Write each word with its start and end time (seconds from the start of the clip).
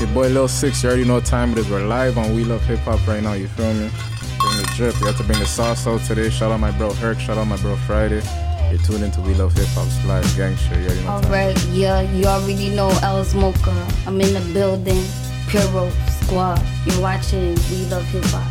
Your 0.00 0.08
boy 0.14 0.28
Lil 0.28 0.48
Six, 0.48 0.82
you 0.82 0.88
already 0.88 1.04
know 1.04 1.16
what 1.16 1.26
time 1.26 1.52
it 1.52 1.58
is. 1.58 1.68
We're 1.68 1.86
live 1.86 2.16
on 2.16 2.34
We 2.34 2.42
Love 2.42 2.64
Hip 2.64 2.78
Hop 2.80 3.06
right 3.06 3.22
now, 3.22 3.34
you 3.34 3.48
feel 3.48 3.70
me? 3.74 3.90
Bring 4.40 4.56
the 4.56 4.72
drip. 4.74 4.98
We 4.98 5.06
have 5.06 5.18
to 5.18 5.24
bring 5.24 5.38
the 5.38 5.44
sauce 5.44 5.86
out 5.86 6.00
today. 6.06 6.30
Shout 6.30 6.50
out 6.50 6.58
my 6.58 6.70
bro 6.70 6.90
Herc, 6.94 7.20
shout 7.20 7.36
out 7.36 7.44
my 7.44 7.58
bro 7.58 7.76
Friday. 7.76 8.22
You're 8.70 8.80
tuned 8.80 9.04
into 9.04 9.20
We 9.20 9.34
Love 9.34 9.52
Hip 9.52 9.66
Hop's 9.74 10.02
live 10.06 10.24
gangster. 10.38 10.80
You 10.80 10.86
already 10.86 11.02
know. 11.02 11.10
Alright, 11.10 11.64
yeah, 11.66 12.00
you 12.00 12.24
already 12.24 12.70
know 12.70 12.88
El 13.02 13.22
Smoker. 13.24 13.86
I'm 14.06 14.18
in 14.22 14.32
the 14.32 14.40
building. 14.54 15.04
Puro 15.48 15.90
Squad. 16.22 16.62
You're 16.86 17.02
watching 17.02 17.54
We 17.70 17.84
Love 17.90 18.06
Hip 18.06 18.24
Hop. 18.28 18.50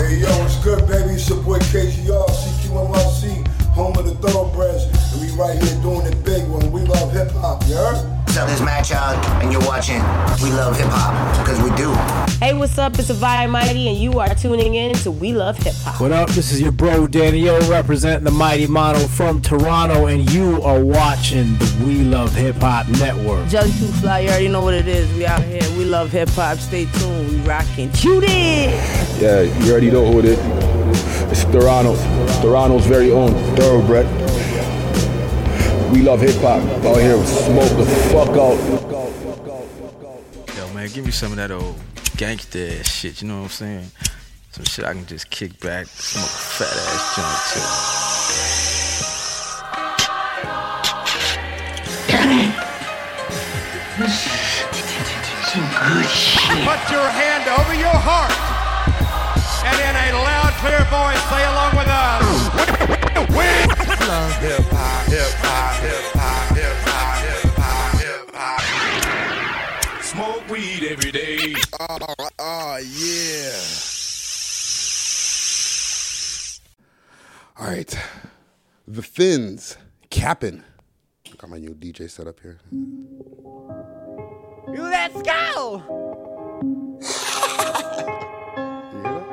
Hey 0.00 0.16
yo, 0.16 0.26
what's 0.40 0.56
good, 0.64 0.84
baby? 0.88 1.14
It's 1.14 1.28
your 1.28 1.40
boy 1.44 1.58
KGR, 1.60 2.26
CQNYC, 2.26 3.46
home 3.68 3.96
of 3.98 4.04
the 4.04 4.16
thoroughbreds, 4.16 4.82
and 5.12 5.20
we 5.20 5.30
right 5.40 5.62
here 5.62 5.80
doing 5.80 6.06
it 6.06 6.24
big 6.24 6.42
when 6.48 6.72
we 6.72 6.80
love 6.80 7.12
hip 7.12 7.30
hop. 7.30 7.62
You 7.68 7.76
heard? 7.76 8.17
What's 8.38 8.52
up, 8.52 8.56
this 8.56 8.94
Madchild, 8.94 9.42
and 9.42 9.50
you're 9.50 9.66
watching 9.66 10.00
We 10.44 10.52
Love 10.52 10.76
Hip 10.76 10.86
Hop, 10.90 11.44
because 11.44 11.60
we 11.60 11.74
do. 11.76 11.92
Hey, 12.38 12.54
what's 12.54 12.78
up? 12.78 12.96
It's 12.96 13.10
Avaya 13.10 13.50
Mighty, 13.50 13.88
and 13.88 13.98
you 13.98 14.20
are 14.20 14.32
tuning 14.32 14.76
in 14.76 14.94
to 14.98 15.10
We 15.10 15.32
Love 15.32 15.56
Hip 15.58 15.74
Hop. 15.78 16.00
What 16.00 16.12
up? 16.12 16.30
This 16.30 16.52
is 16.52 16.60
your 16.60 16.70
bro 16.70 17.08
Danny 17.08 17.48
O 17.48 17.58
representing 17.68 18.22
the 18.22 18.30
Mighty 18.30 18.68
Mono 18.68 19.00
from 19.08 19.42
Toronto, 19.42 20.06
and 20.06 20.30
you 20.30 20.62
are 20.62 20.78
watching 20.84 21.58
the 21.58 21.82
We 21.84 22.04
Love 22.04 22.32
Hip 22.36 22.54
Hop 22.58 22.86
Network. 22.86 23.48
Jelly 23.48 23.72
Too 23.72 23.88
Fly, 23.88 24.20
you 24.20 24.28
already 24.28 24.46
know 24.46 24.62
what 24.62 24.74
it 24.74 24.86
is. 24.86 25.12
We 25.14 25.26
out 25.26 25.42
here. 25.42 25.62
We 25.76 25.84
love 25.84 26.12
hip 26.12 26.28
hop. 26.28 26.58
Stay 26.58 26.84
tuned. 26.84 27.30
We 27.30 27.36
rocking. 27.38 27.92
Shoot 27.92 28.22
it! 28.24 29.20
Yeah, 29.20 29.40
you 29.40 29.72
already 29.72 29.90
know 29.90 30.06
who 30.12 30.20
it 30.20 30.26
is. 30.26 30.38
It's 31.32 31.42
Toronto. 31.46 31.96
Toronto's 32.40 32.86
very 32.86 33.10
own 33.10 33.32
thoroughbred. 33.56 34.06
We 35.90 36.02
love 36.02 36.20
hip 36.20 36.36
hop. 36.40 36.62
Out 36.84 36.96
here, 36.98 37.24
smoke 37.24 37.76
the 37.78 37.86
fuck 38.12 38.28
out. 38.36 38.58
Yo, 40.56 40.72
man, 40.74 40.88
give 40.90 41.04
me 41.04 41.10
some 41.10 41.32
of 41.32 41.36
that 41.38 41.50
old 41.50 41.76
gangster 42.16 42.68
ass 42.78 42.88
shit, 42.88 43.22
you 43.22 43.28
know 43.28 43.38
what 43.38 43.44
I'm 43.44 43.50
saying? 43.50 43.90
Some 44.50 44.64
shit 44.64 44.84
I 44.84 44.92
can 44.92 45.06
just 45.06 45.30
kick 45.30 45.58
back, 45.60 45.86
smoke 45.86 46.24
a 46.24 46.28
fat 46.28 46.76
ass 46.76 47.16
joint 47.16 47.40
too. 47.52 47.62
Put 56.64 56.90
your 56.90 57.08
hand 57.08 57.48
over 57.48 57.74
your 57.74 57.88
heart 57.88 58.32
and 59.64 59.78
in 59.80 60.14
a 60.14 60.18
loud, 60.18 60.52
clear 60.60 60.84
voice 60.90 61.22
say 61.30 61.44
along 61.46 61.76
with 61.76 61.88
us. 61.88 62.77
Hip 63.18 63.28
hop, 63.30 65.06
hip 65.08 65.26
hop, 65.40 65.74
hip 65.80 66.04
hop, 66.14 66.54
hip 66.54 66.76
hop, 66.86 67.18
hip 67.24 67.50
hop, 67.58 67.98
hip 67.98 68.30
hop. 68.32 70.02
Smoke 70.04 70.48
weed 70.48 70.84
every 70.84 71.10
day. 71.10 71.54
Oh, 71.80 71.98
oh 72.38 72.76
yeah. 72.78 73.58
All 77.58 77.66
right, 77.66 77.98
the 78.86 79.02
Thins, 79.02 79.76
Cappin. 80.10 80.62
Got 81.38 81.50
my 81.50 81.58
new 81.58 81.74
DJ 81.74 82.08
set 82.08 82.28
up 82.28 82.38
here. 82.40 82.60
You 84.72 84.82
let's 84.82 85.20
go! 85.22 85.82
You 88.92 88.98
hear 89.02 89.12
that? 89.12 89.26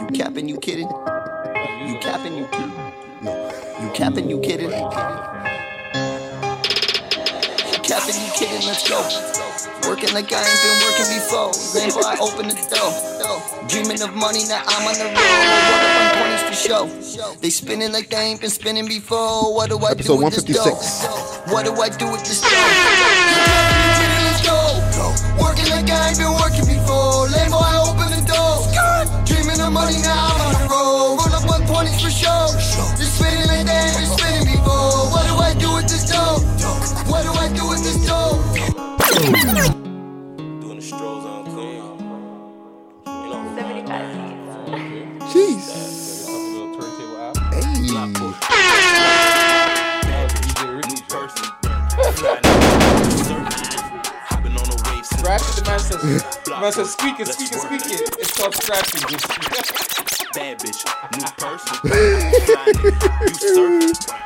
You 0.00 0.06
capping, 0.14 0.48
you 0.48 0.58
kidding? 0.58 0.88
You 1.56 1.96
capping, 2.00 2.36
you 2.36 2.46
kidding? 2.52 2.72
No. 3.22 3.32
You 3.80 3.90
capping, 3.94 4.28
you 4.28 4.38
kidding? 4.40 4.68
You 4.70 4.88
capping, 7.80 8.18
you 8.20 8.30
kidding? 8.36 8.66
Let's 8.66 8.84
go. 8.88 9.00
Working 9.88 10.12
like 10.12 10.30
I 10.32 10.44
ain't 10.44 10.60
been 10.60 10.78
working 10.84 11.08
before. 11.16 11.52
Then 11.72 11.90
I 12.04 12.16
open 12.20 12.48
the 12.48 12.56
door. 12.68 12.92
Dreaming 13.68 14.02
of 14.02 14.14
money, 14.14 14.44
now 14.48 14.62
I'm 14.66 14.86
on 14.86 14.94
the 14.98 15.04
road. 15.06 15.16
What 15.16 15.80
up 15.80 16.20
on 16.20 16.28
20s 16.28 16.44
for 16.44 16.54
show? 16.54 16.84
They 17.40 17.50
spinning 17.50 17.92
like 17.92 18.10
they 18.10 18.18
ain't 18.18 18.40
been 18.40 18.50
spinning 18.50 18.86
before. 18.86 19.54
What 19.54 19.70
do 19.70 19.78
I 19.78 19.92
Episode 19.92 20.18
do 20.18 20.24
with 20.24 20.34
this 20.34 20.44
156. 20.44 21.02
dough? 21.02 21.52
What 21.54 21.64
do 21.64 21.72
I 21.80 21.88
do 21.88 22.10
with 22.12 22.24
this 22.24 22.40
dough? 22.42 22.48
You 22.50 22.52
capping, 22.52 23.24
you 23.24 23.96
kidding? 23.96 24.22
Let's 24.28 24.42
go. 24.44 25.42
Working 25.42 25.70
like 25.70 25.88
I 25.88 26.08
ain't 26.10 26.18
been 26.18 26.34
working 26.36 26.66
before. 26.66 26.75
Person. 51.28 51.52
The 54.42 54.82
wave 54.90 55.06
since 55.06 55.20
Scratch 55.20 55.56
the 55.56 55.62
man 55.66 55.78
says, 55.78 56.00
the 56.44 56.50
man 56.60 56.72
says, 56.72 56.92
squeak 56.92 57.20
it, 57.20 57.28
squeak 57.28 57.52
it, 57.52 57.60
squeak 57.60 57.86
it. 57.86 58.16
It's 58.18 58.36
called 58.36 58.54
scratching. 58.54 59.00
bad 60.34 60.58
bitch. 60.60 60.84
New 61.16 61.26
person. 61.36 61.76
you 63.22 63.92
surfing. 63.92 64.25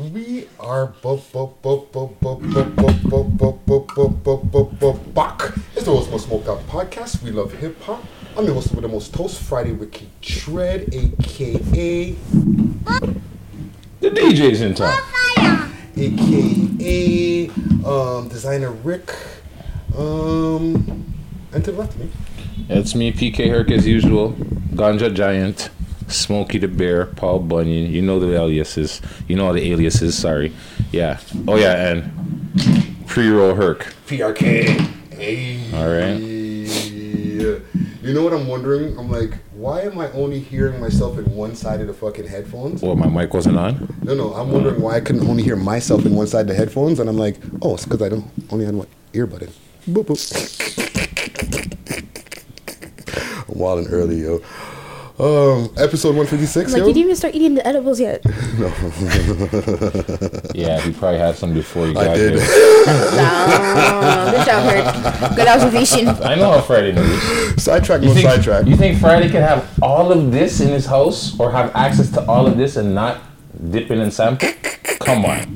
We 0.00 0.46
are 0.58 0.86
bu- 1.02 1.20
bu- 1.32 1.50
bu- 1.62 1.86
bu- 1.92 2.08
bu- 2.20 2.36
bu- 2.40 2.64
bu- 2.70 2.94
bu- 3.04 3.24
bu- 3.24 3.58
bu- 3.66 3.84
bu- 3.84 4.08
bu- 4.24 4.38
bu- 4.50 4.70
bu- 4.80 4.98
back. 5.14 5.52
It's 5.76 5.84
the 5.84 5.90
Most 5.90 6.10
Most 6.10 6.26
Smoked 6.26 6.48
Out 6.48 6.66
podcast. 6.68 7.22
We 7.22 7.30
love 7.32 7.52
hip 7.52 7.80
hop. 7.82 8.02
I'm 8.36 8.46
your 8.46 8.54
host 8.54 8.72
with 8.72 8.80
the 8.82 8.88
most 8.88 9.12
toast 9.12 9.42
Friday 9.42 9.72
Ricky 9.72 10.08
Tread, 10.22 10.94
aka 10.94 12.14
The 14.00 14.10
DJ's 14.10 14.62
in 14.62 14.74
town. 14.74 14.96
aka 15.96 17.50
um, 17.84 18.28
designer 18.28 18.70
Rick. 18.70 19.12
Um, 19.98 21.04
and 21.52 21.62
to 21.64 21.72
the 21.72 21.78
left 21.78 21.94
of 21.94 22.00
me. 22.00 22.08
It's 22.70 22.94
me, 22.94 23.12
PK 23.12 23.48
Herc, 23.50 23.70
as 23.70 23.86
usual. 23.86 24.32
Ganja 24.74 25.12
Giant, 25.12 25.68
Smokey 26.10 26.58
the 26.58 26.68
Bear, 26.68 27.06
Paul 27.06 27.40
Bunyan. 27.40 27.90
You 27.90 28.02
know 28.02 28.18
the 28.18 28.34
aliases. 28.34 29.00
You 29.28 29.36
know 29.36 29.46
all 29.46 29.52
the 29.52 29.72
aliases. 29.72 30.16
Sorry. 30.16 30.52
Yeah. 30.92 31.20
Oh 31.48 31.56
yeah, 31.56 31.88
and 31.88 33.06
pre-roll 33.06 33.54
Herc. 33.54 33.94
PRK. 34.06 34.68
Hey. 35.14 35.72
All 35.74 35.88
right. 35.88 36.30
You 38.02 38.14
know 38.14 38.24
what 38.24 38.32
I'm 38.32 38.48
wondering? 38.48 38.98
I'm 38.98 39.10
like, 39.10 39.34
why 39.52 39.82
am 39.82 39.98
I 39.98 40.10
only 40.12 40.40
hearing 40.40 40.80
myself 40.80 41.18
in 41.18 41.36
one 41.36 41.54
side 41.54 41.80
of 41.82 41.86
the 41.86 41.92
fucking 41.92 42.26
headphones? 42.26 42.82
Well, 42.82 42.96
my 42.96 43.08
mic 43.08 43.34
wasn't 43.34 43.58
on. 43.58 43.94
No, 44.02 44.14
no, 44.14 44.32
I'm 44.32 44.50
wondering 44.50 44.80
why 44.80 44.96
I 44.96 45.00
couldn't 45.00 45.28
only 45.28 45.42
hear 45.42 45.54
myself 45.54 46.06
in 46.06 46.14
one 46.16 46.26
side 46.26 46.40
of 46.42 46.46
the 46.48 46.54
headphones, 46.54 46.98
and 46.98 47.10
I'm 47.10 47.18
like, 47.18 47.36
oh, 47.60 47.74
it's 47.74 47.84
because 47.84 48.00
I 48.00 48.08
don't 48.08 48.24
only 48.50 48.64
had 48.64 48.74
one 48.74 48.86
earbud 49.12 49.42
in. 49.42 49.52
Boop 49.94 50.06
boop. 50.06 50.18
I'm 53.50 53.58
wilding 53.58 53.88
early, 53.88 54.22
yo. 54.22 54.40
Um, 55.20 55.68
episode 55.76 56.16
156, 56.16 56.72
Like, 56.72 56.80
yo. 56.80 56.86
you 56.86 56.94
didn't 56.94 57.04
even 57.04 57.16
start 57.16 57.34
eating 57.34 57.54
the 57.54 57.66
edibles 57.66 58.00
yet. 58.00 58.22
No. 58.58 58.68
yeah, 60.54 60.80
he 60.80 60.92
probably 60.92 61.18
had 61.18 61.34
some 61.36 61.52
before 61.54 61.86
you 61.86 61.92
got 61.94 62.08
I 62.08 62.14
did. 62.16 62.32
here. 62.34 62.42
Oh, 63.22 64.32
good 64.34 64.46
job, 64.46 64.62
Herc. 64.64 65.36
Good 65.36 65.48
observation. 65.48 66.08
I 66.08 66.34
know 66.36 66.50
how 66.52 66.60
Friday 66.62 66.92
knows. 66.92 67.62
sidetrack, 67.62 68.00
You 68.02 68.08
no 68.08 68.14
think, 68.14 68.26
sidetrack. 68.28 68.66
you 68.66 68.76
think 68.76 68.98
Friday 68.98 69.28
can 69.30 69.42
have 69.42 69.68
all 69.82 70.10
of 70.10 70.32
this 70.32 70.60
in 70.60 70.68
his 70.68 70.86
house 70.86 71.38
or 71.38 71.50
have 71.52 71.74
access 71.76 72.10
to 72.12 72.24
all 72.26 72.46
of 72.46 72.56
this 72.56 72.76
and 72.76 72.94
not 72.94 73.20
dip 73.70 73.84
it 73.90 73.92
in 73.92 74.00
and 74.00 74.12
sample? 74.12 74.48
Come 75.00 75.24
on. 75.26 75.54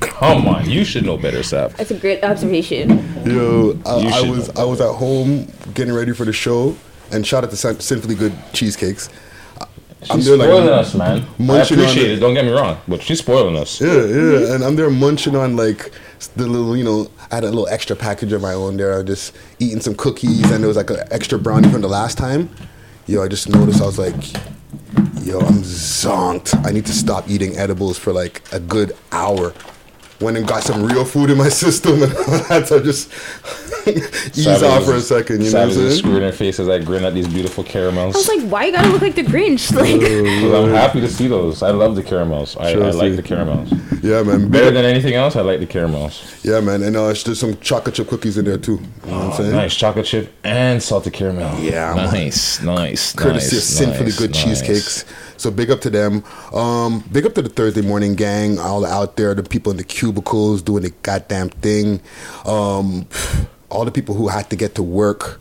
Come 0.00 0.48
on. 0.48 0.68
You 0.68 0.84
should 0.84 1.04
know 1.04 1.16
better, 1.16 1.42
Sap. 1.42 1.72
That's 1.72 1.90
a 1.90 1.98
great 1.98 2.22
observation. 2.24 2.90
Yo, 3.24 3.78
I, 3.86 4.22
I 4.24 4.28
was 4.28 4.52
know. 4.54 4.62
I 4.62 4.64
was 4.64 4.80
at 4.80 4.92
home 4.94 5.46
getting 5.74 5.94
ready 5.94 6.12
for 6.12 6.24
the 6.24 6.32
show, 6.32 6.76
and 7.12 7.26
shout 7.26 7.44
out 7.44 7.50
to 7.50 7.56
Sinfully 7.56 8.14
Good 8.14 8.34
Cheesecakes. 8.52 9.08
I'm 10.08 10.18
She's 10.18 10.26
there 10.26 10.36
like 10.36 10.48
spoiling 10.48 10.68
us, 10.68 10.94
man. 10.94 11.22
I 11.22 11.42
munching 11.42 11.78
on 11.78 11.84
appreciate 11.84 12.10
it. 12.12 12.18
it. 12.18 12.20
Don't 12.20 12.34
get 12.34 12.44
me 12.44 12.52
wrong, 12.52 12.78
but 12.86 13.02
she's 13.02 13.18
spoiling 13.18 13.56
us. 13.56 13.80
Yeah, 13.80 14.04
yeah, 14.04 14.54
and 14.54 14.62
I'm 14.62 14.76
there 14.76 14.90
munching 14.90 15.34
on 15.34 15.56
like 15.56 15.90
the 16.36 16.46
little, 16.46 16.76
you 16.76 16.84
know, 16.84 17.10
I 17.30 17.36
had 17.36 17.44
a 17.44 17.48
little 17.48 17.66
extra 17.68 17.96
package 17.96 18.32
of 18.32 18.40
my 18.40 18.52
own 18.52 18.76
there. 18.76 18.94
I 18.94 18.96
was 18.98 19.06
just 19.06 19.36
eating 19.58 19.80
some 19.80 19.94
cookies, 19.96 20.50
and 20.50 20.62
there 20.62 20.68
was 20.68 20.76
like 20.76 20.90
an 20.90 20.98
extra 21.10 21.38
brownie 21.38 21.68
from 21.70 21.80
the 21.80 21.88
last 21.88 22.18
time. 22.18 22.48
Yo, 23.06 23.22
I 23.22 23.28
just 23.28 23.48
noticed. 23.48 23.82
I 23.82 23.86
was 23.86 23.98
like, 23.98 24.14
yo, 25.24 25.40
I'm 25.40 25.62
zonked. 25.62 26.54
I 26.66 26.70
need 26.70 26.86
to 26.86 26.92
stop 26.92 27.28
eating 27.28 27.56
edibles 27.56 27.98
for 27.98 28.12
like 28.12 28.42
a 28.52 28.60
good 28.60 28.96
hour. 29.12 29.54
Went 30.20 30.38
and 30.38 30.48
got 30.48 30.62
some 30.62 30.82
real 30.84 31.04
food 31.04 31.30
in 31.30 31.36
my 31.36 31.48
system, 31.64 32.02
and 32.02 32.12
I 32.12 32.38
had 32.54 32.66
to 32.68 32.82
just 32.82 33.12
ease 33.86 34.62
off 34.62 34.84
for 34.84 34.94
a 34.94 35.00
second. 35.00 35.42
You 35.44 35.50
know 35.52 35.58
what 35.58 35.68
I'm 35.68 35.70
Savage 35.72 35.84
is 35.84 35.92
saying? 35.92 35.98
screwing 35.98 36.22
her 36.22 36.32
face 36.32 36.58
as 36.58 36.68
I 36.68 36.78
grin 36.78 37.04
at 37.04 37.14
these 37.14 37.28
beautiful 37.28 37.62
caramels. 37.64 38.14
I 38.14 38.18
was 38.18 38.28
like, 38.28 38.50
why 38.50 38.64
you 38.66 38.72
gotta 38.72 38.88
look 38.88 39.02
like 39.02 39.14
the 39.14 39.22
Grinch? 39.22 39.66
Like, 39.76 40.64
I'm 40.64 40.70
happy 40.70 41.00
to 41.00 41.08
see 41.08 41.28
those. 41.28 41.62
I 41.62 41.70
love 41.70 41.96
the 41.96 42.02
caramels. 42.02 42.56
I, 42.56 42.70
I 42.70 42.90
like 42.90 43.16
the 43.16 43.22
caramels. 43.22 43.70
Yeah, 44.02 44.22
man. 44.22 44.48
Better 44.50 44.70
than 44.70 44.84
anything 44.84 45.14
else, 45.14 45.36
I 45.36 45.42
like 45.42 45.60
the 45.60 45.66
caramels. 45.66 46.40
Yeah, 46.42 46.60
man. 46.60 46.82
And 46.82 46.96
uh, 46.96 47.12
there's 47.12 47.38
some 47.38 47.56
chocolate 47.58 47.94
chip 47.96 48.08
cookies 48.08 48.38
in 48.38 48.46
there 48.46 48.56
too. 48.58 48.80
You 49.04 49.10
know 49.10 49.18
what 49.18 49.26
I'm 49.26 49.32
saying? 49.34 49.52
Nice 49.52 49.76
chocolate 49.76 50.06
chip 50.06 50.32
and 50.44 50.82
salted 50.82 51.12
caramel. 51.12 51.58
Yeah, 51.60 51.94
man. 51.94 52.06
nice, 52.06 52.62
nice, 52.62 53.12
courtesy 53.12 53.56
nice, 53.56 53.58
of 53.58 53.62
Sinfully 53.62 54.04
nice, 54.06 54.18
Good 54.18 54.30
nice. 54.32 54.44
Cheesecakes. 54.44 55.04
So 55.38 55.50
big 55.50 55.70
up 55.70 55.80
to 55.82 55.90
them. 55.90 56.24
Um, 56.54 57.00
big 57.12 57.26
up 57.26 57.34
to 57.34 57.42
the 57.42 57.48
Thursday 57.48 57.82
morning 57.82 58.14
gang, 58.14 58.58
all 58.58 58.84
out 58.86 59.16
there, 59.16 59.34
the 59.34 59.42
people 59.42 59.70
in 59.70 59.76
the 59.78 59.84
cubicles 59.84 60.62
doing 60.62 60.82
the 60.82 60.90
goddamn 61.02 61.50
thing. 61.50 62.00
Um, 62.44 63.06
all 63.68 63.84
the 63.84 63.90
people 63.92 64.14
who 64.14 64.28
had 64.28 64.48
to 64.50 64.56
get 64.56 64.74
to 64.76 64.82
work. 64.82 65.40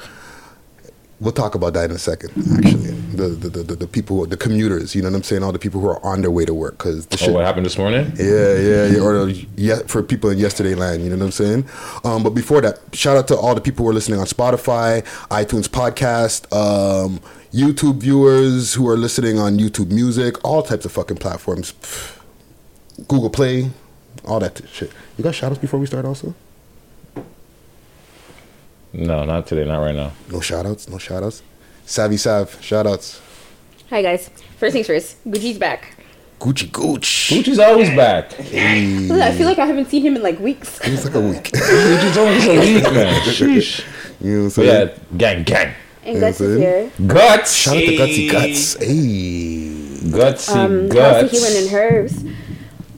We'll 1.22 1.32
talk 1.32 1.56
about 1.56 1.74
that 1.76 1.90
in 1.90 1.96
a 1.96 1.98
second. 2.00 2.32
Actually, 2.58 2.92
the 3.16 3.28
the, 3.30 3.50
the, 3.64 3.76
the, 3.78 3.88
people, 3.88 4.18
who- 4.18 4.28
the 4.28 4.36
commuters. 4.36 4.94
You 4.94 5.02
know 5.02 5.10
what 5.10 5.16
I'm 5.16 5.24
saying? 5.24 5.44
All 5.44 5.54
the 5.54 5.60
people 5.60 5.80
who 5.80 5.88
are 5.88 6.06
on 6.06 6.22
their 6.22 6.30
way 6.30 6.44
to 6.44 6.54
work 6.54 6.78
because 6.78 7.06
the 7.06 7.16
Oh, 7.16 7.26
shit. 7.26 7.34
what 7.34 7.46
happened 7.46 7.66
this 7.66 7.78
morning? 7.78 8.12
Yeah, 8.18 8.56
yeah, 8.58 8.86
yeah. 8.88 9.00
Or 9.00 9.30
yeah, 9.56 9.80
for 9.88 10.04
people 10.04 10.30
in 10.30 10.38
yesterday 10.40 10.76
land, 10.76 11.04
you 11.06 11.10
know 11.10 11.16
what 11.16 11.26
I'm 11.26 11.32
saying? 11.32 11.66
Um, 12.04 12.22
but 12.22 12.32
before 12.32 12.60
that, 12.62 12.80
shout 12.92 13.16
out 13.16 13.30
to 13.30 13.38
all 13.38 13.56
the 13.56 13.62
people 13.62 13.86
who 13.86 13.92
are 13.92 13.94
listening 13.94 14.20
on 14.20 14.26
Spotify, 14.26 15.04
iTunes 15.30 15.70
podcast, 15.70 16.52
um, 16.54 17.22
YouTube 17.56 18.00
viewers 18.02 18.74
who 18.74 18.86
are 18.90 18.98
listening 18.98 19.40
on 19.40 19.58
YouTube 19.58 19.90
Music, 19.90 20.44
all 20.44 20.62
types 20.62 20.84
of 20.84 20.92
fucking 20.92 21.16
platforms, 21.16 21.74
Google 23.08 23.30
Play, 23.30 23.72
all 24.26 24.42
that 24.42 24.62
shit. 24.74 24.92
You 25.18 25.24
got 25.24 25.36
shout 25.36 25.52
outs 25.52 25.62
before 25.62 25.80
we 25.80 25.86
start 25.86 26.04
also? 26.04 26.36
No, 28.92 29.24
not 29.24 29.48
today, 29.48 29.64
not 29.64 29.80
right 29.80 29.96
now. 29.96 30.12
No 30.30 30.42
shout 30.42 30.66
outs, 30.66 30.90
no 30.90 30.98
shout 30.98 31.24
outs. 31.24 31.44
Savvy 31.86 32.18
Sav, 32.18 32.62
shout 32.62 32.86
outs. 32.88 33.22
hi 33.90 34.02
guys. 34.02 34.30
First 34.58 34.74
things 34.74 34.88
first, 34.88 35.24
Gucci's 35.26 35.58
back. 35.58 35.96
Gucci 36.42 36.70
Gooch. 36.70 37.30
Gucci's 37.32 37.60
always 37.60 37.90
back. 37.92 38.34
I 38.38 39.32
feel 39.38 39.46
like 39.48 39.60
I 39.60 39.66
haven't 39.66 39.90
seen 39.90 40.02
him 40.02 40.18
in 40.18 40.22
like 40.22 40.40
weeks. 40.42 40.82
It's 40.84 41.06
like 41.06 41.16
a 41.16 41.22
week. 41.22 41.44
Gucci's 41.54 42.18
always 42.18 42.46
a 42.48 42.60
week, 42.60 42.84
man. 42.84 43.22
Sheesh. 43.30 43.86
You 44.20 44.32
know 44.32 44.38
what 44.40 44.44
I'm 44.44 44.50
saying? 44.50 44.90
yeah, 44.90 45.18
gang, 45.18 45.44
gang. 45.44 45.74
And 46.06 46.20
Guts 46.20 46.40
is 46.40 46.60
here. 46.60 46.92
Guts. 47.08 47.54
Shout 47.56 47.78
out 47.78 47.80
to 47.80 47.98
Gutsy 47.98 48.32
Guts. 48.32 48.74
Hey. 48.76 49.86
Gutsy 50.10 50.56
Um, 50.56 50.72
House 50.84 50.90
of 50.90 50.90
guts. 50.92 51.32
Healing 51.32 51.64
and 51.64 51.74
Herbs. 51.74 52.24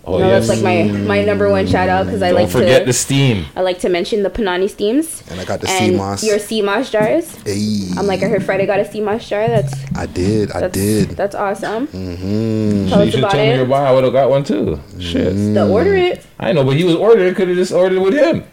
Oh, 0.04 0.20
you 0.20 0.24
know, 0.24 0.30
yes. 0.30 0.48
that's 0.48 0.62
like 0.62 0.64
my 0.64 0.98
my 1.00 1.22
number 1.22 1.50
one 1.50 1.68
shout 1.68 1.90
out 1.90 2.06
because 2.06 2.22
I 2.22 2.30
Don't 2.30 2.44
like 2.44 2.50
forget 2.50 2.80
to 2.82 2.86
the 2.86 2.94
steam. 2.94 3.46
I 3.58 3.62
like 3.62 3.80
to 3.80 3.90
mention 3.90 4.24
the 4.24 4.30
Panani 4.30 4.70
steams. 4.70 5.22
And 5.30 5.38
I 5.38 5.44
got 5.44 5.60
the 5.60 5.70
and 5.70 5.96
CMOS. 5.96 6.24
Your 6.26 6.38
CMOS 6.38 6.92
jars. 6.92 7.36
Hey. 7.44 7.90
I'm 7.98 8.08
like 8.08 8.24
I 8.24 8.28
heard 8.30 8.44
Friday 8.46 8.66
got 8.66 8.80
a 8.80 8.84
CMOS 8.84 9.28
jar. 9.28 9.48
That's 9.50 9.74
I 9.98 10.06
did, 10.06 10.52
I 10.52 10.62
that's, 10.62 10.74
did. 10.74 11.10
That's 11.10 11.36
awesome. 11.36 11.88
Mm-hmm. 11.88 12.88
Tell 12.88 13.00
you 13.02 13.08
us 13.08 13.12
should 13.12 13.20
about 13.20 13.32
tell 13.32 13.46
me 13.46 13.52
it. 13.52 13.56
your 13.58 13.66
buy. 13.66 13.86
I 13.90 13.92
would 13.92 14.06
have 14.06 14.14
got 14.14 14.30
one 14.30 14.46
too. 14.46 14.80
Shit. 14.98 15.34
The 15.54 15.68
order 15.68 15.94
it. 15.94 16.26
I 16.40 16.54
know, 16.54 16.64
but 16.64 16.78
he 16.78 16.86
was 16.86 16.96
ordered. 16.96 17.36
Could 17.36 17.50
have 17.50 17.58
just 17.58 17.74
ordered 17.74 18.00
with 18.02 18.14
him. 18.14 18.46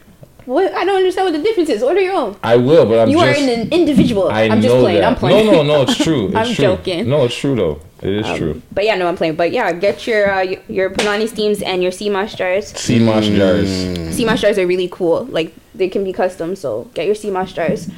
What? 0.46 0.73
I 0.75 0.85
don't 0.85 0.96
understand 0.96 1.26
what 1.26 1.32
the 1.38 1.43
difference 1.43 1.69
is. 1.70 1.82
Order 1.82 2.00
your 2.00 2.14
own. 2.14 2.37
I 2.43 2.56
will, 2.56 2.85
but 2.87 2.99
I'm 3.00 3.08
you 3.08 3.19
just. 3.19 3.41
are 3.41 3.50
an 3.50 3.69
individual. 3.73 4.29
I 4.29 4.43
am 4.43 4.61
just 4.61 4.75
know 4.75 4.81
playing. 4.82 5.00
that. 5.00 5.08
I'm 5.12 5.17
playing. 5.17 5.46
No, 5.46 5.52
no, 5.52 5.62
no. 5.62 5.82
It's 5.82 5.96
true. 5.96 6.26
It's 6.29 6.37
I'm 6.37 6.46
true. 6.55 6.64
joking. 6.64 7.08
No, 7.08 7.25
it's 7.25 7.35
true 7.37 7.55
though. 7.56 7.81
It 8.02 8.12
is 8.20 8.26
Um, 8.26 8.37
true. 8.38 8.62
But 8.73 8.85
yeah, 8.85 8.96
no, 8.96 9.06
I'm 9.08 9.17
playing. 9.17 9.37
But 9.37 9.52
yeah, 9.52 9.73
get 9.73 10.06
your 10.06 10.31
uh, 10.31 10.43
your 10.69 10.91
Panani 10.91 11.29
steams 11.29 11.62
and 11.62 11.82
your 11.82 11.93
CMOS 11.93 12.37
jars. 12.37 12.73
CMOS 12.75 13.31
Mm. 13.31 13.37
jars. 13.37 13.69
CMOS 14.17 14.41
jars 14.41 14.58
are 14.58 14.67
really 14.67 14.88
cool. 14.93 15.25
Like 15.31 15.55
they 15.75 15.88
can 15.88 16.05
be 16.05 16.12
custom. 16.12 16.55
So 16.56 16.91
get 16.94 17.06
your 17.06 17.14
CMOS 17.14 17.55
jars. 17.55 17.88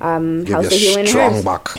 Um, 0.00 0.42
Give 0.44 0.54
House 0.56 0.66
of 0.66 0.72
Healing 0.72 1.04
a 1.04 1.06
strong 1.08 1.34
Herbs. 1.34 1.44
buck. 1.44 1.78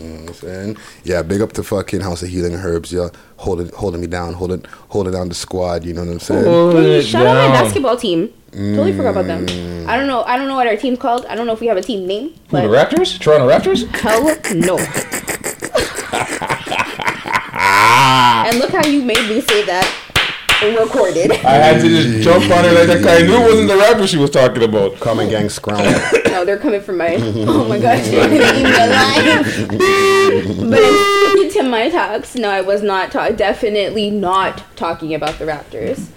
You 0.00 0.06
know 0.08 0.14
what 0.22 0.28
I'm 0.30 0.34
saying? 0.34 0.76
Yeah, 1.04 1.22
big 1.22 1.40
up 1.42 1.52
to 1.52 1.62
fucking 1.62 2.00
House 2.00 2.24
of 2.24 2.28
Healing 2.30 2.54
and 2.54 2.64
Herbs, 2.64 2.92
yeah. 2.92 3.10
Holding 3.36 3.68
holding 3.68 4.00
me 4.00 4.08
down, 4.08 4.34
holding 4.34 4.64
holding 4.88 5.12
down 5.12 5.28
the 5.28 5.34
squad, 5.36 5.84
you 5.84 5.92
know 5.94 6.02
what 6.02 6.10
I'm 6.10 6.18
saying? 6.18 6.44
Holding 6.44 6.82
Hey, 6.82 6.98
it 6.98 7.02
shout 7.04 7.24
out 7.24 7.48
my 7.50 7.54
basketball 7.62 7.96
team. 7.96 8.32
Totally 8.52 8.92
forgot 8.92 9.10
about 9.10 9.26
them. 9.26 9.46
Mm. 9.46 9.86
I 9.86 9.96
don't 9.96 10.06
know. 10.06 10.22
I 10.24 10.36
don't 10.36 10.46
know 10.46 10.56
what 10.56 10.66
our 10.66 10.76
team's 10.76 10.98
called. 10.98 11.24
I 11.26 11.34
don't 11.34 11.46
know 11.46 11.54
if 11.54 11.60
we 11.60 11.68
have 11.68 11.78
a 11.78 11.82
team 11.82 12.06
name. 12.06 12.34
Who, 12.50 12.56
the 12.58 12.64
Raptors? 12.68 13.18
Toronto 13.18 13.48
Raptors? 13.48 13.86
hell 13.96 14.24
no. 14.54 14.78
and 17.62 18.58
look 18.58 18.70
how 18.70 18.84
you 18.86 19.02
made 19.02 19.28
me 19.28 19.40
say 19.40 19.64
that 19.64 19.86
and 20.62 20.76
recorded. 20.78 21.30
I 21.44 21.54
had 21.54 21.80
to 21.80 21.88
just 21.88 22.22
jump 22.22 22.44
on 22.50 22.64
her 22.64 22.72
like 22.72 22.86
that. 22.88 23.02
'cause 23.02 23.22
I 23.22 23.26
knew 23.26 23.36
it 23.36 23.40
wasn't 23.46 23.68
the 23.68 23.74
Raptors 23.74 24.08
she 24.08 24.16
was 24.18 24.30
talking 24.30 24.62
about. 24.62 24.98
Common 25.00 25.28
gang 25.28 25.48
scrounge. 25.48 25.96
no, 26.26 26.44
they're 26.44 26.58
coming 26.58 26.80
for 26.82 26.92
my. 26.92 27.16
Oh 27.16 27.64
my 27.68 27.78
gosh, 27.78 28.06
you're 28.08 28.28
gonna 28.28 28.34
eat 28.34 28.64
me 28.64 28.70
alive. 28.70 29.68
but 30.70 30.80
I'm 30.82 31.32
sticking 31.32 31.50
to 31.62 31.68
my 31.68 31.88
talks. 31.90 32.34
No, 32.34 32.48
I 32.50 32.60
was 32.60 32.82
not 32.82 33.10
talk. 33.12 33.36
Definitely 33.36 34.10
not 34.10 34.62
talking 34.76 35.14
about 35.14 35.38
the 35.38 35.44
Raptors. 35.46 36.08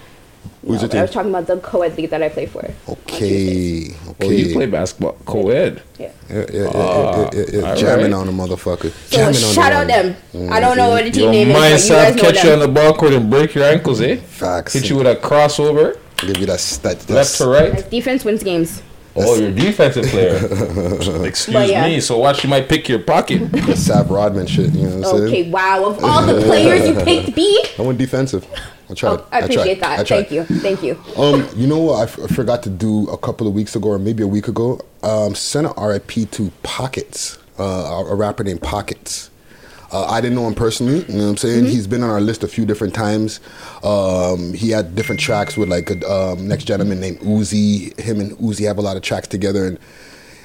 Who's 0.65 0.81
your 0.81 0.89
But 0.89 0.97
I 0.97 1.01
was 1.03 1.11
talking 1.11 1.29
about 1.29 1.45
the 1.47 1.57
co-ed 1.57 1.95
league 1.97 2.09
that 2.09 2.23
I 2.23 2.29
play 2.29 2.47
for. 2.47 2.67
Okay, 2.89 3.91
okay. 4.09 4.15
Oh, 4.21 4.29
you 4.31 4.53
play 4.53 4.65
basketball 4.65 5.13
co-ed. 5.25 5.81
Yeah. 5.99 6.11
Yeah, 6.29 6.35
yeah, 6.37 6.45
yeah, 6.63 6.71
Ah, 6.73 7.29
yeah, 7.33 7.43
yeah, 7.51 7.59
yeah. 7.61 7.75
Jamming 7.75 8.05
right. 8.05 8.13
on 8.13 8.27
a 8.27 8.31
motherfucker. 8.31 8.89
So 8.91 9.17
Jamming 9.17 9.35
on 9.43 9.53
shout 9.53 9.71
the 9.71 9.93
out 9.93 10.05
one. 10.05 10.15
them. 10.33 10.51
I 10.51 10.59
don't 10.59 10.77
know 10.77 10.89
what 10.89 11.03
the 11.05 11.11
team 11.11 11.23
Your 11.23 11.31
name 11.31 11.49
mind 11.53 11.75
is, 11.75 11.87
but 11.89 11.95
you 11.95 12.01
guys 12.03 12.15
know 12.15 12.21
catch 12.31 12.43
you 12.43 12.51
on 12.51 12.59
them. 12.59 12.73
the 12.73 12.79
ball 12.81 12.93
court 12.95 13.13
and 13.13 13.29
break 13.29 13.53
your 13.53 13.65
ankles, 13.65 14.01
eh? 14.01 14.15
Facts. 14.17 14.73
Hit 14.73 14.89
you 14.89 14.97
with 14.97 15.07
a 15.07 15.15
crossover, 15.15 15.99
Give 16.17 16.37
you 16.37 16.45
that 16.47 16.59
stat. 16.59 17.07
left 17.09 17.35
to 17.37 17.47
right. 17.47 17.71
Like, 17.73 17.89
defense 17.91 18.25
wins 18.25 18.41
games. 18.43 18.81
Oh, 19.17 19.39
you're 19.39 19.47
a 19.49 19.51
defensive 19.53 20.05
player. 20.07 20.35
Excuse 21.25 21.69
yeah. 21.69 21.85
me. 21.87 22.01
So 22.01 22.17
watch 22.17 22.43
you 22.43 22.49
might 22.49 22.67
pick 22.67 22.89
your 22.89 22.99
pocket. 22.99 23.49
The 23.51 23.75
Sav 23.77 24.09
Rodman 24.09 24.45
shit, 24.47 24.71
you 24.71 24.89
know 24.89 24.97
what 24.97 25.05
I'm 25.05 25.17
saying? 25.19 25.23
Okay, 25.27 25.49
wow. 25.51 25.85
Of 25.85 26.03
all 26.03 26.25
the 26.25 26.41
players 26.41 26.85
you 26.89 26.95
picked, 27.05 27.33
B. 27.35 27.63
I 27.79 27.81
went 27.81 27.97
defensive. 27.97 28.45
I 28.95 28.99
tried. 28.99 29.19
Oh, 29.19 29.27
I 29.31 29.39
appreciate 29.39 29.79
tried. 29.79 29.93
I 29.93 29.97
that. 29.97 30.07
tried. 30.07 30.27
Thank 30.27 30.31
you. 30.31 30.43
Thank 30.43 30.83
you. 30.83 30.99
Um, 31.17 31.47
you 31.55 31.67
know 31.67 31.79
what 31.79 31.99
I, 31.99 32.03
f- 32.03 32.19
I 32.19 32.27
forgot 32.27 32.63
to 32.63 32.69
do 32.69 33.07
a 33.09 33.17
couple 33.17 33.47
of 33.47 33.53
weeks 33.53 33.75
ago, 33.75 33.89
or 33.89 33.99
maybe 33.99 34.23
a 34.23 34.27
week 34.27 34.47
ago. 34.47 34.79
Um, 35.03 35.35
sent 35.35 35.67
an 35.67 35.73
RIP 35.83 36.29
to 36.31 36.51
Pockets, 36.63 37.37
uh, 37.59 37.63
a 37.63 38.05
a 38.11 38.15
rapper 38.15 38.43
named 38.43 38.61
Pockets. 38.61 39.29
Uh, 39.91 40.05
I 40.05 40.19
didn't 40.19 40.35
know 40.35 40.47
him 40.47 40.55
personally. 40.55 41.05
You 41.05 41.13
know 41.17 41.23
what 41.25 41.29
I'm 41.29 41.37
saying? 41.37 41.63
Mm-hmm. 41.63 41.71
He's 41.71 41.87
been 41.87 42.03
on 42.03 42.09
our 42.09 42.19
list 42.19 42.43
a 42.43 42.47
few 42.47 42.65
different 42.65 42.93
times. 42.93 43.39
Um, 43.83 44.53
he 44.53 44.71
had 44.71 44.95
different 44.95 45.21
tracks 45.21 45.55
with 45.55 45.69
like 45.69 45.89
a 45.89 46.11
um, 46.11 46.47
next 46.47 46.65
gentleman 46.65 46.99
named 46.99 47.19
Uzi. 47.19 47.97
Him 47.99 48.19
and 48.19 48.31
Uzi 48.39 48.65
have 48.65 48.77
a 48.77 48.81
lot 48.81 48.97
of 48.97 49.03
tracks 49.03 49.27
together, 49.27 49.65
and 49.67 49.79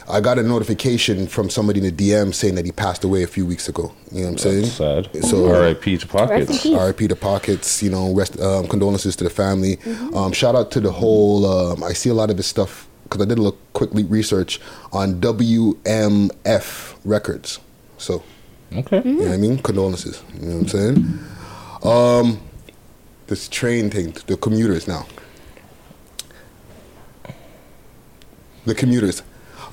I 0.09 0.21
got 0.21 0.39
a 0.39 0.43
notification 0.43 1.27
from 1.27 1.51
somebody 1.51 1.81
in 1.87 1.95
the 1.95 2.11
DM 2.13 2.35
saying 2.35 2.55
that 2.57 2.65
he 2.65 2.73
passed 2.73 3.05
away 3.05 3.23
a 3.23 3.27
few 3.27 3.47
weeks 3.47 3.69
ago. 3.69 3.93
You 4.11 4.21
know 4.21 4.25
what 4.27 4.33
I'm 4.33 4.39
saying? 4.39 4.61
That's 4.63 4.73
sad. 5.13 5.25
So 5.25 5.53
R.I.P. 5.55 5.99
to 5.99 6.07
pockets. 6.07 6.65
RIP 6.67 7.09
to 7.09 7.17
pockets, 7.17 7.83
you 7.83 7.91
know, 7.91 8.13
rest, 8.15 8.41
um, 8.41 8.67
condolences 8.67 9.15
to 9.17 9.25
the 9.25 9.31
family. 9.31 9.77
Mm-hmm. 9.77 10.17
Um, 10.17 10.33
shout 10.33 10.55
out 10.55 10.71
to 10.73 10.81
the 10.81 10.91
whole, 10.91 11.47
um, 11.47 11.85
I 11.85 11.93
see 11.93 12.11
a 12.11 12.15
lot 12.15 12.31
of 12.31 12.37
his 12.37 12.47
stuff 12.47 12.89
because 13.05 13.23
I 13.23 13.25
did 13.29 13.39
a 13.39 13.43
little 13.43 13.59
quick 13.73 13.91
research 13.93 14.61
on 14.93 15.21
WMF 15.21 16.97
Records. 17.05 17.59
So, 17.99 18.23
Okay. 18.73 19.03
you 19.05 19.13
know 19.15 19.25
what 19.25 19.33
I 19.33 19.37
mean? 19.37 19.59
Condolences. 19.59 20.23
You 20.41 20.47
know 20.49 20.57
what 20.59 20.63
I'm 20.63 20.69
saying? 20.69 21.19
Um, 21.83 22.41
this 23.27 23.49
train 23.49 23.91
thing, 23.91 24.15
the 24.27 24.37
commuters 24.37 24.87
now. 24.89 25.07
The 28.67 28.75
commuters. 28.75 29.23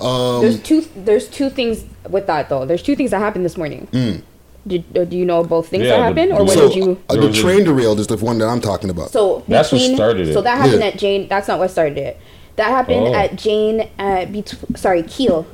Um, 0.02 0.42
There's 0.42 0.62
two. 0.62 0.82
There's 0.96 1.28
two 1.28 1.50
things 1.50 1.84
with 2.10 2.28
that 2.28 2.50
though. 2.50 2.66
There's 2.66 2.84
two 2.84 2.96
things 2.96 3.12
that 3.12 3.20
happened 3.20 3.46
this 3.46 3.58
morning. 3.58 4.24
Did, 4.66 4.84
uh, 4.98 5.06
do 5.06 5.16
you 5.18 5.24
know 5.24 5.44
both 5.46 5.70
things 5.70 5.86
Yeah, 5.86 5.92
that 5.92 5.98
but- 6.14 6.18
happened, 6.22 6.32
or 6.38 6.44
what 6.44 6.54
so, 6.54 6.68
did 6.68 6.76
you? 6.76 7.00
uh, 7.10 7.16
the 7.16 7.32
train 7.32 7.64
derailed 7.64 8.00
is 8.02 8.08
the 8.08 8.18
one 8.18 8.38
that 8.40 8.48
I'm 8.48 8.60
talking 8.60 8.90
about. 8.90 9.12
So 9.12 9.44
That's 9.48 9.72
what 9.72 9.80
started 9.80 10.28
it. 10.28 10.34
So 10.34 10.42
that 10.42 10.58
happened 10.58 10.82
Yeah. 10.82 10.88
at 10.88 10.98
Jane. 10.98 11.28
That's 11.30 11.48
not 11.48 11.58
what 11.60 11.72
started 11.72 11.98
it. 11.98 12.20
That 12.58 12.68
happened 12.70 13.08
Oh. 13.08 13.14
at 13.14 13.38
Jane. 13.38 13.88
At 13.98 14.34
bet- 14.34 14.56
sorry, 14.76 15.04
Keele, 15.04 15.46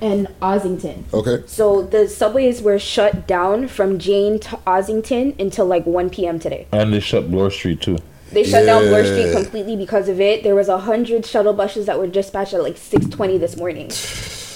and 0.00 0.28
Ossington. 0.40 1.02
okay. 1.12 1.42
So 1.46 1.82
the 1.82 2.08
subways 2.08 2.62
were 2.62 2.78
shut 2.78 3.26
down 3.26 3.68
from 3.68 3.98
Jane 3.98 4.38
to 4.38 4.58
Ossington 4.66 5.38
until 5.38 5.66
like 5.66 5.84
1 5.84 6.08
p.m. 6.08 6.38
today. 6.38 6.66
And 6.72 6.94
they 6.94 7.00
shut 7.00 7.30
Bloor 7.30 7.50
Street 7.50 7.82
too. 7.82 7.98
They 8.32 8.44
shut 8.44 8.66
down 8.66 8.82
Bloor 8.88 9.00
Yeah. 9.02 9.12
Street 9.12 9.32
completely 9.32 9.76
because 9.76 10.08
of 10.08 10.20
it. 10.20 10.42
There 10.42 10.54
was 10.54 10.68
a 10.68 10.78
hundred 10.78 11.24
shuttle 11.24 11.54
buses 11.54 11.86
that 11.86 11.98
were 11.98 12.06
dispatched 12.06 12.54
at 12.54 12.62
like 12.62 12.76
6:20 12.76 13.38
this 13.38 13.56
morning. 13.56 13.90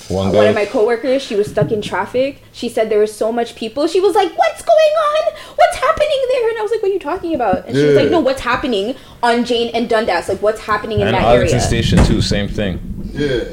One 0.08 0.32
one 0.32 0.46
of 0.46 0.54
my 0.54 0.66
coworkers, 0.66 1.22
she 1.22 1.36
was 1.36 1.48
stuck 1.48 1.72
in 1.72 1.80
traffic. 1.80 2.42
She 2.52 2.68
said 2.68 2.90
there 2.90 2.98
was 2.98 3.14
so 3.14 3.32
much 3.32 3.54
people. 3.56 3.86
She 3.86 3.98
was 4.00 4.14
like, 4.14 4.36
"What's 4.36 4.60
going 4.60 4.94
on? 5.10 5.32
What's 5.56 5.76
happening 5.76 6.20
there?" 6.32 6.48
And 6.50 6.58
I 6.58 6.62
was 6.62 6.70
like, 6.70 6.82
"What 6.82 6.90
are 6.90 6.94
you 6.94 7.00
talking 7.00 7.34
about?" 7.34 7.66
And 7.66 7.74
she 7.74 7.82
was 7.84 7.96
like, 7.96 8.10
"No, 8.10 8.20
what's 8.20 8.40
happening 8.42 8.94
on 9.22 9.44
Jane 9.46 9.70
and 9.74 9.88
Dundas? 9.88 10.28
Like, 10.28 10.42
what's 10.42 10.60
happening 10.60 11.00
in 11.00 11.06
And 11.06 11.14
that 11.14 11.22
Arlington 11.24 11.54
area?" 11.54 11.66
Station 11.66 12.04
too, 12.04 12.20
same 12.20 12.48
thing. 12.48 12.80
Yeah. 13.12 13.44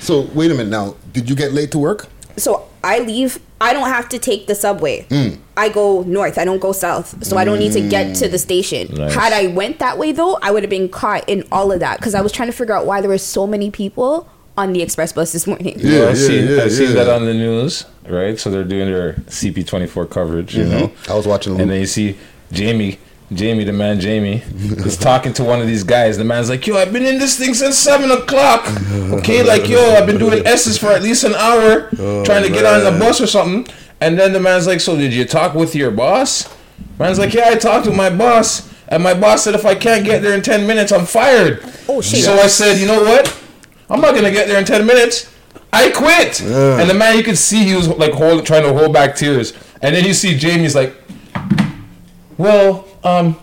So 0.00 0.30
wait 0.34 0.50
a 0.50 0.54
minute 0.54 0.70
now. 0.70 0.94
Did 1.12 1.28
you 1.28 1.36
get 1.36 1.52
late 1.52 1.72
to 1.72 1.78
work? 1.78 2.06
So 2.38 2.66
I 2.82 3.00
leave. 3.00 3.38
I 3.60 3.72
don't 3.72 3.88
have 3.88 4.08
to 4.10 4.18
take 4.18 4.46
the 4.46 4.54
subway. 4.54 5.06
Mm. 5.08 5.38
I 5.56 5.70
go 5.70 6.02
north. 6.02 6.36
I 6.38 6.44
don't 6.44 6.60
go 6.60 6.72
south. 6.72 7.24
So 7.24 7.38
I 7.38 7.44
don't 7.44 7.58
need 7.58 7.72
to 7.72 7.80
get 7.88 8.14
to 8.16 8.28
the 8.28 8.38
station. 8.38 8.94
Nice. 8.94 9.14
Had 9.14 9.32
I 9.32 9.46
went 9.46 9.78
that 9.78 9.96
way 9.96 10.12
though, 10.12 10.38
I 10.42 10.50
would 10.50 10.62
have 10.62 10.70
been 10.70 10.88
caught 10.88 11.26
in 11.28 11.44
all 11.50 11.72
of 11.72 11.80
that 11.80 11.98
because 11.98 12.14
I 12.14 12.20
was 12.20 12.32
trying 12.32 12.48
to 12.50 12.56
figure 12.56 12.74
out 12.74 12.84
why 12.84 13.00
there 13.00 13.08
were 13.08 13.16
so 13.18 13.46
many 13.46 13.70
people 13.70 14.28
on 14.58 14.72
the 14.72 14.82
express 14.82 15.12
bus 15.12 15.32
this 15.32 15.46
morning. 15.46 15.78
Yeah, 15.78 16.00
Yeah, 16.00 16.08
I 16.08 16.14
seen, 16.14 16.48
yeah, 16.48 16.62
I 16.64 16.68
seen 16.68 16.88
yeah. 16.88 17.04
that 17.04 17.08
on 17.08 17.24
the 17.24 17.34
news, 17.34 17.84
right? 18.08 18.38
So 18.38 18.50
they're 18.50 18.64
doing 18.64 18.90
their 18.90 19.14
CP24 19.14 20.10
coverage, 20.10 20.54
you 20.56 20.64
know. 20.64 20.92
I 21.08 21.14
was 21.14 21.26
watching 21.26 21.56
the 21.56 21.62
and 21.62 21.70
then 21.70 21.80
you 21.80 21.86
see 21.86 22.16
Jamie, 22.52 22.98
Jamie, 23.32 23.64
the 23.64 23.72
man 23.72 23.98
Jamie, 23.98 24.42
is 24.54 24.96
talking 24.96 25.32
to 25.34 25.44
one 25.44 25.60
of 25.60 25.66
these 25.66 25.82
guys. 25.82 26.16
The 26.16 26.24
man's 26.24 26.48
like, 26.48 26.66
"Yo, 26.66 26.76
I've 26.76 26.92
been 26.92 27.04
in 27.04 27.18
this 27.18 27.36
thing 27.36 27.54
since 27.54 27.76
seven 27.76 28.10
o'clock. 28.10 28.66
Okay, 29.18 29.42
like 29.42 29.68
yo, 29.68 29.80
I've 29.94 30.06
been 30.06 30.18
doing 30.18 30.46
S's 30.46 30.78
for 30.78 30.88
at 30.88 31.02
least 31.02 31.24
an 31.24 31.34
hour, 31.34 31.88
oh, 31.98 32.24
trying 32.24 32.44
to 32.44 32.50
get 32.50 32.64
on 32.64 32.84
the 32.84 32.98
bus 32.98 33.20
or 33.20 33.26
something." 33.26 33.66
And 34.00 34.18
then 34.18 34.32
the 34.32 34.40
man's 34.40 34.66
like, 34.66 34.80
"So 34.80 34.96
did 34.96 35.12
you 35.12 35.24
talk 35.24 35.54
with 35.54 35.74
your 35.74 35.90
boss?" 35.90 36.48
Man's 36.98 37.18
like, 37.18 37.34
"Yeah, 37.34 37.48
I 37.48 37.56
talked 37.56 37.86
with 37.86 37.96
my 37.96 38.10
boss." 38.10 38.72
And 38.88 39.02
my 39.02 39.14
boss 39.14 39.42
said 39.42 39.54
if 39.54 39.66
I 39.66 39.74
can't 39.74 40.04
get 40.04 40.22
there 40.22 40.34
in 40.34 40.42
10 40.42 40.64
minutes, 40.64 40.92
I'm 40.92 41.06
fired. 41.06 41.60
Oh, 41.88 42.00
shit. 42.00 42.24
So 42.24 42.34
I 42.34 42.46
said, 42.46 42.78
you 42.78 42.86
know 42.86 43.02
what? 43.02 43.36
I'm 43.90 44.00
not 44.00 44.14
gonna 44.14 44.30
get 44.30 44.46
there 44.46 44.58
in 44.58 44.64
10 44.64 44.86
minutes. 44.86 45.28
I 45.72 45.90
quit. 45.90 46.40
Yeah. 46.40 46.80
And 46.80 46.88
the 46.88 46.94
man, 46.94 47.16
you 47.16 47.24
could 47.24 47.36
see 47.36 47.64
he 47.64 47.74
was 47.74 47.88
like 47.88 48.12
hold, 48.12 48.46
trying 48.46 48.62
to 48.62 48.72
hold 48.72 48.92
back 48.92 49.16
tears. 49.16 49.54
And 49.82 49.94
then 49.94 50.04
you 50.04 50.14
see 50.14 50.38
Jamie's 50.38 50.76
like, 50.76 50.94
well, 52.38 52.86
um, 53.04 53.36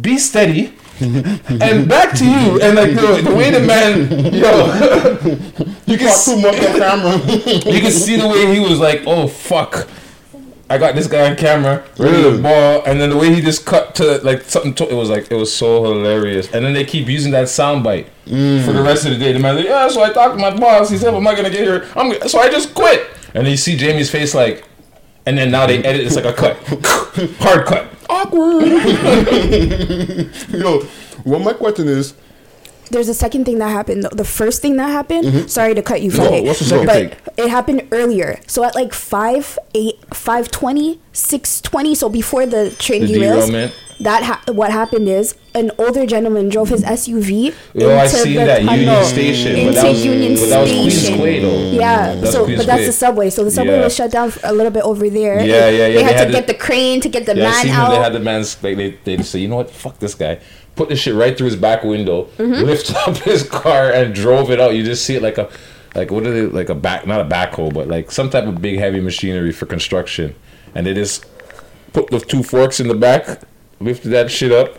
be 0.00 0.18
steady. 0.18 0.74
and 1.00 1.88
back 1.88 2.16
to 2.18 2.24
you. 2.24 2.60
And 2.60 2.74
like 2.74 2.90
the, 2.94 3.22
the 3.30 3.34
way 3.34 3.50
the 3.52 3.60
man, 3.60 4.10
yo, 4.34 4.66
you 5.86 5.96
can 5.96 6.24
too 6.24 6.40
much 6.40 6.56
on 6.58 6.76
camera. 6.78 7.16
you 7.72 7.80
can 7.80 7.92
see 7.92 8.16
the 8.20 8.26
way 8.26 8.52
he 8.52 8.60
was 8.60 8.80
like, 8.80 9.02
oh 9.06 9.28
fuck. 9.28 9.88
I 10.70 10.76
got 10.76 10.94
this 10.94 11.06
guy 11.06 11.30
on 11.30 11.34
camera, 11.36 11.82
Really? 11.98 12.42
ball, 12.42 12.82
and 12.84 13.00
then 13.00 13.08
the 13.08 13.16
way 13.16 13.32
he 13.34 13.40
just 13.40 13.64
cut 13.64 13.94
to 13.94 14.18
like 14.18 14.42
something. 14.42 14.74
To, 14.74 14.88
it 14.90 14.94
was 14.94 15.08
like 15.08 15.30
it 15.30 15.34
was 15.34 15.54
so 15.54 15.82
hilarious. 15.84 16.52
And 16.52 16.62
then 16.62 16.74
they 16.74 16.84
keep 16.84 17.08
using 17.08 17.32
that 17.32 17.46
soundbite 17.46 18.06
for 18.26 18.72
the 18.72 18.82
rest 18.82 19.06
of 19.06 19.12
the 19.12 19.18
day. 19.18 19.32
The 19.32 19.38
man's 19.38 19.58
like, 19.60 19.66
yeah. 19.66 19.88
So 19.88 20.02
I 20.02 20.12
talked 20.12 20.34
to 20.34 20.40
my 20.40 20.54
boss. 20.54 20.90
He 20.90 20.98
said, 20.98 21.14
I'm 21.14 21.22
not 21.22 21.36
gonna 21.36 21.48
get 21.48 21.60
here. 21.62 21.88
I'm 21.96 22.28
so 22.28 22.38
I 22.38 22.50
just 22.50 22.74
quit. 22.74 23.06
And 23.34 23.46
then 23.46 23.50
you 23.52 23.56
see 23.56 23.76
Jamie's 23.78 24.10
face 24.10 24.34
like, 24.34 24.64
and 25.24 25.38
then 25.38 25.50
now 25.50 25.66
they 25.66 25.82
edit. 25.82 26.04
It's 26.04 26.16
like 26.16 26.26
a 26.26 26.34
cut, 26.34 26.56
hard 27.38 27.64
cut. 27.66 27.88
Awkward. 28.18 28.62
Yo, 30.50 30.84
well, 31.24 31.40
my 31.40 31.52
question 31.52 31.88
is, 31.88 32.14
There's 32.88 33.08
a 33.08 33.14
second 33.14 33.44
thing 33.44 33.58
that 33.58 33.68
happened. 33.70 34.04
The 34.12 34.24
first 34.24 34.62
thing 34.62 34.76
that 34.76 34.88
happened. 34.90 35.24
Mhm. 35.26 35.50
Sorry 35.50 35.74
to 35.74 35.82
cut 35.82 36.02
you, 36.02 36.10
No, 36.10 36.42
what's 36.42 36.58
the 36.60 36.64
second 36.64 36.86
but 36.86 36.94
thing? 36.94 37.10
it 37.36 37.48
happened 37.50 37.82
earlier. 37.92 38.40
So 38.46 38.64
at 38.64 38.74
like 38.74 38.92
five, 38.94 39.58
eight, 39.74 39.96
five 40.14 40.50
twenty, 40.50 41.00
six 41.12 41.60
twenty. 41.60 41.94
So 41.94 42.08
before 42.08 42.46
the 42.46 42.70
train 42.78 43.02
The 43.06 43.14
derails, 43.14 43.46
derailment. 43.46 43.72
that 44.00 44.22
ha- 44.22 44.42
what 44.52 44.70
happened 44.70 45.08
is 45.08 45.34
an 45.54 45.72
older 45.76 46.06
gentleman 46.06 46.48
drove 46.48 46.68
his 46.68 46.84
SUV 46.84 47.52
Yo, 47.74 47.90
I 47.90 48.04
into 48.04 48.16
seen 48.16 48.34
the 48.34 48.44
that 48.44 48.62
Union 48.62 48.86
tunnel, 48.86 49.04
Station, 49.04 49.52
but 49.54 49.58
into 49.58 49.72
that 49.74 49.88
was 49.88 50.04
Union 50.04 50.34
but 50.34 50.48
that 50.50 50.60
was 50.60 50.70
Queens 50.70 50.94
Station. 51.02 51.18
Quay. 51.18 51.76
Yeah, 51.76 52.14
That's 52.14 52.32
so 52.32 52.44
Queens 52.44 52.58
but 52.60 52.66
that's 52.68 52.80
Quay. 52.82 52.86
the 52.86 52.92
subway. 52.92 53.30
So 53.30 53.42
the 53.44 53.50
subway 53.50 53.74
Yeah. 53.78 53.84
was 53.84 53.94
shut 53.96 54.10
down 54.12 54.30
for 54.30 54.40
a 54.44 54.52
little 54.52 54.70
bit 54.70 54.82
over 54.84 55.10
there. 55.10 55.40
Yeah, 55.40 55.68
yeah, 55.68 55.68
yeah, 55.70 55.88
They, 55.88 55.94
they 55.94 56.02
had 56.04 56.14
had 56.14 56.20
to 56.20 56.26
to- 56.26 56.32
get 56.32 56.46
the 56.46 56.54
crane 56.54 57.00
to 57.00 57.08
get 57.08 57.26
the 57.26 57.34
yeah, 57.36 57.48
I 57.48 57.50
man 57.50 57.62
seen 57.64 57.72
out. 57.72 57.90
they 57.90 57.96
had 57.96 58.12
the 58.12 58.20
man's 58.20 58.56
like 58.62 58.76
they 58.76 58.94
they 59.04 59.20
say, 59.24 59.40
you 59.40 59.48
know 59.48 59.56
what, 59.56 59.70
fuck 59.70 59.98
this 59.98 60.14
guy. 60.14 60.38
Put 60.78 60.88
the 60.90 60.94
shit 60.96 61.14
right 61.14 61.36
through 61.36 61.46
his 61.46 61.56
back 61.56 61.82
window, 61.82 62.28
Mhm. 62.38 62.62
lift 62.64 62.94
up 63.08 63.16
his 63.18 63.42
car, 63.42 63.90
and 63.90 64.14
drove 64.14 64.50
it 64.52 64.60
out. 64.60 64.74
You 64.76 64.84
just 64.84 65.04
see 65.04 65.16
it 65.16 65.22
like 65.22 65.36
a 65.36 65.48
like 65.96 66.12
what 66.12 66.24
are 66.24 66.30
they 66.32 66.42
like 66.42 66.68
a 66.68 66.74
back 66.76 67.04
not 67.04 67.20
a 67.20 67.24
backhoe, 67.24 67.74
but 67.74 67.88
like 67.88 68.12
some 68.12 68.30
type 68.30 68.44
of 68.44 68.62
big 68.62 68.78
heavy 68.78 69.00
machinery 69.00 69.50
for 69.50 69.66
construction, 69.66 70.36
and 70.76 70.86
they 70.86 70.94
just 70.94 71.26
put 71.92 72.08
the 72.10 72.20
two 72.20 72.44
forks 72.44 72.78
in 72.78 72.86
the 72.86 72.94
back, 72.94 73.40
lifted 73.80 74.10
that 74.10 74.30
shit 74.30 74.52
up. 74.52 74.78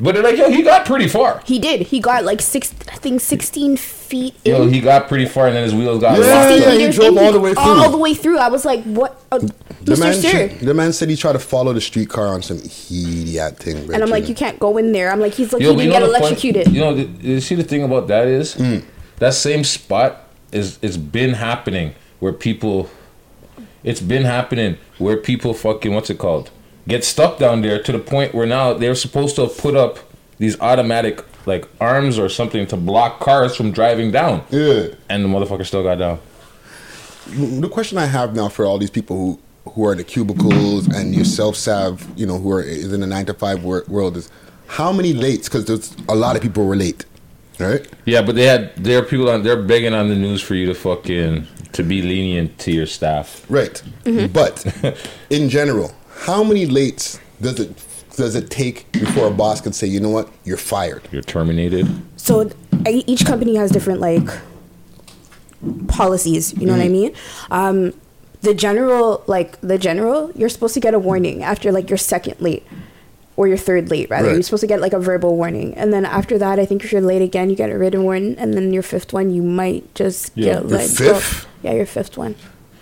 But 0.00 0.14
they're 0.16 0.24
like, 0.24 0.36
yo, 0.36 0.50
he 0.50 0.62
got 0.62 0.84
pretty 0.84 1.06
far. 1.06 1.40
he 1.44 1.60
did. 1.60 1.82
He 1.82 2.00
got 2.00 2.24
like 2.24 2.40
six, 2.42 2.74
I 2.90 2.96
think, 2.96 3.20
sixteen 3.20 3.76
feet. 3.76 4.34
Yo, 4.44 4.62
in. 4.62 4.72
he 4.72 4.80
got 4.80 5.06
pretty 5.06 5.26
far, 5.26 5.46
and 5.46 5.54
then 5.54 5.62
his 5.62 5.74
wheels 5.74 6.00
got 6.00 6.18
Yeah, 6.18 6.34
locked 6.34 6.60
yeah, 6.60 6.72
he 6.86 6.90
drove 6.90 7.16
all 7.16 7.30
the 7.30 7.38
way 7.38 7.54
through. 7.54 7.62
All 7.62 7.90
the 7.90 7.98
way 7.98 8.14
through. 8.14 8.38
I 8.38 8.48
was 8.48 8.64
like, 8.64 8.82
"What, 8.82 9.22
uh, 9.30 9.38
the 9.84 9.96
man, 9.96 10.14
Sir?" 10.14 10.48
the 10.60 10.74
man 10.74 10.92
said 10.92 11.10
he 11.10 11.16
tried 11.16 11.32
to 11.34 11.38
follow 11.38 11.72
the 11.72 11.80
streetcar 11.80 12.26
on 12.28 12.42
some 12.42 12.58
idiot 12.58 13.58
thing. 13.58 13.92
And 13.92 14.02
I'm 14.02 14.10
like, 14.10 14.28
"You 14.28 14.34
can't 14.34 14.58
go 14.58 14.76
in 14.78 14.92
there." 14.92 15.10
I'm 15.10 15.20
like, 15.20 15.34
"He's 15.34 15.52
like, 15.52 15.62
Yo, 15.62 15.70
he 15.70 15.74
but 15.74 15.80
can 15.80 15.86
you 15.86 15.92
get 15.92 16.00
know 16.00 16.06
the 16.06 16.12
fun- 16.12 16.22
electrocuted." 16.22 16.68
you 16.68 16.80
know, 16.80 16.94
the, 16.94 17.02
you 17.28 17.40
see 17.40 17.54
the 17.54 17.64
thing 17.64 17.82
about 17.82 18.08
that 18.08 18.28
is 18.28 18.54
hmm. 18.54 18.78
that 19.18 19.34
same 19.34 19.64
spot 19.64 20.28
is 20.50 20.78
it's 20.82 20.96
been 20.96 21.34
happening 21.34 21.94
where 22.20 22.32
people. 22.32 22.90
It's 23.84 24.00
been 24.00 24.22
happening 24.22 24.78
where 24.98 25.16
people 25.16 25.54
fucking 25.54 25.92
what's 25.92 26.08
it 26.08 26.16
called 26.16 26.52
get 26.88 27.04
stuck 27.04 27.38
down 27.38 27.62
there 27.62 27.82
to 27.82 27.92
the 27.92 27.98
point 27.98 28.34
where 28.34 28.46
now 28.46 28.72
they're 28.74 28.94
supposed 28.94 29.36
to 29.36 29.42
have 29.42 29.56
put 29.56 29.76
up 29.76 29.98
these 30.38 30.58
automatic 30.60 31.24
like 31.46 31.68
arms 31.80 32.18
or 32.18 32.28
something 32.28 32.66
to 32.68 32.76
block 32.76 33.20
cars 33.20 33.56
from 33.56 33.72
driving 33.72 34.10
down. 34.10 34.44
Yeah. 34.50 34.88
And 35.08 35.24
the 35.24 35.28
motherfucker 35.28 35.66
still 35.66 35.82
got 35.82 35.96
down. 35.96 36.20
the 37.26 37.68
question 37.68 37.98
I 37.98 38.06
have 38.06 38.34
now 38.34 38.48
for 38.48 38.64
all 38.64 38.78
these 38.78 38.90
people 38.90 39.16
who 39.16 39.40
who 39.70 39.86
are 39.86 39.92
in 39.92 39.98
the 39.98 40.04
cubicles 40.04 40.86
and 40.88 41.14
yourself, 41.14 41.56
Sav, 41.56 42.06
you 42.16 42.26
know, 42.26 42.38
who 42.38 42.50
are 42.52 42.62
is 42.62 42.92
in 42.92 43.00
the 43.00 43.06
nine 43.06 43.26
to 43.26 43.34
five 43.34 43.62
wor- 43.64 43.84
world 43.88 44.16
is 44.16 44.30
how 44.66 44.92
many 44.92 45.12
lates? 45.14 45.44
Because 45.44 45.64
there's 45.66 45.94
a 46.08 46.14
lot 46.14 46.36
of 46.36 46.42
people 46.42 46.64
were 46.66 46.76
late, 46.76 47.04
right? 47.58 47.86
Yeah, 48.04 48.22
but 48.22 48.34
they 48.34 48.44
had 48.46 48.74
there 48.76 48.98
are 48.98 49.04
people 49.04 49.28
on 49.30 49.42
they're 49.42 49.62
begging 49.62 49.94
on 49.94 50.08
the 50.08 50.16
news 50.16 50.40
for 50.42 50.54
you 50.54 50.66
to 50.66 50.74
fucking 50.74 51.46
to 51.72 51.82
be 51.82 52.02
lenient 52.02 52.58
to 52.58 52.72
your 52.72 52.86
staff. 52.86 53.46
Right. 53.48 53.82
But 54.32 54.64
in 55.30 55.48
general, 55.48 55.94
how 56.20 56.42
many 56.44 56.66
lates 56.66 57.18
does 57.40 57.58
it 57.60 57.70
does 58.16 58.34
it 58.34 58.50
take 58.50 58.90
before 58.92 59.26
a 59.28 59.30
boss 59.30 59.60
can 59.62 59.72
say, 59.72 59.86
you 59.86 59.98
know 60.00 60.10
what, 60.10 60.28
you're 60.44 60.58
fired? 60.58 61.08
You're 61.12 61.22
terminated. 61.22 61.86
So 62.16 62.50
each 62.86 63.24
company 63.24 63.56
has 63.56 63.70
different 63.70 64.00
like 64.00 64.28
policies. 65.88 66.52
You 66.58 66.66
know 66.66 66.72
what 66.72 66.82
I 66.82 66.88
Mhm. 66.88 66.90
mean? 66.90 67.12
Um, 67.50 67.94
the 68.42 68.54
general, 68.54 69.22
like 69.26 69.60
the 69.60 69.78
general, 69.78 70.30
you're 70.34 70.48
supposed 70.48 70.74
to 70.74 70.80
get 70.80 70.94
a 70.94 70.98
warning 70.98 71.42
after 71.42 71.72
like 71.72 71.88
your 71.90 71.96
second 71.96 72.40
late 72.40 72.66
or 73.36 73.48
your 73.48 73.56
third 73.56 73.90
late 73.90 74.10
rather. 74.10 74.28
Right. 74.28 74.34
You're 74.34 74.42
supposed 74.42 74.60
to 74.62 74.66
get 74.66 74.80
like 74.80 74.92
a 74.92 74.98
verbal 75.00 75.36
warning, 75.36 75.74
and 75.74 75.92
then 75.92 76.04
after 76.04 76.36
that, 76.38 76.58
I 76.58 76.66
think 76.66 76.84
if 76.84 76.92
you're 76.92 77.00
late 77.00 77.22
again, 77.22 77.48
you 77.50 77.56
get 77.56 77.70
a 77.70 77.78
written 77.78 78.02
warning, 78.04 78.36
and 78.38 78.52
then 78.54 78.72
your 78.72 78.82
fifth 78.82 79.12
one, 79.12 79.30
you 79.32 79.42
might 79.42 79.94
just 79.94 80.32
Yeah. 80.34 80.54
get 80.60 80.62
Your 80.62 80.70
let 80.78 80.96
go. 80.98 81.14
fifth? 81.14 81.46
Yeah, 81.62 81.72
your 81.74 81.86
fifth 81.86 82.18
one. 82.18 82.34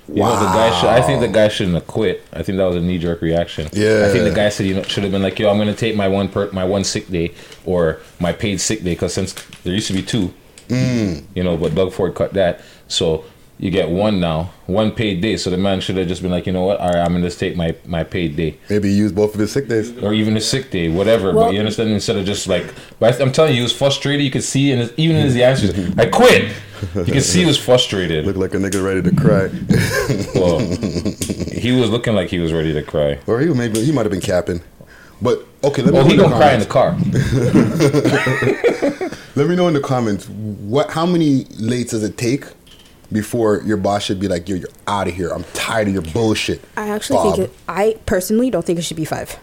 You 0.08 0.16
know, 0.24 0.30
the 0.40 0.46
guy 0.46 0.80
should, 0.80 0.88
I 0.90 1.02
think 1.02 1.20
the 1.20 1.28
guy 1.28 1.46
shouldn't 1.46 1.76
have 1.76 1.86
quit. 1.86 2.22
I 2.32 2.42
think 2.42 2.58
that 2.58 2.64
was 2.64 2.74
a 2.74 2.80
knee 2.80 2.98
jerk 2.98 3.22
reaction. 3.22 3.68
Yeah. 3.72 4.06
I 4.08 4.12
think 4.12 4.24
the 4.24 4.32
guy 4.34 4.48
said 4.48 4.66
you 4.66 4.74
know 4.74 4.82
should 4.82 5.04
have 5.04 5.12
been 5.12 5.22
like, 5.22 5.38
yo, 5.38 5.48
I'm 5.48 5.56
gonna 5.58 5.72
take 5.72 5.94
my 5.94 6.08
one 6.08 6.28
per, 6.28 6.50
my 6.50 6.64
one 6.64 6.82
sick 6.82 7.06
day 7.08 7.32
or 7.64 8.00
my 8.18 8.32
paid 8.32 8.60
sick 8.60 8.78
day 8.82 8.94
because 8.94 9.14
since 9.14 9.34
there 9.62 9.72
used 9.72 9.86
to 9.86 9.92
be 9.92 10.02
two, 10.02 10.32
Mm. 10.68 11.22
you 11.34 11.44
know, 11.44 11.56
but 11.56 11.74
Doug 11.76 11.92
Ford 11.92 12.14
cut 12.16 12.32
that, 12.34 12.60
so 12.88 13.24
you 13.60 13.70
get 13.70 13.90
one 13.90 14.20
now, 14.20 14.50
one 14.66 14.90
paid 14.90 15.20
day. 15.20 15.36
So 15.36 15.50
the 15.50 15.58
man 15.58 15.80
should 15.82 15.96
have 15.98 16.08
just 16.08 16.22
been 16.22 16.30
like, 16.30 16.46
you 16.46 16.52
know 16.52 16.64
what, 16.64 16.80
all 16.80 16.88
right, 16.88 16.96
I'm 17.04 17.12
gonna 17.12 17.26
just 17.26 17.38
take 17.38 17.56
my 17.56 17.74
my 17.84 18.02
paid 18.04 18.34
day. 18.34 18.56
Maybe 18.70 18.88
he 18.88 18.94
used 18.96 19.14
both 19.14 19.34
of 19.34 19.40
his 19.40 19.52
sick 19.52 19.68
days. 19.68 19.96
Or 20.02 20.12
even 20.14 20.34
a 20.36 20.40
sick 20.40 20.70
day, 20.70 20.88
whatever. 20.88 21.32
Well- 21.34 21.46
but 21.46 21.52
you 21.54 21.60
understand? 21.60 21.90
Instead 21.90 22.16
of 22.16 22.24
just 22.24 22.46
like, 22.48 22.72
but 22.98 23.20
I'm 23.20 23.30
telling 23.32 23.50
you, 23.52 23.56
he 23.58 23.62
was 23.62 23.72
frustrated. 23.72 24.24
You 24.24 24.30
could 24.30 24.42
see, 24.44 24.72
and 24.72 24.90
even 24.96 25.16
in 25.16 25.24
his 25.26 25.36
answers, 25.36 25.72
I 25.98 26.06
quit. 26.06 26.50
You 26.94 27.04
can 27.04 27.20
see 27.20 27.40
he 27.40 27.46
was 27.46 27.58
frustrated. 27.58 28.24
Looked 28.24 28.38
like 28.38 28.54
a 28.54 28.56
nigga 28.56 28.82
ready 28.82 29.02
to 29.02 29.14
cry. 29.14 29.50
Well, 30.34 30.60
he 31.52 31.72
was 31.78 31.90
looking 31.90 32.14
like 32.14 32.30
he 32.30 32.38
was 32.38 32.54
ready 32.54 32.72
to 32.72 32.82
cry. 32.82 33.18
Or 33.26 33.40
he 33.40 33.48
maybe 33.52 33.84
he 33.84 33.92
might 33.92 34.06
have 34.06 34.10
been 34.12 34.22
capping. 34.22 34.62
But 35.20 35.44
okay, 35.62 35.82
let 35.82 35.92
me 35.92 35.98
Well, 35.98 36.08
know 36.08 36.08
he 36.08 36.14
in 36.14 36.16
the 36.16 36.24
gonna 36.24 36.36
cry 36.36 36.52
in 36.54 36.60
the 36.60 36.66
comments. 36.66 37.30
car. 38.72 39.10
Let 39.36 39.48
me 39.48 39.54
know 39.54 39.68
in 39.68 39.74
the 39.74 39.80
comments 39.80 40.28
what 40.28 40.90
how 40.90 41.06
many 41.06 41.44
lates 41.44 41.90
does 41.90 42.02
it 42.02 42.16
take 42.18 42.44
before 43.12 43.62
your 43.64 43.76
boss 43.76 44.04
should 44.04 44.20
be 44.20 44.28
like, 44.28 44.48
yo, 44.48 44.56
you're 44.56 44.68
out 44.86 45.08
of 45.08 45.14
here. 45.14 45.30
I'm 45.30 45.44
tired 45.54 45.88
of 45.88 45.94
your 45.94 46.02
bullshit. 46.02 46.60
I 46.76 46.88
actually 46.88 47.16
Bob. 47.16 47.36
think 47.36 47.48
it. 47.50 47.56
I 47.68 47.96
personally 48.06 48.50
don't 48.50 48.64
think 48.64 48.78
it 48.78 48.82
should 48.82 48.96
be 48.96 49.04
five. 49.04 49.38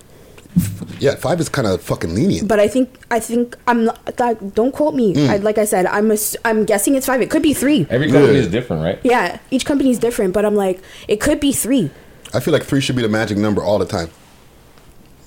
Yeah, 0.99 1.13
five 1.15 1.39
is 1.39 1.49
kind 1.49 1.67
of 1.67 1.81
fucking 1.81 2.15
lenient. 2.15 2.47
But 2.47 2.59
I 2.59 2.67
think 2.67 2.89
I 3.11 3.19
think 3.19 3.55
I'm 3.67 3.85
not. 3.85 4.03
That, 4.17 4.55
don't 4.55 4.71
quote 4.71 4.95
me. 4.95 5.13
Mm. 5.13 5.29
I, 5.29 5.37
like 5.37 5.59
I 5.59 5.65
said, 5.65 5.85
I'm 5.85 6.09
ass- 6.11 6.35
I'm 6.43 6.65
guessing 6.65 6.95
it's 6.95 7.05
five. 7.05 7.21
It 7.21 7.29
could 7.29 7.43
be 7.43 7.53
three. 7.53 7.85
Every 7.89 8.11
company 8.11 8.33
Yeah. 8.33 8.39
is 8.39 8.47
different, 8.47 8.81
right? 8.83 8.99
Yeah, 9.03 9.37
each 9.51 9.65
company 9.65 9.91
is 9.91 9.99
different, 9.99 10.33
but 10.33 10.45
I'm 10.45 10.55
like, 10.55 10.81
it 11.07 11.21
could 11.21 11.39
be 11.39 11.51
three. 11.51 11.91
I 12.33 12.39
feel 12.39 12.53
like 12.53 12.63
three 12.63 12.81
should 12.81 12.95
be 12.95 13.03
the 13.03 13.09
magic 13.09 13.37
number 13.37 13.63
all 13.63 13.77
the 13.77 13.85
time. 13.85 14.09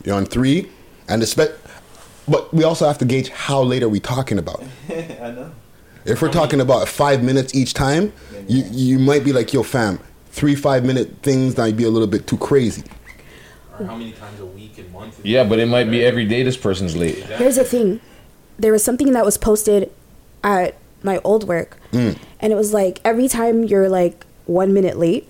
You're 0.04 0.16
on 0.16 0.26
three, 0.26 0.68
and 1.08 1.22
expect, 1.22 1.52
but 2.26 2.52
we 2.52 2.64
also 2.64 2.86
have 2.88 2.98
to 2.98 3.04
gauge 3.04 3.28
how 3.28 3.62
late 3.62 3.84
are 3.84 3.88
we 3.88 4.00
talking 4.00 4.38
about. 4.38 4.64
I 4.88 5.30
know. 5.30 5.52
If 6.04 6.22
we're 6.22 6.32
talking 6.32 6.60
about 6.60 6.88
five 6.88 7.22
minutes 7.22 7.54
each 7.54 7.74
time, 7.74 8.12
you 8.48 8.64
you 8.70 8.98
might 8.98 9.24
be 9.24 9.32
like, 9.32 9.52
yo, 9.52 9.62
fam, 9.62 9.98
three 10.30 10.54
five 10.54 10.84
minute 10.84 11.16
things 11.22 11.56
might 11.56 11.76
be 11.76 11.84
a 11.84 11.90
little 11.90 12.08
bit 12.08 12.26
too 12.26 12.38
crazy. 12.38 12.82
Or 13.78 13.86
how 13.86 13.96
many 13.96 14.12
times 14.12 14.40
a 14.40 14.46
week 14.46 14.78
and 14.78 14.92
month? 14.92 15.20
Yeah, 15.24 15.44
but 15.44 15.58
it 15.58 15.66
might 15.66 15.90
be 15.90 16.04
every 16.04 16.24
day 16.26 16.42
this 16.42 16.56
person's 16.56 16.96
late. 16.96 17.16
Here's 17.24 17.56
the 17.56 17.64
thing. 17.64 18.00
There 18.58 18.72
was 18.72 18.84
something 18.84 19.12
that 19.12 19.24
was 19.24 19.36
posted 19.38 19.90
at 20.44 20.74
my 21.02 21.18
old 21.24 21.46
work, 21.48 21.78
Mm. 21.92 22.16
and 22.40 22.52
it 22.52 22.56
was 22.56 22.72
like 22.74 23.00
every 23.04 23.28
time 23.28 23.64
you're 23.64 23.88
like 23.88 24.26
one 24.46 24.72
minute 24.74 24.98
late, 24.98 25.28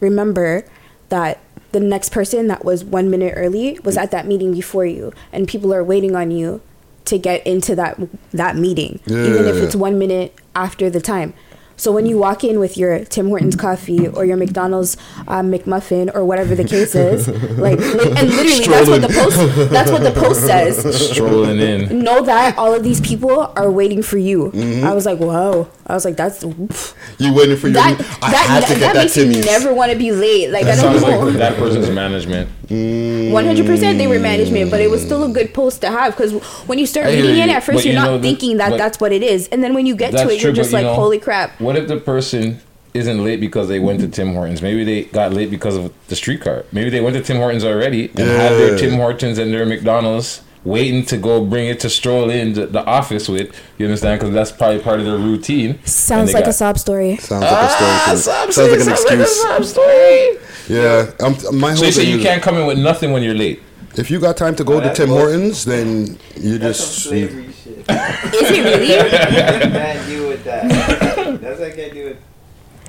remember 0.00 0.64
that 1.08 1.40
the 1.72 1.80
next 1.80 2.10
person 2.12 2.46
that 2.48 2.64
was 2.64 2.84
one 2.84 3.10
minute 3.10 3.34
early 3.36 3.78
was 3.82 3.96
at 3.96 4.10
that 4.10 4.26
meeting 4.26 4.52
before 4.52 4.86
you, 4.86 5.12
and 5.32 5.48
people 5.48 5.72
are 5.74 5.82
waiting 5.84 6.14
on 6.14 6.30
you 6.30 6.60
to 7.06 7.18
get 7.18 7.46
into 7.46 7.74
that 7.76 7.98
that 8.32 8.56
meeting, 8.56 9.00
even 9.06 9.44
if 9.46 9.56
Yeah. 9.56 9.62
it's 9.62 9.76
one 9.76 9.98
minute 9.98 10.34
after 10.54 10.88
the 10.90 11.00
time. 11.00 11.34
So 11.76 11.90
when 11.90 12.06
you 12.06 12.16
walk 12.18 12.44
in 12.44 12.60
with 12.60 12.78
your 12.78 13.04
Tim 13.04 13.26
Hortons 13.26 13.56
coffee 13.56 14.06
or 14.06 14.24
your 14.24 14.36
McDonald's 14.36 14.96
uh, 15.26 15.40
McMuffin 15.42 16.08
or 16.14 16.24
whatever 16.24 16.54
the 16.54 16.62
case 16.62 16.94
is, 16.94 17.26
like, 17.58 17.80
li- 17.80 18.12
and 18.16 18.28
literally 18.30 18.64
that's 18.68 18.88
what 18.88 19.02
the 19.02 19.08
post 19.08 19.70
that's 19.72 19.90
what 19.90 20.04
the 20.04 20.12
post 20.12 20.46
says. 20.46 21.10
Strolling 21.10 21.58
in. 21.58 21.98
Know 22.04 22.22
that 22.22 22.56
all 22.58 22.72
of 22.72 22.84
these 22.84 23.00
people 23.00 23.52
are 23.56 23.72
waiting 23.72 24.04
for 24.04 24.18
you. 24.18 24.52
Mhm. 24.54 24.84
I 24.84 24.94
was 24.94 25.04
like, 25.04 25.18
whoa. 25.18 25.66
I 25.88 25.94
was 25.94 26.04
like, 26.04 26.16
that's 26.16 26.44
oof. 26.44 26.94
You 27.18 27.34
waiting 27.34 27.56
for 27.56 27.66
your? 27.66 27.74
that. 27.74 28.00
I 28.22 28.30
that 28.30 28.46
had 28.48 28.60
to 28.72 28.74
get 28.78 28.94
that 28.94 28.94
makes 28.94 29.16
you 29.16 29.24
Timmy's. 29.24 29.44
never 29.44 29.74
want 29.74 29.90
to 29.90 29.98
be 29.98 30.12
late. 30.12 30.50
Like 30.50 30.66
I 30.66 30.76
don't 30.76 31.00
sounds 31.00 31.02
know. 31.02 31.18
like 31.24 31.34
that 31.38 31.56
person's 31.56 31.90
management. 31.90 32.48
One 32.68 33.44
hundred 33.44 33.66
percent, 33.66 33.98
they 33.98 34.06
were 34.06 34.18
management, 34.18 34.70
but 34.70 34.80
it 34.80 34.90
was 34.90 35.02
still 35.02 35.24
a 35.24 35.28
good 35.28 35.52
post 35.54 35.80
to 35.82 35.90
have 35.90 36.16
because 36.16 36.32
when 36.66 36.78
you 36.78 36.86
start 36.86 37.06
I 37.06 37.12
hear 37.12 37.22
reading 37.24 37.42
it 37.44 37.50
at 37.50 37.62
first, 37.62 37.76
but 37.78 37.84
you're 37.84 37.94
you 37.94 37.98
not 37.98 38.06
know 38.06 38.16
that- 38.18 38.22
thinking 38.22 38.56
that 38.58 38.76
that's 38.78 39.00
what 39.00 39.12
it 39.12 39.22
is, 39.22 39.48
and 39.48 39.62
then 39.62 39.74
when 39.74 39.86
you 39.86 39.94
get 39.96 40.10
to 40.12 40.16
That's 40.18 40.30
it, 40.32 40.42
you're 40.42 40.52
just 40.52 40.72
like, 40.72 40.82
you 40.82 40.88
know, 40.88 40.94
holy 40.94 41.18
crap. 41.18 41.60
What 41.60 41.76
if 41.76 41.88
the 41.88 41.98
person 41.98 42.60
isn't 42.94 43.24
late 43.24 43.40
because 43.40 43.68
they 43.68 43.80
went 43.80 44.00
to 44.00 44.08
Tim 44.08 44.34
Hortons? 44.34 44.62
Maybe 44.62 44.84
they 44.84 45.02
got 45.04 45.32
late 45.32 45.50
because 45.50 45.76
of 45.76 45.92
the 46.08 46.16
streetcar. 46.16 46.64
Maybe 46.72 46.90
they 46.90 47.00
went 47.00 47.16
to 47.16 47.22
Tim 47.22 47.36
Hortons 47.38 47.64
already 47.64 48.08
and 48.10 48.18
had 48.18 48.52
their 48.52 48.78
Tim 48.78 48.92
Hortons 48.94 49.38
and 49.38 49.52
their 49.52 49.66
McDonald's 49.66 50.42
waiting 50.64 51.04
to 51.06 51.16
go 51.18 51.44
bring 51.44 51.68
it 51.68 51.78
to 51.80 51.90
stroll 51.90 52.30
in 52.30 52.54
the, 52.54 52.66
the 52.66 52.84
office 52.84 53.28
with. 53.28 53.54
You 53.78 53.86
understand? 53.86 54.20
Because 54.20 54.34
that's 54.34 54.50
probably 54.52 54.80
part 54.80 54.98
of 55.00 55.06
their 55.06 55.18
routine. 55.18 55.84
Sounds 55.84 56.32
they 56.32 56.38
like 56.40 56.46
a 56.46 56.52
sob 56.52 56.78
story. 56.78 57.16
Sounds 57.18 57.42
like 57.44 57.52
a 57.52 57.70
story. 57.70 57.90
Ah, 57.90 58.04
to 58.06 58.12
me. 58.12 58.18
sob 58.18 58.52
Sounds 58.52 58.70
like 58.70 58.80
an 58.80 58.96
story, 58.96 58.96
sounds 58.96 59.04
like 59.04 59.18
a 59.18 59.22
excuse. 59.22 59.42
sob 59.42 59.64
story. 59.64 60.38
Yeah, 60.68 61.10
um, 61.20 61.58
my 61.60 61.68
whole 61.72 61.76
So 61.78 61.84
you 61.86 61.92
say 61.92 62.04
you 62.04 62.20
can't 62.20 62.42
come 62.42 62.56
in 62.56 62.66
with 62.66 62.78
nothing 62.78 63.12
when 63.12 63.22
you're 63.22 63.34
late. 63.34 63.62
If 63.96 64.10
you 64.10 64.18
got 64.18 64.36
time 64.36 64.56
to 64.56 64.64
go 64.64 64.78
Oh, 64.78 64.80
to 64.80 64.92
Tim 64.94 65.10
what- 65.10 65.18
Hortons, 65.20 65.64
then 65.64 66.18
you 66.36 66.58
That's 66.58 66.78
just 66.78 66.94
some 67.04 67.10
slavery 67.12 67.52
shit. 67.52 67.78
Is 67.78 68.50
it 68.50 68.64
really? 68.64 68.88
can't 69.70 70.08
deal 70.08 70.28
with 70.28 70.42
that. 70.44 71.40
That's 71.40 71.60
what 71.60 71.68
I 71.68 71.76
can't 71.76 71.92
do 71.92 72.16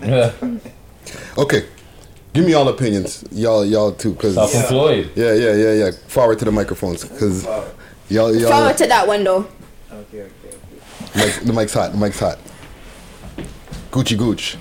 with. 0.01 0.75
okay. 1.37 1.65
Give 2.35 2.45
me 2.45 2.53
all 2.53 2.67
opinions, 2.67 3.23
y'all, 3.31 3.63
y'all 3.63 3.93
too, 3.93 4.11
because 4.11 4.35
Self-employed. 4.35 5.11
Yeah, 5.15 5.33
yeah, 5.35 5.53
yeah, 5.55 5.71
yeah. 5.71 5.91
Forward 6.07 6.37
to 6.39 6.43
the 6.43 6.51
microphones, 6.51 7.05
because 7.05 7.45
y'all, 8.09 8.35
y'all. 8.35 8.51
Forward 8.51 8.77
to 8.77 8.87
that 8.87 9.07
window. 9.07 9.47
Okay, 9.89 10.23
okay. 10.23 10.57
Mic, 11.15 11.33
the 11.45 11.53
mic's 11.53 11.73
hot. 11.73 11.93
The 11.93 11.97
mic's 11.97 12.19
hot. 12.19 12.37
Gucci 13.89 14.17
Gooch. 14.17 14.57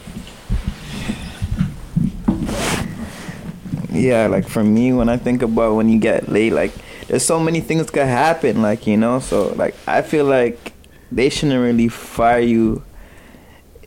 Yeah, 3.91 4.29
like 4.29 4.49
for 4.49 4.63
me, 4.63 4.93
when 4.93 5.09
I 5.09 5.17
think 5.17 5.43
about 5.43 5.75
when 5.75 5.89
you 5.89 5.99
get 5.99 6.29
late, 6.29 6.53
like 6.53 6.71
there's 7.09 7.25
so 7.25 7.41
many 7.41 7.61
things 7.61 7.91
could 7.91 8.07
happen, 8.07 8.63
like 8.63 8.87
you 8.87 8.97
know. 8.97 9.19
So 9.19 9.49
like 9.55 9.75
I 9.89 10.03
feel 10.03 10.27
like 10.27 10.73
they 11.11 11.29
shouldn't 11.29 11.61
really 11.61 11.89
fire 11.89 12.39
you 12.39 12.85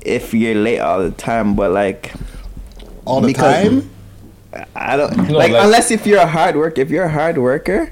if 0.02 0.34
you're 0.34 0.56
late 0.56 0.80
all 0.80 1.00
the 1.00 1.12
time, 1.12 1.56
but 1.56 1.72
like 1.72 2.12
all 3.08 3.22
the 3.22 3.28
because- 3.28 3.64
time. 3.64 3.90
I 4.76 4.96
don't 4.98 5.16
No, 5.30 5.38
like 5.38 5.52
like- 5.52 5.64
unless 5.64 5.92
if 5.92 6.08
you're 6.08 6.20
a 6.20 6.26
hard 6.28 6.56
worker. 6.56 6.82
If 6.82 6.90
you're 6.90 7.04
a 7.06 7.10
hard 7.12 7.38
worker, 7.38 7.92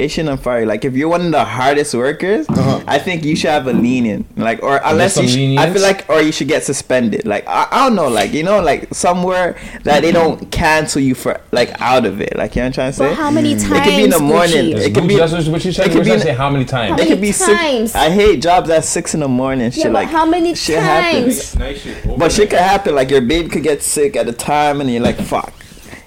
they 0.00 0.08
shouldn't 0.08 0.40
fire 0.40 0.60
you. 0.60 0.66
Like 0.66 0.84
if 0.86 0.94
you're 0.96 1.08
one 1.10 1.20
of 1.26 1.30
the 1.32 1.44
hardest 1.44 1.92
workers, 1.94 2.48
Uh-huh. 2.48 2.80
I 2.86 2.98
think 2.98 3.22
you 3.24 3.36
should 3.36 3.50
have 3.50 3.66
a 3.66 3.72
lenient. 3.74 4.24
Like 4.38 4.62
or 4.62 4.80
unless 4.82 5.18
you, 5.20 5.28
sh- 5.28 5.58
I 5.58 5.70
feel 5.70 5.82
like 5.82 6.08
or 6.08 6.22
you 6.22 6.32
should 6.32 6.48
get 6.48 6.64
suspended. 6.64 7.26
Like 7.26 7.44
I, 7.46 7.68
I 7.70 7.78
don't 7.84 7.94
know, 7.96 8.08
like 8.08 8.32
you 8.32 8.42
know, 8.42 8.62
like 8.62 8.88
somewhere 8.94 9.58
that 9.84 10.00
they 10.00 10.10
don't 10.12 10.50
cancel 10.50 11.02
you 11.02 11.14
for 11.14 11.38
like 11.52 11.70
out 11.82 12.06
of 12.06 12.20
it. 12.22 12.34
Like 12.36 12.56
you 12.56 12.62
know 12.62 12.68
what 12.68 12.78
I'm 12.78 12.92
trying 12.92 12.92
to 12.92 12.96
say. 12.96 13.08
But 13.10 13.16
how 13.16 13.30
many 13.30 13.52
times? 13.56 13.64
It 13.64 13.84
could 13.84 13.96
be 14.00 14.04
in 14.04 14.10
the 14.10 14.18
morning. 14.20 14.64
Gucci? 14.74 14.86
It 14.86 14.94
could 14.94 15.06
be. 15.08 15.16
That's 15.16 15.32
what- 15.32 15.46
what 15.48 15.64
you 15.64 15.72
said. 15.72 15.86
it 15.88 15.92
could 15.92 16.04
be 16.04 16.10
trying 16.10 16.20
to 16.20 16.28
in- 16.28 16.32
say 16.32 16.34
how 16.42 16.48
many 16.48 16.64
times? 16.64 16.88
How 16.90 16.94
It 16.94 16.98
many 16.98 17.10
could 17.10 17.20
be 17.20 17.32
six. 17.32 17.60
times? 17.60 17.94
I 17.94 18.08
hate 18.10 18.40
jobs 18.40 18.70
at 18.70 18.84
six 18.84 19.12
in 19.14 19.20
the 19.20 19.28
morning. 19.28 19.70
Shit 19.70 19.84
Yeah, 19.84 19.90
like 19.90 20.08
how 20.08 20.24
many 20.24 20.54
shit 20.54 20.78
happens. 20.82 21.52
times? 21.52 21.58
Night 21.58 21.78
shit. 21.78 22.18
But 22.18 22.32
shit 22.32 22.48
could 22.48 22.58
happen. 22.72 22.94
Like 22.94 23.10
your 23.10 23.20
baby 23.20 23.48
could 23.50 23.62
get 23.62 23.82
sick 23.82 24.16
at 24.16 24.26
a 24.28 24.32
time, 24.32 24.80
and 24.80 24.88
you're 24.90 25.02
like, 25.02 25.16
"Fuck." 25.20 25.52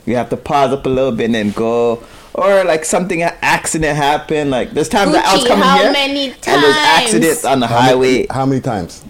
You 0.06 0.18
have 0.18 0.30
to 0.32 0.38
pause 0.38 0.74
up 0.74 0.86
a 0.86 0.90
little 0.90 1.14
bit 1.14 1.26
and 1.32 1.36
then 1.36 1.52
go, 1.52 2.04
or 2.36 2.64
like 2.64 2.86
something 2.86 3.22
an 3.24 3.34
accident 3.42 3.96
happened. 3.98 4.50
Like 4.52 4.72
there's 4.72 4.90
times 4.90 5.12
that 5.14 5.26
I 5.26 5.34
was 5.34 5.44
Gucci, 5.44 5.48
coming 5.48 5.64
how 5.64 5.78
here, 5.84 5.92
many 5.92 6.30
times? 6.32 6.48
and 6.48 6.64
there's 6.64 6.76
accidents 6.78 7.46
on 7.46 7.60
the 7.60 7.68
How 7.68 7.76
many- 7.76 7.88
highway. 7.90 8.28
How 8.30 8.46
many 8.46 8.62
times? 8.62 9.04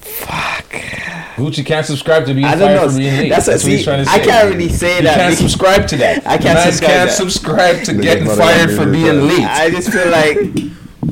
Fuck. 0.00 0.64
Gucci 1.36 1.64
can't 1.66 1.84
subscribe 1.84 2.24
to 2.26 2.32
being 2.34 2.46
I 2.46 2.52
don't 2.54 2.60
fired 2.60 2.76
know. 2.76 2.88
for 2.90 2.96
being 2.98 3.16
late. 3.16 3.28
That's 3.28 3.46
That's, 3.46 3.62
what- 3.64 3.68
what 3.70 3.76
he's 3.76 3.84
trying 3.84 4.04
to 4.04 4.10
say. 4.10 4.20
I 4.22 4.24
can't 4.24 4.54
really 4.54 4.68
say 4.70 4.96
He 4.96 5.02
that 5.02 5.12
You 5.12 5.16
can't 5.20 5.30
because- 5.34 5.38
subscribe 5.52 5.86
to 5.88 5.96
that. 5.98 6.26
I 6.26 6.38
can't 6.38 6.58
subscribe 6.60 6.90
can't 6.90 7.08
that. 7.10 7.16
subscribe 7.16 7.84
to 7.84 7.94
getting 7.94 8.26
fired 8.26 8.70
for 8.70 8.86
be 8.86 8.92
being 8.92 9.26
late. 9.28 9.44
I 9.44 9.70
just 9.70 9.90
feel 9.90 10.08
like 10.10 10.38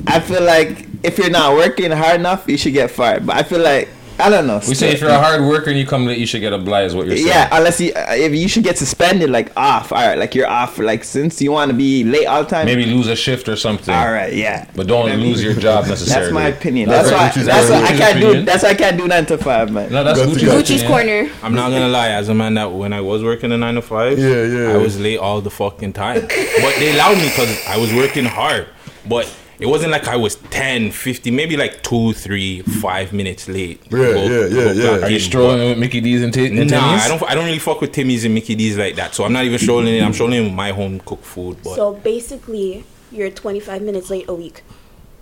I 0.06 0.20
feel 0.20 0.42
like 0.42 0.87
if 1.02 1.18
you're 1.18 1.30
not 1.30 1.54
working 1.54 1.90
hard 1.90 2.20
enough, 2.20 2.44
you 2.48 2.56
should 2.56 2.72
get 2.72 2.90
fired. 2.90 3.26
But 3.26 3.37
I 3.37 3.42
feel 3.42 3.60
like 3.60 3.88
I 4.18 4.31
don't 4.31 4.46
know. 4.46 4.61
We 4.68 4.74
say 4.74 4.92
if 4.92 5.00
you're 5.00 5.11
a 5.11 5.18
hard 5.18 5.42
worker 5.42 5.70
and 5.70 5.79
you 5.79 5.87
come 5.87 6.07
late, 6.07 6.18
you 6.18 6.27
should 6.27 6.40
get 6.40 6.53
a 6.53 6.59
blight. 6.59 6.85
Is 6.85 6.94
what 6.94 7.07
you're 7.07 7.16
saying? 7.16 7.29
Yeah, 7.29 7.48
unless 7.50 7.81
you 7.81 7.92
uh, 7.94 8.07
if 8.11 8.33
you 8.33 8.48
should 8.48 8.62
get 8.62 8.79
suspended, 8.79 9.29
like 9.31 9.53
off. 9.57 9.92
All 9.92 9.98
right, 9.98 10.16
like 10.16 10.35
you're 10.35 10.46
off. 10.46 10.79
Like 10.79 11.03
since 11.03 11.42
you 11.42 11.50
want 11.50 11.70
to 11.70 11.77
be 11.77 12.05
late 12.05 12.27
all 12.27 12.44
the 12.44 12.48
time. 12.48 12.66
Maybe 12.66 12.87
lose 12.87 13.09
a 13.09 13.16
shift 13.16 13.48
or 13.48 13.57
something. 13.57 13.92
All 13.94 14.12
right, 14.12 14.33
yeah. 14.33 14.68
But 14.77 14.87
don't 14.87 15.11
lose 15.20 15.42
your 15.42 15.55
job 15.55 15.87
necessarily. 15.88 16.27
That's 16.27 16.35
my 16.35 16.48
opinion. 16.48 16.88
That's 16.88 17.11
That's, 17.11 17.37
why. 17.37 17.42
Gucci's 17.42 17.46
That's 17.46 17.70
why 17.70 17.83
I 17.83 17.96
can't 17.96 18.20
do. 18.20 18.44
That's 18.44 18.62
why 18.62 18.68
I 18.70 18.74
can't 18.74 18.96
do 18.96 19.09
nine 19.09 19.27
to 19.27 19.38
five, 19.38 19.72
man. 19.72 19.90
No, 19.90 20.05
that's 20.05 20.18
That's 20.18 20.31
Gucci's, 20.31 20.42
the- 20.42 20.74
Gucci's 20.74 20.83
corner. 20.85 21.31
I'm 21.42 21.55
not 21.55 21.70
gonna 21.70 21.88
lie, 21.88 22.11
as 22.11 22.29
a 22.29 22.35
man 22.35 22.55
that 22.55 22.70
when 22.72 22.92
I 22.92 23.00
was 23.00 23.22
working 23.24 23.50
a 23.53 23.59
nine 23.59 23.74
to 23.74 23.83
five, 23.83 24.18
Yeah, 24.18 24.44
yeah. 24.44 24.72
I 24.74 24.77
was 24.77 24.98
late 25.00 25.18
all 25.18 25.40
the 25.40 25.50
fucking 25.50 25.92
time. 25.92 26.20
but 26.22 26.29
they 26.29 26.92
allowed 26.94 27.18
me 27.18 27.29
because 27.29 27.66
I 27.66 27.79
was 27.79 27.92
working 27.92 28.24
hard. 28.27 28.68
But 29.09 29.27
it 29.64 29.68
wasn't 29.68 29.92
like 29.92 30.07
I 30.09 30.16
was 30.16 30.35
10, 30.37 30.90
50, 30.90 31.31
maybe 31.31 31.57
like 31.57 31.83
two, 31.83 32.12
three, 32.12 32.61
five 32.61 33.12
minutes 33.14 33.48
late. 33.48 33.81
Yeah, 33.90 34.14
yeah, 34.14 34.46
yeah, 34.46 34.72
yeah. 34.72 34.98
Are 35.05 35.09
you 35.11 35.18
strolling 35.18 35.70
with 35.70 35.79
Mickey 35.79 36.00
D's 36.03 36.22
and, 36.22 36.33
t- 36.35 36.46
and 36.46 36.57
Nah, 36.70 36.81
Timmy's? 36.81 37.05
I 37.05 37.09
don't. 37.09 37.22
I 37.31 37.35
don't 37.35 37.46
really 37.46 37.59
fuck 37.59 37.81
with 37.81 37.92
Timmy's 37.92 38.24
and 38.27 38.35
Mickey 38.35 38.55
D's 38.55 38.77
like 38.77 38.96
that. 38.96 39.14
So 39.14 39.24
I'm 39.24 39.33
not 39.33 39.44
even 39.44 39.59
strolling 39.59 39.94
in. 39.94 40.05
I'm 40.05 40.12
strolling 40.12 40.37
in 40.40 40.44
with 40.44 40.53
my 40.53 40.70
home 40.72 41.00
cooked 41.00 41.24
food. 41.24 41.57
But 41.64 41.77
So 41.77 41.94
basically, 41.94 42.85
you're 43.11 43.31
25 43.31 43.81
minutes 43.83 44.11
late 44.11 44.29
a 44.29 44.35
week. 44.35 44.62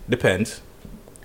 depends. 0.09 0.61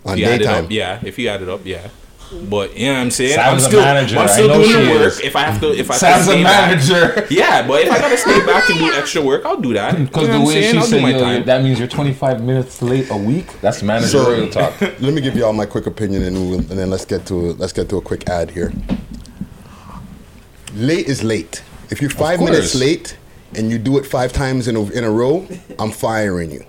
On 0.04 0.12
If 0.14 0.20
you 0.20 0.24
daytime. 0.38 0.64
up, 0.66 0.70
yeah. 0.70 1.00
If 1.04 1.18
you 1.18 1.28
add 1.28 1.42
it 1.42 1.48
up, 1.48 1.62
yeah. 1.64 1.88
But 2.30 2.76
you 2.76 2.86
know 2.88 2.94
what 2.94 3.00
I'm 3.00 3.10
saying? 3.10 3.34
Sam's 3.34 3.48
I'm 3.48 3.56
a 3.56 3.60
still, 3.70 3.80
manager. 3.80 4.18
I'm 4.18 4.24
I 4.24 4.26
still 4.26 4.48
know 4.48 4.62
doing 4.62 4.86
the 4.86 4.92
work. 4.92 5.06
is. 5.06 5.20
If 5.20 5.34
I 5.34 5.40
have 5.42 5.60
to, 5.60 5.72
if 5.72 5.90
I 5.90 5.94
have 5.94 6.00
Sam's 6.00 6.26
to 6.26 6.32
a 6.34 6.42
manager. 6.42 7.14
Back, 7.14 7.30
yeah, 7.30 7.66
but 7.66 7.80
if 7.82 7.90
I 7.90 7.98
gotta 7.98 8.16
stay 8.18 8.44
back 8.44 8.68
and 8.68 8.78
do 8.78 8.92
extra 8.94 9.22
work, 9.22 9.46
I'll 9.46 9.60
do 9.60 9.72
that. 9.74 9.96
Because 9.96 10.22
You 10.22 10.28
know 10.28 10.38
the 10.40 10.44
way 10.44 10.52
saying? 10.60 10.72
she 10.72 10.78
I'll 10.78 10.84
do 10.84 10.90
said, 10.90 11.02
my 11.02 11.10
yo, 11.12 11.20
time. 11.20 11.44
that 11.44 11.62
means 11.62 11.78
you're 11.78 11.88
25 11.88 12.42
minutes 12.42 12.82
late 12.82 13.10
a 13.10 13.16
week. 13.16 13.58
That's 13.60 13.82
managerial 13.82 14.52
So 14.52 14.60
talk. 14.60 14.80
let 14.80 15.14
me 15.14 15.20
give 15.22 15.36
you 15.36 15.44
all 15.46 15.52
my 15.54 15.64
quick 15.66 15.86
opinion, 15.86 16.22
and, 16.24 16.36
we'll, 16.50 16.58
and 16.58 16.68
then 16.68 16.90
let's 16.90 17.04
get 17.06 17.24
to 17.26 17.34
let's 17.54 17.72
get 17.72 17.88
to 17.88 17.96
a 17.96 18.02
quick 18.02 18.28
ad 18.28 18.50
here. 18.50 18.72
Late 20.74 21.06
is 21.06 21.24
late. 21.24 21.62
If 21.90 22.00
you're 22.02 22.10
five 22.10 22.40
minutes 22.40 22.74
late 22.74 23.16
and 23.54 23.70
you 23.70 23.78
do 23.78 23.96
it 23.96 24.04
five 24.04 24.32
times 24.32 24.68
in 24.68 24.76
a, 24.76 24.82
in 24.90 25.02
a 25.04 25.10
row, 25.10 25.46
I'm 25.78 25.90
firing 25.90 26.50
you. 26.50 26.64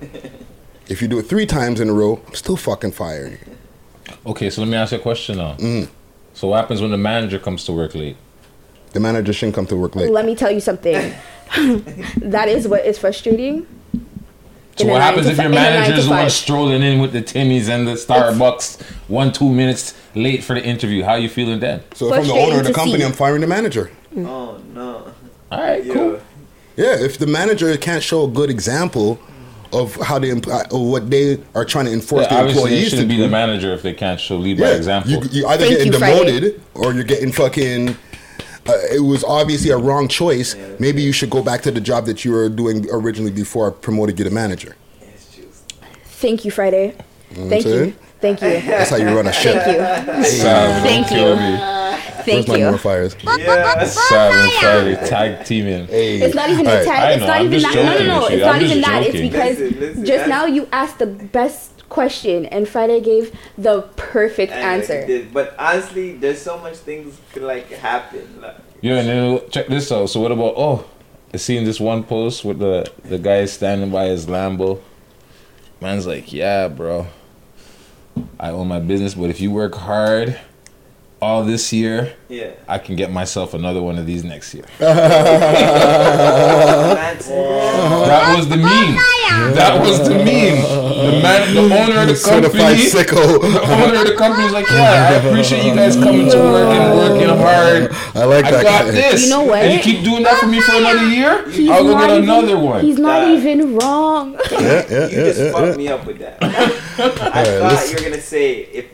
If 0.88 1.02
you 1.02 1.08
do 1.10 1.20
it 1.20 1.24
three 1.24 1.46
times 1.46 1.80
in 1.82 1.90
a 1.90 1.94
row, 1.94 2.22
I'm 2.26 2.34
still 2.34 2.56
fucking 2.56 2.94
firing 2.94 3.34
you. 3.34 3.40
Okay, 4.26 4.50
so 4.50 4.62
let 4.62 4.70
me 4.70 4.78
ask 4.78 4.92
you 4.92 4.98
a 4.98 5.02
question 5.02 5.38
now. 5.38 5.56
Mm. 5.56 5.90
So 6.34 6.48
what 6.48 6.58
happens 6.58 6.82
when 6.82 6.92
the 6.92 6.98
manager 6.98 7.40
comes 7.40 7.66
to 7.66 7.74
work 7.74 7.96
late? 7.96 8.18
The 8.94 9.00
manager 9.00 9.34
shouldn't 9.34 9.56
come 9.56 9.68
to 9.68 9.76
work 9.76 9.96
late. 9.96 10.12
Let 10.12 10.26
me 10.26 10.36
tell 10.36 10.52
you 10.52 10.60
something. 10.60 11.14
that 12.18 12.48
is 12.48 12.68
what 12.68 12.86
is 12.86 12.98
frustrating. 12.98 13.68
So 14.78 14.86
In 14.86 14.92
what 14.92 15.02
happens 15.02 15.26
to 15.26 15.34
if 15.34 15.38
your 15.38 15.48
in 15.48 15.52
a 15.52 15.56
manager's 15.56 16.06
the 16.06 16.12
one 16.12 16.30
strolling 16.30 16.82
in 16.82 17.00
with 17.00 17.12
the 17.12 17.22
Timmys 17.22 17.68
and 17.68 17.86
the 17.88 17.94
Starbucks 17.94 18.82
one, 19.10 19.34
two 19.34 19.52
minutes 19.52 19.94
late 20.16 20.44
for 20.44 20.54
the 20.54 20.64
interview? 20.64 21.04
How 21.04 21.14
are 21.14 21.20
you 21.20 21.28
feeling 21.28 21.60
then? 21.60 21.84
So 21.94 22.08
if 22.08 22.22
I'm 22.22 22.28
the 22.28 22.34
owner 22.34 22.60
of 22.60 22.66
the 22.66 22.74
company, 22.74 23.00
see. 23.00 23.06
I'm 23.06 23.12
firing 23.12 23.42
the 23.42 23.48
manager. 23.48 23.92
Oh 24.16 24.62
no. 24.74 25.14
All 25.52 25.62
right, 25.62 25.84
cool. 25.84 26.22
Yeah, 26.78 26.96
if 26.98 27.18
the 27.18 27.28
manager 27.28 27.76
can't 27.76 28.02
show 28.02 28.24
a 28.24 28.28
good 28.30 28.50
example 28.50 29.20
of 29.72 29.96
how 29.98 30.18
they 30.20 30.30
imp- 30.32 30.48
uh, 30.48 30.64
what 30.72 31.10
they 31.10 31.38
are 31.56 31.64
trying 31.66 31.86
to 31.86 31.94
enforce 31.94 32.24
Yeah, 32.24 32.30
the 32.30 32.40
obviously, 32.40 32.70
they 32.70 32.76
employees 32.76 32.84
to 32.86 32.90
shouldn't 32.92 33.10
be 33.10 33.16
do, 33.18 33.22
the 33.24 33.30
manager 33.30 33.74
if 33.74 33.82
they 33.84 33.94
can't 33.94 34.20
show 34.20 34.36
lead 34.38 34.60
by 34.60 34.72
example. 34.72 35.12
you, 35.12 35.20
you 35.32 35.48
either 35.48 35.66
Thank 35.66 35.78
getting 35.78 35.94
you, 35.94 36.00
Friday. 36.00 36.40
demoted 36.40 36.62
or 36.74 36.94
you're 36.94 37.04
getting 37.04 37.32
fucking. 37.32 37.90
Uh, 38.68 38.74
it 38.94 39.00
was 39.04 39.24
obviously 39.24 39.72
a 39.72 39.78
wrong 39.78 40.08
choice. 40.08 40.56
Maybe 40.80 41.02
you 41.02 41.12
should 41.12 41.30
go 41.30 41.42
back 41.42 41.62
to 41.64 41.72
the 41.72 41.82
job 41.82 42.06
that 42.06 42.24
you 42.26 42.32
were 42.34 42.50
doing 42.50 42.88
originally 42.92 43.32
before 43.32 43.68
I 43.70 43.74
promoted 43.74 44.20
you 44.20 44.26
to 44.26 44.32
manager. 44.32 44.76
Thank 46.04 46.46
you, 46.46 46.52
Friday. 46.52 46.96
know 47.36 47.50
Thank 47.50 47.66
you. 47.66 47.94
Thank 48.20 48.42
you. 48.42 48.50
That's 48.62 48.90
how 48.90 48.98
you 48.98 49.08
run 49.16 49.28
a 49.28 49.34
ship. 49.34 49.64
Thank 49.64 51.10
you. 51.10 51.10
Thank 51.10 51.12
you. 51.12 51.79
Thank 52.30 52.48
Where's 52.48 52.60
my 52.60 52.66
you. 52.66 52.70
more 52.72 52.78
fires? 52.78 53.14
Seven 53.14 54.52
Friday 54.60 54.96
tag 55.08 55.46
teaming. 55.46 55.88
It's 55.90 56.36
not 56.36 56.50
even 56.50 56.68
All 56.68 56.74
a 56.74 56.76
right. 56.78 56.86
tag. 56.86 57.00
I 57.00 57.12
It's 57.14 57.22
know, 57.22 57.28
not 57.28 57.38
I'm 57.38 57.46
even 57.48 57.60
just 57.60 57.74
that. 57.74 57.76
No, 57.76 57.84
no, 57.84 57.92
joking 57.94 58.08
no. 58.08 58.20
with 58.22 58.30
you. 58.32 58.38
It's 58.38 58.46
not 58.46 58.56
I'm 58.56 58.62
even 58.62 58.78
just 58.78 58.88
that. 58.90 59.04
It's 59.04 59.14
joking. 59.14 59.30
because 59.32 59.60
Listen, 59.60 59.80
listen, 59.80 60.06
just 60.06 60.08
that's- 60.26 60.30
now 60.30 60.46
you 60.46 60.68
asked 60.72 61.00
the 61.00 61.06
best 61.08 61.72
question 61.90 62.46
and 62.46 62.68
Friday 62.70 63.02
gave 63.02 63.36
the 63.58 63.82
perfect 63.96 64.52
And 64.52 64.64
answer. 64.64 65.06
did. 65.08 65.34
But 65.34 65.56
honestly, 65.58 66.14
there's 66.14 66.40
so 66.42 66.58
much 66.60 66.76
things 66.78 67.18
could 67.34 67.42
like 67.44 67.70
happen. 67.72 68.42
Like, 68.42 68.56
Yeah, 68.82 69.00
and 69.00 69.08
then 69.10 69.50
check 69.50 69.68
this 69.68 69.92
out. 69.92 70.08
So 70.10 70.20
what 70.20 70.32
about 70.32 70.54
oh, 70.56 70.86
I 71.34 71.38
seen 71.38 71.64
this 71.64 71.80
one 71.80 72.04
post 72.04 72.46
with 72.46 72.60
the 72.60 72.90
the 73.06 73.18
guy 73.18 73.46
standing 73.46 73.90
by 73.92 74.06
his 74.06 74.28
Lambo. 74.28 74.80
Man's 75.82 76.06
like, 76.06 76.32
yeah, 76.34 76.68
bro. 76.68 77.08
I 78.40 78.50
own 78.52 78.68
my 78.68 78.80
business, 78.80 79.14
but 79.16 79.30
if 79.30 79.40
you 79.40 79.50
work 79.50 79.76
hard 79.76 80.38
all 81.22 81.44
this 81.44 81.74
year, 81.74 82.14
Yeah. 82.30 82.52
I 82.68 82.78
can 82.78 82.96
get 82.96 83.12
myself 83.12 83.54
another 83.54 83.82
one 83.82 83.98
of 83.98 84.06
these 84.06 84.24
next 84.24 84.54
year. 84.54 84.64
that 84.80 84.96
was 88.38 88.48
the 88.48 88.56
meme. 88.58 88.96
That 89.56 89.80
was 89.82 90.00
the 90.08 90.16
meme. 90.16 90.26
The 90.26 91.20
man, 91.22 91.54
the 91.54 91.62
owner 91.62 92.02
of 92.02 92.08
the 92.08 92.16
company, 92.24 92.86
sicko. 92.86 93.42
the 93.54 93.62
owner 93.62 94.00
of 94.02 94.08
the 94.08 94.16
company 94.18 94.44
was 94.46 94.54
like, 94.54 94.70
yeah, 94.70 95.10
I 95.12 95.14
appreciate 95.28 95.66
you 95.66 95.76
guys 95.76 95.96
coming 95.96 96.30
to 96.30 96.38
work 96.38 96.70
and 96.70 96.98
working 96.98 97.28
hard. 97.38 97.92
I 98.16 98.26
like 98.26 98.46
I 98.46 98.52
that 98.52 98.64
got 98.64 98.86
guy. 98.86 98.92
this. 98.92 99.24
You 99.24 99.30
know 99.30 99.44
what? 99.44 99.60
And 99.60 99.74
you 99.74 99.80
keep 99.80 100.04
doing 100.04 100.24
that 100.24 100.38
for 100.40 100.48
me 100.48 100.62
for 100.62 100.74
another 100.76 101.08
year, 101.08 101.50
He's 101.50 101.70
I'll 101.70 101.84
go 101.84 101.92
not 101.94 102.08
get 102.08 102.18
even- 102.18 102.24
another 102.30 102.58
one. 102.60 102.84
He's 102.86 103.00
not 103.00 103.28
even 103.28 103.76
wrong. 103.78 104.38
Yeah, 104.52 104.60
yeah, 104.60 104.90
you 104.90 104.90
yeah, 104.90 105.10
just 105.10 105.40
yeah, 105.40 105.52
fucked 105.52 105.66
yeah. 105.68 105.76
me 105.78 105.88
up 105.90 106.06
with 106.06 106.20
that. 106.20 106.38
I 106.44 107.10
thought 107.10 107.72
listen. 107.72 107.98
you 107.98 108.04
were 108.04 108.10
gonna 108.10 108.22
say 108.22 108.52
if 108.62 108.86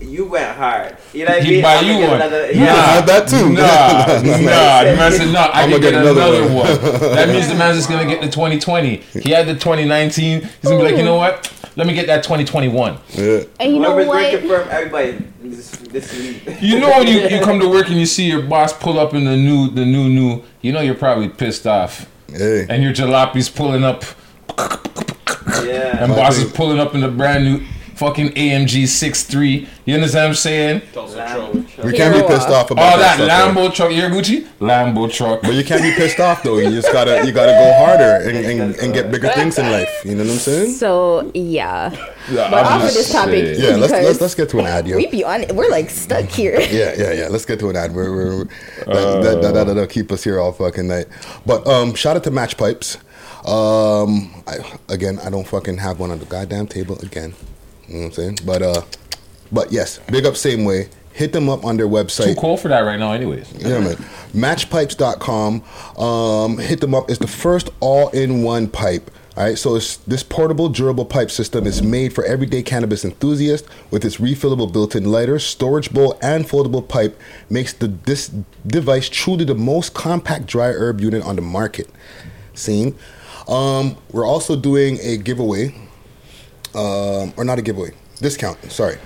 you 0.00 0.24
went 0.26 0.56
hard. 0.56 0.96
You 1.12 1.24
know 1.26 1.32
what 1.32 1.40
I 1.42 1.44
He'd 1.44 1.50
mean? 1.52 1.62
buy 1.62 1.74
I'ma 1.76 1.88
you 1.88 2.06
one. 2.06 2.16
Another, 2.16 2.54
Nah. 2.54 2.62
I 2.62 2.74
had 2.96 3.06
that 3.06 3.28
too. 3.28 3.48
Nah, 3.52 3.56
nah. 4.40 4.84
The 4.90 4.96
man 4.96 5.12
said, 5.12 5.32
no, 5.32 5.40
I 5.40 5.62
I'ma 5.62 5.72
can 5.72 5.80
get 5.80 5.92
get 5.92 5.94
another 5.94 6.20
another, 6.20 6.42
one. 6.54 6.54
one. 6.54 7.00
That 7.16 7.28
means 7.28 7.48
the 7.48 7.54
man's 7.54 7.76
just 7.76 7.88
gonna 7.88 8.06
get 8.06 8.20
the 8.20 8.28
2020. 8.28 8.96
He 8.96 9.30
had 9.30 9.46
the 9.46 9.54
2019. 9.54 10.40
He's 10.40 10.50
gonna 10.62 10.76
be 10.78 10.82
like, 10.84 10.96
you 10.96 11.04
know 11.04 11.16
what? 11.16 11.52
Let 11.76 11.86
me 11.86 11.94
get 11.94 12.06
that 12.08 12.22
2021. 12.24 12.98
Yeah. 13.14 13.44
And 13.60 13.72
you 13.72 13.78
know 13.80 13.92
Whoever's 13.92 14.06
what? 14.08 14.32
working 14.32 14.48
for 14.48 14.62
him, 14.62 14.68
everybody, 14.70 15.12
this, 15.42 15.70
this. 15.70 16.62
You 16.62 16.80
know 16.80 16.88
when 16.90 17.06
you, 17.06 17.20
you 17.28 17.40
come 17.44 17.60
to 17.60 17.68
work 17.68 17.88
and 17.88 17.96
you 17.96 18.06
see 18.06 18.24
your 18.28 18.42
boss 18.42 18.72
pull 18.72 18.98
up 18.98 19.14
in 19.14 19.24
the 19.24 19.36
new 19.36 19.70
the 19.70 19.84
new 19.84 20.08
new, 20.08 20.42
you 20.62 20.72
know 20.72 20.80
you're 20.80 20.94
probably 20.96 21.28
pissed 21.28 21.66
off. 21.66 22.08
Hey. 22.28 22.66
And 22.68 22.82
your 22.82 22.92
jalape's 22.92 23.48
pulling 23.48 23.84
up 23.84 24.04
Yeah. 25.64 26.02
and 26.04 26.12
boss 26.14 26.38
is 26.38 26.50
pulling 26.52 26.78
up 26.78 26.94
in 26.94 27.00
the 27.00 27.08
brand 27.08 27.44
new 27.44 27.64
fucking 28.00 28.30
AMG 28.30 28.88
63. 28.88 29.68
You 29.84 29.94
understand 29.94 30.22
what 30.22 30.28
I'm 30.30 30.34
saying? 30.34 30.82
We 31.84 31.92
can't 31.92 32.14
be 32.14 32.26
pissed 32.26 32.48
off 32.48 32.70
about 32.70 32.92
All 32.92 32.98
that, 32.98 33.16
stuff, 33.16 33.28
though. 33.54 33.60
Lambo 33.68 33.74
truck, 33.74 33.90
you 33.90 33.96
hear 33.96 34.08
Gucci? 34.08 34.46
Lambo 34.58 35.12
truck. 35.12 35.42
But 35.42 35.52
you 35.52 35.62
can't 35.64 35.82
be 35.82 35.92
pissed 35.92 36.18
off 36.18 36.42
though. 36.42 36.56
You 36.58 36.70
just 36.70 36.90
gotta 36.92 37.26
you 37.26 37.32
gotta 37.32 37.52
go 37.52 37.72
harder 37.84 38.26
and, 38.26 38.38
and, 38.38 38.74
and 38.76 38.94
get 38.94 39.10
bigger 39.10 39.28
things 39.28 39.58
in 39.58 39.70
life. 39.70 39.90
You 40.06 40.14
know 40.14 40.24
what 40.24 40.32
I'm 40.32 40.38
saying? 40.38 40.72
So 40.72 41.30
yeah. 41.34 41.90
Yeah, 42.30 42.50
But 42.50 42.64
off 42.64 42.84
of 42.84 42.94
this 42.94 43.12
topic, 43.12 43.56
saying. 43.56 43.60
Yeah, 43.60 43.76
let's 43.76 43.92
let's 43.92 44.20
let's 44.20 44.34
get 44.34 44.48
to 44.50 44.58
an 44.60 44.66
ad, 44.66 44.86
yo. 44.88 44.96
we 44.96 45.06
be 45.06 45.22
on 45.22 45.42
it. 45.42 45.54
We're 45.54 45.70
like 45.70 45.90
stuck 45.90 46.24
here. 46.24 46.58
Yeah, 46.70 46.94
yeah, 46.96 47.12
yeah. 47.12 47.28
Let's 47.28 47.44
get 47.44 47.58
to 47.60 47.68
an 47.68 47.76
ad. 47.76 47.92
We're, 47.94 48.10
we're, 48.14 48.36
we're- 48.38 48.48
that, 48.86 49.22
that, 49.22 49.42
that, 49.42 49.52
that, 49.54 49.64
that'll 49.66 49.86
keep 49.86 50.10
us 50.12 50.24
here 50.24 50.38
all 50.40 50.52
fucking 50.52 50.86
night. 50.88 51.06
But 51.44 51.66
um, 51.66 51.94
shout 51.94 52.16
out 52.16 52.24
to 52.24 52.30
Match 52.30 52.56
Pipes. 52.56 52.96
Um, 53.44 54.42
I, 54.46 54.58
again, 54.88 55.18
I 55.24 55.30
don't 55.30 55.46
fucking 55.46 55.78
have 55.78 55.98
one 55.98 56.10
on 56.10 56.18
the 56.18 56.26
goddamn 56.26 56.66
table 56.68 56.98
again. 57.00 57.34
You 57.90 57.96
know 57.96 58.00
what 58.02 58.06
I'm 58.06 58.12
saying? 58.12 58.38
But 58.46 58.62
uh, 58.62 58.82
but 59.52 59.72
yes, 59.72 59.98
big 60.10 60.24
up 60.24 60.36
same 60.36 60.64
way. 60.64 60.88
Hit 61.12 61.32
them 61.32 61.48
up 61.48 61.64
on 61.64 61.76
their 61.76 61.88
website. 61.88 62.34
Too 62.34 62.40
cold 62.40 62.60
for 62.60 62.68
that 62.68 62.80
right 62.80 62.98
now, 62.98 63.12
anyways. 63.12 63.52
Yeah, 63.58 63.80
man. 63.80 63.96
Matchpipes.com. 64.32 65.62
Um, 66.02 66.58
hit 66.58 66.80
them 66.80 66.94
up. 66.94 67.10
It's 67.10 67.18
the 67.18 67.26
first 67.26 67.68
all-in-one 67.80 68.68
pipe. 68.68 69.10
All 69.36 69.44
right, 69.44 69.58
so 69.58 69.74
it's, 69.74 69.96
this 69.98 70.22
portable, 70.22 70.68
durable 70.68 71.04
pipe 71.04 71.30
system 71.30 71.66
is 71.66 71.82
made 71.82 72.12
for 72.12 72.24
everyday 72.24 72.62
cannabis 72.62 73.04
enthusiasts. 73.04 73.68
With 73.90 74.04
its 74.04 74.18
refillable 74.18 74.72
built-in 74.72 75.10
lighter, 75.10 75.38
storage 75.40 75.92
bowl, 75.92 76.16
and 76.22 76.44
foldable 76.44 76.86
pipe, 76.86 77.18
makes 77.48 77.72
the 77.72 77.88
this 77.88 78.30
device 78.66 79.08
truly 79.08 79.44
the 79.44 79.54
most 79.54 79.94
compact 79.94 80.46
dry 80.46 80.68
herb 80.68 81.00
unit 81.00 81.24
on 81.24 81.36
the 81.36 81.42
market. 81.42 81.90
Seen. 82.54 82.96
Um, 83.48 83.96
we're 84.12 84.26
also 84.26 84.54
doing 84.54 84.98
a 85.02 85.16
giveaway, 85.16 85.74
um, 86.74 87.32
or 87.36 87.44
not 87.44 87.58
a 87.58 87.62
giveaway, 87.62 87.92
discount. 88.20 88.58
Sorry, 88.70 88.98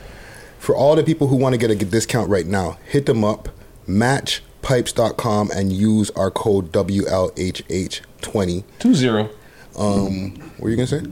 for 0.58 0.74
all 0.76 0.96
the 0.96 1.02
people 1.04 1.26
who 1.28 1.36
want 1.36 1.54
to 1.54 1.58
get 1.58 1.70
a 1.70 1.74
discount 1.76 2.28
right 2.28 2.46
now, 2.46 2.78
hit 2.86 3.06
them 3.06 3.24
up, 3.24 3.48
matchpipes.com, 3.88 5.50
and 5.54 5.72
use 5.72 6.10
our 6.10 6.30
code 6.30 6.72
WLHH20. 6.72 8.64
Two 8.78 8.94
zero. 8.94 9.30
Um, 9.76 10.30
what 10.58 10.68
are 10.68 10.70
you 10.70 10.76
gonna 10.76 10.86
say? 10.86 11.02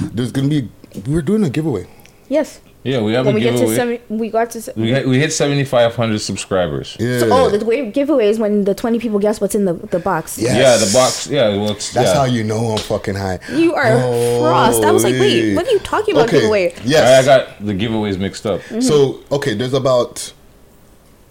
There's 0.00 0.32
gonna 0.32 0.48
be. 0.48 0.68
We're 1.06 1.22
doing 1.22 1.44
a 1.44 1.50
giveaway. 1.50 1.86
Yes. 2.28 2.60
Yeah, 2.86 3.00
we 3.00 3.12
have 3.14 3.26
When 3.26 3.34
a 3.34 3.36
we 3.36 3.40
get 3.42 3.52
to 3.52 3.58
giveaway. 3.58 3.74
seven, 3.76 3.98
we 4.08 4.30
got 4.30 4.50
to. 4.52 4.62
Se- 4.62 4.72
we, 4.76 4.90
hit, 4.90 5.08
we 5.08 5.18
hit 5.18 5.32
7,500 5.32 6.20
subscribers. 6.20 6.96
Yeah. 7.00 7.18
So, 7.18 7.28
oh, 7.32 7.50
the 7.50 7.64
way- 7.64 7.90
giveaway 7.90 8.28
is 8.28 8.38
when 8.38 8.64
the 8.64 8.74
twenty 8.74 8.98
people 9.00 9.18
guess 9.18 9.40
what's 9.40 9.54
in 9.56 9.64
the, 9.64 9.72
the 9.74 9.98
box. 9.98 10.38
Yes. 10.38 10.56
Yeah, 10.56 10.76
the 10.86 10.92
box. 10.92 11.26
Yeah, 11.26 11.48
well, 11.56 11.72
it's, 11.72 11.92
That's 11.92 12.10
yeah. 12.10 12.14
how 12.14 12.24
you 12.24 12.44
know 12.44 12.70
I'm 12.72 12.78
fucking 12.78 13.16
high. 13.16 13.40
You 13.52 13.74
are 13.74 13.98
frost. 14.40 14.84
I 14.84 14.92
was 14.92 15.02
like, 15.04 15.14
wait, 15.14 15.54
what 15.56 15.66
are 15.66 15.70
you 15.70 15.80
talking 15.80 16.14
about 16.14 16.28
Okay, 16.28 16.40
giveaway? 16.40 16.74
Yes. 16.84 17.26
I 17.26 17.26
got 17.26 17.64
the 17.66 17.72
giveaways 17.74 18.18
mixed 18.18 18.46
up. 18.46 18.60
Mm-hmm. 18.60 18.80
So 18.80 19.20
okay, 19.32 19.54
there's 19.54 19.74
about 19.74 20.32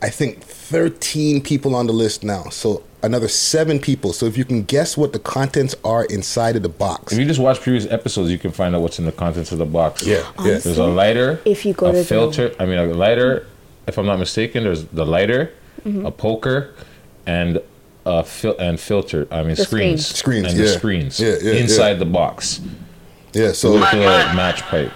I 0.01 0.09
think 0.09 0.41
13 0.43 1.41
people 1.41 1.73
on 1.75 1.87
the 1.87 1.93
list 1.93 2.23
now. 2.23 2.43
So 2.49 2.83
another 3.05 3.27
seven 3.27 3.79
people. 3.79 4.11
So 4.13 4.25
if 4.25 4.37
you 4.37 4.43
can 4.45 4.63
guess 4.63 4.97
what 4.97 5.13
the 5.13 5.19
contents 5.19 5.75
are 5.83 6.05
inside 6.05 6.55
of 6.55 6.63
the 6.63 6.69
box. 6.69 7.13
If 7.13 7.19
you 7.19 7.25
just 7.25 7.39
watch 7.39 7.61
previous 7.61 7.85
episodes, 7.91 8.31
you 8.31 8.37
can 8.37 8.51
find 8.51 8.75
out 8.75 8.81
what's 8.81 8.99
in 8.99 9.05
the 9.05 9.11
contents 9.11 9.51
of 9.51 9.57
the 9.59 9.65
box. 9.65 10.05
Yeah, 10.05 10.23
yeah. 10.39 10.57
There's 10.57 10.77
a 10.77 10.85
lighter, 10.87 11.39
If 11.45 11.65
you 11.65 11.73
go 11.73 11.87
a 11.87 11.91
to 11.91 11.97
the- 11.99 12.03
filter. 12.03 12.53
I 12.59 12.65
mean, 12.65 12.77
a 12.79 12.85
lighter. 12.87 13.47
If 13.87 13.97
I'm 13.99 14.05
not 14.07 14.17
mistaken, 14.19 14.63
there's 14.63 14.85
the 14.85 15.05
lighter, 15.05 15.51
Mm-hmm. 15.85 16.05
a 16.07 16.11
poker, 16.11 16.73
and 17.27 17.61
a 18.07 18.23
fil- 18.23 18.57
and 18.57 18.79
filter. 18.79 19.27
I 19.29 19.43
mean, 19.43 19.55
The 19.55 19.65
screens, 19.65 20.07
screen. 20.07 20.43
Screens, 20.43 20.47
and 20.47 20.57
yeah. 20.57 20.65
the 20.65 20.71
screens 20.79 21.19
Yeah, 21.19 21.35
yeah, 21.41 21.53
inside 21.61 21.89
yeah. 21.91 21.93
the 21.99 22.05
box. 22.05 22.59
Yeah, 23.33 23.51
so 23.51 23.73
With 23.73 23.91
the 23.91 23.97
match 23.97 24.61
pipe. 24.63 24.91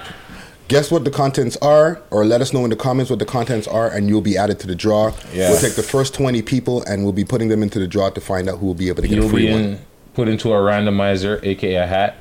Guess 0.69 0.89
what 0.91 1.03
the 1.03 1.11
contents 1.11 1.57
are 1.57 2.01
or 2.11 2.23
let 2.25 2.39
us 2.41 2.53
know 2.53 2.63
in 2.63 2.69
the 2.69 2.75
comments 2.75 3.09
what 3.09 3.19
the 3.19 3.25
contents 3.25 3.67
are 3.67 3.89
and 3.89 4.07
you'll 4.07 4.21
be 4.21 4.37
added 4.37 4.59
to 4.61 4.67
the 4.67 4.75
draw. 4.75 5.11
Yeah. 5.33 5.49
We'll 5.49 5.59
take 5.59 5.73
the 5.73 5.83
first 5.83 6.13
20 6.13 6.41
people 6.43 6.83
and 6.83 7.03
we'll 7.03 7.11
be 7.11 7.25
putting 7.25 7.49
them 7.49 7.61
into 7.63 7.79
the 7.79 7.87
draw 7.87 8.09
to 8.11 8.21
find 8.21 8.47
out 8.47 8.59
who 8.59 8.67
will 8.67 8.75
be 8.75 8.87
able 8.87 9.01
to 9.01 9.07
get 9.07 9.15
You'll 9.17 9.25
a 9.25 9.29
free 9.29 9.51
one. 9.51 9.59
in, 9.61 9.79
put 10.13 10.27
into 10.29 10.49
a 10.53 10.55
randomizer, 10.57 11.43
aka 11.43 11.75
a 11.75 11.87
hat, 11.87 12.15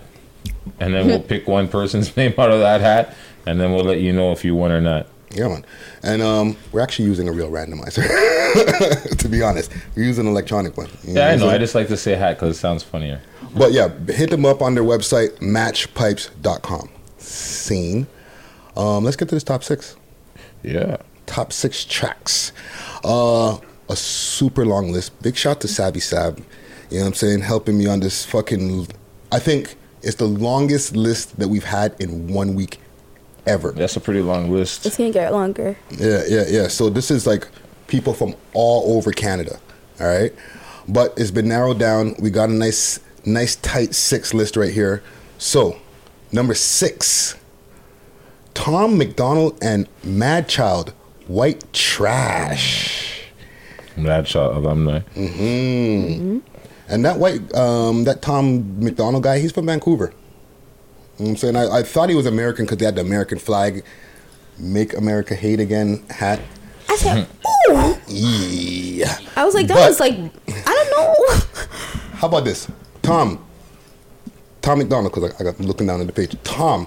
and 0.81 0.93
then 0.95 1.07
we'll 1.07 1.21
pick 1.35 1.47
one 1.47 1.69
person's 1.69 2.17
name 2.17 2.33
out 2.39 2.51
of 2.51 2.61
that 2.61 2.81
hat, 2.81 3.15
and 3.47 3.61
then 3.61 3.73
we'll 3.73 3.85
let 3.85 4.01
you 4.01 4.13
know 4.13 4.33
if 4.33 4.45
you 4.45 4.55
won 4.55 4.73
or 4.73 4.81
not. 4.81 5.07
Yeah, 5.31 5.49
man. 5.49 5.65
And 6.03 6.23
um, 6.23 6.57
we're 6.73 6.81
actually 6.81 7.05
using 7.05 7.29
a 7.29 7.33
real 7.33 7.51
randomizer. 7.51 8.07
to 9.19 9.29
be 9.29 9.43
honest, 9.43 9.71
we're 9.95 10.05
using 10.05 10.25
an 10.27 10.33
electronic 10.33 10.75
one. 10.79 10.89
You 11.05 11.15
Yeah, 11.17 11.27
I 11.27 11.33
I'm 11.33 11.41
know. 11.41 11.51
I 11.51 11.59
just 11.59 11.75
like 11.75 11.89
to 11.89 11.99
say 11.99 12.15
hat 12.15 12.39
because 12.39 12.57
it 12.57 12.59
sounds 12.61 12.83
funnier. 12.83 13.21
But 13.55 13.73
yeah, 13.73 13.89
hit 14.09 14.31
them 14.31 14.47
up 14.47 14.63
on 14.63 14.75
their 14.75 14.85
website, 14.85 15.37
matchpipes.com. 15.41 16.89
Scene. 17.19 18.07
Um, 18.79 19.05
let's 19.05 19.17
get 19.17 19.29
to 19.29 19.35
this 19.35 19.45
top 19.45 19.64
six. 19.64 19.97
Yeah. 20.62 20.97
Top 21.27 21.53
six 21.53 21.85
tracks. 21.85 22.53
Uh, 23.05 23.59
a 23.88 23.97
super 23.97 24.64
long 24.64 24.93
list. 24.93 25.21
Big 25.21 25.37
shout 25.37 25.61
to 25.62 25.69
Savvy 25.69 26.01
Sav. 26.01 26.38
You 26.91 26.99
know 26.99 27.03
what 27.03 27.09
I'm 27.09 27.14
saying? 27.14 27.41
Helping 27.41 27.77
me 27.77 27.87
on 27.87 28.01
this 28.01 28.25
fucking. 28.25 28.87
I 29.31 29.38
think 29.38 29.77
it's 30.03 30.17
the 30.17 30.27
longest 30.27 30.97
list 30.97 31.38
that 31.38 31.49
we've 31.49 31.64
had 31.64 31.95
in 32.01 32.29
one 32.29 32.55
week 32.55 32.79
ever. 33.47 33.73
That's 33.73 33.97
a 33.97 34.01
pretty 34.01 34.23
long 34.23 34.51
list. 34.51 34.87
It's 34.87 34.97
gonna 34.97 35.11
get 35.11 35.33
longer. 35.33 35.77
Yeah, 35.91 36.23
yeah, 36.29 36.45
yeah. 36.49 36.69
So 36.69 36.88
this 36.88 37.11
is 37.11 37.27
like 37.27 37.49
people 37.88 38.14
from 38.14 38.35
all 38.55 38.97
over 38.97 39.11
Canada. 39.11 39.59
All 40.01 40.07
right, 40.07 40.33
but 40.87 41.12
it's 41.17 41.31
been 41.31 41.49
narrowed 41.49 41.79
down. 41.79 42.14
We 42.21 42.31
got 42.31 42.49
a 42.49 42.53
nice, 42.53 43.01
nice 43.25 43.57
tight 43.57 43.95
six 43.95 44.33
list 44.33 44.57
right 44.57 44.73
here. 44.73 45.03
So, 45.38 45.79
number 46.33 46.55
six, 46.55 47.35
Tom 48.59 48.99
MacDonald 48.99 49.57
and 49.62 49.87
Madchild, 50.05 50.88
White 51.29 51.73
Trash. 51.73 53.23
Mad 53.97 54.27
Shot 54.27 54.57
alumni. 54.57 54.99
hmm 55.14 56.38
And 56.88 57.05
that 57.05 57.18
white, 57.18 57.55
um, 57.55 58.03
that 58.03 58.21
Tom 58.21 58.83
MacDonald 58.83 59.23
guy, 59.23 59.38
he's 59.38 59.53
from 59.53 59.66
Vancouver. 59.66 60.12
You 61.18 61.25
know 61.27 61.31
I'm 61.31 61.37
saying? 61.37 61.55
I, 61.57 61.68
I 61.79 61.83
thought 61.85 62.09
he 62.09 62.16
was 62.16 62.27
American 62.27 62.64
because 62.64 62.79
they 62.79 62.85
had 62.85 62.97
the 62.97 63.01
American 63.01 63.38
flag, 63.38 63.85
"Make 64.59 64.92
America 64.97 65.37
Hate 65.37 65.61
Again" 65.61 66.03
hat. 66.11 66.40
I 66.88 66.97
said, 66.97 67.29
ooh. 67.71 67.94
Yeah. 68.09 69.18
I 69.37 69.44
was 69.44 69.55
like, 69.55 69.68
that 69.68 69.75
But- 69.75 69.88
was 69.88 70.01
like, 70.01 70.14
I 70.14 70.31
don't 70.75 70.90
know. 70.90 71.14
How 72.14 72.27
about 72.27 72.44
this, 72.44 72.66
Tom? 73.03 73.44
Tom 74.62 74.79
McDonald, 74.79 75.12
because 75.14 75.33
I, 75.33 75.40
I 75.40 75.44
got 75.44 75.61
looking 75.61 75.87
down 75.87 76.01
at 76.01 76.07
the 76.09 76.12
page. 76.12 76.35
Tom, 76.42 76.87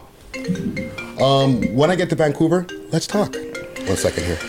Um, 1.20 1.62
when 1.76 1.92
I 1.92 1.96
get 1.96 2.10
to 2.10 2.16
Vancouver, 2.16 2.66
let's 2.92 3.08
talk. 3.08 3.36
One 3.36 3.98
second 3.98 4.24
here. 4.24 4.40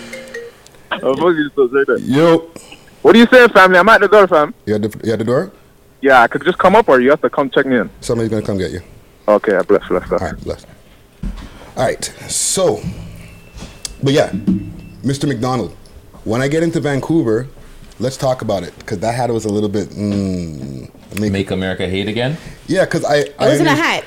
Oh, 1.02 1.14
fuck 1.16 1.34
you, 1.34 1.50
so 1.54 1.66
say 1.68 1.84
that. 1.84 2.00
Yo. 2.02 2.50
What 3.02 3.16
are 3.16 3.18
you 3.18 3.26
saying, 3.26 3.48
family? 3.50 3.78
I'm 3.78 3.88
at 3.88 4.00
the 4.00 4.08
door, 4.08 4.28
fam. 4.28 4.54
You 4.66 4.76
at 4.76 4.82
the, 4.82 5.00
you 5.06 5.12
at 5.12 5.18
the 5.18 5.24
door? 5.24 5.52
Yeah, 6.00 6.22
I 6.22 6.28
could 6.28 6.44
just 6.44 6.58
come 6.58 6.76
up 6.76 6.88
or 6.88 7.00
you 7.00 7.10
have 7.10 7.20
to 7.22 7.30
come 7.30 7.50
check 7.50 7.66
me 7.66 7.76
in. 7.78 7.90
Somebody's 8.00 8.30
gonna 8.30 8.42
come 8.46 8.58
get 8.58 8.70
you. 8.70 8.80
Okay, 9.26 9.58
bless, 9.66 9.86
bless, 9.88 10.08
bless. 10.08 10.20
All 10.22 10.28
right, 10.28 10.40
bless. 10.44 10.66
All 11.76 11.84
right, 11.84 12.04
so, 12.28 12.80
but 14.02 14.12
yeah, 14.12 14.30
Mr. 14.30 15.26
MacDonald, 15.28 15.74
when 16.24 16.40
I 16.42 16.48
get 16.48 16.62
into 16.62 16.80
Vancouver, 16.80 17.48
let's 17.98 18.16
talk 18.16 18.42
about 18.42 18.62
it 18.62 18.76
because 18.78 18.98
that 19.00 19.14
hat 19.14 19.30
was 19.30 19.44
a 19.44 19.48
little 19.48 19.68
bit. 19.68 19.88
Mm, 19.90 21.20
make, 21.20 21.32
Make 21.32 21.50
America 21.50 21.88
hate 21.88 22.08
again? 22.08 22.36
yeah, 22.66 22.84
because 22.84 23.04
I. 23.04 23.16
It 23.16 23.34
wasn't 23.38 23.68
a 23.68 23.74
hat. 23.74 24.04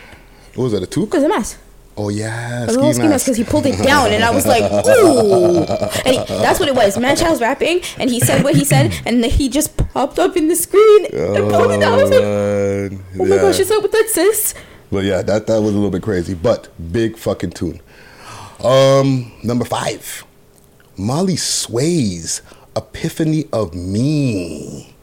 What 0.55 0.65
was 0.65 0.73
it? 0.73 0.83
A 0.83 0.87
toque? 0.87 1.13
It 1.13 1.17
was 1.17 1.23
a 1.23 1.29
mask. 1.29 1.59
Oh 1.97 2.09
yeah, 2.09 2.63
It 2.63 2.67
was 2.67 2.75
a 2.75 2.79
little 2.79 2.93
ski 2.93 3.07
mask 3.07 3.25
because 3.25 3.37
he 3.37 3.45
pulled 3.45 3.65
it 3.65 3.81
down, 3.81 4.11
and 4.11 4.21
I 4.23 4.29
was 4.31 4.45
like, 4.45 4.63
ooh. 4.87 5.63
And 6.05 6.07
he, 6.17 6.25
that's 6.27 6.59
what 6.59 6.67
it 6.67 6.75
was. 6.75 6.97
Madchild 6.97 7.31
was 7.31 7.41
rapping, 7.41 7.81
and 7.97 8.09
he 8.09 8.19
said 8.19 8.43
what 8.43 8.53
he 8.55 8.65
said, 8.65 8.93
and 9.05 9.23
then 9.23 9.29
he 9.29 9.47
just 9.47 9.77
popped 9.77 10.19
up 10.19 10.35
in 10.35 10.49
the 10.49 10.55
screen 10.57 11.05
and 11.05 11.49
pulled 11.49 11.71
it 11.71 11.79
down. 11.79 11.93
I 11.99 12.03
was 12.03 12.11
like, 12.11 12.21
man. 12.21 13.03
oh 13.19 13.25
my 13.25 13.37
gosh, 13.37 13.57
what's 13.59 13.71
up 13.71 13.81
with 13.81 13.93
that, 13.93 14.09
sis? 14.09 14.53
But 14.91 15.05
yeah, 15.05 15.21
that 15.21 15.47
that 15.47 15.61
was 15.61 15.71
a 15.71 15.75
little 15.75 15.89
bit 15.89 16.03
crazy, 16.03 16.33
but 16.33 16.67
big 16.91 17.17
fucking 17.17 17.51
tune. 17.51 17.79
Um, 18.63 19.31
number 19.43 19.63
five, 19.65 20.25
Molly 20.97 21.37
Sway's 21.37 22.41
"Epiphany 22.75 23.45
of 23.53 23.73
Me." 23.73 24.93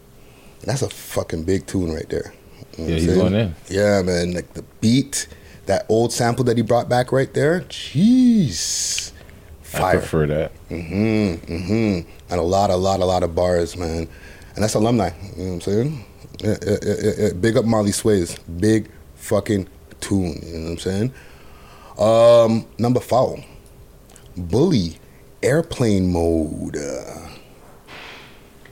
That's 0.64 0.83
a 0.83 0.88
fucking 0.90 1.44
big 1.44 1.66
tune 1.66 1.92
right 1.92 2.09
there. 2.09 2.33
You 2.76 2.85
know 2.85 2.88
Yeah, 2.90 2.94
he's 2.96 3.07
saying? 3.07 3.18
going 3.18 3.35
in. 3.35 3.55
Yeah, 3.68 4.02
man, 4.02 4.33
like 4.33 4.52
the 4.55 4.62
beat, 4.81 5.26
that 5.66 5.87
old 5.88 6.12
sample 6.12 6.44
that 6.44 6.57
he 6.57 6.62
brought 6.62 6.88
back 6.88 7.12
right 7.12 7.33
there. 7.35 7.61
Jeez, 7.62 9.12
I 9.75 9.92
prefer 9.92 10.27
that. 10.27 10.53
Mm-hmm. 10.68 11.53
Mm-hmm. 11.53 12.11
And 12.31 12.40
a 12.40 12.42
lot, 12.42 12.70
a 12.70 12.77
lot, 12.77 13.01
a 13.01 13.05
lot 13.05 13.22
of 13.22 13.35
bars, 13.35 13.77
man. 13.77 14.09
And 14.55 14.62
that's 14.64 14.75
alumni. 14.75 15.11
You 15.37 15.42
know 15.44 15.48
what 15.48 15.55
I'm 15.55 15.61
saying? 15.62 16.05
Yeah, 16.40 16.57
yeah, 16.62 16.77
yeah, 16.83 16.94
yeah, 17.03 17.12
yeah. 17.18 17.33
Big 17.35 17.57
up 17.57 17.64
Molly 17.64 17.92
Sways. 17.92 18.38
Big 18.40 18.90
fucking 19.14 19.68
tune. 20.01 20.40
You 20.42 20.59
know 20.59 20.64
what 20.64 20.70
I'm 20.70 20.79
saying? 20.79 21.12
Um, 21.98 22.66
number 22.79 23.01
four. 23.01 23.42
Bully. 24.37 24.98
Airplane 25.42 26.12
mode. 26.12 26.77
Uh, 26.77 27.29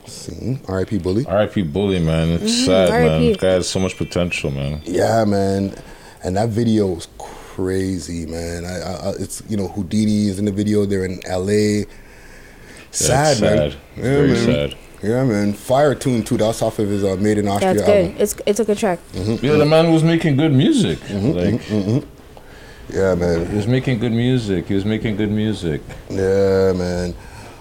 see, 0.06 0.58
R.I.P. 0.68 0.98
Bully. 0.98 1.26
R.I.P. 1.26 1.62
Bully, 1.62 1.98
man. 1.98 2.28
It's 2.30 2.44
Mhm, 2.44 2.66
sad, 2.66 2.90
man. 2.90 3.08
R.I.P.. 3.10 3.28
This 3.28 3.36
guy 3.38 3.48
has 3.50 3.68
so 3.68 3.80
much 3.80 3.96
potential, 3.96 4.50
man. 4.50 4.80
Yeah, 4.84 5.24
man. 5.24 5.74
And 6.22 6.36
that 6.36 6.50
video 6.50 6.88
was 6.88 7.08
crazy, 7.18 8.26
man. 8.26 8.64
I, 8.64 8.78
I, 8.80 8.92
I- 9.10 9.14
it's 9.18 9.42
you 9.48 9.56
know 9.56 9.68
Houdini 9.68 10.28
is 10.28 10.38
in 10.38 10.44
the 10.44 10.52
video. 10.52 10.84
They're 10.86 11.04
in 11.04 11.20
L.A. 11.26 11.86
Sad, 12.92 13.36
That's 13.36 13.40
man. 13.40 13.70
sad. 13.70 13.78
Very 13.96 14.36
sad. 14.36 14.76
Yeah, 15.02 15.24
man. 15.24 15.52
Fire 15.54 15.94
tune 15.94 16.22
too. 16.24 16.36
That's 16.36 16.60
off 16.60 16.78
of 16.78 16.88
his 16.88 17.04
uh, 17.04 17.16
Made 17.16 17.38
in 17.38 17.48
Austria 17.48 17.74
That's 17.74 17.88
album. 17.88 18.12
good. 18.12 18.20
It's 18.20 18.36
it's 18.46 18.60
a 18.60 18.64
good 18.64 18.78
track. 18.78 18.98
Mm-hmm. 19.12 19.44
Yeah, 19.44 19.54
the 19.54 19.64
man 19.64 19.92
was 19.92 20.02
making 20.02 20.36
good 20.36 20.52
music. 20.52 20.98
Mm-hmm, 21.00 21.38
mm-hmm, 21.38 21.94
like, 21.94 22.04
Yeah, 22.90 23.14
man. 23.14 23.48
He 23.48 23.56
was 23.56 23.66
making 23.66 24.00
good 24.00 24.12
music. 24.12 24.66
He 24.66 24.74
was 24.74 24.84
making 24.84 25.16
good 25.16 25.30
music. 25.30 25.80
Yeah, 26.10 26.72
man. 26.74 27.14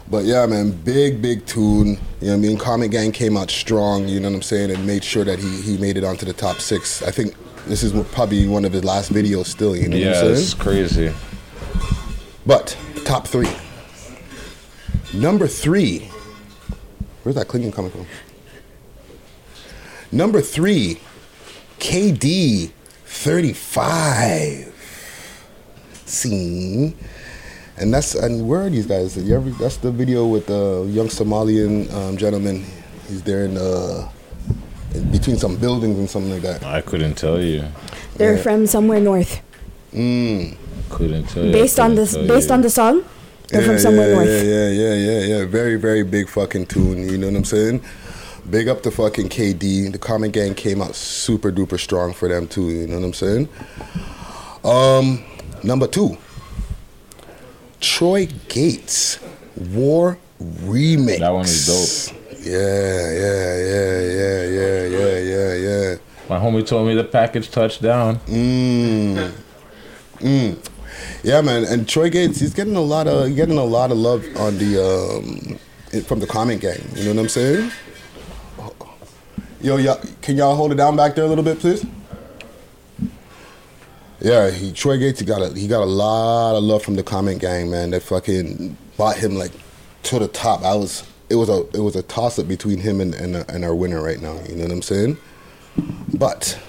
But 0.10 0.26
yeah, 0.26 0.48
man, 0.48 0.72
big, 0.72 1.22
big 1.22 1.45
tune. 1.45 1.88
You 1.88 1.95
know 1.95 1.98
what 2.30 2.34
I 2.34 2.36
mean? 2.38 2.58
Comment 2.58 2.91
Gang 2.91 3.12
came 3.12 3.38
out 3.38 3.52
strong, 3.52 4.08
you 4.08 4.19
know 4.19 4.28
what 4.30 4.36
I'm 4.38 4.41
saying, 4.41 4.72
and 4.72 4.86
made 4.88 5.04
sure 5.04 5.24
that 5.24 5.38
he, 5.38 5.62
he 5.62 5.78
made 5.78 5.98
it 5.98 6.04
onto 6.04 6.26
the 6.26 6.34
top 6.34 6.60
six. 6.60 7.04
I 7.04 7.12
think 7.12 7.36
this 7.70 7.84
is 7.84 7.94
probably 8.12 8.48
one 8.48 8.66
of 8.66 8.74
his 8.74 8.84
last 8.84 9.14
videos 9.14 9.46
still, 9.46 9.76
you 9.76 9.88
know 9.88 9.96
Yeah, 9.96 10.12
what 10.22 10.26
I'm 10.26 10.32
it's 10.32 10.54
crazy. 10.56 11.14
But, 12.46 12.76
top 13.06 13.28
three. 13.28 13.50
Number 15.14 15.48
three. 15.48 16.10
Where's 17.24 17.36
that 17.36 17.48
clicking 17.48 17.72
coming 17.72 17.92
from? 17.92 18.08
Number 20.12 20.42
three, 20.42 21.00
KD 21.78 22.72
35. 23.06 24.74
Scene. 26.06 26.98
And 27.78 27.94
that's 27.94 28.16
and 28.16 28.48
where 28.48 28.66
are 28.66 28.70
these 28.70 28.88
guys? 28.88 29.16
You 29.16 29.36
ever, 29.36 29.52
that's 29.52 29.78
the 29.78 29.92
video 29.92 30.26
with 30.26 30.48
the 30.48 30.86
young 30.90 31.08
Somalian 31.08 31.92
um, 31.94 32.18
gentleman. 32.18 32.66
He's 33.08 33.22
there 33.22 33.46
in 33.46 33.58
uh, 33.58 34.10
in 34.16 34.19
between 35.12 35.38
some 35.38 35.56
buildings 35.58 35.97
and 35.97 36.10
something 36.10 36.32
like 36.32 36.41
that. 36.41 36.63
I 36.63 36.82
couldn't 36.82 37.15
tell 37.15 37.39
you. 37.41 37.63
They're 38.17 38.36
Yeah. 38.36 38.41
from 38.41 38.67
somewhere 38.67 38.99
north. 38.99 39.41
Mm. 39.93 40.56
Couldn't 40.89 41.28
tell 41.30 41.45
you. 41.45 41.52
Based 41.52 41.80
on 41.80 41.95
this, 41.95 42.15
based 42.17 42.49
you. 42.49 42.54
on 42.56 42.62
the 42.62 42.69
song, 42.69 43.04
they're 43.49 43.62
yeah, 43.62 43.67
from 43.67 43.80
somewhere 43.80 44.10
yeah, 44.10 44.15
north. 44.15 44.28
Yeah, 44.28 44.43
yeah, 44.43 44.69
yeah, 44.69 44.93
yeah, 44.93 45.38
yeah. 45.38 45.45
Very, 45.45 45.75
very 45.75 46.04
big 46.04 46.30
fucking 46.30 46.65
tune. 46.67 47.10
You 47.10 47.17
know 47.17 47.28
what 47.28 47.36
I'm 47.36 47.43
saying? 47.43 47.82
Big 48.49 48.67
up 48.67 48.82
to 48.84 48.91
fucking 48.91 49.30
KD. 49.30 49.91
The 49.91 49.97
Comment 49.99 50.34
Gang 50.34 50.56
came 50.56 50.82
out 50.82 50.95
super 50.95 51.52
duper 51.52 51.80
strong 51.80 52.13
for 52.13 52.28
them 52.28 52.47
too. 52.47 52.69
You 52.69 52.88
know 52.88 52.95
what 52.99 53.06
I'm 53.06 53.13
saying? 53.13 53.49
Um, 54.63 55.23
number 55.63 55.88
two, 55.88 56.17
Troy 57.80 58.28
Gates 58.47 59.19
War 59.56 60.17
Remix. 60.41 61.19
That 61.19 61.30
one 61.30 61.45
is 61.45 61.67
dope. 61.67 62.15
Yeah, 62.41 63.12
yeah, 63.12 63.58
yeah, 63.58 63.99
yeah, 63.99 64.43
yeah, 64.45 64.86
yeah, 64.88 65.19
yeah, 65.19 65.54
yeah. 65.56 65.95
My 66.30 66.38
homie 66.39 66.65
told 66.65 66.88
me 66.88 66.95
the 66.95 67.04
package 67.04 67.52
touched 67.52 67.82
down. 67.82 68.17
Mm. 68.19 69.32
Mm. 70.19 70.69
Yeah, 71.23 71.41
man, 71.41 71.65
and 71.65 71.88
Troy 71.88 72.10
Gates, 72.10 72.39
he's 72.39 72.54
getting 72.54 72.75
a 72.78 72.82
lot 72.82 73.08
of 73.08 73.28
he's 73.28 73.36
getting 73.36 73.58
a 73.58 73.63
lot 73.63 73.91
of 73.91 73.97
love 73.97 74.25
on 74.38 74.58
the 74.58 74.82
um 74.82 76.04
from 76.04 76.19
the 76.19 76.28
comment 76.28 76.62
gang. 76.62 76.82
You 76.95 77.06
know 77.06 77.15
what 77.15 77.21
I'm 77.23 77.30
saying? 77.30 77.71
Yo, 79.62 79.75
y'all, 79.75 79.99
can 80.21 80.38
y'all 80.38 80.56
hold 80.56 80.71
it 80.71 80.75
down 80.75 80.95
back 80.95 81.15
there 81.15 81.25
a 81.25 81.28
little 81.28 81.43
bit, 81.43 81.60
please? 81.60 81.86
Yeah, 84.21 84.49
he 84.49 84.71
Troy 84.71 84.97
Gates, 84.97 85.19
he 85.19 85.25
got 85.25 85.41
a 85.41 85.58
he 85.58 85.67
got 85.67 85.82
a 85.82 85.86
lot 85.86 86.56
of 86.56 86.63
love 86.63 86.84
from 86.84 86.95
the 86.95 87.04
comment 87.04 87.41
gang, 87.41 87.69
man. 87.69 87.89
They 87.89 87.99
fucking 87.99 88.78
bought 88.95 89.17
him 89.17 89.36
like 89.36 89.52
to 90.04 90.19
the 90.19 90.30
top. 90.30 90.63
I 90.63 90.75
was 90.75 91.09
it 91.30 91.36
was 91.36 91.50
a 91.50 91.65
it 91.74 91.80
was 91.80 91.96
a 91.96 92.02
toss 92.04 92.39
up 92.39 92.48
between 92.48 92.80
him 92.80 93.00
and 93.00 93.13
and, 93.13 93.36
and 93.50 93.63
our 93.63 93.76
winner 93.76 94.02
right 94.02 94.22
now. 94.22 94.39
You 94.48 94.56
know 94.56 94.63
what 94.63 94.72
I'm 94.72 94.82
saying? 94.82 95.18
But 96.13 96.60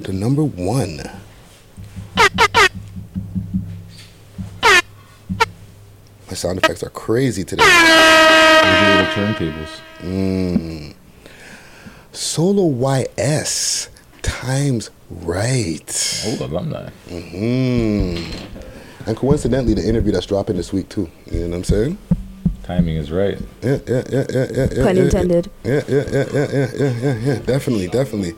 the 0.00 0.12
number 0.12 0.44
one. 0.44 1.00
My 6.28 6.34
sound 6.34 6.58
effects 6.58 6.82
are 6.82 6.90
crazy 6.90 7.42
today. 7.42 7.64
Little 7.64 9.06
turntables. 9.14 9.80
Mm. 10.00 10.94
Solo 12.12 12.66
YS 12.66 13.88
times 14.20 14.90
right. 15.08 16.22
Oh, 16.26 16.44
alumni. 16.44 16.90
hmm 17.08 18.16
And 19.06 19.16
coincidentally, 19.16 19.72
the 19.74 19.88
interview 19.88 20.12
that's 20.12 20.26
dropping 20.26 20.56
this 20.56 20.72
week 20.72 20.90
too. 20.90 21.10
You 21.30 21.40
know 21.40 21.48
what 21.48 21.56
I'm 21.56 21.64
saying? 21.64 21.98
Timing 22.68 22.96
is 22.96 23.10
right. 23.10 23.38
Yeah, 23.62 23.78
yeah, 23.86 24.02
yeah, 24.10 24.26
yeah, 24.28 24.46
yeah. 24.52 24.68
yeah 24.70 24.84
Pun 24.84 24.96
yeah, 24.96 25.02
intended. 25.04 25.50
Yeah, 25.64 25.82
yeah, 25.88 26.04
yeah, 26.12 26.26
yeah, 26.34 26.48
yeah, 26.52 26.70
yeah, 26.76 26.92
yeah, 27.00 27.14
yeah. 27.14 27.38
Definitely, 27.38 27.88
definitely. 27.88 28.34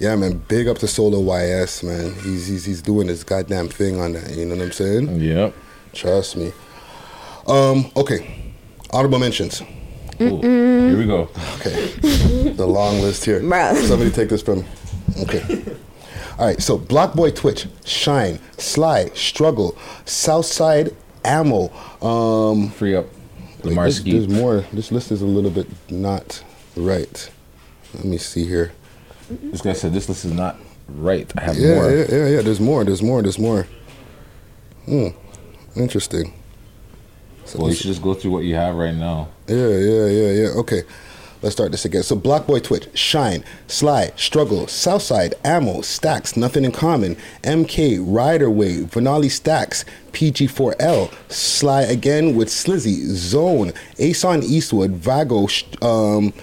Yeah, 0.00 0.16
man. 0.16 0.38
Big 0.48 0.66
up 0.66 0.78
to 0.78 0.88
Solo 0.88 1.20
YS, 1.20 1.84
man. 1.84 2.12
He's 2.14 2.48
he's 2.48 2.64
he's 2.64 2.82
doing 2.82 3.06
his 3.06 3.22
goddamn 3.22 3.68
thing 3.68 4.00
on 4.00 4.14
that. 4.14 4.34
You 4.34 4.46
know 4.46 4.56
what 4.56 4.64
I'm 4.64 4.72
saying? 4.72 5.20
Yep. 5.20 5.54
Trust 5.92 6.36
me. 6.36 6.52
Um. 7.46 7.92
Okay. 7.94 8.52
Honorable 8.92 9.20
mentions. 9.20 9.62
Here 10.18 10.98
we 10.98 11.06
go. 11.06 11.28
Okay. 11.60 11.92
the 12.50 12.66
long 12.66 13.00
list 13.00 13.24
here. 13.24 13.38
Bruh. 13.40 13.76
Somebody 13.86 14.10
take 14.10 14.30
this 14.30 14.42
from 14.42 14.62
me. 14.62 14.66
Okay. 15.22 15.64
All 16.40 16.46
right. 16.46 16.60
So 16.60 16.76
Block 16.76 17.14
Boy 17.14 17.30
Twitch, 17.30 17.68
Shine, 17.84 18.40
Sly, 18.58 19.10
Struggle, 19.14 19.78
Southside 20.06 20.96
Ammo. 21.24 21.70
Um, 22.02 22.70
Free 22.70 22.96
up. 22.96 23.06
Wait, 23.64 23.74
there's, 23.74 24.02
there's 24.04 24.28
more. 24.28 24.64
This 24.72 24.90
list 24.92 25.10
is 25.12 25.22
a 25.22 25.26
little 25.26 25.50
bit 25.50 25.66
not 25.90 26.42
right. 26.76 27.30
Let 27.94 28.04
me 28.04 28.18
see 28.18 28.44
here. 28.46 28.72
This 29.28 29.60
guy 29.62 29.72
said 29.72 29.92
this 29.92 30.08
list 30.08 30.24
is 30.24 30.32
not 30.32 30.56
right. 30.88 31.30
I 31.36 31.42
have 31.42 31.56
Yeah, 31.56 31.74
more. 31.74 31.90
yeah, 31.90 32.04
yeah, 32.10 32.26
yeah. 32.28 32.42
There's 32.42 32.60
more. 32.60 32.84
There's 32.84 33.02
more. 33.02 33.22
There's 33.22 33.38
more. 33.38 33.66
Hmm. 34.86 35.08
Interesting. 35.76 36.32
So 37.44 37.58
Well, 37.60 37.68
you 37.68 37.74
should 37.74 37.86
just 37.86 38.02
go 38.02 38.14
through 38.14 38.30
what 38.32 38.44
you 38.44 38.54
have 38.54 38.74
right 38.74 38.94
now. 38.94 39.28
Yeah, 39.46 39.56
yeah, 39.68 40.06
yeah, 40.06 40.30
yeah. 40.30 40.48
Okay. 40.60 40.82
Let's 41.42 41.54
start 41.54 41.70
this 41.72 41.86
again. 41.86 42.02
So 42.02 42.16
Block 42.16 42.46
Boy 42.46 42.60
Twitch, 42.60 42.88
Shine, 42.96 43.42
Sly, 43.66 44.12
Struggle, 44.16 44.66
Southside, 44.66 45.34
Ammo, 45.42 45.80
Stacks, 45.80 46.36
Nothing 46.36 46.64
in 46.64 46.72
Common, 46.72 47.16
MK, 47.44 47.98
Rider 48.02 48.50
Wave, 48.50 48.90
Vanali 48.90 49.30
Stacks, 49.30 49.86
PG4L, 50.12 51.10
Sly 51.30 51.82
again 51.82 52.36
with 52.36 52.48
Slizzy, 52.48 53.04
Zone, 53.06 53.72
Ason 53.98 54.42
Eastwood, 54.42 54.90
Vago, 54.90 55.44
um, 55.80 56.34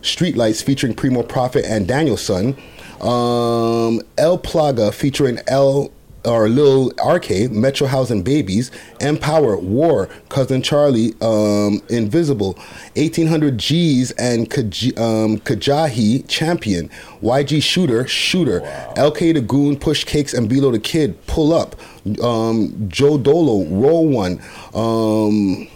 Streetlights 0.00 0.64
featuring 0.64 0.94
Primo 0.94 1.22
Prophet 1.22 1.64
and 1.64 1.86
Danielson, 1.86 2.56
um, 3.00 4.00
El 4.18 4.38
Plaga 4.38 4.92
featuring 4.92 5.38
El 5.46 5.92
or 6.24 6.48
Lil 6.48 6.92
RK, 7.04 7.50
Metro 7.50 7.86
House 7.86 8.10
and 8.10 8.24
Babies, 8.24 8.70
Empower, 9.00 9.56
War, 9.56 10.08
Cousin 10.28 10.62
Charlie, 10.62 11.14
um, 11.20 11.82
Invisible, 11.88 12.54
1800 12.96 13.58
G's 13.58 14.12
and 14.12 14.48
Kaj- 14.48 14.98
um, 14.98 15.38
Kajahi, 15.38 16.26
Champion, 16.28 16.88
YG 17.22 17.62
Shooter, 17.62 18.06
Shooter, 18.06 18.60
LK 18.96 19.34
the 19.34 19.40
Goon, 19.40 19.76
Push 19.76 20.04
Cakes 20.04 20.32
and 20.32 20.48
Below 20.48 20.70
the 20.70 20.78
Kid, 20.78 21.26
Pull 21.26 21.52
Up, 21.52 21.76
um, 22.22 22.88
Joe 22.88 23.18
Dolo, 23.18 23.64
Roll 23.64 24.08
One, 24.08 24.40
um, 24.74 25.68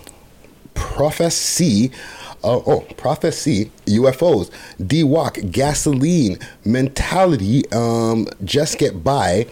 Prophecy. 0.74 1.90
Uh, 2.44 2.60
oh, 2.64 2.80
Prophecy, 2.96 3.72
UFOs, 3.86 4.50
D 4.86 5.02
Walk, 5.02 5.38
Gasoline, 5.50 6.38
Mentality, 6.64 7.64
um, 7.72 8.28
Just 8.44 8.78
Get 8.78 9.02
By, 9.02 9.46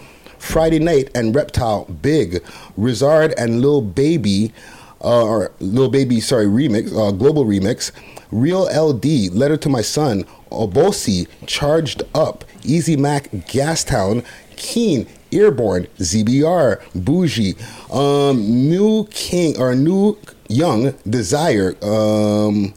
Friday 0.44 0.78
Night 0.78 1.10
and 1.14 1.34
Reptile, 1.34 1.86
Big, 1.86 2.42
Rizard 2.76 3.34
and 3.36 3.60
Lil 3.60 3.80
Baby, 3.80 4.52
uh, 5.00 5.24
or 5.24 5.52
Lil 5.58 5.88
Baby, 5.88 6.20
sorry, 6.20 6.46
remix, 6.46 6.86
uh, 6.92 7.10
global 7.10 7.44
remix, 7.44 7.90
Real 8.30 8.64
LD, 8.64 9.32
Letter 9.34 9.56
to 9.56 9.68
My 9.68 9.80
Son, 9.80 10.24
Obosi, 10.52 11.26
Charged 11.46 12.02
Up, 12.14 12.44
Easy 12.62 12.96
Mac, 12.96 13.30
Gastown, 13.30 14.24
Keen, 14.56 15.06
Earborn, 15.32 15.88
ZBR, 15.98 16.80
Bougie, 16.94 17.56
um, 17.90 18.68
New 18.68 19.06
King 19.10 19.58
or 19.58 19.74
New 19.74 20.16
Young 20.48 20.94
Desire, 21.08 21.74
um, 21.82 22.74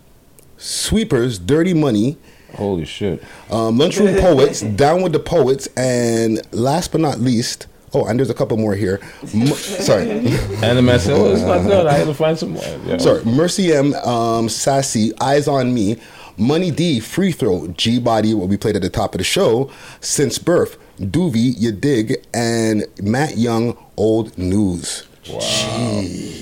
Sweepers, 0.57 1.37
Dirty 1.37 1.73
Money. 1.73 2.17
Holy 2.57 2.85
shit. 2.85 3.23
Um, 3.49 3.77
Lunchroom 3.77 4.15
Poets, 4.19 4.61
Down 4.61 5.01
with 5.01 5.13
the 5.13 5.19
Poets, 5.19 5.67
and 5.77 6.41
last 6.53 6.91
but 6.91 7.01
not 7.01 7.19
least, 7.19 7.67
oh, 7.93 8.05
and 8.05 8.19
there's 8.19 8.29
a 8.29 8.33
couple 8.33 8.57
more 8.57 8.75
here. 8.75 8.99
M- 9.33 9.47
sorry. 9.47 10.09
And 10.63 10.77
the 10.77 10.81
man 10.81 10.99
said, 10.99 11.13
"Oh, 11.15 11.31
it's 11.31 11.41
not 11.43 11.61
good. 11.63 11.85
I 11.85 11.93
had 11.93 12.07
to 12.07 12.13
find 12.13 12.37
some 12.37 12.51
more." 12.51 12.63
Yeah. 12.85 12.97
Sorry, 13.07 13.23
Mercy 13.25 13.71
M, 13.73 13.93
um, 13.93 14.49
Sassy, 14.49 15.11
Eyes 15.21 15.47
on 15.47 15.71
Me, 15.73 15.97
Money 16.37 16.71
D, 16.71 16.99
Free 16.99 17.31
Throw, 17.31 17.67
G 17.67 17.99
Body, 17.99 18.33
what 18.33 18.49
we 18.49 18.57
played 18.57 18.75
at 18.75 18.81
the 18.81 18.89
top 18.89 19.13
of 19.13 19.19
the 19.19 19.23
show, 19.23 19.69
Since 20.01 20.39
Birth, 20.39 20.77
Doovie, 20.99 21.53
You 21.57 21.71
Dig, 21.71 22.25
and 22.33 22.85
Matt 23.01 23.37
Young, 23.37 23.77
Old 23.97 24.35
News. 24.37 25.05
Wow. 25.29 25.39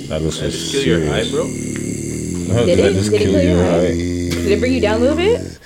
That 0.07 0.21
was 0.23 0.39
just 0.39 0.71
Kill 0.71 1.01
your 1.01 1.13
eye, 1.13 1.29
bro. 1.29 1.43
Did 2.65 2.79
it? 2.79 2.93
just 2.93 3.11
Did 3.11 3.21
it 3.21 3.25
kill 3.25 3.31
kill 3.33 3.43
your 3.43 3.57
your 3.57 3.65
eye? 3.65 3.87
Did 3.87 4.51
it 4.51 4.59
bring 4.59 4.73
you 4.73 4.79
down 4.81 4.97
a 4.97 4.99
little 4.99 5.17
bit? 5.17 5.59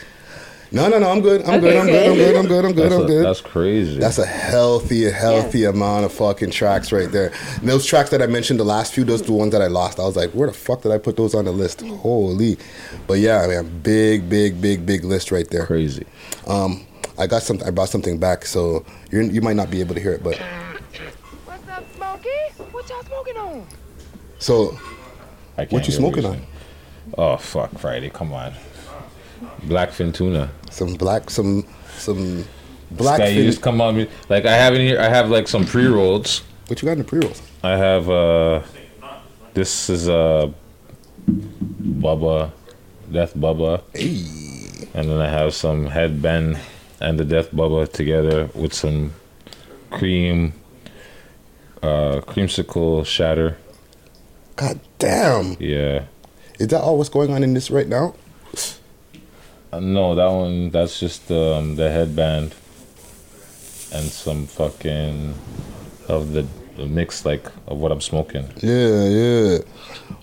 No, 0.72 0.88
no, 0.88 1.00
no, 1.00 1.10
I'm 1.10 1.22
good. 1.22 1.42
I'm 1.44 1.56
Okay, 1.56 1.62
good. 1.62 1.78
I'm 1.78 1.86
good. 1.88 2.06
I'm 2.08 2.16
good. 2.16 2.36
I'm 2.36 2.46
good. 2.48 2.66
I'm 2.66 2.74
good. 2.74 2.84
That's 2.92 2.94
I'm 2.96 3.02
a- 3.02 3.08
good. 3.08 3.26
that's 3.26 3.42
crazy. 3.42 3.98
That's 4.00 4.20
a 4.20 4.26
healthy, 4.26 5.10
healthy 5.10 5.66
amount 5.66 6.06
of 6.06 6.14
fucking 6.14 6.52
tracks 6.52 6.92
right 6.92 7.12
there. 7.12 7.32
And 7.60 7.68
those 7.68 7.86
tracks 7.88 8.12
that 8.12 8.22
I 8.22 8.28
mentioned, 8.28 8.60
the 8.60 8.64
last 8.66 8.94
few, 8.94 9.04
those 9.04 9.22
are 9.24 9.26
the 9.26 9.34
ones 9.34 9.52
that 9.54 9.64
I 9.64 9.68
lost. 9.68 10.00
I 10.00 10.04
was 10.04 10.16
like, 10.16 10.30
where 10.32 10.48
the 10.48 10.54
fuck 10.54 10.84
did 10.84 10.92
I 10.92 11.00
put 11.00 11.18
those 11.18 11.34
on 11.34 11.46
the 11.46 11.52
list? 11.52 11.82
Holy. 11.82 12.58
But 13.08 13.16
yeah, 13.16 13.48
man, 13.48 13.80
big, 13.82 14.30
big, 14.30 14.62
big, 14.62 14.86
big 14.86 15.04
list 15.04 15.32
right 15.32 15.50
there. 15.50 15.66
Crazy. 15.66 16.06
Um, 16.46 16.86
I 17.18 17.26
got 17.26 17.42
some. 17.42 17.60
I 17.66 17.72
brought 17.72 17.90
something 17.90 18.20
back, 18.20 18.46
so 18.46 18.86
you're, 19.12 19.24
you 19.24 19.42
might 19.42 19.56
not 19.56 19.72
be 19.72 19.80
able 19.80 19.96
to 19.96 20.02
hear 20.02 20.14
it, 20.14 20.24
but 20.24 20.38
What's 21.46 21.68
up, 21.68 21.84
Smokey? 21.96 22.30
What 22.72 22.88
y'all 22.90 23.04
smoking 23.04 23.38
on? 23.38 23.68
so 24.38 24.78
I 25.58 25.64
can't 25.64 25.72
what 25.74 25.88
you 25.88 25.94
smoking 25.94 26.24
you're 26.24 26.32
on? 26.34 26.42
Oh 27.18 27.38
fuck, 27.38 27.78
Friday! 27.80 28.10
Come 28.12 28.32
on. 28.34 28.54
Blackfin 29.68 30.14
tuna. 30.14 30.50
Some 30.72 30.94
black, 30.96 31.30
some 31.30 31.66
some 31.98 32.46
Black 32.92 33.18
black. 33.18 33.34
you 33.34 33.44
just 33.44 33.62
come 33.62 33.82
on 33.82 33.98
me 33.98 34.08
like 34.30 34.46
I 34.46 34.54
have 34.54 34.74
in 34.74 34.82
here. 34.82 35.00
I 35.00 35.10
have 35.10 35.30
like 35.30 35.48
some 35.48 35.64
pre 35.64 35.86
rolls. 35.86 36.42
What 36.68 36.82
you 36.82 36.88
got 36.88 36.94
in 36.94 37.00
the 37.00 37.04
pre 37.04 37.20
rolls? 37.20 37.42
I 37.64 37.78
have 37.78 38.10
uh, 38.10 38.62
this 39.54 39.90
is 39.90 40.10
uh, 40.10 40.52
Bubba, 41.30 42.52
Death 43.12 43.36
Bubba, 43.36 43.84
and 44.96 45.10
then 45.10 45.20
I 45.20 45.30
have 45.30 45.54
some 45.54 45.86
headband 45.86 46.58
and 47.00 47.20
the 47.20 47.26
Death 47.26 47.52
Bubba 47.52 47.92
together 47.92 48.50
with 48.56 48.74
some 48.74 49.14
cream, 49.92 50.54
uh, 51.84 52.22
creamsicle 52.22 53.06
shatter. 53.06 53.58
God 54.56 54.80
damn! 54.98 55.58
Yeah. 55.60 56.06
Is 56.58 56.68
that 56.70 56.82
all 56.82 56.98
what's 56.98 57.10
going 57.10 57.32
on 57.32 57.44
in 57.44 57.54
this 57.54 57.70
right 57.70 57.88
now? 57.88 58.16
Uh, 59.72 59.80
no, 59.80 60.16
that 60.16 60.28
one. 60.28 60.70
That's 60.70 61.00
just 61.00 61.30
um, 61.32 61.76
the 61.76 61.90
headband 61.90 62.56
and 63.92 64.06
some 64.06 64.46
fucking 64.46 65.34
of 66.08 66.34
the, 66.34 66.46
the 66.78 66.86
mix 66.86 67.26
like 67.26 67.46
of 67.68 67.78
what 67.78 67.92
I'm 67.92 68.02
smoking. 68.02 68.50
Yeah, 68.58 69.06
yeah. 69.06 69.58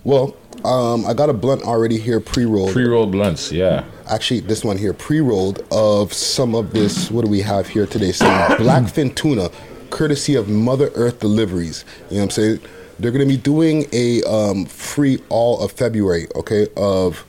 Well, 0.03 0.35
um, 0.65 1.05
I 1.05 1.13
got 1.13 1.29
a 1.29 1.33
blunt 1.33 1.63
already 1.63 1.97
here 1.97 2.19
pre-rolled. 2.19 2.71
Pre-rolled 2.71 3.11
blunts, 3.11 3.51
yeah. 3.51 3.85
Actually, 4.07 4.41
this 4.41 4.63
one 4.63 4.77
here 4.77 4.93
pre-rolled 4.93 5.65
of 5.71 6.11
some 6.11 6.55
of 6.55 6.71
this. 6.73 7.11
What 7.11 7.23
do 7.23 7.31
we 7.31 7.41
have 7.41 7.67
here 7.67 7.85
today? 7.85 8.11
Some 8.11 8.27
blackfin 8.57 9.15
tuna, 9.15 9.49
courtesy 9.89 10.35
of 10.35 10.49
Mother 10.49 10.91
Earth 10.95 11.19
Deliveries. 11.19 11.85
You 12.09 12.17
know 12.17 12.21
what 12.21 12.23
I'm 12.23 12.29
saying? 12.31 12.59
They're 12.99 13.11
gonna 13.11 13.27
be 13.27 13.37
doing 13.37 13.85
a 13.93 14.23
um, 14.23 14.65
free 14.65 15.19
all 15.29 15.61
of 15.61 15.71
February. 15.71 16.27
Okay, 16.35 16.67
of 16.75 17.23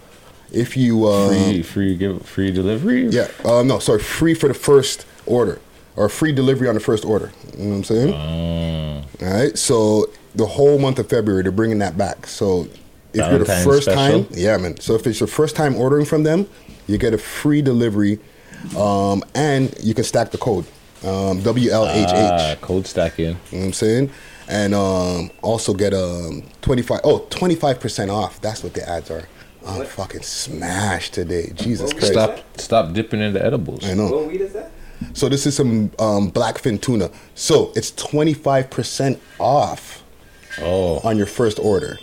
if 0.52 0.76
you 0.76 1.06
uh, 1.06 1.28
Free, 1.28 1.62
free, 1.62 1.96
give 1.96 2.22
free 2.26 2.50
delivery. 2.50 3.08
yeah, 3.08 3.28
uh, 3.44 3.62
no, 3.62 3.78
sorry, 3.78 4.00
free 4.00 4.34
for 4.34 4.48
the 4.48 4.54
first 4.54 5.06
order 5.26 5.60
or 5.96 6.08
free 6.08 6.32
delivery 6.32 6.68
on 6.68 6.74
the 6.74 6.80
first 6.80 7.04
order. 7.04 7.32
You 7.56 7.64
know 7.64 7.70
what 7.70 7.76
I'm 7.76 7.84
saying? 7.84 8.14
Uh. 8.14 9.04
All 9.26 9.32
right, 9.34 9.58
so 9.58 10.10
the 10.34 10.46
whole 10.46 10.78
month 10.78 10.98
of 10.98 11.08
February, 11.08 11.42
they're 11.42 11.52
bringing 11.52 11.78
that 11.80 11.98
back. 11.98 12.26
So 12.26 12.68
if 13.12 13.28
you're 13.30 13.38
the 13.38 13.44
first 13.44 13.90
special? 13.90 14.24
time, 14.24 14.32
yeah, 14.32 14.56
man. 14.56 14.78
So 14.80 14.94
if 14.94 15.06
it's 15.06 15.20
your 15.20 15.26
first 15.26 15.56
time 15.56 15.74
ordering 15.76 16.04
from 16.04 16.22
them, 16.22 16.48
you 16.86 16.98
get 16.98 17.14
a 17.14 17.18
free 17.18 17.62
delivery, 17.62 18.18
um, 18.76 19.24
and 19.34 19.74
you 19.82 19.94
can 19.94 20.04
stack 20.04 20.30
the 20.30 20.38
code 20.38 20.64
um, 21.04 21.40
WLHH. 21.40 22.06
Ah, 22.08 22.56
code 22.60 22.86
stacking. 22.86 23.26
You 23.26 23.32
know 23.32 23.38
what 23.50 23.64
I'm 23.66 23.72
saying? 23.72 24.10
And 24.48 24.74
um, 24.74 25.30
also 25.42 25.74
get 25.74 25.92
um, 25.92 26.42
25, 26.62 27.00
oh, 27.04 27.20
25% 27.30 28.10
off. 28.10 28.40
That's 28.40 28.62
what 28.62 28.74
the 28.74 28.88
ads 28.88 29.10
are. 29.10 29.28
I'm 29.68 29.84
fucking 29.84 30.22
smashed 30.22 31.14
today. 31.14 31.52
Jesus 31.54 31.92
Christ. 31.92 32.12
Stop, 32.12 32.38
stop 32.58 32.92
dipping 32.94 33.20
into 33.20 33.44
edibles. 33.44 33.84
I 33.84 33.94
know. 33.94 34.10
What 34.10 34.26
weed 34.28 34.40
is 34.40 34.52
that? 34.54 34.70
So 35.12 35.28
this 35.28 35.46
is 35.46 35.54
some 35.54 35.92
um, 35.98 36.32
blackfin 36.32 36.80
tuna. 36.80 37.10
So 37.34 37.72
it's 37.76 37.92
25% 37.92 39.18
off 39.38 40.02
Oh, 40.60 40.98
on 41.08 41.16
your 41.16 41.26
first 41.26 41.60
order. 41.60 41.98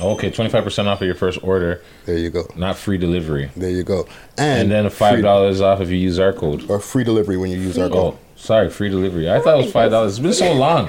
okay. 0.00 0.30
Twenty 0.32 0.50
five 0.50 0.64
percent 0.64 0.88
off 0.88 1.00
of 1.00 1.06
your 1.06 1.14
first 1.14 1.44
order. 1.44 1.80
There 2.06 2.18
you 2.18 2.28
go. 2.30 2.48
Not 2.56 2.76
free 2.76 2.98
delivery. 2.98 3.50
There 3.54 3.70
you 3.70 3.84
go. 3.84 4.08
And, 4.36 4.62
And, 4.62 4.70
then 4.72 4.90
five 4.90 5.22
dollars 5.22 5.60
off 5.60 5.80
if 5.80 5.90
you 5.90 5.96
use 5.96 6.18
our 6.18 6.32
code. 6.32 6.68
or 6.68 6.80
free 6.80 7.04
delivery 7.04 7.36
when 7.36 7.50
you 7.52 7.58
use 7.60 7.78
our 7.78 7.88
code. 7.88 8.14
Oh, 8.14 8.18
sorry, 8.34 8.68
free 8.70 8.88
delivery. 8.88 9.30
I 9.30 9.38
thought 9.38 9.60
it 9.60 9.64
was 9.64 9.72
five 9.72 9.92
dollars. 9.92 10.12
It's 10.14 10.18
been 10.20 10.32
so 10.32 10.52
long. 10.54 10.88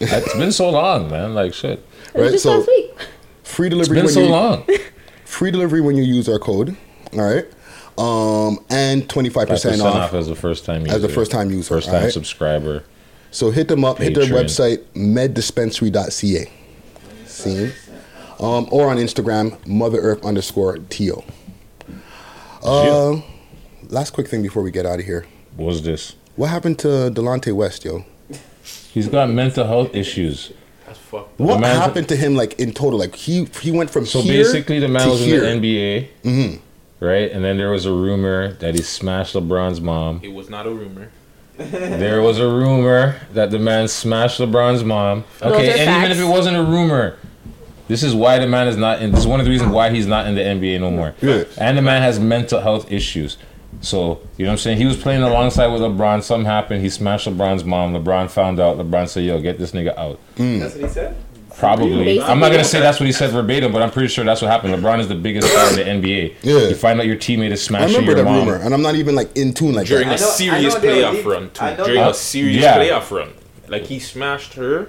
It's 0.00 0.34
been 0.34 0.52
so 0.52 0.70
long, 0.70 1.10
man. 1.10 1.34
Like 1.34 1.52
shit. 1.52 1.84
Right? 2.14 2.30
Just 2.30 2.44
So 2.44 2.56
last 2.56 2.68
week. 2.68 2.90
free 3.42 3.66
It's 3.66 3.74
delivery 3.74 3.96
been 3.96 4.04
when 4.06 4.14
so 4.14 4.20
you 4.22 4.28
long. 4.30 4.66
free 5.32 5.50
delivery 5.50 5.80
when 5.80 5.96
you 5.96 6.02
use 6.04 6.28
our 6.28 6.38
code. 6.38 6.76
All 7.14 7.20
right. 7.20 7.46
Um, 7.98 8.64
and 8.70 9.08
25% 9.08 9.82
off. 9.84 9.94
off 9.94 10.14
as 10.14 10.28
a 10.28 10.34
first 10.34 10.64
time 10.64 10.82
user. 10.82 10.96
As 10.96 11.04
a 11.04 11.08
first-time 11.08 11.50
user, 11.50 11.74
First 11.74 11.86
time 11.88 11.96
alright? 11.96 12.12
subscriber. 12.12 12.84
So 13.30 13.50
hit 13.50 13.68
them 13.68 13.84
up. 13.84 13.98
Hit 13.98 14.14
their 14.14 14.24
website 14.26 14.78
meddispensary.ca. 14.94 16.50
See? 17.26 17.72
Um, 18.40 18.66
or 18.70 18.88
on 18.88 18.96
Instagram, 18.96 19.64
Mother 19.66 19.98
Earth 19.98 20.24
underscore 20.24 20.78
to. 20.78 21.22
Uh, 22.62 23.20
last 23.88 24.10
quick 24.12 24.28
thing 24.28 24.42
before 24.42 24.62
we 24.62 24.70
get 24.70 24.86
out 24.86 24.98
of 24.98 25.04
here. 25.04 25.26
What 25.56 25.66
was 25.66 25.82
this? 25.82 26.14
What 26.36 26.48
happened 26.48 26.78
to 26.80 26.88
Delonte 26.88 27.52
West, 27.52 27.84
yo? 27.84 28.04
He's 28.90 29.08
got 29.08 29.30
mental 29.30 29.66
health 29.66 29.94
issues. 29.94 30.52
That's 31.12 31.24
fucked. 31.24 31.40
What 31.40 31.60
The 31.60 31.66
happened 31.66 32.08
to 32.08 32.16
him, 32.16 32.34
like 32.34 32.58
in 32.58 32.72
total? 32.72 32.98
Like 32.98 33.14
he 33.14 33.46
he 33.60 33.70
went 33.70 33.90
from 33.90 34.06
So 34.06 34.20
here 34.22 34.42
basically, 34.44 34.78
the 34.80 34.88
man 34.88 35.02
to 35.06 35.10
was 35.10 35.20
here. 35.20 35.44
in 35.44 35.60
the 35.60 35.68
NBA, 35.78 36.08
Mhm. 36.24 36.58
right? 37.00 37.30
And 37.30 37.44
then 37.44 37.56
there 37.58 37.70
was 37.70 37.86
a 37.86 37.92
rumor 37.92 38.54
that 38.60 38.74
he 38.74 38.82
smashed 38.82 39.34
LeBron's 39.34 39.80
mom. 39.80 40.20
It 40.22 40.32
was 40.32 40.48
not 40.50 40.66
a 40.66 40.70
rumor. 40.70 41.08
There 41.58 42.22
was 42.22 42.38
a 42.38 42.46
rumor 42.48 43.16
that 43.34 43.50
the 43.50 43.58
man 43.58 43.86
smashed 43.86 44.40
LeBron's 44.40 44.82
mom. 44.84 45.24
Those 45.40 45.52
Okay, 45.52 45.68
are 45.68 45.72
and 45.72 45.80
even 45.82 45.94
facts. 45.94 46.18
if 46.18 46.20
it 46.24 46.28
wasn't 46.28 46.56
a 46.56 46.62
rumor, 46.62 47.16
this 47.88 48.02
is 48.02 48.14
why 48.14 48.38
the 48.38 48.46
man 48.46 48.66
is 48.68 48.76
not 48.76 49.02
in. 49.02 49.10
This 49.12 49.20
is 49.20 49.26
one 49.26 49.38
of 49.38 49.44
the 49.44 49.50
reasons 49.52 49.70
why 49.70 49.90
he's 49.90 50.06
not 50.06 50.26
in 50.26 50.34
the 50.34 50.42
NBA 50.42 50.78
no 50.80 50.90
more. 50.90 51.14
Yeah. 51.20 51.44
And 51.58 51.76
the 51.76 51.82
man 51.82 52.00
has 52.02 52.18
mental 52.18 52.60
health 52.60 52.90
issues. 52.90 53.36
So 53.80 54.20
you 54.36 54.44
know 54.44 54.50
what 54.50 54.52
I'm 54.52 54.58
saying? 54.58 54.78
He 54.78 54.84
was 54.84 54.96
playing 54.96 55.22
alongside 55.22 55.68
with 55.68 55.80
LeBron. 55.82 56.22
Something 56.22 56.46
happened. 56.46 56.82
He 56.82 56.90
smashed 56.90 57.26
LeBron's 57.26 57.64
mom. 57.64 57.94
LeBron 57.94 58.30
found 58.30 58.60
out. 58.60 58.76
LeBron 58.78 59.08
said, 59.08 59.24
"Yo, 59.24 59.40
get 59.40 59.58
this 59.58 59.72
nigga 59.72 59.96
out." 59.96 60.18
Mm. 60.36 60.60
That's 60.60 60.74
what 60.74 60.84
he 60.84 60.88
said. 60.90 61.16
Probably. 61.58 62.20
I'm 62.20 62.38
not 62.40 62.50
gonna 62.50 62.64
say 62.64 62.80
that's 62.80 62.98
what 62.98 63.06
he 63.06 63.12
said 63.12 63.30
verbatim, 63.30 63.72
but 63.72 63.82
I'm 63.82 63.90
pretty 63.90 64.08
sure 64.08 64.24
that's 64.24 64.40
what 64.40 64.50
happened. 64.50 64.74
LeBron 64.74 65.00
is 65.00 65.08
the 65.08 65.14
biggest 65.14 65.48
star 65.48 65.68
in 65.70 65.76
the 65.76 65.84
NBA. 66.08 66.34
Yeah. 66.42 66.68
You 66.68 66.74
find 66.74 66.98
out 66.98 67.06
your 67.06 67.16
teammate 67.16 67.50
is 67.50 67.60
I 67.62 67.66
smashing 67.68 67.88
remember 67.96 68.12
your 68.12 68.24
that 68.24 68.24
mom. 68.24 68.48
rumor, 68.48 68.56
and 68.64 68.72
I'm 68.72 68.82
not 68.82 68.94
even 68.94 69.14
like 69.14 69.36
in 69.36 69.52
tune 69.52 69.74
like 69.74 69.86
During 69.86 70.08
that. 70.08 70.20
a 70.20 70.22
I 70.22 70.26
know- 70.26 70.32
serious 70.32 70.74
know 70.74 70.80
they 70.80 70.88
were 70.88 70.94
playoff 71.12 71.24
run, 71.26 71.50
too. 71.50 71.84
During 71.84 72.00
they- 72.02 72.10
a 72.10 72.14
serious 72.14 72.62
Yeah. 72.62 72.78
playoff 72.78 73.10
run. 73.10 73.28
Like 73.68 73.86
he 73.86 73.98
smashed 73.98 74.54
her 74.54 74.88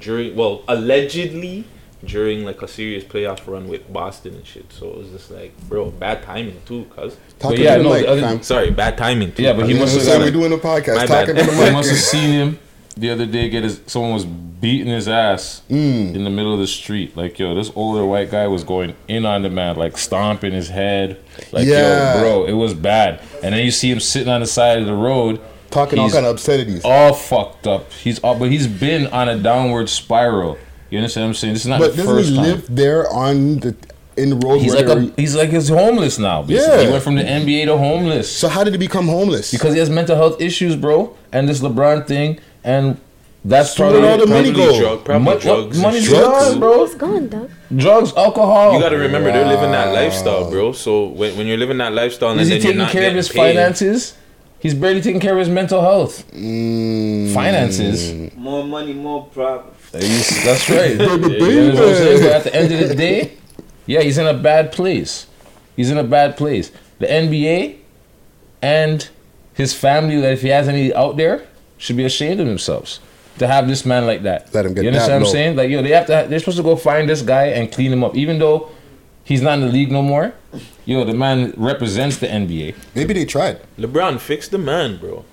during, 0.00 0.34
well, 0.36 0.62
allegedly 0.68 1.64
during 2.06 2.44
like 2.44 2.62
a 2.62 2.68
serious 2.68 3.04
playoff 3.04 3.46
run 3.46 3.68
with 3.68 3.92
Boston 3.92 4.34
and 4.34 4.46
shit. 4.46 4.72
So 4.72 4.88
it 4.88 4.96
was 4.98 5.08
just 5.10 5.30
like, 5.30 5.52
bro, 5.68 5.90
bad 5.90 6.22
timing 6.22 6.60
too, 6.66 6.84
cuz. 6.96 7.16
Talking 7.38 7.58
to 7.58 7.64
the 7.64 7.82
mic, 7.82 8.06
fam. 8.06 8.42
sorry, 8.42 8.70
bad 8.70 8.96
timing 8.98 9.32
too. 9.32 9.42
Yeah, 9.42 9.52
but 9.52 9.66
he 9.66 9.72
You 9.74 9.80
must 9.80 9.92
have 9.94 10.00
understand 10.02 10.20
got 10.20 10.24
we're 10.26 10.48
doing 10.48 10.52
a 10.52 10.62
podcast. 10.62 10.96
My 10.96 11.06
Talking 11.06 11.34
bad. 11.34 11.44
to 11.48 11.50
the 11.54 11.64
He 11.66 11.72
must 11.72 11.90
have 11.90 11.98
seen 11.98 12.30
him 12.30 12.58
the 12.96 13.10
other 13.10 13.26
day 13.26 13.48
get 13.48 13.64
his 13.64 13.80
someone 13.86 14.12
was 14.12 14.24
beating 14.24 14.86
his 14.86 15.08
ass 15.08 15.62
Mm. 15.68 16.14
in 16.14 16.24
the 16.24 16.30
middle 16.30 16.54
of 16.54 16.60
the 16.60 16.66
street. 16.66 17.16
Like 17.16 17.38
yo, 17.38 17.54
this 17.54 17.70
older 17.74 18.04
white 18.06 18.30
guy 18.30 18.46
was 18.46 18.62
going 18.64 18.94
in 19.08 19.26
on 19.26 19.42
the 19.42 19.50
man, 19.50 19.76
like 19.76 19.98
stomping 19.98 20.52
his 20.52 20.68
head. 20.68 21.18
Like 21.52 21.66
Yeah. 21.66 22.14
yo, 22.14 22.20
bro, 22.20 22.44
it 22.46 22.52
was 22.52 22.72
bad. 22.74 23.20
And 23.42 23.54
then 23.54 23.64
you 23.64 23.70
see 23.70 23.90
him 23.90 24.00
sitting 24.00 24.28
on 24.32 24.40
the 24.40 24.46
side 24.46 24.78
of 24.78 24.86
the 24.86 24.94
road. 24.94 25.40
Talking 25.70 25.98
all 25.98 26.04
He's 26.04 26.14
kind 26.14 26.24
of 26.24 26.30
obscenities. 26.36 26.82
All 26.84 27.12
fucked 27.12 27.66
up. 27.66 27.90
He's 27.92 28.20
all, 28.20 28.36
but 28.38 28.48
he's 28.48 28.68
been 28.68 29.08
on 29.08 29.28
a 29.28 29.36
downward 29.36 29.88
spiral. 29.88 30.56
You 30.94 31.00
understand 31.00 31.24
what 31.24 31.28
I'm 31.30 31.34
saying? 31.34 31.54
This 31.54 31.62
is 31.62 31.68
not 31.68 31.80
But 31.80 31.90
the 31.96 31.96
doesn't 32.04 32.14
first 32.14 32.28
he 32.30 32.36
time. 32.36 32.44
live 32.44 32.66
there 32.74 33.10
on 33.12 33.58
the 33.58 33.74
in 34.16 34.30
the 34.30 34.36
road? 34.36 34.58
He's 34.60 34.72
where 34.76 34.86
like 34.86 34.96
a, 34.96 35.20
he's 35.20 35.34
like 35.34 35.50
he's 35.50 35.68
homeless 35.68 36.20
now. 36.20 36.42
Basically. 36.42 36.72
Yeah. 36.76 36.84
he 36.84 36.90
went 36.92 37.02
from 37.02 37.16
the 37.16 37.24
NBA 37.24 37.64
to 37.66 37.76
homeless. 37.76 38.30
So 38.30 38.46
how 38.48 38.62
did 38.62 38.74
he 38.74 38.78
become 38.78 39.08
homeless? 39.08 39.50
Because 39.50 39.72
he 39.72 39.80
has 39.80 39.90
mental 39.90 40.14
health 40.14 40.40
issues, 40.40 40.76
bro, 40.76 41.16
and 41.32 41.48
this 41.48 41.58
LeBron 41.60 42.06
thing, 42.06 42.38
and 42.62 43.00
that's 43.44 43.74
So 43.74 43.90
where 43.90 43.90
probably 44.00 44.08
all 44.08 44.18
the 44.18 44.26
money 44.26 44.52
probably 44.52 44.72
go? 44.72 44.80
Drug, 44.80 45.04
probably 45.04 45.24
Mo- 45.34 45.38
drugs. 45.40 45.76
and 45.76 45.82
money's 45.82 46.04
shit. 46.04 46.12
gone, 46.22 46.60
bro. 46.60 46.84
It's 46.84 46.94
gone, 46.94 47.28
dog. 47.28 47.50
Drugs, 47.74 48.12
alcohol. 48.16 48.74
You 48.74 48.80
got 48.80 48.90
to 48.90 48.96
remember 48.98 49.32
they're 49.32 49.44
living 49.48 49.72
that 49.72 49.92
lifestyle, 49.92 50.48
bro. 50.48 50.70
So 50.70 51.06
when, 51.08 51.36
when 51.36 51.48
you're 51.48 51.58
living 51.58 51.78
that 51.78 51.92
lifestyle, 51.92 52.30
and 52.30 52.40
Is 52.40 52.46
he 52.48 52.54
then 52.54 52.62
you're 52.62 52.70
taking 52.70 52.78
not 52.78 52.92
care 52.92 53.08
of 53.10 53.16
his 53.16 53.28
paid, 53.28 53.54
finances? 53.56 54.16
He's 54.60 54.74
barely 54.74 55.02
taking 55.02 55.20
care 55.20 55.32
of 55.32 55.40
his 55.40 55.48
mental 55.50 55.80
health. 55.82 56.24
Mm. 56.32 57.34
Finances. 57.34 58.34
More 58.36 58.64
money, 58.64 58.94
more 58.94 59.26
problems. 59.26 59.83
He's- 60.02 60.44
That's 60.44 60.68
right. 60.70 60.98
Baby, 60.98 61.44
You 61.44 61.72
know 61.72 61.74
what 61.74 61.88
I'm 61.88 61.94
saying? 61.94 62.22
But 62.22 62.32
at 62.32 62.44
the 62.44 62.54
end 62.54 62.72
of 62.72 62.88
the 62.88 62.94
day, 62.94 63.32
yeah, 63.86 64.00
he's 64.00 64.18
in 64.18 64.26
a 64.26 64.34
bad 64.34 64.72
place. 64.72 65.26
He's 65.76 65.90
in 65.90 65.98
a 65.98 66.04
bad 66.04 66.36
place. 66.36 66.70
The 66.98 67.06
NBA 67.06 67.76
and 68.62 69.08
his 69.54 69.74
family, 69.74 70.20
that 70.20 70.32
if 70.32 70.42
he 70.42 70.48
has 70.48 70.68
any 70.68 70.94
out 70.94 71.16
there, 71.16 71.46
should 71.78 71.96
be 71.96 72.04
ashamed 72.04 72.40
of 72.40 72.46
themselves 72.46 73.00
to 73.38 73.46
have 73.46 73.68
this 73.68 73.84
man 73.84 74.06
like 74.06 74.22
that. 74.22 74.52
Let 74.54 74.64
him 74.66 74.74
get 74.74 74.84
You 74.84 74.88
understand 74.90 75.22
what. 75.22 75.28
I'm 75.28 75.32
saying? 75.32 75.56
Like, 75.56 75.70
yo, 75.70 75.82
they 75.82 75.90
have 75.90 76.06
to. 76.06 76.26
They're 76.28 76.38
supposed 76.38 76.56
to 76.58 76.62
go 76.62 76.76
find 76.76 77.08
this 77.08 77.20
guy 77.22 77.46
and 77.46 77.70
clean 77.70 77.92
him 77.92 78.02
up, 78.04 78.16
even 78.16 78.38
though 78.38 78.70
he's 79.24 79.42
not 79.42 79.54
in 79.58 79.60
the 79.66 79.72
league 79.72 79.90
no 79.92 80.02
more. 80.02 80.32
Yo, 80.86 81.04
the 81.04 81.14
man 81.14 81.52
represents 81.56 82.18
the 82.18 82.26
NBA. 82.28 82.74
Maybe 82.94 83.14
they 83.14 83.24
tried. 83.24 83.60
LeBron 83.78 84.20
fixed 84.20 84.50
the 84.50 84.58
man, 84.58 84.96
bro. 84.98 85.24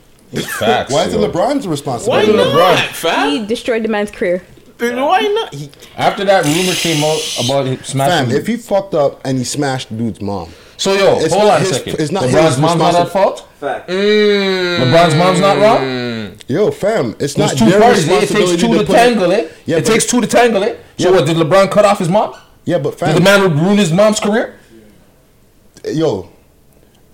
Facts. 0.57 0.91
Why 0.93 1.03
is 1.03 1.14
it 1.14 1.20
yo. 1.20 1.30
LeBron's 1.30 1.66
Why 1.68 1.72
responsibility? 1.72 2.34
not, 2.38 2.80
fam? 2.95 3.30
He 3.32 3.45
destroyed 3.45 3.84
the 3.84 3.89
man's 3.89 4.12
career. 4.12 4.41
Why 4.82 5.21
not? 5.21 5.53
He, 5.53 5.69
After 5.95 6.25
that 6.25 6.43
rumor 6.45 6.73
came 6.73 7.03
out 7.03 7.19
about 7.43 7.67
him 7.67 7.84
smashing. 7.84 8.29
Fam, 8.29 8.36
if 8.36 8.47
he 8.47 8.57
fucked 8.57 8.93
up 8.93 9.21
and 9.25 9.38
he 9.38 9.43
smashed 9.43 9.95
dude's 9.95 10.21
mom, 10.21 10.49
so 10.77 10.93
yo, 10.93 11.19
It's 11.19 11.34
hold 11.34 11.45
not 11.45 11.53
on 11.53 11.61
a 11.61 11.65
his- 11.65 11.75
second. 11.77 11.99
it's 11.99 12.11
not 12.11 12.23
LeBron's 12.23 12.49
his 12.55 12.57
mom's 12.59 12.79
not 12.79 12.95
at 12.95 13.09
fault. 13.09 13.47
Fact. 13.59 13.89
Mm. 13.89 14.79
LeBron's 14.79 15.15
mom's 15.15 15.39
not 15.39 15.57
wrong. 15.57 15.79
Mm. 15.82 16.41
yo, 16.47 16.71
fam, 16.71 17.15
it's 17.19 17.36
There's 17.36 17.38
not 17.38 17.57
two 17.57 17.69
their 17.69 17.79
parties. 17.79 18.07
It 18.07 18.29
takes 18.29 18.51
two 18.61 18.67
to 18.73 18.84
put 18.84 18.88
tangle 18.88 19.32
it. 19.32 19.51
Yeah, 19.65 19.77
it 19.77 19.86
but- 19.86 19.91
takes 19.91 20.05
two 20.07 20.19
to 20.21 20.27
tangle 20.27 20.63
it. 20.63 20.79
So 20.97 21.09
Yeah, 21.09 21.15
what? 21.15 21.25
Did 21.27 21.38
LeBron 21.38 21.69
cut 21.69 21.86
off 21.86 21.99
his 21.99 22.09
mom? 22.09 22.34
Yeah, 22.65 22.79
but 22.79 22.97
Did 22.97 23.15
the 23.17 23.21
fam, 23.21 23.23
man 23.23 23.57
ruin 23.63 23.77
his 23.77 23.91
mom's 23.91 24.19
career? 24.19 24.55
yo, 25.86 26.29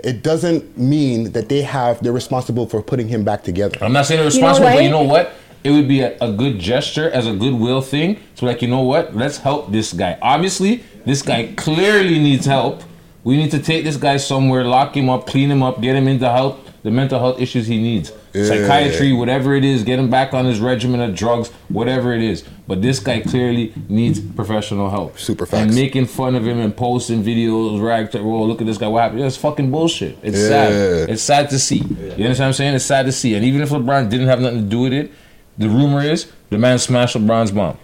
it 0.03 0.21
doesn't 0.23 0.77
mean 0.77 1.31
that 1.31 1.49
they 1.49 1.61
have 1.61 2.01
they're 2.03 2.11
responsible 2.13 2.67
for 2.67 2.81
putting 2.81 3.07
him 3.07 3.23
back 3.23 3.43
together. 3.43 3.77
I'm 3.81 3.93
not 3.93 4.05
saying 4.05 4.19
they're 4.21 4.31
You 4.31 4.39
know 4.41 4.47
responsible, 4.47 4.69
but 4.75 4.83
you 4.83 4.89
know 4.89 5.03
what? 5.03 5.33
It 5.63 5.71
would 5.71 5.87
be 5.87 6.01
a, 6.01 6.17
a 6.19 6.31
good 6.31 6.59
gesture 6.59 7.09
as 7.09 7.27
a 7.27 7.33
goodwill 7.33 7.81
thing. 7.81 8.19
So 8.35 8.45
like, 8.45 8.61
you 8.61 8.67
know 8.67 8.81
what? 8.81 9.15
Let's 9.15 9.37
help 9.37 9.71
this 9.71 9.93
guy. 9.93 10.17
Obviously, 10.21 10.83
this 11.05 11.21
guy 11.21 11.53
clearly 11.55 12.19
needs 12.19 12.45
help. 12.45 12.83
We 13.23 13.35
need 13.37 13.51
to 13.51 13.59
take 13.59 13.83
this 13.83 13.97
guy 13.97 14.17
somewhere, 14.17 14.63
lock 14.63 14.95
him 14.95 15.09
up, 15.09 15.27
clean 15.27 15.51
him 15.51 15.61
up, 15.61 15.81
get 15.81 15.95
him 15.95 16.07
into 16.07 16.29
help 16.29 16.67
the 16.87 16.91
mental 16.91 17.19
health 17.19 17.41
issues 17.41 17.67
he 17.67 17.77
needs. 17.77 18.13
Yeah. 18.33 18.45
Psychiatry, 18.45 19.11
whatever 19.11 19.55
it 19.55 19.65
is, 19.65 19.83
get 19.83 19.99
him 19.99 20.09
back 20.09 20.33
on 20.33 20.45
his 20.45 20.61
regimen 20.61 21.01
of 21.01 21.15
drugs, 21.15 21.49
whatever 21.67 22.13
it 22.13 22.21
is. 22.21 22.45
But 22.65 22.81
this 22.81 22.99
guy 23.01 23.19
clearly 23.19 23.73
needs 23.89 24.21
professional 24.21 24.89
help. 24.89 25.19
Super 25.19 25.47
And 25.53 25.75
making 25.75 26.05
fun 26.05 26.33
of 26.35 26.47
him 26.47 26.59
and 26.59 26.75
posting 26.75 27.23
videos, 27.23 27.81
rag 27.81 28.11
to 28.11 28.19
oh 28.19 28.43
look 28.43 28.61
at 28.61 28.67
this 28.67 28.77
guy, 28.77 28.87
what 28.87 29.03
happened? 29.03 29.21
It's 29.21 29.35
fucking 29.35 29.69
bullshit. 29.69 30.17
It's 30.23 30.37
Yeah. 30.37 30.47
sad. 30.47 31.09
It's 31.09 31.21
sad 31.21 31.49
to 31.49 31.59
see. 31.59 31.79
You 31.79 31.83
understand 31.83 32.39
what 32.39 32.39
I'm 32.41 32.53
saying? 32.53 32.75
It's 32.75 32.85
sad 32.85 33.05
to 33.05 33.11
see. 33.11 33.35
And 33.35 33.43
even 33.43 33.61
if 33.61 33.69
LeBron 33.69 34.09
didn't 34.09 34.27
have 34.27 34.39
nothing 34.39 34.63
to 34.63 34.69
do 34.69 34.79
with 34.79 34.93
it, 34.93 35.11
the 35.57 35.67
rumor 35.69 36.01
is 36.01 36.27
the 36.49 36.57
man 36.57 36.77
smashed 36.79 37.15
LeBron's 37.17 37.51
mom. 37.53 37.77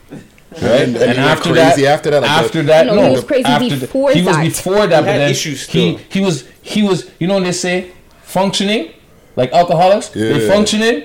Right? 0.61 0.81
And- 0.83 0.95
and 0.97 1.17
he 1.17 1.23
went 1.23 1.39
crazy 1.41 1.87
after 1.87 2.11
that, 2.11 2.21
like 2.21 2.29
after 2.31 2.59
the- 2.61 2.67
that, 2.67 2.85
No, 2.85 2.95
no, 2.95 3.03
he 3.07 3.15
was 3.15 3.23
crazy 3.23 3.45
after 3.45 3.75
before 3.77 4.11
He 4.11 4.21
was 4.21 4.35
that. 4.35 4.43
before 4.43 4.87
that, 4.87 4.99
He 4.99 5.05
but 5.09 5.17
then 5.17 5.31
issues 5.31 5.65
he 5.67 5.95
still. 5.95 5.99
he 6.09 6.19
was 6.21 6.43
he 6.61 6.83
was. 6.83 7.05
You 7.19 7.27
know 7.27 7.35
what 7.35 7.43
they 7.45 7.51
say? 7.51 7.87
Functioning, 8.23 8.89
like 9.35 9.51
alcoholics. 9.51 10.09
They 10.09 10.45
Yeah. 10.45 10.53
functioning. 10.53 11.03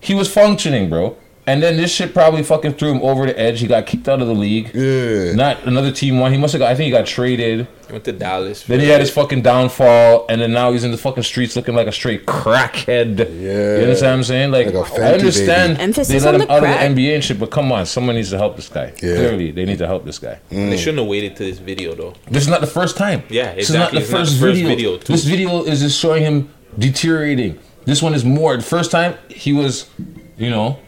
He 0.00 0.14
was 0.14 0.28
functioning, 0.32 0.88
bro. 0.88 1.16
And 1.44 1.60
then 1.60 1.76
this 1.76 1.92
shit 1.92 2.14
probably 2.14 2.44
fucking 2.44 2.74
threw 2.74 2.92
him 2.92 3.02
over 3.02 3.26
the 3.26 3.36
edge. 3.36 3.58
He 3.58 3.66
got 3.66 3.84
kicked 3.84 4.08
out 4.08 4.22
of 4.22 4.28
the 4.28 4.34
league. 4.34 4.70
Yeah. 4.72 5.32
Not 5.34 5.64
another 5.64 5.90
team 5.90 6.20
won. 6.20 6.30
He 6.30 6.38
must 6.38 6.52
have 6.52 6.60
got. 6.60 6.70
I 6.70 6.76
think 6.76 6.84
he 6.84 6.90
got 6.92 7.04
traded. 7.04 7.66
he 7.88 7.92
went 7.92 8.04
to 8.04 8.12
Dallas. 8.12 8.62
Then 8.62 8.78
he 8.78 8.86
had 8.86 9.00
his 9.00 9.10
fucking 9.10 9.42
downfall, 9.42 10.26
and 10.28 10.40
then 10.40 10.52
now 10.52 10.70
he's 10.70 10.84
in 10.84 10.92
the 10.92 10.96
fucking 10.96 11.24
streets 11.24 11.56
looking 11.56 11.74
like 11.74 11.88
a 11.88 11.92
straight 11.92 12.26
crackhead. 12.26 13.18
Yeah. 13.18 13.24
You 13.78 13.82
understand 13.82 14.12
what 14.12 14.16
I'm 14.18 14.22
saying? 14.22 14.50
Like, 14.52 14.66
Like 14.66 14.74
a 14.76 14.80
I 14.82 14.82
Fenty 14.88 15.14
understand 15.14 15.72
baby. 15.78 15.82
Emphasis 15.82 16.08
they 16.08 16.20
let 16.20 16.34
on 16.36 16.40
him 16.42 16.46
the 16.46 16.52
out 16.52 16.60
crack. 16.60 16.88
of 16.88 16.94
the 16.94 17.02
NBA 17.08 17.14
and 17.16 17.24
shit, 17.24 17.40
but 17.40 17.50
come 17.50 17.72
on, 17.72 17.86
someone 17.86 18.14
needs 18.14 18.30
to 18.30 18.38
help 18.38 18.54
this 18.54 18.68
guy. 18.68 18.92
Yeah. 19.02 19.16
Clearly, 19.16 19.50
they 19.50 19.64
need 19.64 19.78
to 19.78 19.86
help 19.88 20.04
this 20.04 20.20
guy. 20.20 20.38
Mm. 20.52 20.70
They 20.70 20.76
shouldn't 20.76 20.98
have 20.98 21.08
waited 21.08 21.34
to 21.36 21.42
this 21.44 21.58
video 21.58 21.96
though. 21.96 22.14
This 22.30 22.44
is 22.44 22.48
not 22.50 22.60
the 22.60 22.68
first 22.68 22.96
time. 22.96 23.24
Yeah, 23.28 23.50
exactly. 23.50 23.58
This 23.58 23.68
is 23.70 23.74
not 23.74 23.90
the 23.90 23.98
It's 23.98 24.10
not 24.12 24.18
first, 24.20 24.32
the 24.34 24.38
first 24.46 24.60
video. 24.60 24.68
video, 24.76 24.96
too. 24.98 25.12
This 25.12 25.24
video 25.24 25.64
is 25.64 25.80
just 25.80 25.98
showing 25.98 26.22
him 26.22 26.54
deteriorating. 26.78 27.58
This 27.84 28.00
one 28.00 28.14
is 28.14 28.24
more. 28.24 28.56
The 28.56 28.62
first 28.62 28.92
time 28.92 29.16
he 29.28 29.52
was, 29.52 29.90
you 30.38 30.48
know, 30.48 30.78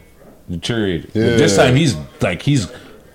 deteriorated. 0.49 1.07
But 1.13 1.37
This 1.37 1.55
time 1.55 1.75
he's 1.75 1.95
like 2.21 2.41
he's 2.41 2.71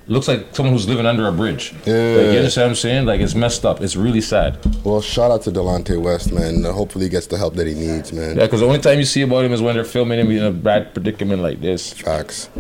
looks 0.07 0.27
like 0.27 0.55
someone 0.55 0.75
who's 0.75 0.89
living 0.89 1.07
under 1.07 1.27
a 1.29 1.33
bridge. 1.33 1.73
Yeah. 1.87 1.95
Like, 1.95 2.33
you 2.33 2.39
understand 2.39 2.65
what 2.67 2.71
I'm 2.71 2.75
saying? 2.75 3.07
Like 3.07 3.21
it's 3.21 3.35
messed 3.35 3.65
up. 3.65 3.81
It's 3.81 3.97
really 3.97 4.21
sad. 4.21 4.59
Well, 4.85 5.01
shout 5.01 5.31
out 5.31 5.43
to 5.43 5.53
Delonte 5.53 6.01
West, 6.01 6.33
man. 6.33 6.65
Hopefully, 6.65 7.05
he 7.05 7.09
gets 7.09 7.27
the 7.27 7.39
help 7.39 7.55
that 7.55 7.67
he 7.67 7.75
needs, 7.75 8.13
man. 8.13 8.37
Yeah, 8.37 8.45
because 8.45 8.61
the 8.61 8.67
only 8.67 8.81
time 8.81 8.99
you 8.99 9.05
see 9.05 9.23
about 9.23 9.45
him 9.45 9.53
is 9.53 9.63
when 9.63 9.75
they're 9.75 9.85
filming 9.85 10.19
him 10.19 10.31
in 10.31 10.43
a 10.43 10.51
bad 10.51 10.93
predicament 10.93 11.43
like 11.43 11.61
this. 11.61 11.93
Facts. 11.93 12.51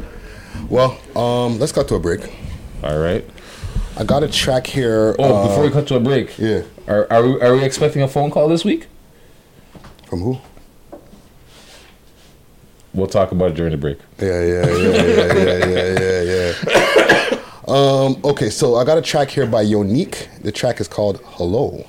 Well, 0.68 0.99
um, 1.16 1.59
let's 1.59 1.73
cut 1.73 1.89
to 1.89 1.97
a 1.97 2.01
break. 2.01 2.21
All 2.83 2.99
right. 2.99 3.25
I 3.97 4.05
got 4.05 4.23
a 4.23 4.29
track 4.29 4.66
here. 4.66 5.14
Oh, 5.18 5.35
uh, 5.35 5.49
before 5.49 5.64
we 5.64 5.71
cut 5.71 5.87
to 5.89 5.97
a 5.97 6.01
break, 6.01 6.39
yeah, 6.39 6.62
are 6.87 7.07
are 7.12 7.23
we, 7.27 7.41
are 7.41 7.55
we 7.57 7.64
expecting 7.64 8.03
a 8.03 8.09
phone 8.09 8.31
call 8.31 8.49
this 8.49 8.64
week? 8.64 8.87
from 10.11 10.21
who? 10.23 10.39
We'll 12.93 13.07
talk 13.07 13.32
about 13.32 13.53
it 13.53 13.55
during 13.55 13.72
the 13.72 13.78
break. 13.78 13.99
Yeah, 14.18 14.43
yeah, 14.43 14.66
yeah, 14.66 14.76
yeah, 14.76 15.34
yeah, 15.34 15.66
yeah, 15.66 16.22
yeah, 16.22 16.53
yeah. 16.70 17.36
Um, 17.68 18.18
okay, 18.24 18.51
so 18.51 18.74
I 18.74 18.84
got 18.84 18.99
a 18.99 19.03
track 19.03 19.30
here 19.30 19.47
by 19.47 19.64
Yonique. 19.64 20.43
The 20.43 20.51
track 20.51 20.80
is 20.80 20.88
called 20.88 21.20
Hello. 21.24 21.86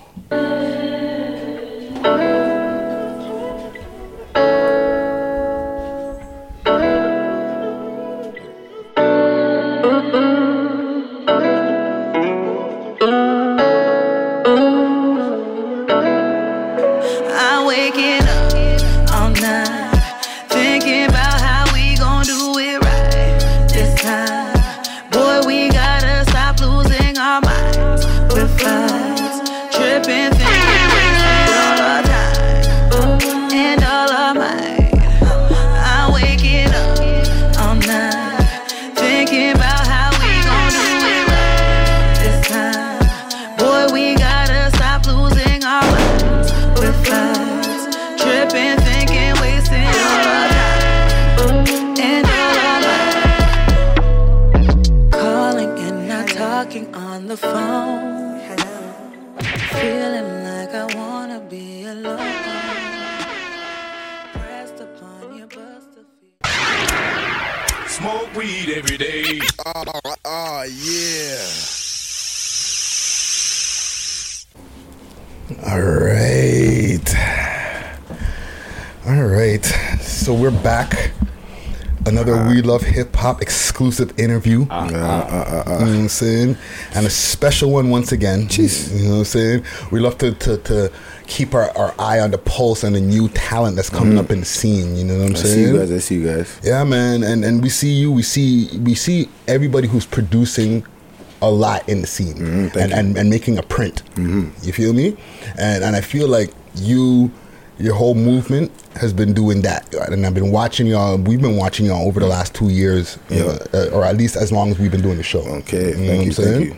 Smoke 68.31 68.43
weed 68.43 68.69
every 68.69 68.97
day. 68.97 69.39
Oh, 70.25 70.63
yeah. 70.63 71.47
All 75.67 75.81
right. 75.81 77.15
All 79.07 79.23
right. 79.23 79.65
So 80.01 80.33
we're 80.33 80.51
back. 80.51 81.11
Another 82.05 82.33
uh-huh. 82.33 82.49
We 82.49 82.61
Love 82.63 82.81
Hip 82.81 83.15
Hop 83.17 83.41
exclusive 83.41 84.17
interview. 84.19 84.65
Uh, 84.69 84.85
you 84.87 84.93
know 84.93 84.99
what 84.99 85.81
I'm 85.81 86.09
saying? 86.09 86.57
And 86.95 87.05
a 87.05 87.09
special 87.09 87.71
one 87.71 87.89
once 87.89 88.11
again. 88.11 88.47
Jeez. 88.47 88.91
You 88.97 89.03
know 89.05 89.11
what 89.11 89.19
I'm 89.19 89.25
saying? 89.25 89.65
We 89.91 89.99
love 89.99 90.17
to, 90.19 90.33
to, 90.33 90.57
to 90.57 90.91
keep 91.31 91.55
our, 91.55 91.69
our 91.77 91.95
eye 91.97 92.19
on 92.19 92.29
the 92.31 92.37
pulse 92.37 92.83
and 92.83 92.93
the 92.93 92.99
new 92.99 93.29
talent 93.29 93.77
that's 93.77 93.89
coming 93.89 94.17
up 94.17 94.29
in 94.31 94.41
the 94.41 94.45
scene. 94.45 94.97
You 94.97 95.05
know 95.05 95.17
what 95.19 95.29
I'm 95.29 95.35
saying? 95.37 95.59
I 95.59 95.63
see 95.63 95.71
you 95.71 95.77
guys. 95.79 95.91
I 95.91 95.97
see 95.99 96.15
you 96.15 96.25
guys. 96.27 96.59
Yeah, 96.61 96.83
man, 96.83 97.23
and 97.23 97.45
and 97.45 97.63
we 97.63 97.69
see 97.69 97.91
you. 97.93 98.11
We 98.11 98.21
see 98.21 98.69
we 98.79 98.95
see 98.95 99.29
everybody 99.47 99.87
who's 99.87 100.05
producing 100.05 100.85
a 101.41 101.49
lot 101.49 101.87
in 101.89 102.01
the 102.01 102.07
scene 102.07 102.35
Mm-hmm, 102.35 102.77
and, 102.77 102.93
and 102.93 103.17
and 103.17 103.29
making 103.29 103.57
a 103.57 103.63
print. 103.63 104.03
You 104.17 104.73
feel 104.73 104.93
me? 104.93 105.17
And 105.57 105.83
and 105.83 105.95
I 105.95 106.01
feel 106.01 106.27
like 106.27 106.51
you, 106.75 107.31
your 107.79 107.95
whole 107.95 108.13
movement 108.13 108.69
has 108.97 109.13
been 109.13 109.33
doing 109.33 109.61
that, 109.61 109.93
and 110.11 110.25
I've 110.25 110.33
been 110.33 110.51
watching 110.51 110.85
y'all. 110.85 111.17
We've 111.17 111.41
been 111.41 111.55
watching 111.57 111.85
y'all 111.85 112.05
over 112.07 112.19
the 112.19 112.27
last 112.27 112.53
two 112.53 112.69
years, 112.69 113.17
you 113.29 113.39
know, 113.39 113.57
uh, 113.73 113.89
or 113.93 114.03
at 114.05 114.17
least 114.17 114.35
as 114.35 114.51
long 114.51 114.69
as 114.71 114.77
we've 114.79 114.91
been 114.91 115.01
doing 115.01 115.17
the 115.17 115.23
show. 115.23 115.41
Okay, 115.63 115.93
thank 115.93 116.25
you, 116.25 116.33
thank 116.33 116.75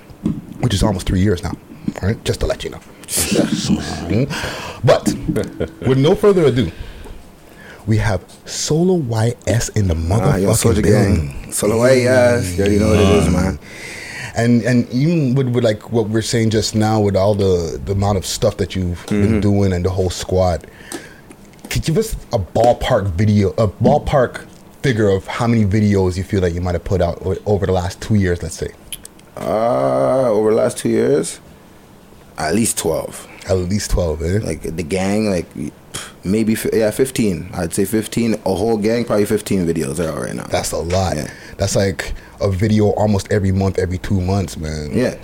Which 0.61 0.73
is 0.75 0.83
almost 0.83 1.07
three 1.07 1.21
years 1.21 1.41
now. 1.43 1.53
All 2.01 2.07
right, 2.09 2.23
just 2.23 2.39
to 2.41 2.45
let 2.45 2.63
you 2.63 2.69
know. 2.69 2.79
But 4.83 5.05
with 5.87 5.97
no 5.97 6.15
further 6.15 6.45
ado, 6.45 6.71
we 7.87 7.97
have 7.97 8.21
Solo 8.45 8.95
YS 8.95 9.69
in 9.69 9.87
the 9.87 9.93
motherfucking 9.93 10.47
Ah, 10.49 10.63
building. 10.63 10.83
Gang. 10.83 11.51
Solo 11.51 11.83
YS. 11.85 12.57
Yeah, 12.57 12.65
you 12.65 12.65
already 12.65 12.79
know 12.79 12.89
what 12.89 12.99
it 12.99 13.09
is, 13.23 13.29
man. 13.29 13.59
And 14.35 14.63
and 14.63 14.89
even 14.91 15.35
with, 15.35 15.49
with 15.49 15.63
like 15.63 15.91
what 15.91 16.09
we're 16.09 16.21
saying 16.23 16.49
just 16.49 16.75
now, 16.75 16.99
with 16.99 17.15
all 17.15 17.35
the 17.35 17.79
the 17.85 17.91
amount 17.91 18.17
of 18.17 18.25
stuff 18.25 18.57
that 18.57 18.75
you've 18.75 19.05
been 19.07 19.33
Mhm. 19.39 19.41
doing 19.41 19.73
and 19.73 19.85
the 19.85 19.89
whole 19.91 20.09
squad, 20.09 20.65
could 21.69 21.87
you 21.87 21.93
give 21.93 21.97
us 21.97 22.15
a 22.33 22.39
ballpark 22.39 23.11
video, 23.11 23.49
a 23.57 23.67
ballpark 23.67 24.45
figure 24.81 25.09
of 25.09 25.27
how 25.27 25.47
many 25.47 25.65
videos 25.65 26.17
you 26.17 26.23
feel 26.23 26.41
like 26.41 26.53
you 26.53 26.61
might 26.61 26.73
have 26.75 26.83
put 26.83 27.01
out 27.01 27.21
over 27.45 27.65
the 27.65 27.71
last 27.71 28.01
two 28.01 28.15
years, 28.15 28.41
let's 28.43 28.55
say? 28.55 28.71
Uh, 29.37 30.29
over 30.31 30.49
the 30.51 30.57
last 30.57 30.77
two 30.77 30.89
years, 30.89 31.39
at 32.37 32.55
least 32.55 32.77
twelve. 32.77 33.27
At 33.47 33.53
least 33.57 33.91
twelve, 33.91 34.21
eh? 34.21 34.39
Like 34.41 34.61
the 34.61 34.83
gang, 34.83 35.29
like 35.29 35.45
maybe 36.23 36.55
yeah, 36.71 36.91
fifteen. 36.91 37.49
I'd 37.53 37.73
say 37.73 37.85
fifteen. 37.85 38.33
A 38.45 38.53
whole 38.53 38.77
gang, 38.77 39.05
probably 39.05 39.25
fifteen 39.25 39.65
videos 39.65 39.99
are 40.03 40.09
out 40.11 40.23
right 40.23 40.35
now. 40.35 40.45
That's 40.45 40.71
a 40.71 40.77
lot. 40.77 41.15
That's 41.57 41.75
like 41.75 42.13
a 42.41 42.49
video 42.49 42.91
almost 42.91 43.31
every 43.31 43.51
month, 43.51 43.79
every 43.79 43.97
two 43.97 44.19
months, 44.21 44.57
man. 44.57 44.91
Yeah. 44.93 45.15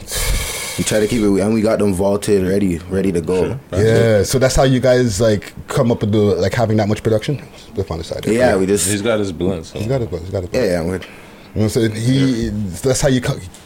We 0.78 0.86
try 0.86 1.01
to 1.01 1.07
keep 1.07 1.22
it, 1.22 1.41
and 1.41 1.53
we 1.53 1.62
got 1.62 1.80
them 1.80 1.93
vaulted, 1.93 2.47
ready, 2.47 2.78
ready 2.89 3.12
to 3.12 3.20
go. 3.20 3.60
Yeah, 3.74 4.24
so 4.24 4.39
that's 4.39 4.55
how 4.55 4.64
you 4.64 4.80
guys 4.80 5.20
like 5.20 5.53
come 5.68 5.91
up 5.91 5.99
with 5.99 6.14
the 6.14 6.18
like 6.18 6.53
having 6.53 6.78
that 6.78 6.88
much 6.88 7.03
production. 7.03 7.41
Lift 7.76 7.91
on 7.91 7.97
the 7.97 8.03
side. 8.05 8.26
Yeah, 8.26 8.55
we 8.55 8.66
just- 8.66 8.89
He's 8.89 9.01
got 9.01 9.20
his 9.20 9.34
blunts. 9.34 9.72
He's 9.74 9.88
got 9.88 10.01
it. 10.01 10.10
He's 10.10 10.30
got 10.30 10.43
it. 10.45 10.49
Yeah, 10.53 10.82
yeah. 10.84 10.99
We're, 11.56 11.68
You 11.68 11.80
know 11.80 11.84
what 11.86 11.91
I'm? 11.91 11.95
He. 11.95 12.50
That's 12.84 13.02
how 13.02 13.08
you 13.10 13.22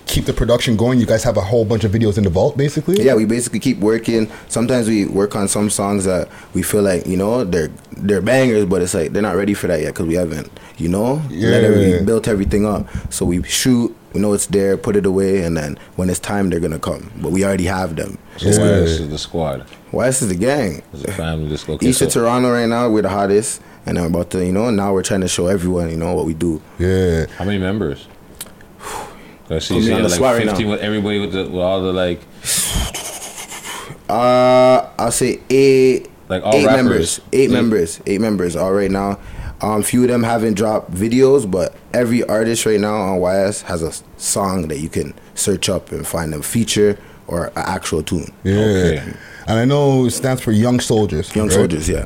keep 0.05 0.25
the 0.25 0.33
production 0.33 0.77
going. 0.77 0.99
You 0.99 1.05
guys 1.05 1.23
have 1.23 1.37
a 1.37 1.41
whole 1.41 1.65
bunch 1.65 1.83
of 1.83 1.91
videos 1.91 2.17
in 2.17 2.23
the 2.23 2.29
vault, 2.29 2.55
basically. 2.57 3.03
Yeah, 3.03 3.15
we 3.15 3.25
basically 3.25 3.59
keep 3.59 3.79
working. 3.79 4.29
Sometimes 4.47 4.87
we 4.87 5.05
work 5.05 5.35
on 5.35 5.47
some 5.47 5.69
songs 5.69 6.05
that 6.05 6.29
we 6.53 6.61
feel 6.63 6.81
like 6.83 7.05
you 7.07 7.17
know 7.17 7.43
they're 7.43 7.69
they're 7.97 8.21
bangers, 8.21 8.65
but 8.65 8.81
it's 8.81 8.93
like 8.93 9.11
they're 9.11 9.21
not 9.21 9.35
ready 9.35 9.53
for 9.53 9.67
that 9.67 9.81
yet 9.81 9.93
because 9.93 10.07
we 10.07 10.13
haven't 10.15 10.49
you 10.77 10.89
know 10.89 11.21
Yeah. 11.29 11.49
every, 11.55 12.03
built 12.05 12.27
everything 12.27 12.65
up. 12.65 12.87
So 13.11 13.25
we 13.25 13.43
shoot, 13.43 13.95
we 14.13 14.21
know 14.21 14.33
it's 14.33 14.47
there, 14.47 14.77
put 14.77 14.95
it 14.95 15.05
away, 15.05 15.43
and 15.43 15.55
then 15.57 15.77
when 15.95 16.09
it's 16.09 16.19
time, 16.19 16.49
they're 16.49 16.59
gonna 16.59 16.79
come. 16.79 17.11
But 17.21 17.31
we 17.31 17.43
already 17.43 17.65
have 17.65 17.95
them. 17.95 18.17
So 18.37 18.47
YS 18.47 18.59
is 19.01 19.09
the 19.09 19.17
squad. 19.17 19.65
YS 19.91 20.21
is 20.23 20.29
the 20.29 20.35
gang. 20.35 20.81
It's 20.93 21.03
a 21.03 21.11
family. 21.11 21.49
Just 21.49 21.67
okay. 21.69 21.87
East 21.87 21.99
so- 21.99 22.05
of 22.07 22.13
Toronto 22.13 22.51
right 22.51 22.67
now, 22.67 22.89
we're 22.89 23.03
the 23.03 23.09
hottest, 23.09 23.61
and 23.85 23.97
I'm 23.97 24.05
about 24.13 24.29
to 24.31 24.45
you 24.45 24.51
know 24.51 24.69
now 24.69 24.93
we're 24.93 25.03
trying 25.03 25.21
to 25.21 25.27
show 25.27 25.47
everyone 25.47 25.89
you 25.89 25.97
know 25.97 26.13
what 26.13 26.25
we 26.25 26.33
do. 26.33 26.61
Yeah. 26.79 27.25
How 27.37 27.45
many 27.45 27.59
members? 27.59 28.07
I 29.49 29.59
see 29.59 29.77
you 29.79 29.93
on 29.93 30.03
the 30.03 30.09
like 30.09 30.15
spot 30.17 30.35
right 30.35 30.45
15 30.47 30.65
now. 30.65 30.71
with 30.73 30.81
everybody 30.81 31.19
with, 31.19 31.33
the, 31.33 31.43
with 31.43 31.61
all 31.61 31.81
the 31.81 31.93
like 31.93 32.21
Uh, 34.09 34.89
I'll 34.97 35.11
say 35.11 35.39
eight. 35.49 36.09
Like 36.29 36.43
all 36.43 36.53
eight 36.55 36.65
rappers. 36.65 36.83
members. 36.83 37.21
Eight 37.31 37.39
Eight. 37.41 37.51
members. 37.51 38.01
Eight 38.05 38.21
members. 38.21 38.55
All 38.55 38.73
right 38.73 38.91
now. 38.91 39.19
Um, 39.61 39.81
few 39.81 40.03
of 40.03 40.09
them 40.09 40.23
haven't 40.23 40.55
dropped 40.55 40.91
videos, 40.91 41.49
but 41.49 41.73
every 41.93 42.23
artist 42.25 42.65
right 42.65 42.79
now 42.79 42.95
on 42.95 43.21
YS 43.21 43.61
has 43.63 43.81
a 43.81 43.93
song 44.17 44.67
that 44.67 44.79
you 44.79 44.89
can 44.89 45.13
search 45.35 45.69
up 45.69 45.91
and 45.93 46.05
find 46.05 46.33
a 46.33 46.43
feature 46.43 46.97
or 47.27 47.45
an 47.47 47.51
actual 47.55 48.03
tune. 48.03 48.33
Yeah. 48.43 49.05
And 49.47 49.59
I 49.59 49.63
know 49.65 50.05
it 50.05 50.11
stands 50.11 50.41
for 50.41 50.51
Young 50.51 50.79
Soldiers. 50.81 51.33
Young 51.35 51.47
right? 51.47 51.53
Soldiers, 51.55 51.87
yeah. 51.87 52.05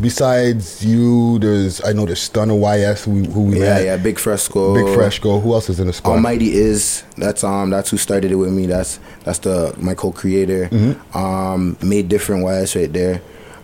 Besides 0.00 0.84
you, 0.84 1.38
there's 1.38 1.82
I 1.84 1.92
know 1.92 2.04
there's 2.06 2.20
Stunner 2.20 2.54
YS 2.54 3.04
who, 3.04 3.24
who 3.24 3.42
we 3.44 3.54
Yeah, 3.60 3.74
met. 3.74 3.84
yeah, 3.84 3.96
Big 3.96 4.18
Fresco. 4.18 4.74
Big 4.74 4.94
Fresco. 4.94 5.40
Who 5.40 5.54
else 5.54 5.70
is 5.70 5.80
in 5.80 5.86
the 5.86 5.92
squad? 5.92 6.12
Almighty 6.12 6.52
is 6.54 7.02
that's 7.16 7.42
um 7.44 7.70
that's 7.70 7.90
who 7.90 7.96
started 7.96 8.30
it 8.30 8.36
with 8.36 8.52
me. 8.52 8.66
That's 8.66 8.98
that's 9.24 9.38
the 9.40 9.74
my 9.78 9.94
co-creator. 9.94 10.68
Mhm. 10.70 11.14
Um, 11.16 11.76
made 11.82 12.08
different 12.08 12.44
YS 12.44 12.76
right 12.76 12.92
there. 12.92 13.22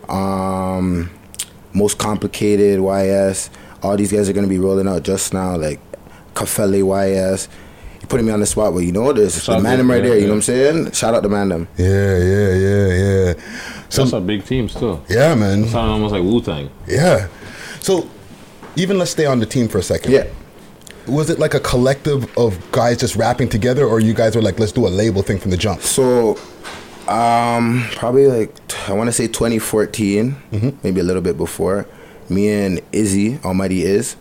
Um, 0.09 1.11
most 1.75 1.99
complicated 1.99 2.81
YS. 2.81 3.51
All 3.83 3.97
these 3.97 4.13
guys 4.13 4.29
are 4.29 4.33
gonna 4.33 4.47
be 4.47 4.59
rolling 4.59 4.89
out 4.89 5.03
just 5.03 5.35
now, 5.35 5.57
like 5.57 5.81
Kafele 6.35 6.83
YS. 6.83 7.49
You 8.01 8.07
putting 8.09 8.27
me 8.27 8.33
on 8.33 8.41
the 8.41 8.47
spot, 8.47 8.73
but 8.75 8.81
you 8.81 8.91
know 8.93 9.13
there's 9.13 9.35
the 9.35 9.41
Sounds 9.41 9.65
Mandem 9.65 9.89
right 9.89 10.03
yeah, 10.03 10.09
there. 10.11 10.15
You 10.15 10.21
yeah. 10.23 10.27
know 10.27 10.33
what 10.33 10.37
I'm 10.37 10.43
saying? 10.43 10.91
Shout 10.93 11.15
out 11.15 11.23
to 11.23 11.29
Mandem. 11.29 11.67
Yeah, 11.77 12.17
yeah, 12.19 12.55
yeah, 12.55 13.35
yeah. 13.35 13.35
So 13.93 14.03
that's 14.03 14.13
a 14.15 14.21
big 14.21 14.45
team 14.45 14.69
still. 14.69 15.03
Yeah, 15.09 15.35
man. 15.35 15.67
Sound 15.69 15.91
almost 15.91 16.13
like 16.13 16.23
Wu 16.23 16.41
Tang. 16.41 16.71
Yeah. 16.87 17.29
So 17.81 18.09
even 18.77 18.99
let's 18.99 19.11
stay 19.11 19.27
on 19.27 19.39
the 19.41 19.47
team 19.47 19.69
for 19.69 19.79
a 19.79 19.83
second. 19.83 20.13
Yeah. 20.13 20.27
Was 21.07 21.31
it 21.31 21.39
like 21.39 21.55
a 21.55 21.61
collective 21.61 22.27
of 22.39 22.59
guys 22.73 22.97
just 22.99 23.17
rapping 23.17 23.49
together, 23.49 23.85
or 23.85 23.99
you 24.01 24.15
guys 24.15 24.37
were 24.37 24.43
like, 24.43 24.59
let's 24.61 24.73
do 24.73 24.87
a 24.87 24.89
label 24.89 25.23
thing 25.23 25.39
from 25.39 25.51
the 25.51 25.57
jump? 25.57 25.81
So, 25.83 26.39
um, 27.09 27.85
probably 27.97 28.27
like 28.29 28.55
I 28.89 28.93
want 28.93 29.09
to 29.09 29.13
say 29.13 29.27
2014, 29.27 30.37
Mm-hmm. 30.53 30.71
maybe 30.83 31.01
a 31.01 31.05
little 31.05 31.23
bit 31.23 31.37
before. 31.37 31.87
Me 32.29 32.49
and 32.49 32.81
Izzy, 32.93 33.39
Almighty 33.45 33.83
is, 33.83 34.17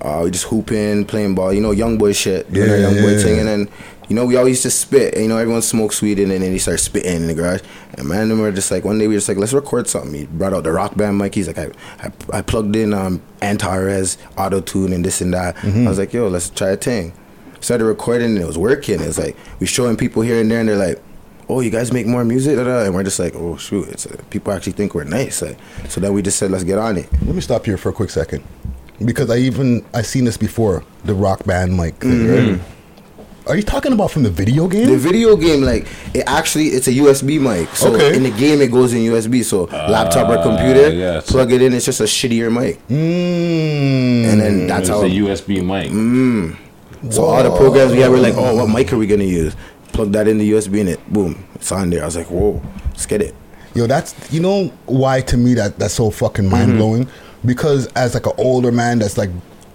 uh, 0.00 0.22
we 0.24 0.30
just 0.30 0.44
hooping, 0.46 1.04
playing 1.04 1.34
ball. 1.34 1.52
You 1.52 1.60
know, 1.60 1.72
young 1.72 1.98
boy 1.98 2.12
shit, 2.14 2.50
doing 2.52 2.70
our 2.70 2.76
Yeah, 2.76 2.88
young 2.90 3.02
boy 3.02 3.12
yeah. 3.12 3.22
thing, 3.22 3.38
and 3.38 3.46
then 3.48 3.68
you 4.10 4.16
know 4.16 4.26
we 4.26 4.36
always 4.36 4.50
used 4.52 4.62
to 4.64 4.70
spit. 4.70 5.14
And, 5.14 5.22
you 5.22 5.28
know, 5.30 5.38
everyone 5.38 5.62
smokes 5.62 6.02
weed, 6.02 6.18
and 6.18 6.30
then 6.30 6.40
they 6.42 6.58
start 6.58 6.80
spitting 6.80 7.14
in 7.16 7.26
the 7.28 7.34
garage. 7.34 7.62
And 7.94 8.06
man, 8.08 8.28
them 8.28 8.40
were 8.40 8.52
just 8.52 8.70
like 8.70 8.84
one 8.84 8.98
day 8.98 9.06
we 9.08 9.14
were 9.14 9.18
just 9.18 9.28
like, 9.28 9.38
let's 9.38 9.52
record 9.54 9.88
something. 9.88 10.12
He 10.12 10.26
brought 10.26 10.52
out 10.52 10.64
the 10.64 10.72
rock 10.72 10.96
band 10.96 11.16
mic. 11.16 11.34
He's 11.34 11.46
like, 11.46 11.56
I, 11.58 11.70
I, 12.00 12.10
I 12.34 12.42
plugged 12.42 12.76
in 12.76 12.92
um 12.92 13.22
Antares 13.40 14.18
auto 14.36 14.60
tune 14.60 14.92
and 14.92 15.02
this 15.04 15.20
and 15.22 15.32
that. 15.32 15.56
Mhm. 15.56 15.86
I 15.86 15.88
was 15.88 15.98
like, 15.98 16.12
yo, 16.12 16.28
let's 16.28 16.50
try 16.50 16.68
a 16.70 16.76
thing. 16.76 17.14
Started 17.60 17.84
recording 17.86 18.28
and 18.32 18.38
it 18.38 18.46
was 18.46 18.58
working. 18.58 19.00
It's 19.00 19.18
like 19.18 19.36
we 19.60 19.66
showing 19.66 19.96
people 19.96 20.22
here 20.22 20.40
and 20.40 20.50
there, 20.50 20.60
and 20.60 20.68
they're 20.68 20.76
like, 20.76 20.98
"Oh, 21.48 21.60
you 21.60 21.68
guys 21.70 21.92
make 21.92 22.06
more 22.06 22.24
music?" 22.24 22.56
da, 22.56 22.64
da," 22.64 22.84
And 22.84 22.94
we're 22.94 23.02
just 23.04 23.18
like, 23.18 23.34
"Oh, 23.36 23.56
shoot!" 23.58 23.86
It's 23.88 24.06
uh, 24.06 24.16
people 24.30 24.52
actually 24.52 24.72
think 24.72 24.94
we're 24.94 25.04
nice. 25.04 25.42
Like, 25.42 25.58
so 25.88 26.00
then 26.00 26.12
we 26.14 26.22
just 26.22 26.38
said, 26.38 26.50
"Let's 26.50 26.64
get 26.64 26.78
on 26.78 26.96
it." 26.96 27.08
Let 27.26 27.34
me 27.34 27.40
stop 27.42 27.66
here 27.66 27.76
for 27.76 27.90
a 27.90 27.92
quick 27.92 28.08
second, 28.10 28.42
because 29.04 29.28
I 29.30 29.36
even 29.38 29.84
I 29.92 30.00
seen 30.02 30.24
this 30.24 30.38
before 30.38 30.82
the 31.04 31.12
rock 31.14 31.44
band 31.44 31.76
mic. 31.76 31.96
Thing, 31.96 32.10
Mhm. 32.10 32.50
right? 32.52 32.60
Are 33.50 33.56
you 33.56 33.62
talking 33.64 33.92
about 33.92 34.12
from 34.12 34.22
the 34.22 34.30
video 34.30 34.68
game? 34.68 34.86
The 34.86 34.96
video 34.96 35.34
game, 35.36 35.62
like 35.62 35.86
it 36.14 36.22
actually, 36.28 36.66
it's 36.68 36.86
a 36.86 36.92
USB 36.92 37.40
mic. 37.40 37.74
So 37.74 37.92
Okay. 37.92 38.16
in 38.16 38.22
the 38.22 38.30
game, 38.30 38.60
it 38.62 38.70
goes 38.70 38.92
in 38.94 39.00
USB. 39.00 39.42
So 39.44 39.64
laptop 39.64 40.28
or 40.28 40.40
computer, 40.40 40.90
yeah, 40.94 41.08
it's- 41.18 41.28
plug 41.30 41.50
it 41.52 41.60
in. 41.60 41.72
It's 41.74 41.84
just 41.86 42.00
a 42.00 42.04
shittier 42.04 42.48
mic. 42.52 42.78
Mm. 42.88 44.30
And 44.30 44.40
then 44.40 44.66
that's 44.68 44.88
it's 44.88 44.90
how 44.90 45.02
a 45.02 45.08
USB 45.08 45.60
mic. 45.60 45.90
Mm. 45.90 46.54
So 47.10 47.24
all 47.24 47.42
the 47.42 47.50
programs 47.50 47.90
we 47.92 47.98
had 47.98 48.10
were 48.12 48.18
like, 48.18 48.34
"Oh, 48.36 48.54
what 48.54 48.68
mic 48.68 48.92
are 48.92 48.98
we 48.98 49.08
gonna 49.08 49.24
use?" 49.24 49.54
Plug 49.92 50.12
that 50.12 50.28
in 50.28 50.38
the 50.38 50.48
USB 50.52 50.78
and 50.80 50.88
it, 50.90 51.00
boom, 51.12 51.42
it's 51.56 51.72
on 51.72 51.90
there. 51.90 52.02
I 52.02 52.06
was 52.06 52.16
like, 52.16 52.30
"Whoa, 52.30 52.62
let's 52.90 53.06
get 53.06 53.20
it." 53.20 53.34
Yo, 53.74 53.88
that's 53.88 54.14
you 54.30 54.38
know 54.40 54.70
why 54.86 55.22
to 55.22 55.36
me 55.36 55.54
that 55.54 55.76
that's 55.76 55.94
so 55.94 56.10
fucking 56.10 56.44
Mm-hmm. 56.44 56.52
mind 56.54 56.78
blowing. 56.78 57.08
Because 57.44 57.88
as 57.96 58.14
like 58.14 58.26
an 58.26 58.32
older 58.38 58.70
man 58.70 59.00
that's 59.00 59.18
like, 59.18 59.30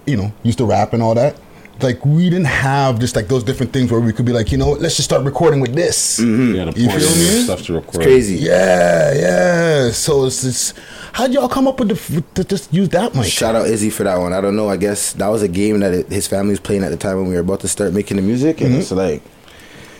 you 0.06 0.16
know, 0.16 0.32
used 0.44 0.60
to 0.60 0.66
rap 0.66 0.94
and 0.94 1.02
all 1.04 1.16
that. 1.16 1.36
Like 1.82 2.06
we 2.06 2.30
didn't 2.30 2.46
have 2.48 3.00
just 3.00 3.16
like 3.18 3.28
those 3.28 3.44
different 3.44 3.74
things 3.74 3.92
where 3.92 4.00
we 4.00 4.14
could 4.14 4.26
be 4.26 4.32
like, 4.32 4.52
you 4.52 4.58
know, 4.58 4.70
what, 4.70 4.80
let's 4.82 4.96
just 4.96 5.10
start 5.10 5.26
recording 5.26 5.60
with 5.60 5.74
this. 5.76 6.20
Mm-hmm. 6.20 6.56
Yeah, 6.56 6.66
the 6.66 6.80
You 6.80 6.88
feel 6.90 7.00
me? 7.00 7.44
stuff 7.44 7.62
to 7.64 7.74
record. 7.74 8.02
crazy. 8.02 8.36
Yeah, 8.36 9.14
yeah. 9.14 9.92
So 9.92 10.26
it's, 10.26 10.44
it's 10.46 10.74
how'd 11.14 11.34
y'all 11.34 11.50
come 11.50 11.68
up 11.68 11.78
with 11.80 11.90
the 11.90 12.22
to 12.36 12.44
just 12.46 12.74
use 12.74 12.90
that 12.90 13.14
mic? 13.14 13.26
Shout 13.26 13.56
out 13.56 13.68
Izzy 13.68 13.90
for 13.90 14.04
that 14.06 14.18
one. 14.18 14.32
I 14.32 14.40
don't 14.42 14.56
know. 14.56 14.70
I 14.70 14.78
guess 14.78 15.14
that 15.14 15.28
was 15.28 15.42
a 15.42 15.48
game 15.50 15.80
that 15.82 15.94
it, 15.94 16.08
his 16.08 16.28
family 16.28 16.52
was 16.52 16.60
playing 16.62 16.84
at 16.84 16.90
the 16.92 16.98
time 16.98 17.18
when 17.18 17.28
we 17.28 17.34
were 17.34 17.42
about 17.42 17.60
to 17.62 17.68
start 17.68 17.92
making 17.94 18.18
the 18.18 18.24
music, 18.24 18.62
and 18.62 18.74
Mhm. 18.74 18.80
it's 18.80 18.92
like 18.92 19.22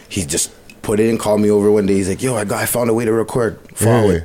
he 0.08 0.24
just 0.26 0.52
put 0.82 1.00
it 1.00 1.10
in, 1.10 1.18
called 1.18 1.42
me 1.42 1.50
over 1.50 1.70
one 1.72 1.86
day. 1.88 1.96
He's 1.96 2.08
like, 2.08 2.22
"Yo, 2.22 2.36
I 2.36 2.46
got, 2.46 2.62
I 2.62 2.68
found 2.68 2.90
a 2.90 2.94
way 2.94 3.04
to 3.06 3.12
record. 3.12 3.60
Follow 3.74 4.12
Yeah. 4.12 4.20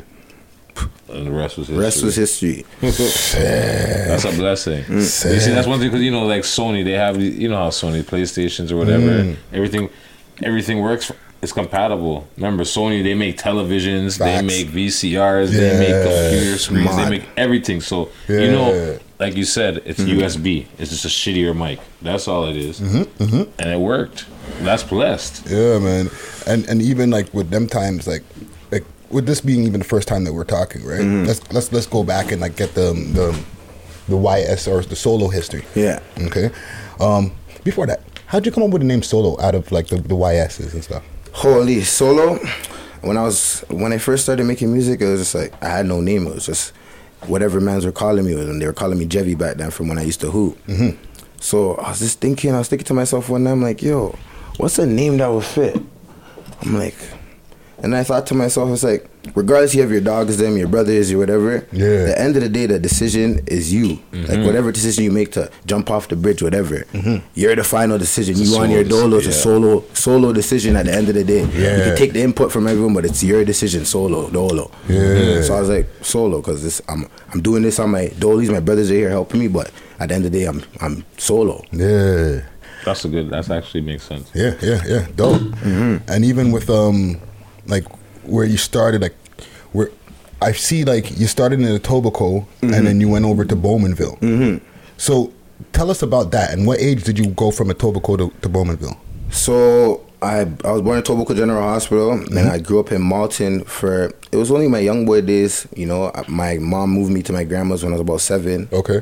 It." 0.76 0.82
And 1.14 1.26
the 1.26 1.30
rest 1.32 1.58
was 1.58 1.66
history. 1.68 1.84
Rest 1.84 2.02
was 2.04 2.16
history. 2.16 2.64
that's 2.80 4.24
a 4.24 4.32
blessing. 4.32 4.84
Mm. 4.84 4.94
You 5.32 5.40
see, 5.40 5.50
that's 5.52 5.66
one 5.66 5.78
thing 5.78 5.88
because 5.88 6.02
you 6.02 6.10
know, 6.10 6.24
like 6.26 6.42
Sony, 6.42 6.84
they 6.84 6.92
have 6.92 7.20
you 7.20 7.48
know 7.48 7.56
how 7.56 7.68
Sony 7.70 8.02
PlayStations 8.02 8.70
or 8.70 8.76
whatever, 8.76 9.24
Mm. 9.24 9.36
everything, 9.52 9.88
everything 10.42 10.80
works. 10.80 11.10
It's 11.42 11.52
compatible. 11.52 12.28
Remember, 12.36 12.64
Sony 12.64 13.02
they 13.02 13.14
make 13.14 13.38
televisions, 13.38 14.18
Facts. 14.18 14.40
they 14.40 14.42
make 14.42 14.68
VCRs, 14.68 15.50
they 15.52 15.78
make 15.78 15.88
computer 16.04 16.58
screens, 16.58 16.90
Smart. 16.90 17.04
they 17.04 17.10
make 17.18 17.28
everything. 17.36 17.80
So 17.80 18.10
Yeah. 18.28 18.40
you 18.40 18.50
know, 18.52 18.98
like 19.18 19.36
you 19.36 19.44
said, 19.44 19.80
it's 19.86 20.00
Mhm. 20.00 20.18
USB. 20.20 20.66
It's 20.78 20.90
just 20.90 21.04
a 21.06 21.08
shittier 21.08 21.56
mic. 21.56 21.78
That's 22.02 22.28
all 22.28 22.46
it 22.46 22.56
is. 22.56 22.80
Mhm, 22.80 23.06
mhm. 23.18 23.46
and 23.58 23.70
it 23.70 23.80
worked. 23.80 24.26
That's 24.62 24.82
blessed. 24.82 25.42
Yeah, 25.48 25.78
man. 25.78 26.10
And 26.46 26.66
and 26.68 26.82
even 26.82 27.10
like 27.10 27.32
with 27.32 27.48
them 27.50 27.66
times, 27.68 28.06
like 28.06 28.22
with 29.10 29.26
this 29.26 29.40
being 29.40 29.64
even 29.64 29.80
the 29.80 29.86
first 29.86 30.08
time 30.08 30.24
that 30.24 30.32
we're 30.32 30.44
talking, 30.44 30.84
right? 30.84 31.00
Mhm. 31.00 31.26
Let's 31.26 31.40
let's 31.52 31.72
let's 31.72 31.86
go 31.86 32.04
back 32.04 32.32
and 32.32 32.40
like 32.40 32.56
get 32.56 32.74
the 32.74 32.92
the 33.12 33.38
the 34.08 34.16
YS 34.16 34.66
or 34.68 34.82
the 34.82 34.96
solo 34.96 35.28
history. 35.28 35.64
Yeah. 35.74 36.00
Okay. 36.22 36.50
Um, 37.00 37.32
before 37.64 37.86
that, 37.86 38.02
how'd 38.26 38.44
you 38.46 38.52
come 38.52 38.62
up 38.64 38.70
with 38.70 38.82
the 38.82 38.88
name 38.88 39.02
solo 39.02 39.40
out 39.40 39.54
of 39.54 39.70
like 39.72 39.88
the 39.88 39.96
the 39.96 40.14
YSs 40.16 40.72
and 40.74 40.82
stuff? 40.84 41.02
Holy 41.32 41.82
solo. 41.82 42.38
When 43.02 43.16
I 43.16 43.22
was 43.22 43.64
when 43.68 43.92
I 43.92 43.98
first 43.98 44.24
started 44.24 44.44
making 44.44 44.72
music, 44.72 45.00
it 45.00 45.06
was 45.06 45.20
just 45.20 45.34
like 45.34 45.52
I 45.62 45.68
had 45.68 45.86
no 45.86 46.00
name. 46.00 46.26
It 46.26 46.34
was 46.34 46.46
just 46.46 46.72
whatever 47.26 47.60
mans 47.60 47.84
were 47.84 47.92
calling 47.92 48.24
me, 48.24 48.32
and 48.34 48.60
they 48.60 48.66
were 48.66 48.72
calling 48.72 48.98
me 48.98 49.06
Jevy 49.06 49.34
back 49.38 49.56
then 49.56 49.70
from 49.70 49.88
when 49.88 49.98
I 49.98 50.02
used 50.02 50.20
to 50.20 50.30
hoop. 50.30 50.58
Mhm. 50.66 50.96
So 51.40 51.74
I 51.76 51.88
was 51.90 51.98
just 52.00 52.20
thinking, 52.20 52.54
I 52.54 52.58
was 52.58 52.68
thinking 52.68 52.84
to 52.86 52.94
myself 52.94 53.28
one 53.30 53.44
night, 53.44 53.52
I'm 53.52 53.62
like, 53.62 53.82
yo, 53.82 54.14
what's 54.58 54.78
a 54.78 54.84
name 54.86 55.16
that 55.18 55.28
would 55.32 55.44
fit? 55.44 55.80
I'm 56.62 56.76
like, 56.76 56.96
and 57.82 57.94
I 57.96 58.02
thought 58.04 58.26
to 58.28 58.34
myself, 58.34 58.70
it's 58.70 58.82
like, 58.82 59.08
regardless 59.34 59.74
you 59.74 59.82
have 59.82 59.90
your 59.90 60.00
dogs, 60.00 60.36
them, 60.36 60.56
your 60.56 60.68
brothers, 60.68 61.10
or 61.12 61.18
whatever. 61.18 61.66
Yeah. 61.72 62.06
The 62.06 62.14
end 62.20 62.36
of 62.36 62.42
the 62.42 62.48
day, 62.48 62.66
the 62.66 62.78
decision 62.78 63.42
is 63.46 63.72
you. 63.72 63.98
Like 64.12 64.38
Mhm. 64.38 64.46
whatever 64.46 64.72
decision 64.72 65.04
you 65.04 65.10
make 65.10 65.32
to 65.32 65.50
jump 65.66 65.90
off 65.90 66.08
the 66.08 66.16
bridge, 66.16 66.42
whatever, 66.42 66.84
you're 67.34 67.54
the 67.56 67.64
final 67.64 67.98
decision. 67.98 68.34
It's 68.40 68.50
you 68.50 68.56
on 68.58 68.70
your 68.70 68.84
dec- 68.84 68.88
dolo, 68.90 69.16
it's 69.18 69.26
a 69.26 69.32
solo 69.32 69.84
solo 69.94 70.32
decision 70.32 70.76
at 70.76 70.86
the 70.86 70.94
end 70.94 71.08
of 71.08 71.14
the 71.14 71.24
day. 71.24 71.40
Yeah. 71.54 71.76
You 71.76 71.82
can 71.84 71.96
take 71.96 72.12
the 72.12 72.22
input 72.22 72.50
from 72.52 72.66
everyone, 72.66 72.94
but 72.94 73.04
it's 73.04 73.22
your 73.22 73.44
decision, 73.44 73.84
solo, 73.84 74.30
dolo. 74.30 74.70
Yeah. 74.88 75.42
So 75.42 75.54
I 75.54 75.60
was 75.60 75.68
like, 75.68 75.88
solo, 76.02 76.38
because 76.40 76.62
this 76.62 76.80
I'm 76.88 77.06
I'm 77.32 77.40
doing 77.42 77.62
this 77.62 77.78
on 77.78 77.90
my 77.90 78.08
dolies. 78.18 78.50
My 78.50 78.60
brothers 78.60 78.90
are 78.90 78.94
here 78.94 79.10
helping 79.10 79.40
me, 79.40 79.48
but 79.48 79.70
at 79.98 80.08
the 80.08 80.14
end 80.14 80.24
of 80.24 80.32
the 80.32 80.38
day, 80.38 80.44
I'm 80.46 80.62
I'm 80.80 81.04
solo. 81.18 81.62
Yeah. 81.72 82.40
That's 82.84 83.04
a 83.04 83.08
good. 83.08 83.28
That's 83.28 83.50
actually 83.50 83.82
makes 83.82 84.04
sense. 84.04 84.30
Yeah, 84.34 84.54
yeah, 84.62 84.80
yeah. 84.88 85.06
Dope. 85.14 85.42
And 86.08 86.24
even 86.24 86.50
with 86.50 86.70
um, 86.70 87.20
like 87.70 87.84
where 88.24 88.44
you 88.44 88.56
started, 88.56 89.02
like 89.02 89.14
where 89.72 89.90
I 90.42 90.52
see 90.52 90.84
like 90.84 91.18
you 91.18 91.26
started 91.26 91.60
in 91.60 91.66
Etobicoke 91.66 92.46
and 92.62 92.86
then 92.86 93.00
you 93.00 93.08
went 93.08 93.24
over 93.24 93.44
to 93.44 93.56
Bowmanville. 93.56 94.18
Mm-hmm. 94.20 94.64
So 94.96 95.32
tell 95.72 95.90
us 95.90 96.02
about 96.02 96.30
that. 96.32 96.52
And 96.52 96.66
what 96.66 96.80
age 96.80 97.04
did 97.04 97.18
you 97.18 97.26
go 97.28 97.50
from 97.50 97.68
Etobicoke 97.68 98.18
to, 98.18 98.40
to 98.40 98.48
Bowmanville? 98.48 98.96
So 99.30 100.04
I 100.22 100.40
I 100.64 100.72
was 100.72 100.82
born 100.82 100.98
in 100.98 101.04
Tobico 101.04 101.34
General 101.34 101.62
Hospital, 101.62 102.12
and 102.12 102.38
I 102.38 102.58
grew 102.58 102.80
up 102.80 102.92
in 102.92 103.00
Malton 103.00 103.64
for 103.64 104.12
it 104.32 104.36
was 104.36 104.50
only 104.50 104.68
my 104.68 104.78
young 104.78 105.06
boy 105.06 105.20
days. 105.22 105.66
You 105.74 105.86
know, 105.86 106.12
my 106.28 106.58
mom 106.58 106.90
moved 106.90 107.12
me 107.12 107.22
to 107.22 107.32
my 107.32 107.44
grandma's 107.44 107.82
when 107.82 107.92
I 107.92 107.96
was 107.96 108.02
about 108.02 108.20
seven. 108.20 108.68
Okay. 108.72 109.00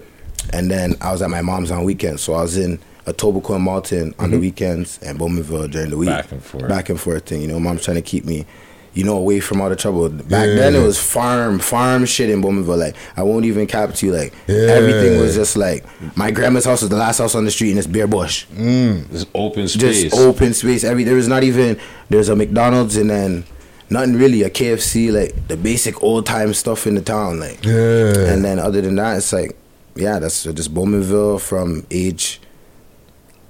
And 0.53 0.71
then 0.71 0.95
I 1.01 1.13
was 1.13 1.21
at 1.21 1.31
my 1.31 1.43
mom's 1.43 1.71
on 1.71 1.85
weekends, 1.85 2.23
so 2.23 2.35
I 2.35 2.43
was 2.43 2.57
in 2.57 2.79
Etobicoke 3.13 3.55
and 3.57 3.65
Malton 3.65 4.15
on 4.19 4.31
the 4.31 4.37
Mhm. 4.37 4.41
weekends 4.41 4.99
and 5.03 5.19
Bowmanville 5.19 5.71
during 5.71 5.91
the 5.91 5.97
week. 5.97 6.09
Back 6.09 6.33
and 6.33 6.43
forth. 6.43 6.69
Back 6.69 6.89
and 6.91 7.01
forth 7.01 7.25
thing. 7.27 7.43
You 7.43 7.49
know, 7.49 7.61
mom's 7.61 7.85
trying 7.85 7.97
to 7.97 8.03
keep 8.03 8.25
me. 8.25 8.47
You 8.95 9.05
know, 9.05 9.17
away 9.17 9.39
from 9.39 9.61
all 9.61 9.69
the 9.69 9.77
trouble. 9.77 10.09
Back 10.09 10.47
then, 10.47 10.75
it 10.75 10.83
was 10.83 10.99
farm, 10.99 11.61
farm 11.61 12.05
shit 12.05 12.31
in 12.31 12.43
Bowmanville. 12.43 12.79
Like, 12.79 12.97
I 13.17 13.23
won't 13.23 13.45
even 13.45 13.67
cap 13.67 13.95
to 13.95 14.07
you. 14.07 14.13
Like, 14.13 14.33
Yeah. 14.49 14.57
everything 14.71 15.21
was 15.21 15.37
just 15.37 15.57
like, 15.57 15.85
my 16.17 16.31
grandma's 16.33 16.65
house 16.65 16.81
was 16.81 16.91
the 16.91 16.97
last 16.97 17.19
house 17.19 17.35
on 17.37 17.45
the 17.45 17.51
street, 17.53 17.71
and 17.71 17.79
it's 17.79 17.87
bare 17.87 18.09
bush. 18.09 18.47
Mm. 18.59 19.09
Just 19.13 19.29
open 19.35 19.69
space. 19.69 20.03
Just 20.05 20.17
open 20.17 20.53
space. 20.53 20.83
Every 20.83 21.05
there 21.05 21.15
was 21.15 21.29
not 21.29 21.45
even 21.45 21.77
there's 22.11 22.29
a 22.29 22.35
McDonald's 22.35 22.97
and 22.97 23.11
then 23.11 23.45
nothing 23.89 24.17
really 24.17 24.43
a 24.43 24.51
KFC 24.51 25.13
like 25.13 25.47
the 25.49 25.57
basic 25.57 26.03
old 26.03 26.27
time 26.27 26.53
stuff 26.53 26.87
in 26.87 26.95
the 26.97 27.01
town 27.03 27.39
like. 27.39 27.65
Yeah. 27.65 28.31
And 28.33 28.45
then 28.45 28.59
other 28.59 28.81
than 28.81 28.97
that, 28.97 29.19
it's 29.19 29.33
like 29.33 29.55
yeah, 29.95 30.19
that's 30.19 30.43
just 30.45 30.73
Bowmanville 30.75 31.41
from 31.41 31.85
age 31.91 32.41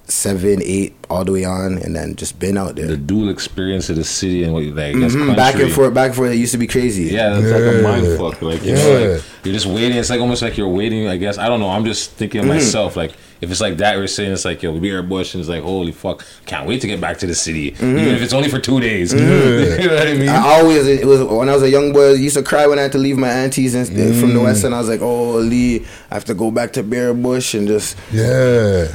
seven, 0.08 0.60
eight, 0.62 0.94
all 1.10 1.24
the 1.24 1.32
way 1.32 1.44
on, 1.44 1.78
and 1.78 1.94
then 1.94 2.16
just 2.16 2.38
been 2.38 2.56
out 2.56 2.76
there. 2.76 2.86
the 2.86 2.96
dual 2.96 3.28
experience 3.28 3.90
of 3.90 3.96
the 3.96 4.04
city 4.04 4.42
and 4.42 4.52
what 4.54 4.64
you 4.64 4.72
like. 4.72 4.94
That's 4.96 5.14
Mhm, 5.14 5.36
Back 5.36 5.56
and 5.56 5.70
forth, 5.70 5.92
back 5.94 6.06
and 6.08 6.16
forth. 6.16 6.32
It 6.32 6.36
used 6.36 6.52
to 6.52 6.58
be 6.58 6.66
crazy. 6.66 7.04
Yeah, 7.04 7.30
that's 7.38 7.52
like 7.52 7.62
a 7.62 7.76
Yeah. 7.76 7.82
mind 7.82 8.18
fuck. 8.18 8.40
Like 8.42 8.64
you 8.64 8.74
know, 8.74 8.92
like 9.14 9.22
you're 9.44 9.54
just 9.54 9.66
waiting. 9.66 9.96
It's 9.98 10.10
like 10.10 10.20
almost 10.20 10.40
like 10.42 10.56
you're 10.56 10.68
waiting. 10.68 11.08
I 11.08 11.16
guess 11.18 11.36
I 11.38 11.48
don't 11.48 11.60
know. 11.60 11.68
I'm 11.70 11.84
just 11.84 12.12
thinking 12.12 12.40
of 12.40 12.46
Mhm. 12.46 12.54
myself. 12.54 12.96
Like 12.96 13.12
if 13.40 13.50
it's 13.50 13.60
like 13.60 13.76
that, 13.78 13.96
we're 13.98 14.06
saying 14.06 14.32
it's 14.32 14.44
like 14.44 14.62
yo, 14.62 14.72
we 14.72 14.90
are 14.90 15.02
Bush, 15.02 15.34
and 15.34 15.40
it's 15.40 15.48
like 15.50 15.62
holy 15.62 15.92
fuck, 15.92 16.24
can't 16.46 16.66
wait 16.66 16.80
to 16.80 16.86
get 16.86 17.00
back 17.00 17.18
to 17.18 17.26
the 17.26 17.34
city, 17.34 17.72
Mhm. 17.72 18.00
even 18.00 18.14
if 18.14 18.22
it's 18.22 18.32
only 18.32 18.48
for 18.48 18.58
two 18.58 18.80
days. 18.80 19.12
You 19.18 19.20
know 19.20 19.94
what 19.94 20.08
I 20.08 20.14
mean? 20.14 20.28
I 20.28 20.42
always 20.58 20.86
it 20.86 21.06
was 21.06 21.20
when 21.22 21.48
I 21.48 21.54
was 21.54 21.62
a 21.62 21.70
young 21.70 21.92
boy. 21.92 22.12
I 22.12 22.14
used 22.14 22.36
to 22.36 22.42
cry 22.42 22.66
when 22.66 22.78
I 22.78 22.82
had 22.82 22.92
to 22.92 22.98
leave 22.98 23.18
my 23.18 23.28
aunties 23.28 23.74
and 23.74 23.86
from 23.86 24.32
the 24.32 24.40
Mm. 24.40 24.44
west, 24.44 24.64
and 24.64 24.74
I 24.74 24.78
was 24.78 24.88
like, 24.88 25.02
"Oh, 25.02 25.36
Lee, 25.36 25.84
I 26.10 26.14
have 26.14 26.24
to 26.26 26.34
go 26.34 26.50
back 26.50 26.72
to 26.74 26.82
Bear 26.82 27.12
Bush 27.14 27.54
and 27.54 27.68
just 27.68 27.94
Yeah. 28.12 28.86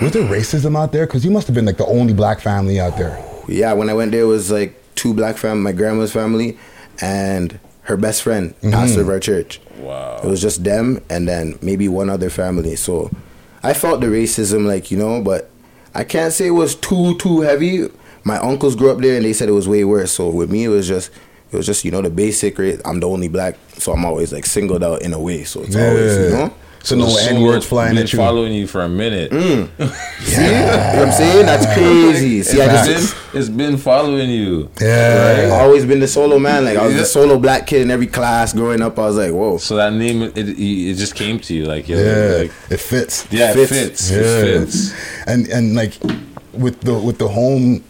Was 0.00 0.12
there 0.12 0.22
racism 0.22 0.76
out 0.76 0.92
there? 0.92 1.06
Because 1.06 1.24
you 1.24 1.30
must 1.30 1.46
have 1.46 1.54
been 1.54 1.66
like 1.66 1.76
the 1.76 1.86
only 1.86 2.12
black 2.12 2.40
family 2.40 2.80
out 2.80 2.96
there. 2.96 3.18
yeah, 3.48 3.72
when 3.72 3.90
I 3.90 3.94
went 3.94 4.12
there, 4.12 4.22
it 4.22 4.26
was 4.26 4.50
like 4.50 4.74
two 4.94 5.12
black 5.14 5.36
fam, 5.36 5.62
my 5.62 5.72
grandma's 5.72 6.12
family, 6.12 6.56
and 7.00 7.58
her 7.82 7.96
best 7.96 8.22
friend, 8.22 8.54
Mhm. 8.62 8.72
pastor 8.72 9.00
of 9.02 9.08
our 9.08 9.18
church. 9.18 9.60
Wow. 9.80 10.20
It 10.22 10.26
was 10.28 10.40
just 10.40 10.62
them, 10.64 11.00
and 11.10 11.26
then 11.28 11.58
maybe 11.60 11.88
one 11.88 12.08
other 12.08 12.30
family. 12.30 12.76
So 12.76 13.10
I 13.62 13.74
felt 13.74 14.00
the 14.00 14.06
racism, 14.06 14.66
like 14.66 14.90
you 14.90 14.96
know, 14.98 15.20
but 15.20 15.50
I 15.94 16.04
can't 16.04 16.32
say 16.32 16.46
it 16.46 16.50
was 16.52 16.74
too 16.74 17.16
too 17.18 17.40
heavy. 17.42 17.88
My 18.24 18.38
uncles 18.38 18.76
grew 18.76 18.90
up 18.90 18.98
there, 18.98 19.16
and 19.16 19.24
they 19.24 19.32
said 19.32 19.48
it 19.48 19.52
was 19.52 19.68
way 19.68 19.82
worse. 19.84 20.12
So 20.12 20.28
with 20.28 20.50
me, 20.50 20.64
it 20.64 20.68
was 20.68 20.86
just. 20.88 21.10
It 21.50 21.56
was 21.58 21.66
just 21.66 21.84
you 21.84 21.90
know 21.90 22.00
the 22.00 22.08
basic 22.08 22.56
rate. 22.58 22.80
I'm 22.86 23.00
the 23.00 23.08
only 23.10 23.28
black, 23.28 23.56
so 23.76 23.92
I'm 23.92 24.06
always 24.06 24.32
like 24.32 24.46
singled 24.46 24.82
out 24.82 25.02
in 25.02 25.12
a 25.12 25.20
way. 25.20 25.44
So 25.44 25.60
it's 25.60 25.76
always 25.76 26.16
you 26.16 26.30
know. 26.30 26.54
So 26.84 26.96
no 26.96 27.06
Solo 27.08 27.36
N 27.36 27.42
words 27.42 27.64
flying 27.66 27.94
been 27.94 28.02
at 28.04 28.12
you. 28.12 28.16
Following 28.18 28.52
you 28.52 28.66
for 28.66 28.82
a 28.82 28.88
minute. 28.88 29.30
See, 29.32 29.38
you 29.38 30.50
know 30.50 30.66
what 30.66 30.98
I'm 31.08 31.12
saying? 31.12 31.46
That's 31.46 31.66
crazy. 31.74 32.42
See, 32.42 32.60
I 32.60 32.84
just 32.84 33.14
been, 33.32 33.40
it's 33.40 33.48
been 33.48 33.76
following 33.76 34.28
you. 34.30 34.68
Yeah, 34.80 35.42
Right? 35.44 35.60
Always 35.62 35.84
been 35.84 36.00
the 36.00 36.08
solo 36.08 36.38
man. 36.40 36.64
Like 36.64 36.76
I 36.76 36.84
was 36.84 36.94
Yeah. 36.94 37.00
the 37.00 37.06
solo 37.06 37.38
black 37.38 37.66
kid 37.66 37.82
in 37.82 37.90
every 37.90 38.08
class 38.08 38.52
growing 38.52 38.82
up. 38.82 38.98
I 38.98 39.02
was 39.02 39.16
like, 39.16 39.32
whoa. 39.32 39.58
So 39.58 39.76
that 39.76 39.92
name, 39.92 40.22
it, 40.22 40.36
it, 40.36 40.48
it 40.58 40.94
just 40.94 41.14
came 41.14 41.38
to 41.40 41.54
you, 41.54 41.66
like 41.66 41.88
Yeah, 41.88 42.36
like, 42.40 42.52
it 42.70 42.80
fits. 42.80 43.26
Yeah, 43.30 43.52
it 43.56 43.68
fits. 43.68 44.10
It 44.10 44.22
fits. 44.22 44.92
And 45.26 45.46
and 45.48 45.74
like 45.76 45.92
with 46.52 46.80
the 46.80 46.98
with 46.98 47.18
the 47.18 47.28
home, 47.28 47.84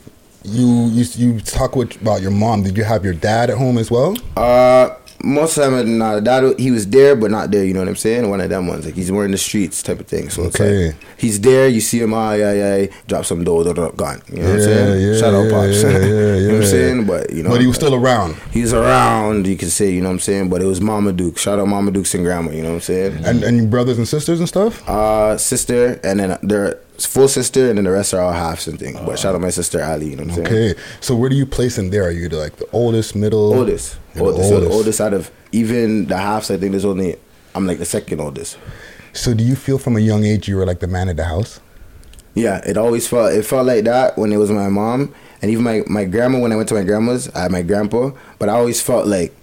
you 0.45 0.87
you 0.89 1.05
you 1.17 1.41
talk 1.41 1.77
with, 1.77 2.01
about 2.03 2.21
your 2.21 2.31
mom. 2.31 2.63
Did 2.63 2.77
you 2.77 2.85
have 2.85 3.05
your 3.05 3.15
dad 3.15 3.49
at 3.49 3.57
home 3.57 3.79
as 3.79 3.91
well? 3.91 4.17
Uh, 4.37 4.91
most 5.25 5.57
of 5.59 5.71
the 5.73 5.83
time, 5.83 5.99
nah, 5.99 6.21
dad, 6.21 6.59
he 6.59 6.71
was 6.71 6.87
there, 6.89 7.15
but 7.17 7.31
not 7.31 7.51
there. 7.51 7.65
You 7.65 7.73
know 7.75 7.81
what 7.81 7.89
I'm 7.89 7.97
saying? 7.97 8.29
One 8.29 8.41
of 8.41 8.51
them 8.51 8.67
ones, 8.67 8.85
like 8.87 8.95
he's 8.95 9.11
wearing 9.13 9.31
the 9.31 9.39
streets 9.39 9.83
type 9.83 10.01
of 10.01 10.07
thing. 10.07 10.31
So 10.31 10.45
it's 10.45 10.61
Okay. 10.61 10.87
like 10.89 10.97
he's 11.17 11.41
there. 11.41 11.69
You 11.69 11.81
see 11.81 12.01
him, 12.01 12.13
ah, 12.15 12.33
yeah, 12.35 12.53
yeah, 12.53 12.87
drop 13.07 13.25
some 13.25 13.45
dough, 13.45 13.63
gone. 13.93 14.23
You 14.31 14.37
know 14.43 14.43
what 14.49 14.55
I'm 14.55 14.61
saying? 14.63 15.01
yeah, 15.13 15.19
Shout 15.21 15.35
out, 15.35 15.45
yeah, 15.45 15.51
pops. 15.51 15.83
yeah, 15.83 15.91
yeah, 15.91 15.99
you 16.37 16.49
know 16.49 16.55
what 16.55 16.63
I'm 16.63 16.69
saying? 16.69 17.07
But 17.07 17.33
you 17.33 17.43
know, 17.43 17.51
But 17.51 17.61
he 17.61 17.67
was 17.67 17.77
still 17.77 17.95
around. 17.95 18.37
He's 18.51 18.73
around. 18.73 19.47
You 19.47 19.57
can 19.57 19.69
say, 19.71 19.91
you 19.93 20.01
know 20.01 20.09
what 20.09 20.15
I'm 20.15 20.21
saying? 20.21 20.49
But 20.49 20.63
it 20.63 20.67
was 20.67 20.81
Mama 20.81 21.13
Duke. 21.13 21.39
Shout 21.39 21.59
out 21.59 21.69
Mama 21.69 21.91
Duke's 21.91 22.15
and 22.15 22.25
Grandma. 22.25 22.51
You 22.53 22.63
know 22.63 22.69
what 22.71 22.75
I'm 22.77 22.81
saying? 22.81 23.25
And 23.25 23.45
and 23.45 23.71
brothers 23.71 23.99
and 23.99 24.09
sisters 24.09 24.39
and 24.41 24.49
stuff. 24.49 24.87
Uh, 24.89 25.39
sister, 25.39 26.01
and 26.05 26.19
then 26.21 26.39
their 26.43 26.79
full 27.07 27.29
sister, 27.29 27.69
and 27.69 27.79
then 27.79 27.85
the 27.85 27.91
rest 27.91 28.15
are 28.15 28.21
all 28.21 28.33
halves 28.33 28.67
and 28.69 28.79
things. 28.79 28.99
But 29.01 29.11
uh, 29.11 29.17
shout 29.17 29.35
out 29.35 29.41
my 29.41 29.51
sister 29.51 29.83
Ali. 29.83 30.11
You 30.11 30.17
know 30.17 30.25
what 30.25 30.39
I'm 30.39 30.47
saying? 30.47 30.71
Okay, 30.73 30.81
so 31.01 31.17
where 31.17 31.29
do 31.31 31.37
you 31.37 31.47
place 31.47 31.79
in 31.79 31.91
there? 31.91 32.05
Are 32.05 32.11
you 32.11 32.29
the, 32.29 32.37
like 32.37 32.57
the 32.57 32.69
oldest, 32.73 33.15
middle, 33.15 33.55
Oldest. 33.55 33.99
The 34.15 34.21
Oldest, 34.23 34.49
so 34.49 34.55
the 34.61 34.67
oldest. 34.67 34.73
oldest 34.77 35.01
out 35.01 35.15
of 35.15 35.31
even 35.53 36.07
the 36.07 36.17
halves. 36.17 36.51
I 36.51 36.57
think 36.57 36.73
there's 36.73 36.85
only 36.85 37.17
I'm 37.55 37.67
like 37.67 37.79
the 37.79 37.85
second 37.85 38.21
oldest. 38.21 38.59
So 39.13 39.35
do 39.35 39.45
you 39.45 39.57
feel 39.57 39.79
from 39.79 39.97
a 39.97 40.01
young 40.01 40.25
age 40.25 40.49
you 40.49 40.57
were 40.57 40.67
like 40.67 40.81
the 40.81 40.87
man 40.87 41.09
of 41.09 41.17
the 41.17 41.25
house? 41.25 41.61
Yeah, 42.35 42.63
it 42.67 42.77
always 42.79 43.07
felt 43.07 43.33
it 43.33 43.45
felt 43.45 43.67
like 43.67 43.85
that 43.85 44.17
when 44.17 44.33
it 44.33 44.39
was 44.39 44.51
my 44.51 44.69
mom 44.69 45.15
and 45.43 45.51
even 45.51 45.65
my 45.65 45.83
my 45.87 46.05
grandma. 46.05 46.39
When 46.39 46.53
I 46.53 46.57
went 46.57 46.69
to 46.71 46.75
my 46.75 46.83
grandma's, 46.83 47.29
I 47.35 47.43
had 47.43 47.53
my 47.53 47.63
grandpa, 47.63 48.13
but 48.39 48.49
I 48.49 48.53
always 48.53 48.81
felt 48.81 49.07
like 49.07 49.35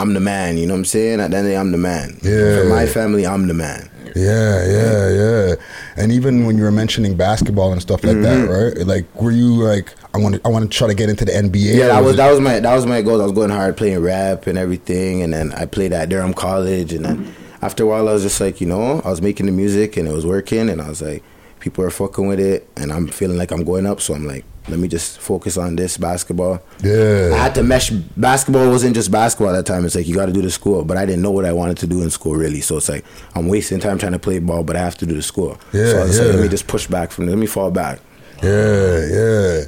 I'm 0.00 0.14
the 0.14 0.20
man. 0.20 0.56
You 0.56 0.66
know 0.66 0.74
what 0.74 0.78
I'm 0.80 0.84
saying? 0.86 1.20
At 1.20 1.30
the 1.30 1.36
end 1.36 1.46
of 1.46 1.50
the 1.50 1.50
day, 1.50 1.56
I'm 1.56 1.72
the 1.72 1.78
man. 1.78 2.18
Yeah. 2.22 2.56
For 2.62 2.64
my 2.68 2.86
family, 2.86 3.26
I'm 3.26 3.46
the 3.48 3.54
man. 3.54 3.88
Yeah, 4.16 4.66
yeah, 4.66 5.10
yeah. 5.10 5.54
And 5.96 6.10
even 6.10 6.44
when 6.46 6.56
you 6.58 6.64
were 6.64 6.72
mentioning 6.72 7.16
basketball 7.16 7.70
and 7.72 7.80
stuff 7.80 8.02
like 8.02 8.20
that, 8.22 8.38
Mhm. 8.48 8.74
right? 8.76 8.86
Like, 8.86 9.04
were 9.20 9.30
you 9.30 9.52
like, 9.62 9.94
I 10.14 10.18
want 10.18 10.34
to, 10.36 10.40
I 10.44 10.48
want 10.48 10.70
to 10.70 10.76
try 10.76 10.88
to 10.88 10.94
get 10.94 11.08
into 11.10 11.24
the 11.24 11.32
NBA? 11.36 11.76
Yeah, 11.76 11.88
that 11.88 12.02
was 12.02 12.14
it- 12.14 12.16
that 12.16 12.30
was 12.30 12.40
my 12.40 12.58
that 12.58 12.74
was 12.74 12.86
my 12.86 13.02
goal. 13.02 13.20
I 13.20 13.24
was 13.24 13.32
going 13.32 13.50
hard 13.50 13.76
playing 13.76 14.00
rap 14.00 14.46
and 14.48 14.58
everything, 14.58 15.22
and 15.22 15.32
then 15.32 15.52
I 15.56 15.64
played 15.66 15.92
at 15.92 16.08
Durham 16.08 16.34
College, 16.34 16.92
and 16.92 17.04
then 17.04 17.34
after 17.62 17.84
a 17.84 17.86
while, 17.86 18.08
I 18.08 18.12
was 18.12 18.22
just 18.22 18.40
like, 18.40 18.60
you 18.60 18.66
know, 18.66 19.00
I 19.04 19.10
was 19.10 19.22
making 19.22 19.46
the 19.46 19.52
music 19.52 19.96
and 19.96 20.08
it 20.08 20.12
was 20.12 20.26
working, 20.26 20.68
and 20.68 20.80
I 20.82 20.88
was 20.88 21.00
like, 21.02 21.22
people 21.60 21.84
are 21.84 21.90
fucking 21.90 22.26
with 22.26 22.40
it, 22.40 22.68
and 22.76 22.92
I'm 22.92 23.06
feeling 23.08 23.36
like 23.38 23.50
I'm 23.52 23.64
going 23.64 23.86
up. 23.86 24.00
So 24.00 24.14
I'm 24.14 24.26
like, 24.26 24.44
let 24.68 24.78
me 24.78 24.88
just 24.88 25.18
focus 25.20 25.56
on 25.56 25.76
this 25.76 25.96
basketball. 25.98 26.62
Yeah. 26.82 27.30
I 27.34 27.38
had 27.38 27.54
to 27.56 27.62
mesh. 27.62 27.90
Basketball 27.90 28.68
wasn't 28.70 28.94
just 28.94 29.10
basketball 29.10 29.54
at 29.54 29.64
that 29.64 29.72
time. 29.72 29.84
It's 29.84 29.94
like 29.94 30.06
you 30.08 30.14
got 30.14 30.26
to 30.26 30.32
do 30.32 30.42
the 30.42 30.50
school, 30.50 30.84
but 30.84 30.96
I 30.96 31.06
didn't 31.06 31.22
know 31.22 31.30
what 31.30 31.44
I 31.44 31.52
wanted 31.52 31.76
to 31.78 31.86
do 31.86 32.02
in 32.02 32.10
school 32.10 32.34
really. 32.34 32.60
So 32.60 32.76
it's 32.78 32.88
like 32.88 33.04
I'm 33.34 33.48
wasting 33.48 33.80
time 33.80 33.98
trying 33.98 34.12
to 34.12 34.18
play 34.18 34.38
ball, 34.38 34.64
but 34.64 34.76
I 34.76 34.80
have 34.80 34.96
to 34.98 35.06
do 35.06 35.14
the 35.14 35.22
school. 35.22 35.58
Yeah, 35.72 35.86
so 35.92 35.98
I 36.00 36.04
was 36.04 36.18
like, 36.18 36.26
yeah. 36.28 36.34
let 36.34 36.42
me 36.42 36.48
just 36.48 36.66
push 36.66 36.86
back 36.86 37.10
from. 37.10 37.26
It, 37.28 37.30
let 37.30 37.38
me 37.38 37.46
fall 37.46 37.70
back. 37.70 38.00
Yeah, 38.42 39.06
yeah. 39.06 39.60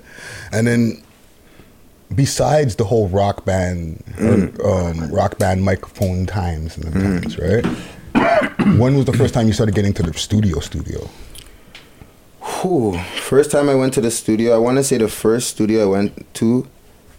And 0.52 0.66
then 0.66 1.02
besides 2.14 2.76
the 2.76 2.84
whole 2.84 3.08
rock 3.08 3.44
band, 3.44 4.02
Mm. 4.18 4.64
um, 4.64 5.10
rock 5.12 5.38
band 5.38 5.62
microphone 5.64 6.26
times 6.26 6.76
and 6.76 6.84
them 6.92 7.20
times, 7.20 7.38
right? 7.38 7.64
when 8.78 8.94
was 8.96 9.06
the 9.06 9.12
first 9.14 9.34
time 9.34 9.46
you 9.46 9.52
started 9.52 9.74
getting 9.74 9.92
to 9.94 10.02
the 10.02 10.12
studio? 10.14 10.60
Studio. 10.60 11.08
Whew. 12.62 12.96
First 13.16 13.50
time 13.50 13.68
I 13.68 13.74
went 13.74 13.92
to 13.94 14.00
the 14.00 14.10
studio, 14.10 14.54
I 14.54 14.58
want 14.58 14.78
to 14.78 14.84
say 14.84 14.96
the 14.96 15.08
first 15.08 15.48
studio 15.48 15.82
I 15.82 15.86
went 15.86 16.34
to. 16.34 16.68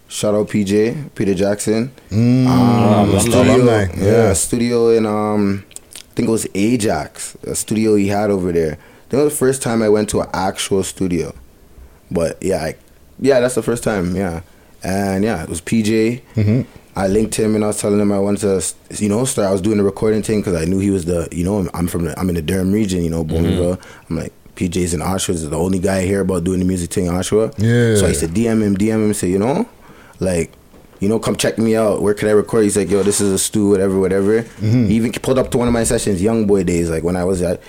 Shout 0.08 0.36
out 0.36 0.48
PJ, 0.48 1.14
Peter 1.16 1.34
Jackson. 1.34 1.91
Mm, 2.10 2.48
um, 2.48 3.20
studio, 3.20 3.66
yeah. 3.66 3.88
yeah. 3.96 4.34
studio 4.34 4.89
in 4.91 5.06
um, 5.06 5.66
I 5.96 6.16
think 6.16 6.30
it 6.30 6.32
was 6.32 6.48
Ajax, 6.56 7.36
a 7.44 7.56
studio 7.56 7.96
he 7.96 8.08
had 8.08 8.30
over 8.30 8.54
there. 8.54 8.78
That 9.10 9.18
was 9.18 9.34
the 9.34 9.38
first 9.38 9.62
time 9.62 9.82
I 9.82 9.89
went 9.89 10.10
to 10.12 10.22
an 10.22 10.30
actual 10.34 10.82
studio. 10.84 11.36
But 12.10 12.41
yeah, 12.41 12.64
I, 12.64 12.76
yeah, 13.20 13.41
that's 13.41 13.56
the 13.56 13.64
first 13.64 13.84
time. 13.84 14.16
Yeah, 14.16 14.41
and 14.82 15.26
yeah, 15.26 15.44
it 15.44 15.50
was 15.50 15.60
PJ. 15.60 16.22
Mm-hmm. 16.36 16.62
I 16.96 17.08
linked 17.08 17.36
him 17.36 17.56
and 17.56 17.64
I 17.64 17.68
was 17.68 17.82
telling 17.82 18.00
him 18.00 18.12
I 18.12 18.20
wanted 18.20 18.41
to, 18.41 19.04
you 19.04 19.10
know, 19.10 19.26
start. 19.26 19.48
I 19.48 19.52
was 19.52 19.62
doing 19.62 19.78
the 19.78 19.84
recording 19.84 20.22
thing 20.22 20.41
because 20.41 20.56
I 20.56 20.66
knew 20.66 20.78
he 20.80 20.91
was 20.91 21.06
the, 21.06 21.28
you 21.32 21.44
know, 21.44 21.68
I'm 21.74 21.88
from, 21.88 22.06
the, 22.06 22.18
I'm 22.20 22.30
in 22.30 22.36
the 22.36 22.41
Durham 22.41 22.72
region, 22.72 23.04
you 23.04 23.10
know, 23.10 23.26
Bowmanville. 23.26 23.82
I'm 24.10 24.16
like, 24.16 24.32
PJ's 24.56 24.93
in 24.93 24.99
Oshawa. 24.99 25.30
Is 25.32 25.49
the 25.49 25.58
only 25.58 25.80
guy 25.80 25.97
I 25.97 26.06
hear 26.06 26.22
about 26.22 26.43
doing 26.43 26.60
the 26.60 26.66
music 26.66 26.91
thing 26.91 27.06
in 27.08 27.14
Oshawa. 27.14 27.54
Yeah. 27.58 27.95
So 27.99 28.06
I 28.06 28.10
used 28.10 28.22
to 28.22 28.28
DM 28.28 28.62
him, 28.62 28.76
DM 28.78 29.06
him, 29.08 29.14
say, 29.14 29.30
you 29.30 29.39
know, 29.39 29.68
like, 30.20 30.51
you 30.99 31.10
know, 31.10 31.20
come 31.20 31.36
check 31.36 31.58
me 31.58 31.76
out. 31.76 32.01
Where 32.01 32.14
can 32.14 32.28
I 32.30 32.32
record? 32.32 32.64
He's 32.64 32.78
like, 32.78 32.89
yo, 32.89 33.04
this 33.04 33.20
is 33.20 33.32
a 33.34 33.38
stew, 33.39 33.70
whatever, 33.70 33.99
whatever. 33.99 34.43
Mhm. 34.43 34.88
He 34.88 34.95
even 34.95 35.12
pulled 35.12 35.38
up 35.38 35.51
to 35.51 35.58
one 35.58 35.68
of 35.68 35.74
my 35.74 35.84
sessions, 35.84 36.22
young 36.22 36.47
boy 36.47 36.64
days, 36.64 36.89
like 36.89 37.04
when 37.04 37.16
I 37.16 37.24
was 37.26 37.41
at. 37.41 37.62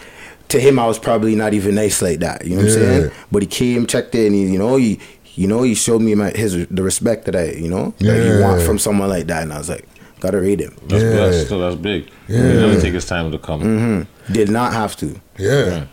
To 0.48 0.60
him, 0.60 0.78
I 0.78 0.86
was 0.86 0.98
probably 0.98 1.34
not 1.34 1.54
even 1.54 1.74
nice 1.74 2.02
like 2.02 2.20
that. 2.20 2.44
You 2.44 2.50
know 2.50 2.56
what 2.62 2.66
I'm 2.66 2.72
saying? 2.72 3.10
But 3.32 3.42
he 3.42 3.48
came, 3.48 3.86
checked 3.86 4.14
it, 4.14 4.26
and 4.26 4.34
he, 4.34 4.42
you 4.52 4.58
know, 4.58 4.76
he, 4.76 5.00
you 5.36 5.48
know, 5.48 5.62
he 5.62 5.74
showed 5.74 6.02
me 6.02 6.14
my 6.14 6.30
his 6.30 6.66
the 6.68 6.82
respect 6.82 7.24
that 7.24 7.34
I, 7.34 7.52
you 7.52 7.68
know, 7.68 7.94
that 8.00 8.24
you 8.24 8.42
want 8.42 8.60
from 8.62 8.78
someone 8.78 9.08
like 9.08 9.26
that, 9.28 9.42
and 9.42 9.52
I 9.52 9.58
was 9.58 9.70
like, 9.70 9.88
gotta 10.20 10.38
rate 10.40 10.60
him. 10.60 10.76
That's, 10.86 11.02
that's 11.02 11.48
that's 11.50 11.74
big. 11.76 12.10
Yeah. 12.28 12.36
He 12.52 12.54
never 12.60 12.78
take 12.80 12.92
his 12.92 13.06
time 13.06 13.32
to 13.32 13.38
come. 13.38 13.60
hmm 13.62 14.32
Did 14.32 14.50
not 14.50 14.74
have 14.74 14.96
to. 14.98 15.18
Yeah. 15.38 15.86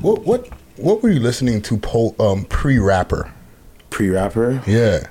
What 0.00 0.24
what 0.24 0.48
what 0.76 1.02
were 1.02 1.10
you 1.10 1.20
listening 1.20 1.60
to 1.62 1.76
po- 1.76 2.14
um, 2.18 2.44
pre-rapper? 2.44 3.32
Pre-rapper? 3.90 4.62
Yeah. 4.66 5.06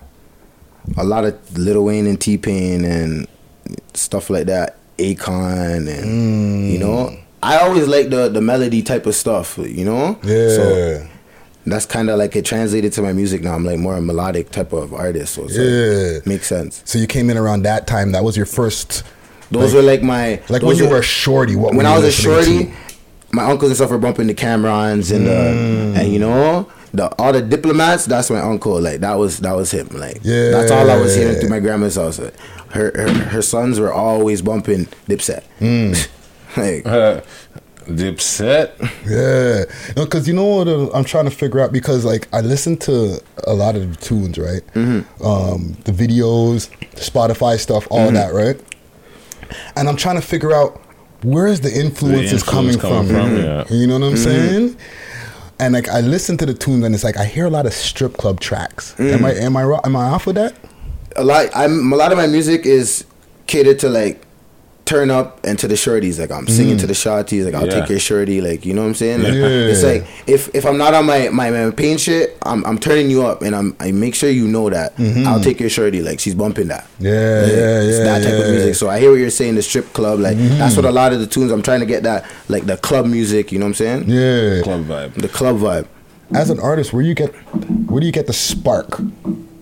A 0.97 1.03
lot 1.03 1.25
of 1.25 1.57
Lil 1.57 1.83
Wayne 1.85 2.07
and 2.07 2.19
T 2.19 2.37
Pain 2.37 2.83
and 2.85 3.27
stuff 3.93 4.29
like 4.29 4.47
that. 4.47 4.77
Akon 4.97 5.87
and 5.87 6.69
you 6.71 6.77
know, 6.79 7.15
I 7.43 7.57
always 7.59 7.87
like 7.87 8.09
the 8.09 8.27
the 8.29 8.41
melody 8.41 8.81
type 8.81 9.05
of 9.05 9.15
stuff. 9.15 9.57
You 9.57 9.85
know. 9.85 10.19
Yeah. 10.23 10.49
So 10.49 11.07
that's 11.65 11.85
kind 11.85 12.09
of 12.09 12.17
like 12.17 12.35
it 12.35 12.45
translated 12.45 12.91
to 12.93 13.01
my 13.01 13.13
music 13.13 13.43
now. 13.43 13.53
I'm 13.53 13.63
like 13.63 13.77
more 13.79 13.95
a 13.95 14.01
melodic 14.01 14.49
type 14.49 14.73
of 14.73 14.93
artist. 14.93 15.35
So 15.35 15.47
Yeah. 15.47 16.15
like, 16.15 16.25
makes 16.27 16.47
sense. 16.47 16.81
So 16.85 16.97
you 16.97 17.05
came 17.07 17.29
in 17.29 17.37
around 17.37 17.61
that 17.63 17.85
time. 17.85 18.11
That 18.13 18.23
was 18.23 18.35
your 18.35 18.45
first. 18.47 19.03
Those 19.51 19.73
were 19.73 19.81
like 19.81 20.01
my 20.03 20.41
like 20.49 20.61
when 20.63 20.75
you 20.77 20.85
were- 20.85 20.91
were 20.91 20.99
a 20.99 21.03
shorty. 21.03 21.55
What 21.55 21.75
when 21.75 21.85
I 21.85 21.95
was 21.95 22.05
a 22.05 22.11
shorty, 22.11 22.73
my 23.31 23.43
uncles 23.45 23.71
and 23.71 23.75
stuff 23.77 23.91
were 23.91 23.97
bumping 23.97 24.27
the 24.27 24.33
Cam'rons 24.33 25.11
and 25.15 25.25
Mm. 25.27 25.93
the 25.95 25.99
and 26.01 26.13
you 26.13 26.19
know 26.19 26.67
the 26.93 27.07
all 27.19 27.31
the 27.33 27.41
diplomats. 27.41 28.05
That's 28.05 28.29
my 28.29 28.39
uncle. 28.39 28.79
Like 28.81 28.99
that 29.01 29.17
was 29.17 29.39
that 29.39 29.55
was 29.55 29.71
him. 29.71 29.87
Like 29.93 30.19
Yeah. 30.23 30.51
that's 30.51 30.71
all 30.71 30.89
I 30.89 30.97
was 30.97 31.15
hearing 31.15 31.35
through 31.39 31.49
my 31.49 31.59
grandma's 31.59 31.95
house. 31.95 32.19
Like, 32.19 32.33
her, 32.71 32.91
her 32.95 33.09
her 33.25 33.41
sons 33.41 33.79
were 33.79 33.93
always 33.93 34.41
bumping 34.41 34.85
Dipset. 35.07 35.43
Mm. 35.59 36.07
like 36.57 37.23
Dipset. 37.87 38.71
Yeah, 39.07 39.65
because 39.95 40.27
you 40.27 40.33
know 40.33 40.45
what 40.45 40.67
uh, 40.67 40.91
I'm 40.91 41.03
trying 41.03 41.25
to 41.25 41.31
figure 41.31 41.59
out 41.59 41.71
because 41.71 42.05
like 42.05 42.27
I 42.33 42.41
listen 42.41 42.77
to 42.77 43.19
a 43.47 43.53
lot 43.53 43.75
of 43.75 43.89
the 43.89 43.95
tunes, 44.05 44.37
right? 44.37 44.61
Mm-hmm. 44.75 45.25
Um, 45.25 45.75
the 45.85 45.91
videos, 45.91 46.69
Spotify 46.95 47.57
stuff, 47.59 47.87
all 47.89 48.09
Mhm. 48.09 48.13
that, 48.13 48.33
right? 48.33 48.59
And 49.75 49.89
I'm 49.89 49.95
trying 49.95 50.15
to 50.17 50.21
figure 50.21 50.53
out 50.53 50.79
where 51.23 51.47
is 51.47 51.61
the 51.61 51.69
influence 51.73 52.31
is 52.31 52.41
influence 52.43 52.43
coming, 52.43 52.77
coming 52.79 53.07
from. 53.09 53.29
from, 53.35 53.37
yeah. 53.37 53.65
You 53.69 53.87
know 53.87 53.99
what 53.99 54.07
I'm 54.07 54.13
Mhm. 54.13 54.17
saying? 54.23 54.77
And 55.59 55.73
like 55.73 55.89
I 55.89 55.99
listen 56.01 56.37
to 56.37 56.45
the 56.45 56.53
tunes 56.53 56.85
and 56.85 56.95
it's 56.95 57.03
like 57.03 57.17
I 57.17 57.25
hear 57.25 57.45
a 57.45 57.49
lot 57.49 57.65
of 57.65 57.73
strip 57.73 58.15
club 58.17 58.39
tracks. 58.39 58.95
Am 58.99 59.19
Mm. 59.19 59.25
I 59.25 59.31
am 59.33 59.57
I 59.57 59.79
am 59.83 59.95
I 59.95 60.05
off 60.05 60.25
with 60.25 60.35
that? 60.35 60.53
a 61.15 61.23
lot. 61.23 61.47
I'm 61.53 61.91
a 61.91 61.95
lot 61.97 62.11
of 62.13 62.17
my 62.17 62.27
music 62.27 62.65
is 62.65 63.03
catered 63.47 63.79
to 63.79 63.89
like 63.89 64.21
turn 64.89 65.11
up 65.11 65.27
and 65.47 65.55
to 65.59 65.67
the 65.67 65.75
shorties. 65.75 66.19
Like 66.19 66.31
I'm 66.31 66.47
singing 66.47 66.75
Mm. 66.77 66.79
to 66.81 66.87
the 66.87 66.93
shorties. 67.03 67.45
Like 67.45 67.53
I'll 67.53 67.67
Yeah. 67.67 67.79
take 67.81 67.89
your 67.89 67.99
shorty. 67.99 68.41
Like 68.41 68.65
you 68.65 68.73
know 68.73 68.81
what 68.81 68.87
I'm 68.87 68.95
saying? 69.03 69.19
Like, 69.23 69.33
Yeah. 69.33 69.71
It's 69.71 69.83
like 69.83 70.03
if 70.35 70.49
if 70.55 70.65
I'm 70.65 70.77
not 70.77 70.93
on 70.93 71.05
my 71.05 71.29
my, 71.29 71.47
my 71.51 71.69
pain 71.71 71.97
shit, 71.97 72.37
I'm 72.43 72.65
I'm 72.65 72.79
turning 72.79 73.09
you 73.13 73.25
up 73.29 73.43
and 73.45 73.55
I'm 73.55 73.75
I 73.79 73.91
make 73.91 74.15
sure 74.15 74.29
you 74.41 74.47
know 74.47 74.69
that 74.69 74.97
Mhm. 74.97 75.25
I'll 75.27 75.39
take 75.49 75.59
your 75.59 75.69
shorty. 75.69 76.01
Like 76.01 76.19
she's 76.19 76.33
bumping 76.35 76.67
that. 76.73 76.85
Yeah, 76.99 77.11
yeah, 77.11 77.45
yeah. 77.61 77.81
It's 77.89 77.97
yeah, 77.99 78.03
that 78.05 78.23
type 78.23 78.39
of 78.43 78.49
music. 78.51 78.75
So 78.75 78.89
I 78.89 78.99
hear 78.99 79.11
what 79.11 79.19
you're 79.19 79.29
saying. 79.41 79.55
The 79.55 79.61
strip 79.61 79.93
club. 79.93 80.19
Like 80.19 80.37
Mhm. 80.37 80.57
that's 80.57 80.75
what 80.75 80.85
a 80.85 80.91
lot 80.91 81.13
of 81.13 81.19
the 81.19 81.27
tunes. 81.27 81.51
I'm 81.51 81.61
trying 81.61 81.81
to 81.81 81.85
get 81.93 82.01
that 82.03 82.25
like 82.47 82.65
the 82.65 82.77
club 82.77 83.05
music. 83.05 83.51
You 83.51 83.59
know 83.59 83.65
what 83.65 83.79
I'm 83.81 83.85
saying? 83.85 84.03
Yeah. 84.07 84.61
Club 84.63 84.87
vibe. 84.87 85.13
The 85.21 85.27
club 85.29 85.59
vibe. 85.59 85.85
As 86.33 86.49
an 86.49 86.59
artist, 86.59 86.93
where 86.93 87.03
you 87.03 87.13
get 87.13 87.31
where 87.87 87.99
do 88.01 88.05
you 88.05 88.11
get 88.19 88.27
the 88.27 88.33
spark? 88.33 88.99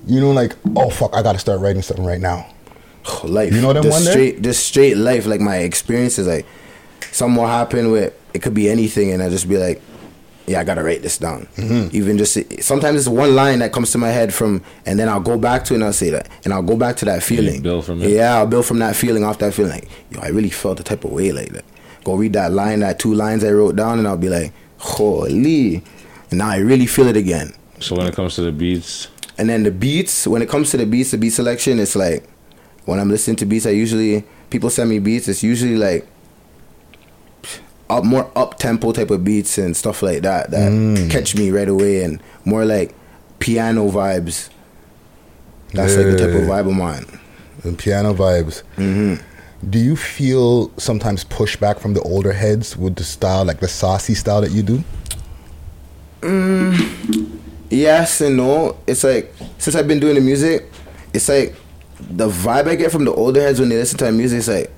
You 0.08 0.20
know, 0.22 0.32
like 0.32 0.56
oh 0.76 0.90
fuck, 0.90 1.12
I 1.14 1.22
got 1.22 1.34
to 1.34 1.40
start 1.40 1.60
writing 1.60 1.82
something 1.82 2.06
right 2.06 2.22
now. 2.22 2.46
Life. 3.24 3.54
You 3.54 3.62
know 3.62 3.74
them 3.74 3.84
just 3.84 3.94
one 3.94 4.04
day? 4.06 4.12
straight, 4.12 4.42
just 4.42 4.66
straight 4.66 4.98
life. 4.98 5.26
Like 5.26 5.42
my 5.42 5.58
experiences, 5.58 6.28
like 6.28 6.46
something 7.12 7.38
will 7.38 7.48
happen 7.48 7.92
with 7.92 8.14
it 8.34 8.42
could 8.42 8.54
be 8.54 8.70
anything, 8.70 9.12
and 9.12 9.24
I 9.24 9.30
just 9.30 9.50
be 9.50 9.58
like, 9.58 9.82
yeah, 10.46 10.60
I 10.60 10.64
gotta 10.64 10.84
write 10.84 11.02
this 11.02 11.18
down. 11.18 11.48
Mm-hmm. 11.56 11.96
Even 11.96 12.18
just 12.18 12.38
sometimes 12.64 13.00
it's 13.00 13.08
one 13.08 13.36
line 13.36 13.60
that 13.60 13.72
comes 13.72 13.92
to 13.92 13.98
my 13.98 14.10
head 14.10 14.34
from, 14.34 14.64
and 14.86 14.98
then 15.00 15.10
I'll 15.10 15.20
go 15.20 15.38
back 15.38 15.66
to 15.66 15.74
it 15.74 15.78
and 15.78 15.84
I'll 15.84 15.94
say 15.94 16.10
that, 16.12 16.30
and 16.46 16.54
I'll 16.54 16.62
go 16.62 16.78
back 16.78 16.96
to 16.98 17.06
that 17.06 17.24
feeling. 17.24 17.62
build 17.62 17.86
from 17.86 18.02
it. 18.02 18.10
Yeah, 18.12 18.38
I'll 18.38 18.48
build 18.48 18.66
from 18.66 18.80
that 18.80 18.96
feeling 18.96 19.24
off 19.24 19.40
that 19.40 19.54
feeling. 19.54 19.72
Like, 19.72 19.90
yo, 20.12 20.22
I 20.22 20.28
really 20.30 20.50
felt 20.50 20.78
the 20.78 20.84
type 20.84 21.04
of 21.04 21.12
way 21.12 21.32
like 21.32 21.50
that. 21.54 21.66
Go 22.04 22.16
read 22.16 22.34
that 22.34 22.54
line, 22.54 22.80
that 22.80 23.00
two 23.00 23.14
lines 23.14 23.44
I 23.44 23.52
wrote 23.52 23.76
down, 23.76 24.00
and 24.00 24.08
I'll 24.08 24.16
be 24.18 24.30
like, 24.30 24.54
holy, 24.78 25.84
and 26.30 26.40
now 26.40 26.50
I 26.50 26.58
really 26.58 26.86
feel 26.86 27.08
it 27.08 27.18
again. 27.18 27.54
So 27.80 27.96
when 27.96 28.08
it 28.08 28.16
comes 28.16 28.36
to 28.36 28.42
the 28.42 28.52
beats, 28.52 29.08
And 29.38 29.50
then 29.50 29.64
the 29.64 29.72
beats, 29.72 30.26
when 30.26 30.42
it 30.42 30.50
comes 30.50 30.72
to 30.72 30.78
the 30.78 30.86
beats, 30.86 31.12
the 31.12 31.18
beat 31.18 31.30
selection, 31.32 31.80
it's 31.80 31.96
like 31.96 32.24
when 32.88 33.00
I'm 33.00 33.10
listening 33.10 33.36
to 33.38 33.46
beats, 33.46 33.66
I 33.66 33.70
usually 33.72 34.24
people 34.50 34.70
send 34.72 34.90
me 34.90 34.98
beats. 35.00 35.28
It's 35.28 35.44
usually 35.44 35.76
like 35.78 36.08
up 37.90 38.04
more 38.04 38.30
up 38.36 38.58
tempo 38.58 38.92
type 38.92 39.12
of 39.12 39.24
beats 39.24 39.58
and 39.58 39.76
stuff 39.78 40.02
like 40.02 40.22
that 40.24 40.52
that 40.52 40.72
Mm. 40.72 41.10
catch 41.12 41.36
me 41.36 41.52
right 41.52 41.68
away, 41.70 42.04
and 42.04 42.22
more 42.46 42.66
like 42.66 42.94
piano 43.40 43.90
vibes. 43.90 44.50
That's 45.74 45.96
like 45.96 46.08
the 46.08 46.18
type 46.18 46.34
of 46.36 46.44
vibe 46.48 46.70
I'm 46.72 46.82
on. 46.82 47.06
And 47.64 47.78
piano 47.78 48.14
vibes. 48.14 48.64
Mm-hmm. 48.78 49.22
Do 49.70 49.80
you 49.80 49.96
feel 49.96 50.72
sometimes 50.78 51.26
pushback 51.26 51.80
from 51.80 51.94
the 51.94 52.02
older 52.02 52.32
heads 52.32 52.78
with 52.78 52.96
the 52.96 53.04
style, 53.04 53.44
like 53.44 53.60
the 53.60 53.68
saucy 53.68 54.14
style 54.16 54.42
that 54.42 54.52
you 54.52 54.64
do? 54.64 54.84
Mm, 56.22 57.40
yes 57.70 58.22
and 58.22 58.38
no. 58.38 58.78
It's 58.88 59.04
like 59.04 59.34
since 59.58 59.76
I've 59.76 59.88
been 59.88 60.00
doing 60.00 60.16
the 60.16 60.22
music, 60.22 60.70
it's 61.14 61.28
like 61.30 61.56
the 62.00 62.30
vibe 62.30 62.68
I 62.68 62.76
get 62.76 62.92
from 62.92 63.06
the 63.06 63.14
older 63.14 63.42
heads 63.42 63.60
when 63.60 63.70
they 63.70 63.78
listen 63.78 63.98
to 64.00 64.06
my 64.06 64.12
music. 64.12 64.40
is 64.40 64.48
like 64.48 64.72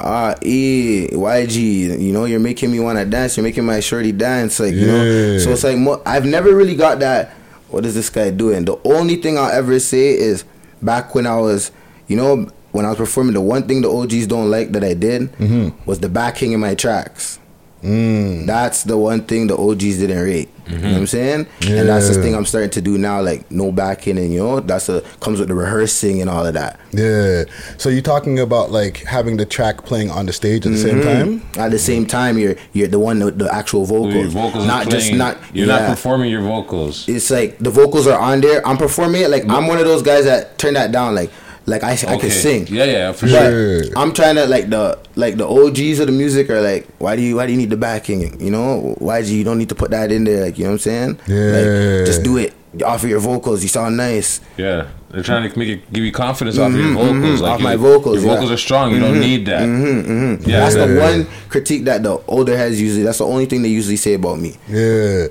ah 0.00 0.34
E 0.42 1.08
YG, 1.12 2.00
you 2.00 2.12
know, 2.12 2.24
you're 2.24 2.40
making 2.40 2.70
me 2.70 2.80
want 2.80 2.98
to 2.98 3.04
dance. 3.04 3.36
You're 3.36 3.44
making 3.44 3.64
my 3.64 3.80
shorty 3.80 4.12
dance, 4.12 4.60
like 4.60 4.74
you 4.74 4.86
know. 4.86 5.38
So 5.38 5.50
it's 5.52 5.64
like 5.64 5.78
mo- 5.78 6.02
I've 6.04 6.24
never 6.26 6.54
really 6.54 6.74
got 6.76 6.98
that. 7.00 7.30
What 7.68 7.84
is 7.86 7.94
this 7.94 8.10
guy 8.10 8.30
doing? 8.30 8.64
The 8.64 8.78
only 8.84 9.16
thing 9.16 9.38
I'll 9.38 9.50
ever 9.50 9.78
say 9.80 10.10
is 10.10 10.44
back 10.82 11.14
when 11.14 11.26
I 11.26 11.36
was, 11.38 11.70
you 12.08 12.16
know, 12.16 12.48
when 12.72 12.84
I 12.84 12.90
was 12.90 12.98
performing, 12.98 13.34
the 13.34 13.40
one 13.40 13.62
thing 13.66 13.80
the 13.82 13.90
OGs 13.90 14.26
don't 14.26 14.50
like 14.50 14.72
that 14.72 14.84
I 14.84 14.94
did 14.94 15.32
Mhm. 15.38 15.72
was 15.86 15.98
the 16.00 16.08
backing 16.08 16.52
in 16.52 16.60
my 16.60 16.74
tracks. 16.74 17.38
Mm. 17.82 18.46
That's 18.46 18.82
the 18.82 18.96
one 18.96 19.22
thing 19.24 19.46
the 19.46 19.56
OGs 19.56 19.98
didn't 19.98 20.22
rate. 20.24 20.48
You 20.66 20.78
know 20.78 20.88
what 20.90 20.96
I'm 20.96 21.06
saying? 21.06 21.46
And 21.68 21.88
that's 21.88 22.08
the 22.08 22.20
thing 22.20 22.34
I'm 22.34 22.44
starting 22.44 22.70
to 22.70 22.80
do 22.80 22.98
now, 22.98 23.20
like 23.22 23.48
no 23.52 23.70
backing 23.70 24.18
and 24.18 24.32
you 24.32 24.40
know, 24.40 24.58
that's 24.58 24.88
a 24.88 25.00
comes 25.20 25.38
with 25.38 25.46
the 25.48 25.54
rehearsing 25.54 26.20
and 26.20 26.28
all 26.28 26.44
of 26.44 26.54
that. 26.54 26.80
Yeah. 26.92 27.44
So 27.78 27.88
you're 27.88 28.02
talking 28.02 28.40
about 28.40 28.72
like 28.72 29.04
having 29.04 29.36
the 29.36 29.46
track 29.46 29.84
playing 29.84 30.10
on 30.10 30.26
the 30.26 30.32
stage 30.32 30.66
at 30.66 30.72
the 30.72 30.78
same 30.78 30.96
Mhm. 31.00 31.04
time? 31.04 31.42
At 31.64 31.70
the 31.70 31.78
same 31.78 32.04
time 32.04 32.36
you're 32.36 32.56
you're 32.72 32.88
the 32.88 32.98
one 32.98 33.20
with 33.24 33.38
the 33.38 33.54
actual 33.54 33.84
vocals. 33.84 34.14
your 34.14 34.26
vocals 34.26 34.66
not 34.66 34.88
are 34.88 34.90
just 34.90 35.12
not 35.12 35.36
You're 35.52 35.68
yeah. 35.68 35.78
not 35.78 35.90
performing 35.90 36.30
your 36.32 36.42
vocals. 36.42 37.04
It's 37.08 37.30
like 37.30 37.58
the 37.60 37.70
vocals 37.70 38.08
are 38.08 38.18
on 38.18 38.40
there. 38.40 38.66
I'm 38.66 38.76
performing 38.78 39.22
it 39.22 39.30
like 39.30 39.48
I'm 39.48 39.68
one 39.68 39.78
of 39.78 39.84
those 39.84 40.02
guys 40.02 40.24
that 40.24 40.58
turn 40.58 40.74
that 40.74 40.90
down. 40.90 41.14
Like 41.14 41.30
like 41.66 41.82
I, 41.82 41.90
I 41.90 41.94
Okay. 41.94 42.18
can 42.18 42.30
sing. 42.30 42.66
Yeah, 42.68 42.84
yeah, 42.84 43.12
for 43.12 43.26
but 43.26 43.50
sure. 43.50 43.82
I'm 43.96 44.12
trying 44.12 44.36
to 44.36 44.46
like 44.46 44.70
the 44.70 44.98
like 45.16 45.36
the 45.36 45.46
OGs 45.46 45.98
of 46.00 46.06
the 46.06 46.12
music 46.12 46.48
are 46.50 46.60
like, 46.60 46.86
why 46.98 47.16
do 47.16 47.22
you 47.22 47.36
why 47.36 47.46
do 47.46 47.52
you 47.52 47.58
need 47.58 47.70
the 47.70 47.76
backing? 47.76 48.40
You 48.40 48.50
know, 48.50 48.94
why 48.98 49.22
do 49.22 49.28
you, 49.32 49.38
you 49.38 49.44
don't 49.44 49.58
need 49.58 49.68
to 49.70 49.74
put 49.74 49.90
that 49.90 50.12
in 50.12 50.24
there? 50.24 50.44
Like 50.46 50.58
you 50.58 50.64
know 50.64 50.70
what 50.70 50.86
I'm 50.86 51.18
saying? 51.18 51.20
Yeah. 51.26 51.52
Like, 51.56 52.06
just 52.06 52.22
do 52.22 52.36
it. 52.38 52.54
Offer 52.84 53.06
your 53.08 53.20
vocals. 53.20 53.62
You 53.62 53.68
sound 53.68 53.96
nice. 53.96 54.40
Yeah, 54.56 54.86
they're 55.10 55.22
trying 55.22 55.50
to 55.50 55.58
make 55.58 55.68
it 55.68 55.92
give 55.92 56.04
you 56.04 56.12
confidence 56.12 56.58
off 56.58 56.72
your 56.72 56.82
Mhm, 56.82 56.94
vocals. 56.94 57.40
mhm, 57.40 57.42
Like 57.42 57.52
off 57.52 57.58
you- 57.60 57.64
my 57.64 57.76
vocals. 57.76 58.16
Your 58.16 58.26
yeah. 58.26 58.34
vocals 58.34 58.50
are 58.52 58.56
strong. 58.56 58.92
You 58.92 59.00
don't 59.00 59.14
Mhm, 59.16 59.20
need 59.20 59.46
that. 59.46 59.62
mhm, 59.62 60.04
mhm. 60.06 60.46
Yeah, 60.46 60.60
that's 60.60 60.74
yeah, 60.76 60.86
the 60.86 60.94
yeah. 60.94 61.10
one 61.10 61.26
critique 61.48 61.84
that 61.84 62.02
the 62.02 62.18
older 62.28 62.56
heads 62.56 62.80
usually. 62.80 63.02
That's 63.04 63.18
the 63.18 63.26
only 63.26 63.46
thing 63.46 63.62
they 63.62 63.68
usually 63.68 63.96
say 63.96 64.14
about 64.14 64.38
me. 64.40 64.54
Yeah. 64.68 65.26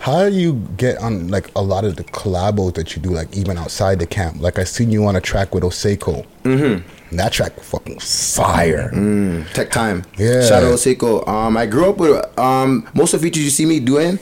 How 0.00 0.28
do 0.28 0.34
you 0.34 0.60
get 0.76 0.98
on 0.98 1.28
like 1.28 1.50
a 1.56 1.62
lot 1.62 1.84
of 1.84 1.96
the 1.96 2.04
collabos 2.04 2.74
that 2.74 2.94
you 2.96 3.02
do, 3.02 3.10
like 3.10 3.36
even 3.36 3.58
outside 3.58 3.98
the 3.98 4.06
camp? 4.06 4.36
Like 4.40 4.58
I 4.58 4.64
seen 4.64 4.90
you 4.90 5.04
on 5.06 5.16
a 5.16 5.20
track 5.20 5.54
with 5.54 5.64
Oseko. 5.64 6.24
Mm-hmm. 6.44 6.82
And 7.10 7.18
that 7.18 7.32
track 7.32 7.58
fucking 7.60 7.98
fire. 8.00 8.90
Mm, 8.94 9.50
tech 9.54 9.70
time. 9.70 10.04
Yeah. 10.18 10.42
Shout 10.46 10.62
out 10.62 10.74
Seiko. 10.74 11.26
Um, 11.28 11.56
I 11.56 11.66
grew 11.66 11.88
up 11.90 11.98
with 11.98 12.22
um 12.38 12.86
most 12.94 13.14
of 13.14 13.20
the 13.20 13.26
features 13.26 13.44
you 13.44 13.50
see 13.50 13.66
me 13.66 13.80
doing 13.80 14.18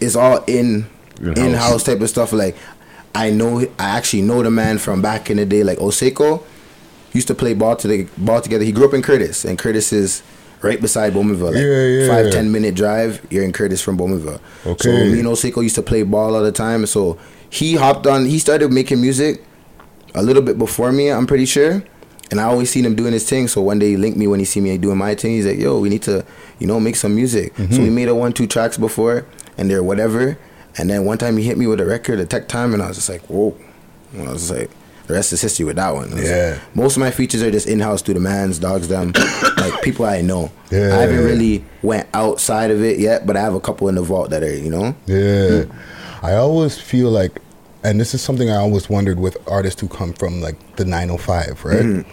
is 0.00 0.16
all 0.16 0.42
in 0.46 0.66
In-house. 0.66 0.90
In 1.20 1.54
house 1.54 1.84
type 1.84 2.00
of 2.00 2.08
stuff. 2.08 2.32
Like 2.32 2.56
I 3.14 3.30
know 3.30 3.60
I 3.78 3.96
actually 3.98 4.22
know 4.22 4.42
the 4.42 4.50
man 4.50 4.78
from 4.78 5.00
back 5.02 5.30
in 5.30 5.36
the 5.36 5.46
day. 5.46 5.62
Like 5.62 5.78
Oseko 5.78 6.42
used 7.12 7.28
to 7.28 7.34
play 7.34 7.54
ball 7.54 7.76
to 7.76 7.88
the 7.88 8.04
ball 8.18 8.40
together. 8.40 8.64
He 8.64 8.72
grew 8.72 8.86
up 8.86 8.94
in 8.94 9.02
Courtice, 9.02 9.44
and 9.44 9.58
Courtice 9.58 9.92
is 9.92 10.22
right 10.62 10.80
beside 10.80 11.12
Bowmanville. 11.12 11.52
Like 11.52 11.62
Yeah, 11.62 11.86
yeah. 11.86 12.08
Five 12.08 12.32
ten 12.32 12.50
minute 12.50 12.74
drive. 12.74 13.24
You're 13.30 13.44
in 13.44 13.52
Courtice 13.52 13.80
from 13.82 13.96
Bowmanville. 13.98 14.40
So 14.80 14.90
me 14.90 15.20
and 15.20 15.28
Oseko 15.28 15.62
used 15.62 15.76
to 15.76 15.82
play 15.82 16.02
ball 16.02 16.34
all 16.34 16.42
the 16.42 16.52
time. 16.52 16.86
So 16.86 17.18
he 17.50 17.76
hopped 17.76 18.06
on. 18.06 18.24
He 18.24 18.38
started 18.38 18.72
making 18.72 19.00
music 19.00 19.44
a 20.14 20.22
little 20.22 20.42
bit 20.42 20.58
before 20.58 20.90
me. 20.92 21.10
I'm 21.10 21.26
pretty 21.26 21.46
sure. 21.46 21.82
And 22.30 22.40
I 22.40 22.44
always 22.44 22.70
seen 22.70 22.84
him 22.86 22.96
doing 22.96 23.12
his 23.12 23.28
thing. 23.28 23.46
So 23.48 23.60
one 23.60 23.78
day 23.78 23.90
he 23.90 23.96
linked 23.96 24.16
me 24.18 24.26
when 24.26 24.40
he 24.40 24.46
see 24.46 24.60
me 24.60 24.76
doing 24.78 24.96
my 24.98 25.14
thing. 25.14 25.32
He's 25.32 25.46
like, 25.46 25.58
"Yo, 25.58 25.78
we 25.78 25.88
need 25.90 26.02
to, 26.02 26.24
you 26.58 26.66
know, 26.66 26.80
make 26.80 26.96
some 26.96 27.14
music." 27.14 27.52
So 27.56 27.62
Mhm. 27.64 27.78
we 27.84 27.90
made 27.90 28.08
a 28.08 28.14
one 28.14 28.32
two 28.32 28.46
tracks 28.48 28.76
before, 28.78 29.24
and 29.58 29.70
they're 29.70 29.82
whatever. 29.84 30.36
And 30.78 30.90
then 30.90 31.04
one 31.04 31.18
time 31.18 31.36
he 31.36 31.44
hit 31.44 31.56
me 31.58 31.66
with 31.66 31.80
a 31.80 31.84
record, 31.86 32.18
a 32.20 32.26
tech 32.26 32.48
time, 32.48 32.74
and 32.74 32.82
I 32.82 32.88
was 32.88 32.96
just 32.96 33.08
like, 33.08 33.22
"Whoa!" 33.28 33.54
And 34.12 34.28
I 34.28 34.32
was 34.32 34.48
just 34.48 34.58
like, 34.60 34.70
"The 35.06 35.14
rest 35.14 35.32
is 35.32 35.40
history 35.40 35.64
with 35.64 35.76
that 35.76 35.94
one." 35.94 36.10
Yeah. 36.16 36.52
like- 36.58 36.76
most 36.76 36.96
of 36.96 37.00
my 37.00 37.10
features 37.10 37.42
are 37.42 37.50
just 37.50 37.66
in 37.66 37.80
house 37.80 38.02
through 38.02 38.14
the 38.14 38.20
man's 38.20 38.58
dogs, 38.58 38.88
them, 38.88 39.12
like 39.56 39.82
people 39.82 40.04
I 40.04 40.20
know. 40.20 40.50
Yeah. 40.70 40.96
I 40.96 41.00
haven't 41.02 41.24
really 41.24 41.64
went 41.82 42.08
outside 42.14 42.70
of 42.70 42.82
it 42.82 42.98
yet, 42.98 43.26
but 43.26 43.36
I 43.36 43.40
have 43.40 43.54
a 43.54 43.60
couple 43.60 43.88
in 43.88 43.94
the 43.94 44.02
vault 44.02 44.30
that 44.30 44.42
are, 44.42 44.54
you 44.54 44.70
know. 44.70 44.94
Yeah. 45.06 45.64
I 46.22 46.34
always 46.34 46.78
feel 46.78 47.10
like, 47.10 47.40
and 47.84 48.00
this 48.00 48.14
is 48.14 48.20
something 48.22 48.50
I 48.50 48.56
always 48.56 48.88
wondered 48.88 49.20
with 49.20 49.36
artists 49.46 49.80
who 49.80 49.88
come 49.88 50.12
from 50.14 50.40
like 50.40 50.56
the 50.76 50.84
905, 50.84 51.64
right? 51.64 51.82
Mhm. 51.84 52.04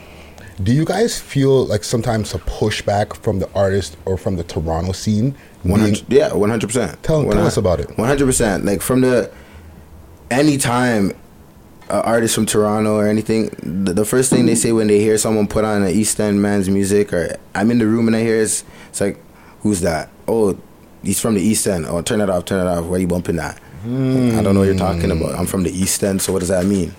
Do 0.64 0.72
you 0.74 0.86
guys 0.86 1.20
feel 1.20 1.66
like 1.66 1.84
sometimes 1.84 2.34
a 2.34 2.40
pushback 2.40 3.16
from 3.16 3.40
the 3.40 3.50
artist 3.54 3.98
or 4.06 4.18
from 4.18 4.36
the 4.36 4.44
Toronto 4.44 4.92
scene? 4.92 5.36
One 5.64 5.84
being- 5.84 6.06
yeah, 6.10 6.34
one 6.34 6.50
hundred 6.50 6.68
percent. 6.68 7.02
Tell- 7.04 7.28
us 7.40 7.58
about 7.58 7.80
it. 7.80 7.98
One 7.98 8.08
hundred 8.08 8.26
percent. 8.26 8.66
Like 8.66 8.82
from 8.82 9.02
the 9.02 9.32
anytime 10.30 11.12
an 11.90 12.02
artist 12.04 12.36
from 12.36 12.46
Toronto 12.46 12.96
or 12.96 13.08
anything, 13.08 13.50
the, 13.62 13.94
the 13.94 14.06
first 14.06 14.30
thing 14.30 14.46
they 14.46 14.56
say 14.56 14.72
when 14.72 14.88
they 14.88 15.00
hear 15.00 15.18
someone 15.18 15.48
put 15.48 15.64
on 15.66 15.84
an 15.84 15.90
East 15.90 16.20
End 16.20 16.42
man's 16.42 16.70
music, 16.70 17.12
or 17.14 17.36
I'm 17.56 17.70
in 17.72 17.80
the 17.80 17.86
room 17.88 18.08
and 18.08 18.16
I 18.16 18.22
hear 18.22 18.38
it's, 18.42 18.64
it's 18.90 19.02
like, 19.02 19.18
who's 19.62 19.82
that? 19.82 20.10
Oh, 20.28 20.58
he's 21.04 21.20
from 21.20 21.36
the 21.36 21.42
East 21.42 21.68
End. 21.68 21.86
Oh, 21.86 22.02
turn 22.02 22.22
it 22.22 22.30
off, 22.30 22.46
turn 22.46 22.66
it 22.66 22.70
off. 22.70 22.86
Why 22.86 22.98
you 22.98 23.08
bumping 23.08 23.36
that? 23.38 23.58
I 23.84 23.88
don't 23.88 24.54
know 24.54 24.60
what 24.60 24.68
you're 24.68 24.76
talking 24.76 25.10
about. 25.12 25.34
I'm 25.36 25.48
from 25.48 25.64
the 25.64 25.72
East 25.72 26.04
End, 26.04 26.22
so 26.22 26.32
what 26.34 26.40
does 26.40 26.50
that 26.50 26.66
mean? 26.66 26.94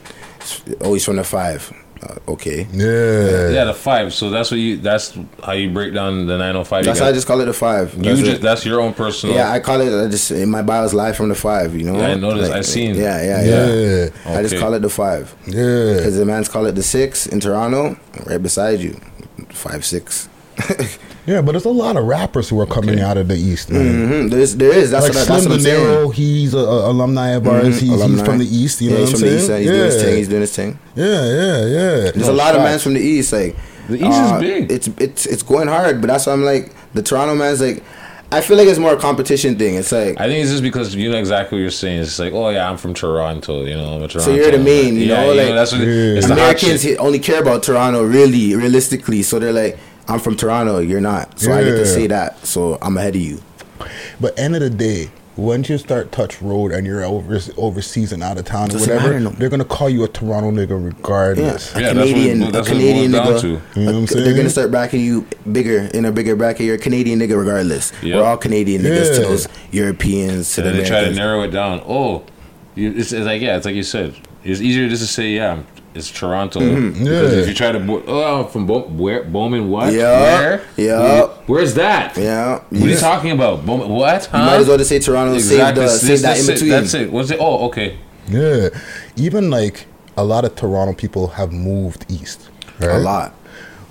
Oh, 0.80 0.92
he's 0.94 1.04
from 1.04 1.16
the 1.16 1.24
Five. 1.24 1.72
Uh, 2.02 2.32
okay. 2.32 2.66
Yeah. 2.72 3.50
Yeah, 3.50 3.64
the 3.64 3.74
five. 3.74 4.12
So 4.12 4.30
that's 4.30 4.50
what 4.50 4.58
you. 4.58 4.76
That's 4.76 5.16
how 5.42 5.52
you 5.52 5.70
break 5.70 5.94
down 5.94 6.26
the 6.26 6.36
nine 6.36 6.54
hundred 6.54 6.64
five. 6.64 6.84
That's 6.84 6.98
how 6.98 7.06
I 7.06 7.12
just 7.12 7.26
call 7.26 7.40
it 7.40 7.44
the 7.44 7.52
Five. 7.52 7.94
You 7.94 8.02
That's 8.02 8.20
just. 8.20 8.32
it. 8.32 8.42
That's 8.42 8.64
your 8.64 8.80
own 8.80 8.92
personal. 8.92 9.36
Yeah, 9.36 9.52
I 9.52 9.60
call 9.60 9.80
it. 9.80 10.06
I 10.06 10.10
just 10.10 10.30
in 10.32 10.50
my 10.50 10.62
bio 10.62 10.82
is 10.84 10.94
live 10.94 11.16
from 11.16 11.28
the 11.28 11.34
five. 11.34 11.76
You 11.76 11.84
know. 11.84 11.96
Yeah, 11.96 12.08
I 12.08 12.14
noticed. 12.14 12.50
I 12.50 12.62
seen. 12.62 12.96
Yeah, 12.96 13.22
yeah, 13.22 13.44
yeah. 13.44 13.66
Yeah. 14.06 14.38
I 14.38 14.42
just 14.42 14.58
call 14.58 14.74
it 14.74 14.80
the 14.80 14.90
five. 14.90 15.34
Yeah. 15.46 15.94
Because 15.94 16.16
the 16.16 16.24
man's 16.24 16.48
call 16.48 16.66
it 16.66 16.72
the 16.72 16.82
six 16.82 17.26
in 17.26 17.38
Toronto, 17.38 17.96
right 18.26 18.42
beside 18.42 18.80
you, 18.80 18.98
five 19.50 19.84
six. 19.84 20.28
Yeah, 21.24 21.40
but 21.40 21.52
there's 21.52 21.64
a 21.64 21.68
lot 21.70 21.96
of 21.96 22.04
rappers 22.04 22.48
who 22.48 22.60
are 22.60 22.66
coming 22.66 22.98
out 23.00 23.16
of 23.16 23.28
the 23.28 23.36
East, 23.36 23.70
man. 23.70 24.22
hmm 24.24 24.28
There's 24.28 24.56
there 24.56 24.72
is. 24.76 24.90
That's 24.90 25.04
like 25.04 25.14
what, 25.14 25.24
Slim 25.24 25.36
that's 25.36 25.46
what 25.46 25.52
I'm 25.52 25.58
De 25.58 25.64
saying. 25.64 25.86
Niro, 25.86 26.12
he's 26.14 26.52
a, 26.54 26.58
a 26.58 26.90
alumni 26.90 27.28
of 27.30 27.46
ours. 27.46 27.64
Mhm, 27.64 27.80
He's, 27.80 28.04
he's 28.04 28.22
from 28.22 28.38
the 28.38 28.46
East. 28.46 28.80
You 28.80 28.90
yeah, 28.90 28.94
know 28.96 29.00
he's 29.04 29.12
what 29.12 29.20
from 29.20 29.28
I'm 29.28 29.30
the 29.34 29.36
East. 29.38 29.46
saying? 29.46 29.62
He's 29.62 29.70
doing 29.70 29.84
his 29.84 30.02
thing. 30.02 30.16
He's 30.16 30.28
doing 30.28 30.40
his 30.40 30.56
thing. 30.56 30.78
Yeah, 30.96 31.04
yeah, 31.06 31.66
yeah. 31.66 32.10
There's 32.10 32.16
No, 32.26 32.32
a 32.32 32.34
lot 32.34 32.54
of 32.54 32.60
shots. 32.60 32.64
mans 32.70 32.82
from 32.82 32.94
the 32.94 33.00
East. 33.00 33.32
Like 33.32 33.56
The 33.88 33.94
East 33.96 34.04
is 34.06 34.32
uh, 34.32 34.40
big. 34.40 34.72
It's 34.72 34.88
it's 34.98 35.26
it's 35.26 35.42
going 35.44 35.68
hard, 35.68 36.00
but 36.00 36.08
that's 36.08 36.26
why 36.26 36.32
I'm 36.32 36.42
like 36.44 36.72
the 36.94 37.02
Toronto 37.02 37.34
man's 37.34 37.60
like. 37.60 37.82
I 38.32 38.40
feel 38.40 38.56
like 38.56 38.66
it's 38.66 38.78
more 38.78 38.94
a 38.94 38.96
competition 38.98 39.58
thing. 39.58 39.74
It's 39.74 39.92
like 39.92 40.18
I 40.18 40.26
think 40.26 40.40
it's 40.42 40.50
just 40.50 40.62
because 40.62 40.94
you 40.94 41.10
know 41.10 41.18
exactly 41.18 41.56
what 41.58 41.60
you're 41.60 41.70
saying. 41.70 42.00
It's 42.00 42.18
like, 42.18 42.32
oh 42.32 42.48
yeah, 42.48 42.68
I'm 42.68 42.78
from 42.78 42.94
Toronto. 42.94 43.64
You 43.66 43.74
know, 43.76 43.94
I'm 43.96 44.02
a 44.02 44.08
Toronto. 44.08 44.20
So 44.20 44.34
you're 44.34 44.50
the 44.50 44.56
main, 44.58 44.94
you 44.94 45.02
yeah, 45.02 45.20
know, 45.26 45.34
like 45.34 45.48
that's 45.54 45.70
what 45.72 45.82
it's 45.82 46.26
Americans 46.30 46.80
shit. 46.82 46.98
only 46.98 47.18
care 47.18 47.42
about 47.42 47.62
Toronto, 47.62 48.02
really, 48.02 48.56
realistically. 48.56 49.22
So 49.22 49.38
they're 49.38 49.52
like, 49.52 49.78
I'm 50.08 50.18
from 50.20 50.36
Toronto, 50.36 50.78
you're 50.78 51.00
not. 51.00 51.38
So 51.38 51.52
I 51.52 51.62
get 51.62 51.70
to 51.76 51.86
say 51.86 52.06
that. 52.08 52.44
So 52.46 52.78
I'm 52.82 52.96
ahead 52.96 53.14
of 53.16 53.22
you. 53.22 53.40
But 54.20 54.38
end 54.38 54.54
of 54.54 54.60
the 54.62 54.70
day, 54.70 55.10
once 55.36 55.68
you 55.70 55.78
start 55.78 56.12
touch 56.12 56.42
road 56.42 56.72
and 56.72 56.86
you're 56.86 57.02
over, 57.02 57.38
overseas 57.56 58.12
and 58.12 58.22
out 58.22 58.36
of 58.36 58.44
town 58.44 58.70
or 58.70 58.78
whatever, 58.78 59.00
matter 59.08 59.20
no 59.20 59.30
they're 59.30 59.48
gonna 59.48 59.64
call 59.64 59.88
you 59.88 60.04
a 60.04 60.08
Toronto 60.08 60.50
nigga 60.50 60.84
regardless. 60.84 61.72
Yeah, 61.74 61.78
a 61.78 61.80
Yeah, 61.80 61.92
that's 61.94 61.96
what- 61.96 62.06
Canadian, 62.14 62.52
that's 62.52 62.68
a 62.68 62.70
Canadian 62.70 63.12
nigga. 63.12 63.40
to. 63.40 63.46
You 63.48 63.86
know 63.86 64.00
what 64.00 64.12
I'm 64.12 64.24
They're 64.24 64.36
gonna 64.36 64.50
start 64.50 64.70
backing 64.70 65.00
you 65.00 65.26
bigger 65.50 65.88
in 65.94 66.04
a 66.04 66.12
bigger 66.12 66.36
bracket. 66.36 66.66
You're 66.66 66.74
a 66.74 66.78
Canadian 66.78 67.18
nigga 67.18 67.36
regardless. 67.38 67.92
Yep. 68.02 68.14
We're 68.16 68.24
all 68.24 68.36
Canadian 68.36 68.82
niggas 68.82 69.14
to 69.16 69.22
those 69.22 69.48
Europeans 69.70 70.54
to 70.54 70.60
And 70.60 70.68
the 70.68 70.72
then 70.74 70.82
they 70.82 70.88
try 70.88 71.04
to 71.04 71.12
narrow 71.14 71.42
it 71.42 71.48
down. 71.48 71.80
Oh, 71.86 72.24
you, 72.74 72.90
it's, 72.94 73.12
it's 73.12 73.24
like 73.26 73.40
yeah, 73.40 73.56
it's 73.56 73.64
like 73.66 73.74
you 73.74 73.82
said. 73.82 74.14
It's 74.44 74.60
easier 74.60 74.88
just 74.88 75.02
to 75.02 75.08
say 75.08 75.30
yeah, 75.30 75.62
it's 75.94 76.10
Toronto. 76.10 76.60
Mhm. 76.60 76.92
Because 76.98 77.32
Yeah. 77.32 77.38
if 77.40 77.48
you 77.48 77.54
try 77.54 77.72
to 77.72 78.02
oh, 78.06 78.44
from 78.44 78.66
Bo- 78.66 78.88
where 78.88 79.24
Bowman 79.24 79.68
what? 79.70 79.92
Yeah, 79.92 80.20
Where? 80.20 80.62
yeah. 80.76 81.26
Where's 81.46 81.74
that? 81.74 82.16
Yeah, 82.16 82.60
What 82.70 82.82
are 82.82 82.88
you 82.88 82.96
talking 82.96 83.30
about? 83.32 83.64
Bowman 83.66 83.88
what? 83.90 84.26
Huh? 84.26 84.38
You 84.38 84.44
might 84.44 84.56
as 84.60 84.68
well 84.68 84.78
just 84.78 84.88
say 84.90 84.98
Toronto. 84.98 85.34
Exactly. 85.34 85.86
Save, 85.88 85.90
the, 85.92 85.98
save 85.98 86.22
that 86.22 86.28
That's 86.28 86.44
in 86.46 86.50
it. 86.50 86.54
between. 86.54 86.70
That's 86.70 86.94
it. 86.94 87.12
What's 87.12 87.30
it? 87.30 87.38
Oh, 87.40 87.66
okay. 87.66 87.96
Yeah, 88.28 88.68
even 89.16 89.50
like 89.50 89.86
a 90.16 90.24
lot 90.24 90.44
of 90.44 90.54
Toronto 90.54 90.92
people 90.94 91.26
have 91.28 91.52
moved 91.52 92.06
east. 92.08 92.48
A 92.80 92.98
lot. 92.98 93.34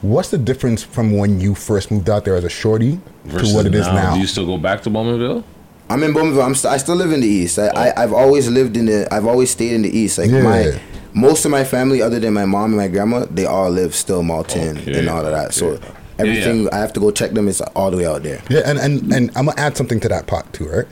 What's 0.01 0.29
the 0.29 0.37
difference 0.37 0.81
from 0.83 1.15
when 1.15 1.39
you 1.39 1.53
first 1.55 1.91
moved 1.91 2.09
out 2.09 2.25
there 2.25 2.35
as 2.35 2.43
a 2.43 2.49
shorty 2.49 2.99
Versus 3.25 3.49
to 3.51 3.55
what 3.55 3.65
it 3.67 3.75
is 3.75 3.85
now? 3.85 4.15
Do 4.15 4.19
you 4.19 4.27
still 4.27 4.45
go 4.47 4.57
back 4.57 4.81
to 4.83 4.89
Bowmanville? 4.89 5.43
I'm 5.89 6.01
in 6.03 6.13
Bowmanville. 6.13 6.43
I'm 6.43 6.55
st- 6.55 6.73
I 6.73 6.77
still 6.77 6.95
live 6.95 7.11
in 7.11 7.19
the 7.21 7.27
east. 7.27 7.59
I, 7.59 7.67
I 7.67 8.03
I've 8.03 8.13
always 8.13 8.49
lived 8.49 8.75
in 8.77 8.85
the. 8.87 9.07
I've 9.13 9.25
always 9.27 9.51
stayed 9.51 9.73
in 9.73 9.81
the 9.83 9.95
east. 9.95 10.17
Like 10.17 10.31
Yeah. 10.31 10.41
my 10.41 10.81
most 11.13 11.45
of 11.45 11.51
my 11.51 11.63
family, 11.63 12.01
other 12.01 12.19
than 12.19 12.33
my 12.33 12.45
mom 12.45 12.65
and 12.71 12.77
my 12.77 12.87
grandma, 12.87 13.25
they 13.29 13.45
all 13.45 13.69
live 13.69 13.93
still 13.95 14.23
Malton 14.23 14.77
Okay. 14.79 14.99
and 14.99 15.09
all 15.09 15.25
of 15.25 15.31
that. 15.31 15.53
So 15.53 15.73
Yeah. 15.73 15.77
everything 16.19 16.63
Yeah, 16.63 16.69
I 16.73 16.77
have 16.77 16.93
to 16.93 16.99
go 16.99 17.11
check 17.11 17.31
them 17.31 17.47
is 17.47 17.61
all 17.61 17.91
the 17.91 17.97
way 17.97 18.05
out 18.05 18.23
there. 18.23 18.41
Yeah, 18.49 18.61
and, 18.65 18.77
and, 18.79 19.11
and 19.13 19.29
I'm 19.35 19.45
gonna 19.47 19.59
add 19.59 19.75
something 19.75 19.99
to 20.01 20.09
that 20.09 20.27
pot 20.27 20.51
too, 20.53 20.67
right? 20.69 20.85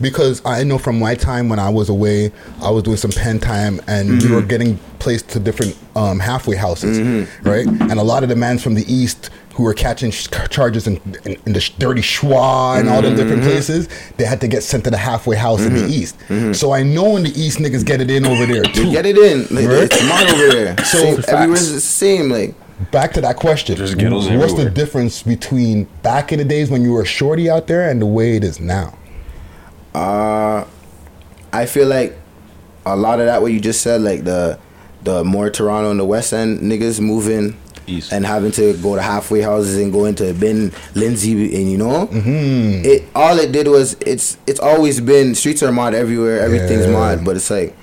Because 0.00 0.42
I 0.44 0.62
know 0.64 0.78
from 0.78 0.98
my 0.98 1.14
time 1.14 1.48
when 1.48 1.58
I 1.58 1.70
was 1.70 1.88
away, 1.88 2.32
I 2.62 2.70
was 2.70 2.82
doing 2.82 2.96
some 2.98 3.10
pen 3.12 3.38
time, 3.40 3.80
and 3.86 4.08
we 4.10 4.14
Mm-hmm. 4.18 4.34
were 4.34 4.42
getting 4.42 4.78
placed 4.98 5.28
to 5.30 5.38
different 5.40 5.76
um, 5.96 6.18
halfway 6.18 6.56
houses, 6.56 6.98
right? 7.42 7.66
And 7.66 7.92
a 7.92 8.02
lot 8.02 8.22
of 8.22 8.28
the 8.28 8.36
mans 8.36 8.62
from 8.62 8.74
the 8.74 8.84
east 8.92 9.30
who 9.54 9.62
were 9.62 9.74
catching 9.74 10.10
sh- 10.10 10.28
charges 10.50 10.86
in, 10.86 10.96
in, 11.24 11.36
in 11.46 11.52
the 11.52 11.60
sh- 11.60 11.70
dirty 11.78 12.00
schwa 12.02 12.78
and 12.80 12.88
all 12.88 13.00
them 13.02 13.14
different 13.16 13.42
Mm-hmm. 13.42 13.50
places, 13.50 13.88
they 14.16 14.24
had 14.24 14.40
to 14.40 14.48
get 14.48 14.62
sent 14.62 14.84
to 14.84 14.90
the 14.90 14.96
halfway 14.96 15.36
house 15.36 15.60
in 15.62 15.74
the 15.74 15.86
east. 15.86 16.16
So 16.58 16.72
I 16.72 16.82
know 16.82 17.16
in 17.16 17.22
the 17.22 17.30
east 17.30 17.58
niggas 17.58 17.84
get 17.86 18.00
it 18.00 18.10
in 18.10 18.26
over 18.26 18.46
there 18.46 18.62
too. 18.64 18.86
You 18.86 18.92
get 18.92 19.06
it 19.06 19.16
in. 19.16 19.42
Like, 19.54 19.66
Right? 19.66 19.84
It's 19.84 20.02
mine 20.08 20.28
over 20.28 20.48
there. 20.52 20.76
So, 20.84 20.98
So 20.98 21.16
facts. 21.16 21.28
everywhere's 21.28 21.72
the 21.72 21.80
same. 21.80 22.28
Like 22.30 22.54
Back 22.90 23.12
to 23.12 23.20
that 23.20 23.36
question. 23.36 23.76
There's 23.78 23.94
What's 23.94 24.26
everywhere. 24.26 24.64
the 24.64 24.70
difference 24.70 25.22
between 25.22 25.84
back 26.02 26.32
in 26.32 26.38
the 26.40 26.44
days 26.44 26.70
when 26.70 26.82
you 26.82 26.92
were 26.92 27.04
shorty 27.04 27.48
out 27.48 27.68
there 27.68 27.88
and 27.88 28.02
the 28.02 28.06
way 28.06 28.36
it 28.36 28.42
is 28.44 28.58
now? 28.60 28.98
Uh, 29.94 30.64
I 31.52 31.66
feel 31.66 31.86
like 31.86 32.18
a 32.84 32.96
lot 32.96 33.20
of 33.20 33.26
that 33.26 33.40
what 33.42 33.52
you 33.52 33.60
just 33.60 33.80
said, 33.80 34.00
like 34.00 34.24
the 34.24 34.58
the 35.04 35.22
more 35.22 35.50
Toronto 35.50 35.90
and 35.90 36.00
the 36.00 36.04
West 36.04 36.32
End 36.32 36.60
niggas 36.60 36.98
moving 37.00 37.56
East. 37.86 38.12
and 38.12 38.24
having 38.26 38.52
to 38.52 38.74
go 38.78 38.94
to 38.96 39.02
halfway 39.02 39.40
houses 39.40 39.76
and 39.78 39.92
go 39.92 40.04
into 40.06 40.32
Ben 40.34 40.72
Lindsay 40.94 41.32
and 41.56 41.70
you 41.70 41.78
know, 41.78 42.06
Mm-hmm. 42.06 42.84
it 42.84 43.04
all 43.14 43.38
it 43.38 43.52
did 43.52 43.68
was 43.68 43.94
it's 44.00 44.36
it's 44.46 44.60
always 44.60 45.00
been 45.00 45.34
streets 45.34 45.62
are 45.62 45.72
mod 45.72 45.94
everywhere, 45.94 46.40
everything's 46.40 46.86
Yeah. 46.86 46.92
mod, 46.92 47.24
but 47.24 47.36
it's 47.36 47.50
like. 47.50 47.76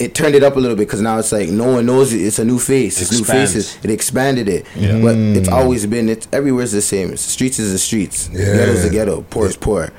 It 0.00 0.14
turned 0.14 0.36
it 0.36 0.44
up 0.44 0.54
a 0.54 0.60
little 0.60 0.76
bit 0.76 0.86
because 0.86 1.00
now 1.00 1.18
it's 1.18 1.32
like 1.32 1.48
no 1.48 1.72
one 1.72 1.86
knows 1.86 2.12
it. 2.12 2.18
It's 2.18 2.38
a 2.38 2.44
new 2.44 2.60
face. 2.60 3.02
It's 3.02 3.10
new 3.10 3.24
faces. 3.24 3.76
It 3.82 3.90
expanded 3.90 4.48
it, 4.48 4.64
Yeah. 4.76 5.00
but 5.02 5.16
it's 5.16 5.48
always 5.48 5.86
been. 5.86 6.08
It's 6.08 6.28
everywhere's 6.32 6.70
the 6.70 6.82
same. 6.82 7.10
It's, 7.14 7.22
streets 7.22 7.58
is 7.58 7.72
the 7.72 7.78
streets. 7.78 8.30
Yeah. 8.32 8.44
Ghetto's 8.58 8.84
the 8.84 8.90
ghetto. 8.90 9.22
Poor 9.28 9.46
is 9.48 9.56
poor. 9.56 9.90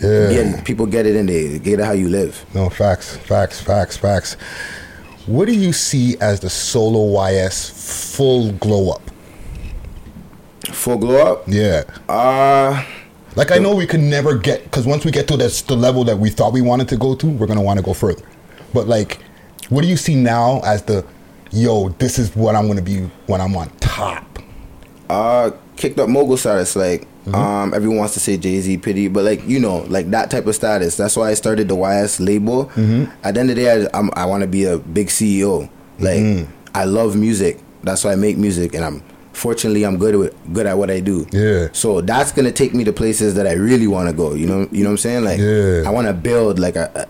Yeah. 0.00 0.30
Yeah, 0.30 0.60
people 0.62 0.86
get 0.86 1.04
it 1.04 1.16
and 1.16 1.28
they 1.28 1.58
get 1.58 1.80
it 1.80 1.84
how 1.84 1.90
you 1.90 2.08
live. 2.08 2.44
No, 2.54 2.70
facts, 2.70 3.16
facts, 3.16 3.60
facts, 3.60 3.96
facts. 3.96 4.36
What 5.26 5.46
do 5.46 5.52
you 5.52 5.72
see 5.72 6.16
as 6.20 6.40
the 6.40 6.50
solo 6.50 7.04
YS 7.28 8.14
full 8.16 8.52
glow 8.52 8.90
up? 8.92 9.02
Full 10.72 10.98
glow 10.98 11.32
up? 11.32 11.44
Yeah. 11.46 11.84
Uh 12.08 12.84
like 13.36 13.52
I 13.52 13.58
know 13.58 13.74
we 13.74 13.86
can 13.86 14.10
never 14.10 14.36
get 14.36 14.64
because 14.64 14.86
once 14.86 15.04
we 15.04 15.10
get 15.10 15.28
to 15.28 15.36
this 15.36 15.62
the 15.62 15.76
level 15.76 16.04
that 16.04 16.16
we 16.18 16.30
thought 16.30 16.52
we 16.52 16.62
wanted 16.62 16.88
to 16.88 16.96
go 16.96 17.14
to, 17.14 17.26
we're 17.26 17.46
gonna 17.46 17.62
want 17.62 17.78
to 17.78 17.84
go 17.84 17.94
further. 17.94 18.24
But 18.74 18.86
like, 18.88 19.20
what 19.68 19.82
do 19.82 19.88
you 19.88 19.96
see 19.96 20.14
now 20.14 20.60
as 20.64 20.82
the 20.82 21.04
yo? 21.52 21.90
This 21.90 22.18
is 22.18 22.34
what 22.34 22.54
I'm 22.54 22.66
gonna 22.66 22.82
be 22.82 23.00
when 23.26 23.40
I'm 23.40 23.56
on 23.56 23.70
top. 23.78 24.24
uh 25.08 25.50
kicked 25.76 25.98
up 25.98 26.08
mogul 26.08 26.36
status 26.36 26.76
like 26.76 27.06
um 27.34 27.74
everyone 27.74 27.98
wants 27.98 28.14
to 28.14 28.20
say 28.20 28.36
jay-z 28.36 28.76
pity 28.78 29.08
but 29.08 29.24
like 29.24 29.46
you 29.46 29.58
know 29.60 29.78
like 29.88 30.10
that 30.10 30.30
type 30.30 30.46
of 30.46 30.54
status 30.54 30.96
that's 30.96 31.16
why 31.16 31.30
i 31.30 31.34
started 31.34 31.68
the 31.68 31.76
ys 31.76 32.20
label 32.20 32.66
Mhm. 32.76 33.10
at 33.22 33.34
the 33.34 33.40
end 33.40 33.50
of 33.50 33.56
the 33.56 33.62
day 33.62 33.84
i, 33.84 33.98
I'm, 33.98 34.10
I 34.14 34.24
want 34.26 34.42
to 34.42 34.46
be 34.46 34.64
a 34.64 34.78
big 34.78 35.08
ceo 35.08 35.68
like 35.98 36.18
Mhm. 36.20 36.46
i 36.74 36.84
love 36.84 37.16
music 37.16 37.58
that's 37.82 38.04
why 38.04 38.12
i 38.12 38.16
make 38.16 38.36
music 38.38 38.74
and 38.74 38.84
i'm 38.84 39.02
fortunately 39.32 39.84
i'm 39.84 39.96
good 39.96 40.16
with 40.16 40.34
good 40.52 40.66
at 40.66 40.76
what 40.76 40.90
i 40.90 41.00
do 41.00 41.26
Yeah. 41.32 41.68
so 41.72 42.00
that's 42.00 42.32
gonna 42.32 42.52
take 42.52 42.74
me 42.74 42.84
to 42.84 42.92
places 42.92 43.34
that 43.34 43.46
i 43.46 43.52
really 43.52 43.86
want 43.86 44.08
to 44.08 44.12
go 44.14 44.34
you 44.34 44.46
know 44.46 44.68
you 44.72 44.82
know 44.82 44.90
what 44.90 44.94
i'm 44.94 44.98
saying 44.98 45.24
like 45.24 45.38
Yeah. 45.38 45.82
i 45.86 45.90
want 45.90 46.06
to 46.08 46.12
build 46.12 46.58
like 46.58 46.76
a, 46.76 46.90
a 46.94 47.06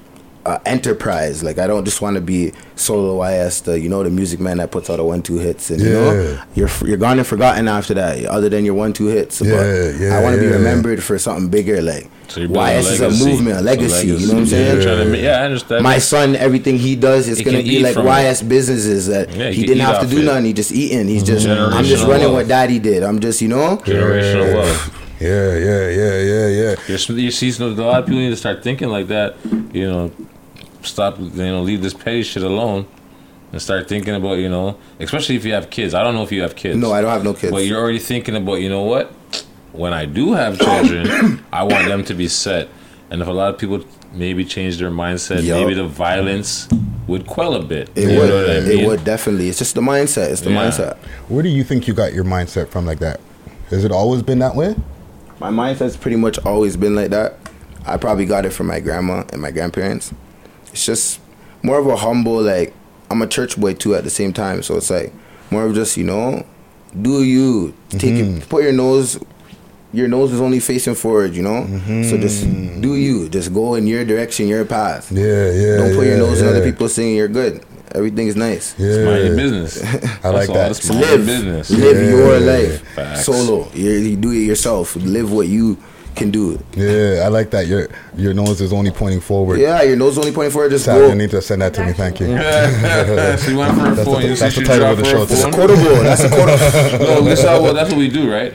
a 0.46 0.60
enterprise 0.66 1.42
like 1.42 1.58
i 1.58 1.66
don't 1.66 1.84
just 1.84 2.00
want 2.00 2.14
to 2.14 2.20
be 2.20 2.52
solo 2.74 3.22
is 3.22 3.60
the 3.62 3.78
you 3.78 3.88
know 3.88 4.02
the 4.02 4.08
music 4.10 4.40
man 4.40 4.56
that 4.56 4.70
puts 4.70 4.88
out 4.88 4.96
the 4.96 5.04
one 5.04 5.22
two 5.22 5.36
hits 5.38 5.70
and 5.70 5.80
you 5.82 5.90
know 5.90 6.38
you're 6.54 6.70
you're 6.84 6.96
gone 6.96 7.18
and 7.18 7.26
forgotten 7.26 7.68
after 7.68 7.92
that 7.94 8.24
other 8.24 8.48
than 8.48 8.64
your 8.64 8.72
one 8.74 8.92
two 8.92 9.06
hits 9.06 9.40
Yeah, 9.42 9.50
but 9.56 10.00
yeah, 10.00 10.16
i 10.18 10.22
want 10.22 10.34
to 10.36 10.40
be 10.40 10.46
yeah. 10.46 10.54
remembered 10.54 11.02
for 11.02 11.18
something 11.18 11.48
bigger 11.50 11.82
like 11.82 12.08
So 12.28 12.40
you're 12.40 12.48
YS 12.50 12.86
a 12.86 12.92
is 12.92 13.00
a 13.22 13.24
movement 13.26 13.56
a 13.56 13.60
A 13.60 13.62
legacy, 13.62 14.06
you 14.06 14.18
know 14.26 14.34
what 14.34 14.40
i'm 14.40 14.46
saying 14.46 14.76
Yeah, 14.78 14.82
trying 14.84 15.12
to 15.12 15.18
yeah, 15.18 15.40
I 15.40 15.44
understand. 15.44 15.82
my 15.82 15.98
son 15.98 16.36
everything 16.36 16.78
he 16.78 16.96
does 16.96 17.28
is 17.28 17.38
He 17.38 17.44
gonna 17.44 17.62
be 17.62 17.80
like 17.82 17.94
from 17.94 18.06
it. 18.06 18.30
ys 18.30 18.42
businesses 18.42 19.08
that 19.08 19.28
Yeah, 19.34 19.50
he 19.50 19.60
he 19.60 19.66
didn't 19.66 19.82
have 19.84 20.00
to 20.00 20.06
do 20.06 20.20
it. 20.20 20.24
nothing 20.24 20.44
he 20.46 20.52
just 20.54 20.72
eating 20.72 21.06
he's 21.08 21.22
just 21.24 21.46
i'm 21.46 21.84
just 21.84 22.04
running 22.06 22.32
wealth. 22.32 22.34
what 22.34 22.48
daddy 22.48 22.78
did 22.78 23.02
i'm 23.02 23.20
just 23.20 23.42
you 23.42 23.48
know 23.48 23.76
Generational 23.84 24.46
Yeah. 24.48 24.54
wealth. 24.54 24.96
Yeah, 25.20 25.54
yeah, 25.56 25.88
yeah, 25.88 26.18
yeah, 26.22 26.46
yeah. 26.48 26.74
You're, 26.88 27.18
you 27.18 27.30
see, 27.30 27.50
so 27.50 27.66
a 27.66 27.68
lot 27.68 28.00
of 28.00 28.06
people 28.06 28.20
need 28.20 28.30
to 28.30 28.36
start 28.36 28.62
thinking 28.62 28.88
like 28.88 29.08
that. 29.08 29.36
You 29.72 29.86
know, 29.86 30.12
stop. 30.82 31.18
You 31.18 31.28
know, 31.28 31.62
leave 31.62 31.82
this 31.82 31.92
petty 31.94 32.22
shit 32.22 32.42
alone, 32.42 32.86
and 33.52 33.60
start 33.60 33.86
thinking 33.86 34.14
about 34.14 34.38
you 34.38 34.48
know, 34.48 34.78
especially 34.98 35.36
if 35.36 35.44
you 35.44 35.52
have 35.52 35.68
kids. 35.68 35.92
I 35.92 36.02
don't 36.02 36.14
know 36.14 36.22
if 36.22 36.32
you 36.32 36.40
have 36.42 36.56
kids. 36.56 36.78
No, 36.78 36.92
I 36.92 37.02
don't 37.02 37.10
have 37.10 37.24
no 37.24 37.34
kids. 37.34 37.52
But 37.52 37.66
you're 37.66 37.78
already 37.78 37.98
thinking 37.98 38.34
about 38.34 38.54
you 38.62 38.70
know 38.70 38.82
what? 38.82 39.10
When 39.72 39.92
I 39.92 40.06
do 40.06 40.32
have 40.32 40.58
children, 40.58 41.44
I 41.52 41.64
want 41.64 41.86
them 41.86 42.02
to 42.04 42.14
be 42.14 42.26
set. 42.26 42.68
And 43.10 43.20
if 43.20 43.28
a 43.28 43.32
lot 43.32 43.52
of 43.52 43.60
people 43.60 43.84
maybe 44.12 44.44
change 44.44 44.78
their 44.78 44.90
mindset, 44.90 45.42
Yup. 45.42 45.58
maybe 45.60 45.74
the 45.74 45.86
violence 45.86 46.66
would 47.06 47.26
quell 47.26 47.54
a 47.56 47.62
bit. 47.62 47.90
it 47.94 48.08
You 48.10 48.18
would 48.20 48.28
know 48.28 48.36
what 48.36 48.50
I 48.50 48.60
mean? 48.60 48.78
it 48.80 48.86
would 48.86 49.04
definitely 49.04 49.48
it's 49.48 49.58
just 49.58 49.74
the 49.74 49.80
mindset 49.80 50.30
it's 50.30 50.42
the 50.42 50.50
Yeah. 50.50 50.68
mindset 50.70 50.96
Where 51.28 51.42
do 51.42 51.48
you 51.48 51.64
think 51.64 51.88
you 51.88 51.94
got 51.94 52.12
your 52.12 52.22
mindset 52.24 52.68
from 52.68 52.86
like 52.86 53.00
that? 53.00 53.20
Has 53.70 53.84
it 53.84 53.90
always 53.92 54.22
been 54.22 54.38
that 54.40 54.54
way? 54.54 54.76
My 55.40 55.48
mindset's 55.50 55.96
pretty 55.96 56.18
much 56.18 56.38
always 56.40 56.76
been 56.76 56.94
like 56.94 57.10
that. 57.10 57.38
I 57.86 57.96
probably 57.96 58.26
got 58.26 58.44
it 58.44 58.50
from 58.50 58.66
my 58.66 58.78
grandma 58.78 59.24
and 59.32 59.40
my 59.40 59.50
grandparents. 59.50 60.12
It's 60.66 60.84
just 60.84 61.18
more 61.62 61.78
of 61.78 61.86
a 61.86 61.96
humble, 61.96 62.42
like, 62.42 62.74
I'm 63.10 63.22
a 63.22 63.26
church 63.26 63.58
boy 63.58 63.72
too 63.74 63.94
at 63.94 64.04
the 64.04 64.10
same 64.10 64.34
time. 64.34 64.62
So 64.62 64.76
it's 64.76 64.90
like 64.90 65.14
more 65.50 65.64
of 65.64 65.74
just, 65.74 65.96
you 65.96 66.04
know, 66.04 66.44
do 67.00 67.22
you. 67.22 67.74
Take 67.88 68.02
it, 68.16 68.24
mm-hmm. 68.26 68.48
put 68.50 68.64
your 68.64 68.72
nose, 68.72 69.18
your 69.94 70.08
nose 70.08 70.30
is 70.30 70.42
only 70.42 70.60
facing 70.60 70.94
forward, 70.94 71.34
you 71.34 71.42
know? 71.42 71.66
So 72.02 72.18
just 72.18 72.44
mm-hmm. 72.44 72.82
do 72.82 72.96
you. 72.96 73.30
Just 73.30 73.54
go 73.54 73.76
in 73.76 73.86
your 73.86 74.04
direction, 74.04 74.46
your 74.46 74.66
path. 74.66 75.10
Yeah, 75.10 75.50
yeah. 75.50 75.76
Don't 75.78 75.94
put 75.96 76.04
your 76.04 76.16
yeah, 76.16 76.18
nose 76.18 76.42
in 76.42 76.48
other 76.48 76.58
yeah. 76.58 76.70
people's 76.70 76.92
saying 76.92 77.16
you're 77.16 77.28
good. 77.28 77.64
Everything's 77.94 78.36
nice. 78.36 78.74
Yeah. 78.78 79.04
Mind 79.04 79.26
your 79.26 79.36
business. 79.36 79.82
I 80.24 80.28
like 80.30 80.48
that. 80.48 80.68
Just 80.68 80.84
So 80.84 80.92
mind 80.94 81.04
live, 81.06 81.26
business. 81.26 81.70
live 81.70 81.96
Yeah. 81.96 82.08
your 82.10 82.40
life 82.40 82.88
Facts. 82.94 83.24
solo. 83.26 83.68
You, 83.74 83.90
you 83.90 84.16
do 84.16 84.30
it 84.30 84.44
yourself. 84.44 84.94
Live 84.96 85.32
what 85.32 85.48
you 85.48 85.76
can 86.16 86.30
do. 86.30 86.58
Yeah, 86.74 87.22
I 87.24 87.28
like 87.28 87.50
that. 87.50 87.66
Your 87.68 87.88
your 88.16 88.34
nose 88.34 88.60
is 88.60 88.72
only 88.72 88.90
pointing 88.90 89.20
forward. 89.20 89.58
Yeah, 89.60 89.82
your 89.82 89.96
nose 89.96 90.12
is 90.12 90.18
only 90.18 90.32
pointing 90.32 90.52
forward. 90.52 90.70
Just 90.70 90.84
Sal, 90.84 90.98
go. 90.98 91.08
you 91.08 91.14
need 91.14 91.30
to 91.30 91.40
send 91.40 91.62
that 91.62 91.72
to 91.74 91.86
me. 91.86 91.92
Thank 91.92 92.18
you. 92.20 92.26
she 92.26 92.32
went 93.56 93.74
for 93.78 93.86
a 93.86 93.94
That's 93.94 94.04
phone. 94.08 94.22
the, 94.22 94.28
You 94.28 94.36
that's 94.36 94.54
the 94.56 94.64
title 94.64 94.86
of 94.90 94.98
the 94.98 95.04
for 95.04 95.10
show. 95.36 95.48
a 95.48 95.52
quotable. 95.52 96.02
That's 96.02 96.22
a 96.24 96.28
quotable. 96.28 97.06
no, 97.06 97.20
this 97.22 97.42
how 97.44 97.62
well, 97.62 97.74
that's 97.74 97.90
what 97.90 97.98
we 97.98 98.08
do, 98.08 98.30
right? 98.32 98.54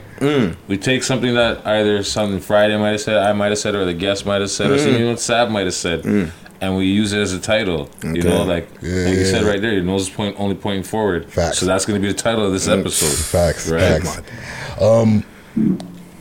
We 0.67 0.77
take 0.77 1.03
something 1.03 1.33
that 1.35 1.65
either 1.65 2.03
something 2.03 2.39
Friday 2.39 2.77
might 2.77 2.91
have 2.91 3.01
said, 3.01 3.17
I 3.17 3.31
might 3.33 3.49
have 3.49 3.57
said, 3.57 3.73
or 3.75 3.85
the 3.85 3.93
guest 3.93 4.25
might 4.25 4.41
have 4.41 4.51
said, 4.51 4.71
or 4.71 4.75
Mm. 4.75 4.83
something 4.83 5.17
Sav 5.17 5.49
might 5.51 5.65
have 5.65 5.73
said, 5.73 6.31
and 6.61 6.75
we 6.77 6.85
use 6.85 7.13
it 7.13 7.19
as 7.19 7.33
a 7.33 7.39
title. 7.39 7.89
You 8.03 8.23
know, 8.23 8.43
like 8.43 8.69
Yeah, 8.81 9.05
like 9.05 9.13
you 9.17 9.25
said 9.25 9.43
yeah. 9.43 9.49
right 9.49 9.61
there, 9.61 9.73
your 9.73 9.83
nose 9.83 10.03
is 10.03 10.09
point 10.09 10.35
only 10.39 10.55
pointing 10.55 10.83
forward. 10.83 11.31
Facts. 11.31 11.59
So 11.59 11.65
that's 11.65 11.85
going 11.85 12.01
to 12.01 12.05
be 12.07 12.11
the 12.11 12.17
title 12.17 12.45
of 12.45 12.51
this 12.53 12.67
episode. 12.67 13.15
Facts, 13.25 13.69
right? 13.69 14.01
facts. 14.03 14.81
Um, 14.81 15.23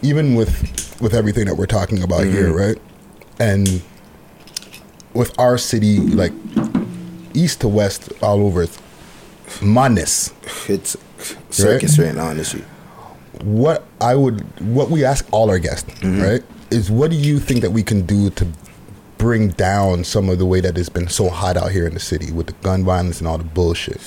even 0.02 0.34
with 0.34 0.98
with 1.00 1.14
everything 1.14 1.46
that 1.46 1.56
we're 1.56 1.66
talking 1.66 2.02
about 2.02 2.24
here, 2.24 2.48
Mm-hmm. 2.48 2.56
right? 2.58 2.78
And 3.40 3.82
with 5.12 5.36
our 5.38 5.58
city, 5.58 5.98
like 5.98 6.32
east 7.34 7.60
to 7.62 7.68
west, 7.68 8.12
all 8.22 8.40
over, 8.46 8.62
it's 8.62 8.78
madness. 9.62 10.32
It's 10.68 10.96
circus 11.50 11.98
right 11.98 12.14
now 12.14 12.30
in 12.30 12.36
the 12.38 12.44
street. 12.44 12.64
What 13.42 13.84
I 14.00 14.14
would, 14.14 14.40
what 14.60 14.90
we 14.90 15.04
ask 15.04 15.26
all 15.32 15.50
our 15.50 15.58
guests, 15.58 15.90
Mm-hmm. 16.00 16.22
right, 16.22 16.42
is 16.70 16.90
what 16.90 17.10
do 17.10 17.16
you 17.16 17.38
think 17.40 17.60
that 17.62 17.70
we 17.70 17.82
can 17.82 18.06
do 18.06 18.30
to 18.30 18.46
bring 19.18 19.48
down 19.50 20.04
some 20.04 20.28
of 20.28 20.38
the 20.38 20.46
way 20.46 20.60
that 20.60 20.76
it's 20.76 20.88
been 20.88 21.08
so 21.08 21.28
hot 21.28 21.56
out 21.56 21.70
here 21.72 21.86
in 21.86 21.94
the 21.94 22.00
city 22.00 22.32
with 22.32 22.46
the 22.46 22.52
gun 22.54 22.84
violence 22.84 23.18
and 23.20 23.28
all 23.28 23.38
the 23.38 23.44
bullshit? 23.44 24.00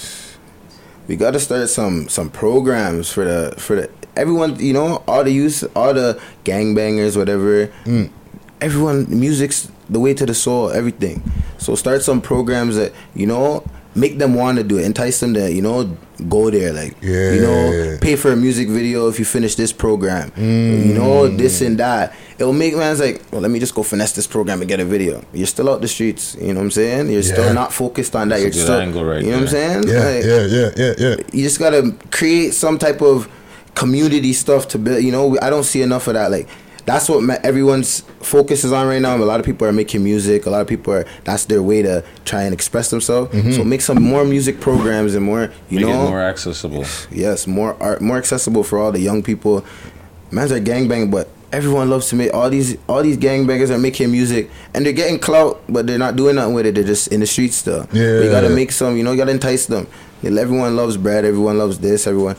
We 1.07 1.15
got 1.15 1.31
to 1.31 1.39
start 1.39 1.69
some 1.69 2.09
some 2.09 2.29
programs 2.29 3.11
for 3.11 3.23
the 3.23 3.55
for 3.57 3.75
the 3.77 3.89
everyone. 4.15 4.59
You 4.59 4.73
know, 4.73 5.03
all 5.07 5.23
the 5.23 5.31
youth, 5.31 5.63
all 5.75 5.93
the 5.93 6.19
gangbangers, 6.43 7.15
whatever. 7.15 7.67
Mm. 7.85 8.11
Everyone, 8.59 9.05
music's 9.09 9.69
the 9.89 9.99
way 9.99 10.13
to 10.15 10.25
the 10.25 10.33
soul. 10.33 10.71
Everything. 10.71 11.23
So 11.59 11.75
start 11.75 12.01
some 12.03 12.21
programs 12.21 12.75
that 12.75 12.91
you 13.15 13.25
know 13.27 13.63
make 13.95 14.17
them 14.19 14.35
want 14.35 14.57
to 14.57 14.63
do 14.63 14.77
it, 14.77 14.85
entice 14.85 15.19
them 15.21 15.33
to 15.35 15.51
you 15.51 15.61
know 15.61 15.95
go 16.27 16.49
there. 16.49 16.73
Like 16.73 16.97
Yeah. 17.01 17.31
you 17.33 17.41
know, 17.41 17.97
pay 18.01 18.15
for 18.17 18.31
a 18.33 18.35
music 18.35 18.67
video 18.67 19.07
if 19.07 19.17
you 19.19 19.25
finish 19.25 19.55
this 19.55 19.71
program. 19.71 20.31
You 20.35 20.93
know, 20.93 21.27
this 21.29 21.61
and 21.61 21.77
that. 21.79 22.13
It'll 22.39 22.53
make 22.53 22.75
man's 22.75 22.99
like, 22.99 23.21
well, 23.31 23.41
let 23.41 23.49
me 23.49 23.59
just 23.59 23.73
go 23.73 23.81
finesse 23.83 24.11
this 24.13 24.27
program 24.27 24.59
and 24.61 24.67
get 24.69 24.79
a 24.79 24.85
video. 24.85 25.23
You're 25.33 25.47
still 25.47 25.69
out 25.69 25.81
the 25.81 25.87
streets. 25.87 26.35
You 26.39 26.49
know 26.53 26.59
what 26.59 26.65
I'm 26.65 26.71
saying? 26.71 27.07
You're 27.09 27.21
Yeah. 27.21 27.33
still 27.33 27.53
not 27.53 27.73
focused 27.73 28.15
on 28.15 28.29
that. 28.29 28.35
That's 28.39 28.43
You're 28.43 28.51
good 28.51 28.61
still, 28.61 28.79
angle 28.79 29.05
right 29.05 29.23
You 29.23 29.31
know 29.31 29.37
what 29.37 29.41
I'm 29.43 29.47
saying? 29.49 29.83
Yeah, 29.87 29.99
Like, 30.05 30.23
yeah, 30.23 30.45
yeah, 30.45 30.69
yeah, 30.77 30.93
yeah. 30.99 31.15
you 31.33 31.43
just 31.43 31.57
gotta 31.59 31.95
create 32.11 32.53
some 32.53 32.77
type 32.77 33.01
of 33.01 33.27
community 33.73 34.33
stuff 34.33 34.67
to 34.69 34.77
build. 34.77 35.03
You 35.03 35.11
know, 35.11 35.37
I 35.41 35.49
don't 35.49 35.63
see 35.63 35.81
enough 35.81 36.07
of 36.07 36.13
that. 36.13 36.29
Like 36.31 36.47
that's 36.85 37.09
what 37.09 37.27
everyone's 37.43 38.01
focus 38.21 38.63
is 38.63 38.71
on 38.71 38.87
right 38.87 39.01
now. 39.01 39.15
A 39.17 39.19
lot 39.25 39.39
of 39.39 39.45
people 39.45 39.67
are 39.67 39.73
making 39.73 40.03
music. 40.03 40.45
A 40.45 40.49
lot 40.49 40.61
of 40.61 40.67
people 40.67 40.93
are 40.93 41.05
that's 41.25 41.45
their 41.45 41.61
way 41.63 41.81
to 41.81 42.03
try 42.23 42.43
and 42.43 42.53
express 42.53 42.89
themselves. 42.91 43.33
Mhm. 43.35 43.55
So 43.55 43.63
make 43.63 43.81
some 43.81 44.01
more 44.01 44.23
music 44.25 44.59
programs 44.61 45.15
and 45.15 45.25
more. 45.25 45.49
You 45.69 45.79
Make 45.79 45.87
know, 45.87 46.05
it 46.05 46.09
more 46.09 46.21
accessible. 46.21 46.85
yes, 47.11 47.45
more 47.47 47.75
art, 47.79 48.01
more 48.01 48.17
accessible 48.17 48.63
for 48.63 48.77
all 48.79 48.91
the 48.91 48.99
young 49.01 49.21
people. 49.23 49.63
Man's 50.31 50.51
are 50.51 50.59
gangbang, 50.59 51.09
but 51.11 51.27
everyone 51.51 51.89
loves 51.89 52.09
to 52.09 52.15
make 52.15 52.33
all 52.33 52.49
these 52.49 52.77
all 52.87 53.01
these 53.01 53.17
gangbangers 53.17 53.69
are 53.69 53.77
making 53.77 54.11
music 54.11 54.49
and 54.73 54.85
they're 54.85 54.93
getting 54.93 55.19
clout, 55.19 55.61
but 55.69 55.87
they're 55.87 55.97
not 55.97 56.15
doing 56.15 56.35
nothing 56.35 56.53
with 56.53 56.65
it. 56.65 56.75
They're 56.75 56.83
just 56.83 57.09
in 57.09 57.19
the 57.19 57.27
streets 57.27 57.57
still. 57.57 57.87
Yeah. 57.91 58.19
we 58.19 58.27
gotta 58.29 58.49
make 58.49 58.71
some. 58.71 58.97
You 58.97 59.03
know, 59.03 59.11
you 59.11 59.17
gotta 59.17 59.31
entice 59.31 59.65
them. 59.65 59.87
Everyone 60.23 60.75
loves 60.75 60.97
bread. 60.97 61.25
Everyone 61.25 61.57
loves 61.57 61.79
this. 61.79 62.07
Everyone. 62.07 62.35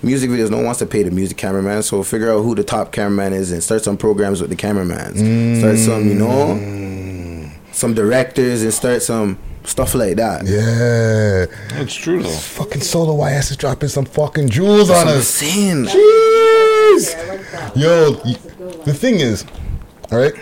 Music 0.00 0.30
videos, 0.30 0.48
no 0.48 0.58
one 0.58 0.66
wants 0.66 0.78
to 0.78 0.86
pay 0.86 1.02
the 1.02 1.10
music 1.10 1.36
cameraman, 1.36 1.82
so 1.82 2.04
figure 2.04 2.32
out 2.32 2.42
who 2.42 2.54
the 2.54 2.62
top 2.62 2.92
cameraman 2.92 3.32
is 3.32 3.50
and 3.50 3.60
start 3.64 3.82
some 3.82 3.96
programs 3.96 4.40
with 4.40 4.48
the 4.48 4.54
cameramans. 4.54 5.18
Start 5.58 5.76
some, 5.76 6.06
you 6.06 6.14
know, 6.14 6.54
mm. 6.54 7.50
some 7.72 7.94
directors 7.94 8.62
and 8.62 8.72
start 8.72 9.02
some 9.02 9.36
stuff 9.64 9.96
like 9.96 10.16
that. 10.16 10.46
Yeah. 10.46 11.80
It's 11.80 11.94
true 11.94 12.22
though. 12.22 12.28
Fucking 12.28 12.82
solo 12.82 13.26
YS 13.26 13.50
is 13.50 13.56
dropping 13.56 13.88
some 13.88 14.04
fucking 14.04 14.50
jewels 14.50 14.86
That's 14.86 15.10
on 15.10 15.16
us. 15.16 15.26
saying. 15.26 15.86
Jeez. 15.86 16.67
Yo, 17.76 18.12
the 18.84 18.94
thing 18.94 19.16
is, 19.20 19.44
all 20.10 20.18
right, 20.18 20.32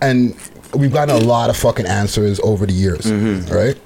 and 0.00 0.34
we've 0.74 0.92
gotten 0.92 1.14
a 1.14 1.18
lot 1.26 1.50
of 1.50 1.56
fucking 1.56 1.86
answers 1.86 2.40
over 2.40 2.66
the 2.66 2.72
years, 2.72 3.00
Mm-hmm. 3.06 3.52
right? 3.54 3.78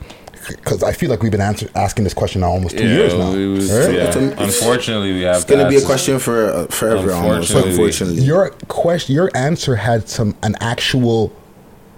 Because 0.49 0.83
I 0.83 0.93
feel 0.93 1.11
like 1.11 1.23
we've 1.23 1.31
been 1.31 1.41
answer- 1.41 1.69
asking 1.75 2.05
this 2.05 2.15
question 2.15 2.41
now 2.41 2.49
almost 2.51 2.77
two 2.77 2.85
Yeah, 2.85 2.95
years 2.95 3.15
now. 3.15 3.31
was- 3.33 3.71
right? 3.71 3.95
yeah. 3.95 4.05
It's 4.09 4.17
Unfortunately, 4.61 5.13
we 5.13 5.21
have. 5.23 5.37
It's 5.37 5.45
gonna 5.45 5.69
be 5.69 5.77
a 5.77 5.85
question 5.85 6.19
for 6.19 6.47
uh, 6.53 6.67
forever 6.67 7.13
almost. 7.13 7.51
Unfortunately. 7.51 7.71
Unfortunately, 7.71 8.23
Your 8.23 8.51
question, 8.69 9.15
your 9.15 9.31
answer 9.35 9.77
had 9.77 10.09
some 10.09 10.35
an 10.43 10.57
actual 10.61 11.33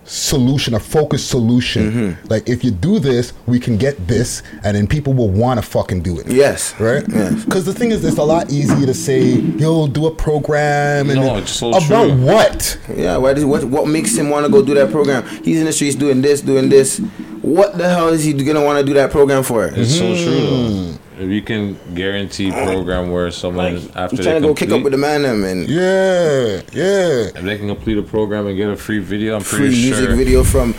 solution, 0.04 0.74
a 0.74 0.80
focused 0.80 1.28
solution. 1.28 1.90
Mm-hmm. 1.92 2.28
Like 2.28 2.48
if 2.48 2.64
you 2.64 2.70
do 2.70 2.98
this, 2.98 3.32
we 3.46 3.58
can 3.60 3.76
get 3.76 4.06
this, 4.08 4.42
and 4.64 4.76
then 4.76 4.86
people 4.86 5.12
will 5.14 5.28
want 5.30 5.60
to 5.62 5.66
fucking 5.66 6.02
do 6.02 6.18
it. 6.18 6.26
Yes. 6.28 6.78
Right. 6.80 7.04
Yes. 7.08 7.44
Because 7.44 7.64
the 7.64 7.72
thing 7.74 7.90
is, 7.90 8.04
it's 8.04 8.18
a 8.18 8.22
lot 8.24 8.50
easier 8.50 8.86
to 8.86 8.94
say, 8.94 9.34
"Yo, 9.34 9.86
do 9.86 10.06
a 10.06 10.14
program," 10.14 11.10
and 11.10 11.20
No, 11.20 11.26
then- 11.26 11.42
it's 11.42 11.52
so 11.52 11.70
about 11.70 11.82
true. 11.82 12.16
what? 12.24 12.78
Yeah, 12.96 13.16
why 13.18 13.34
what 13.44 13.64
what 13.64 13.86
makes 13.88 14.16
him 14.16 14.30
want 14.30 14.44
to 14.46 14.52
go 14.52 14.62
do 14.62 14.74
that 14.74 14.90
program? 14.90 15.24
He's 15.44 15.58
in 15.58 15.66
the 15.66 15.72
streets 15.72 15.96
doing 15.96 16.20
this, 16.22 16.40
doing 16.40 16.68
this. 16.68 16.98
What 17.42 17.76
the 17.76 17.88
hell 17.88 18.08
is 18.08 18.22
he 18.24 18.32
gonna 18.32 18.64
want 18.64 18.78
to 18.80 18.84
do 18.84 18.94
that 18.94 19.10
program 19.10 19.42
for? 19.42 19.66
It's 19.66 19.94
so 19.96 20.14
true 20.14 20.40
though. 20.40 20.94
If 21.18 21.28
you 21.30 21.42
can 21.42 21.78
guarantee 21.94 22.50
program 22.50 23.10
where 23.10 23.30
someone 23.30 23.76
after 23.94 24.16
He's 24.16 24.24
they 24.24 24.30
trying 24.30 24.42
to 24.42 24.48
go 24.48 24.54
kick 24.54 24.70
up 24.70 24.82
with 24.82 24.92
the 24.92 24.98
man 24.98 25.22
them 25.22 25.44
and 25.44 25.68
yeah, 25.68 26.62
yeah. 26.72 27.28
if 27.28 27.42
they 27.42 27.58
can 27.58 27.68
complete 27.68 27.98
a 27.98 28.02
program 28.02 28.46
and 28.46 28.56
get 28.56 28.68
a 28.70 28.76
free 28.76 28.98
video, 28.98 29.36
I'm 29.36 29.42
free 29.42 29.58
pretty 29.68 29.82
music 29.82 30.06
sure. 30.06 30.16
video 30.16 30.42
from 30.42 30.74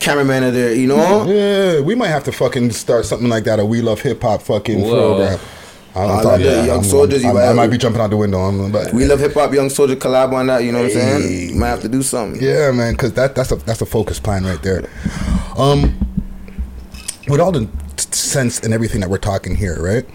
cameraman 0.00 0.44
of 0.44 0.54
there. 0.54 0.72
You 0.74 0.86
know, 0.86 1.24
Yeah, 1.26 1.80
we 1.80 1.94
might 1.94 2.08
have 2.08 2.24
to 2.24 2.32
fucking 2.32 2.70
start 2.72 3.04
something 3.04 3.28
like 3.28 3.44
that. 3.44 3.60
A 3.60 3.64
We 3.66 3.82
Love 3.82 4.00
Hip 4.00 4.22
Hop 4.22 4.42
fucking 4.42 4.80
Whoa. 4.80 5.16
program. 5.16 5.38
I'm, 5.94 6.00
I 6.00 6.04
I'm 6.04 6.08
like 6.16 6.22
talking- 6.24 6.46
that. 6.46 6.56
I'm- 6.56 6.66
Young 6.66 6.76
I'm- 6.80 6.84
Soldiers, 6.84 7.22
you 7.22 7.28
I'm- 7.28 7.36
might- 7.36 7.48
I 7.48 7.52
might 7.52 7.70
be 7.70 7.78
jumping 7.78 8.00
out 8.00 8.10
the 8.10 8.16
window. 8.16 8.38
I'm, 8.38 8.70
but 8.72 8.92
we 8.94 9.04
love 9.04 9.20
hip 9.20 9.34
hop, 9.34 9.52
young 9.52 9.68
soldier 9.70 9.96
collab 9.96 10.32
on 10.32 10.46
that. 10.48 10.64
You 10.64 10.72
know 10.72 10.78
what 10.82 10.90
I'm 10.92 11.20
saying? 11.20 11.50
You 11.50 11.54
might 11.56 11.68
have 11.68 11.82
to 11.82 11.88
do 11.88 12.02
something. 12.02 12.42
Yeah, 12.42 12.70
man, 12.72 12.92
because 12.92 13.12
that 13.14 13.34
that's 13.34 13.52
a 13.52 13.56
that's 13.56 13.80
a 13.82 13.86
focus 13.86 14.18
plan 14.20 14.44
right 14.44 14.62
there. 14.62 14.84
Um, 15.56 15.94
with 17.28 17.40
all 17.40 17.50
the 17.52 17.60
t- 17.60 17.68
sense 18.00 18.60
and 18.60 18.72
everything 18.72 19.00
that 19.00 19.10
we're 19.10 19.18
talking 19.18 19.54
here, 19.54 19.82
right? 19.82 20.06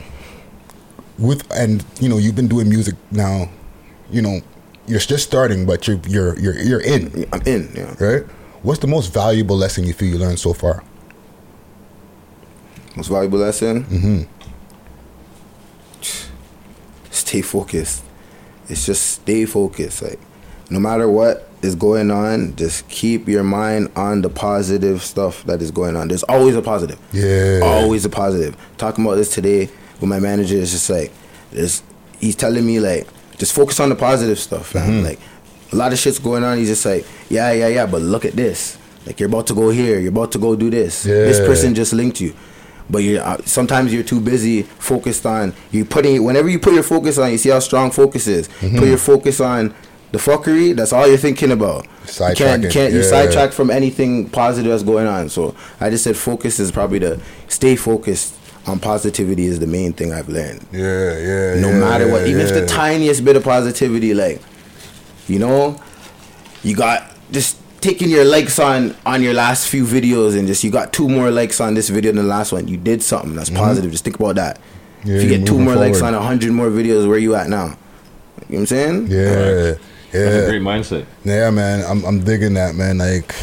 With 1.17 1.49
and 1.51 1.86
you 1.99 2.09
know 2.09 2.17
you've 2.17 2.36
been 2.36 2.47
doing 2.47 2.69
music 2.69 2.95
now, 3.11 3.49
you 4.09 4.21
know 4.21 4.41
you're 4.88 4.99
just 4.99 5.25
starting, 5.25 5.65
but 5.65 5.88
you're 5.88 5.99
you're 6.07 6.39
you're 6.39 6.59
you're 6.59 6.82
in. 6.82 7.25
I'm 7.32 7.41
in. 7.43 7.71
Yeah. 7.75 7.95
Right. 7.99 8.23
What's 8.61 8.79
the 8.79 8.88
most 8.88 9.13
valuable 9.13 9.57
lesson 9.57 9.86
you 9.86 9.93
feel 9.93 10.09
you 10.09 10.17
learned 10.17 10.39
so 10.39 10.53
far? 10.53 10.84
Most 12.95 13.07
valuable 13.07 13.39
lesson? 13.39 13.84
Mm-hmm. 13.86 14.21
Stay 17.09 17.41
focused. 17.41 18.03
It's 18.67 18.86
just 18.86 19.03
stay 19.03 19.45
focused. 19.45 20.01
Like 20.03 20.19
no 20.72 20.80
matter 20.80 21.07
what 21.09 21.47
is 21.61 21.76
going 21.76 22.09
on, 22.09 22.55
just 22.55 22.88
keep 22.88 23.28
your 23.28 23.43
mind 23.43 23.91
on 23.95 24.22
the 24.22 24.30
positive 24.30 25.03
stuff 25.03 25.43
that 25.43 25.61
is 25.61 25.69
going 25.69 25.95
on. 25.95 26.07
There's 26.07 26.24
always 26.24 26.55
a 26.55 26.61
positive. 26.61 26.97
Yeah. 27.11 27.59
Always 27.61 28.05
a 28.05 28.09
positive. 28.09 28.55
Talking 28.78 29.05
about 29.05 29.15
this 29.15 29.32
today 29.34 29.69
with 29.99 30.09
my 30.09 30.19
manager 30.19 30.55
is 30.55 30.72
just 30.72 30.89
like 30.89 31.11
there's 31.51 31.84
he's 32.19 32.36
telling 32.36 32.65
me 32.65 32.80
like 32.80 33.07
just 33.38 33.53
focus 33.53 33.80
on 33.80 33.89
the 33.89 33.95
positive 33.95 34.39
stuff, 34.39 34.67
fam. 34.69 34.89
Mm-hmm. 34.89 35.05
Like 35.05 35.19
a 35.72 35.76
lot 35.76 35.93
of 35.93 35.99
shit's 35.99 36.19
going 36.19 36.43
on. 36.43 36.57
He's 36.57 36.69
just 36.69 36.86
like, 36.86 37.05
yeah, 37.30 37.51
yeah, 37.51 37.67
yeah, 37.67 37.86
but 37.86 38.01
look 38.01 38.26
at 38.26 38.34
this. 38.34 38.78
Like 39.05 39.19
you're 39.19 39.30
about 39.30 39.47
to 39.47 39.53
go 39.53 39.69
here, 39.69 39.99
you're 39.99 40.09
about 40.11 40.32
to 40.34 40.38
go 40.39 40.55
do 40.55 40.69
this. 40.69 41.03
This 41.03 41.39
person 41.39 41.76
just 41.76 41.91
linked 41.93 42.22
you. 42.22 42.34
But 42.89 42.99
you 43.03 43.19
uh, 43.19 43.38
sometimes 43.45 43.93
you're 43.93 44.03
too 44.03 44.19
busy 44.19 44.63
focused 44.63 45.26
on 45.26 45.53
you 45.72 45.86
putting 45.86 46.24
whenever 46.24 46.49
you 46.49 46.59
put 46.59 46.74
your 46.74 46.84
focus 46.84 47.17
on 47.17 47.32
you 47.32 47.38
see 47.38 47.49
how 47.49 47.59
strong 47.59 47.91
focus 47.91 48.28
is. 48.28 48.47
Mhm. 48.59 48.80
Put 48.80 48.88
your 48.88 48.97
focus 48.97 49.39
on 49.39 49.74
the 50.12 50.18
fuckery. 50.18 50.76
That's 50.76 50.93
all 50.93 51.07
you're 51.07 51.18
thinking 51.18 51.51
about. 51.51 51.86
You 51.86 52.36
can't, 52.36 52.70
can't 52.70 52.93
you 52.93 52.99
yeah. 52.99 53.09
sidetrack 53.09 53.51
from 53.53 53.70
anything 53.70 54.30
positive 54.30 54.72
that's 54.72 54.84
going 54.84 55.07
on. 55.07 55.30
So 55.30 55.55
I 55.80 55.89
just 55.89 56.03
said 56.03 56.18
focus 56.18 56.59
is 56.59 56.72
probably 56.72 56.99
the 56.99 57.22
stay 57.47 57.76
focused 57.76 58.36
on 58.68 58.80
positivity 58.80 59.45
is 59.45 59.59
the 59.59 59.68
main 59.68 59.93
thing 59.93 60.14
I've 60.14 60.30
learned. 60.30 60.66
Yeah, 60.72 61.18
yeah. 61.18 61.59
No 61.59 61.70
yeah, 61.70 61.80
matter 61.80 62.12
what, 62.12 62.22
yeah, 62.22 62.28
even 62.28 62.41
if 62.41 62.53
the 62.53 62.66
tiniest 62.66 63.26
bit 63.26 63.36
of 63.36 63.43
positivity, 63.43 64.14
like 64.14 64.41
you 65.28 65.39
know, 65.39 65.82
you 66.64 66.76
got 66.76 67.12
just 67.32 67.57
taking 67.80 68.09
your 68.09 68.26
likes 68.26 68.59
on 68.59 68.95
on 69.05 69.24
your 69.24 69.34
last 69.34 69.68
few 69.70 69.86
videos 69.86 70.38
and 70.38 70.47
just 70.47 70.64
you 70.64 70.70
got 70.70 70.93
two 70.93 71.09
more 71.09 71.32
likes 71.32 71.59
on 71.59 71.74
this 71.74 71.89
video 71.89 72.12
than 72.12 72.24
the 72.24 72.30
last 72.30 72.51
one. 72.51 72.68
You 72.68 72.78
did 72.78 73.01
something 73.01 73.36
that's 73.36 73.49
Mhm. 73.49 73.57
positive. 73.57 73.91
Just 73.91 74.03
think 74.03 74.20
about 74.20 74.36
that. 74.36 74.59
Yeah, 75.03 75.16
if 75.16 75.24
you 75.24 75.30
get 75.30 75.47
two 75.47 75.57
more 75.57 75.76
likes 75.76 76.01
on 76.01 76.14
a 76.14 76.22
hundred 76.22 76.51
more 76.51 76.70
videos, 76.70 77.07
where 77.07 77.18
you 77.18 77.34
at 77.36 77.49
now? 77.49 77.66
You 77.66 77.70
know 77.70 77.76
what 78.47 78.59
I'm 78.59 78.66
saying? 78.68 79.07
Yeah, 79.07 79.74
yeah. 80.14 80.30
That's 80.30 80.47
a 80.47 80.49
great 80.49 80.62
mindset. 80.62 81.05
Yeah, 81.24 81.49
man, 81.51 81.84
I'm 81.86 82.03
I'm 82.05 82.24
digging 82.24 82.53
that, 82.55 82.76
man. 82.76 82.97
Like, 82.97 83.34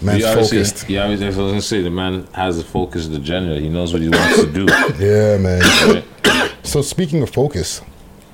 man's 0.00 0.22
You 0.22 0.34
focused. 0.34 0.88
Yeah, 0.88 1.04
I 1.04 1.08
was, 1.08 1.20
gonna 1.20 1.60
say 1.60 1.82
the 1.82 1.90
man 1.90 2.26
has 2.32 2.58
a 2.58 2.64
focused 2.64 3.12
agenda. 3.12 3.58
He 3.58 3.68
knows 3.68 3.92
what 3.92 4.02
he 4.02 4.08
wants 4.08 4.40
to 4.40 4.52
do. 4.52 4.66
Yeah, 4.98 5.38
man. 5.38 6.04
so 6.62 6.82
speaking 6.82 7.22
of 7.22 7.30
focus, 7.30 7.80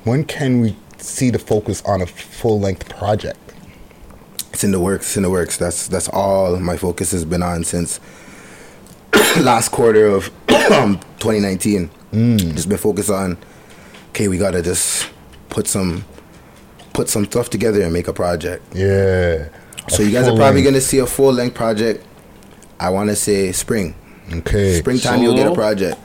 when 0.05 0.25
can 0.25 0.61
we 0.61 0.77
see 0.99 1.31
the 1.31 1.39
focus 1.39 1.83
on 1.83 2.03
a 2.03 2.07
full 2.07 2.61
length 2.61 2.89
project? 2.89 3.39
It's 4.53 4.65
in 4.65 4.71
the 4.71 4.81
works. 4.81 5.07
It's 5.07 5.17
in 5.17 5.23
the 5.23 5.31
works. 5.31 5.57
That's 5.57 5.89
that's 5.89 6.09
all 6.09 6.59
my 6.59 6.77
focus 6.77 7.13
has 7.13 7.25
been 7.25 7.43
on 7.43 7.65
since 7.65 8.01
last 9.41 9.71
quarter 9.71 10.07
of 10.07 10.29
um, 10.73 10.99
2019. 11.19 11.91
Mm. 12.13 12.39
Just 12.55 12.69
been 12.69 12.79
focused 12.79 13.11
on. 13.11 13.39
Okay, 14.11 14.29
we 14.29 14.37
gotta 14.37 14.61
just 14.61 15.09
put 15.49 15.67
some 15.67 16.05
put 16.93 17.09
some 17.09 17.25
stuff 17.25 17.51
together 17.51 17.83
and 17.83 17.93
make 17.93 18.09
a 18.09 18.13
project. 18.13 18.63
Yeah. 18.75 19.49
So 19.89 20.03
you 20.03 20.11
guys 20.13 20.29
are 20.29 20.37
probably 20.37 20.63
length. 20.63 20.65
gonna 20.67 20.81
see 20.81 20.99
a 20.99 21.07
full 21.07 21.33
length 21.33 21.55
project. 21.55 22.05
I 22.79 22.91
want 22.91 23.11
to 23.11 23.17
say 23.17 23.53
spring. 23.53 23.95
Okay. 24.33 24.79
Springtime 24.79 25.23
you'll 25.23 25.35
get 25.35 25.47
a 25.47 25.55
Solo? 25.55 25.55
project. 25.55 25.99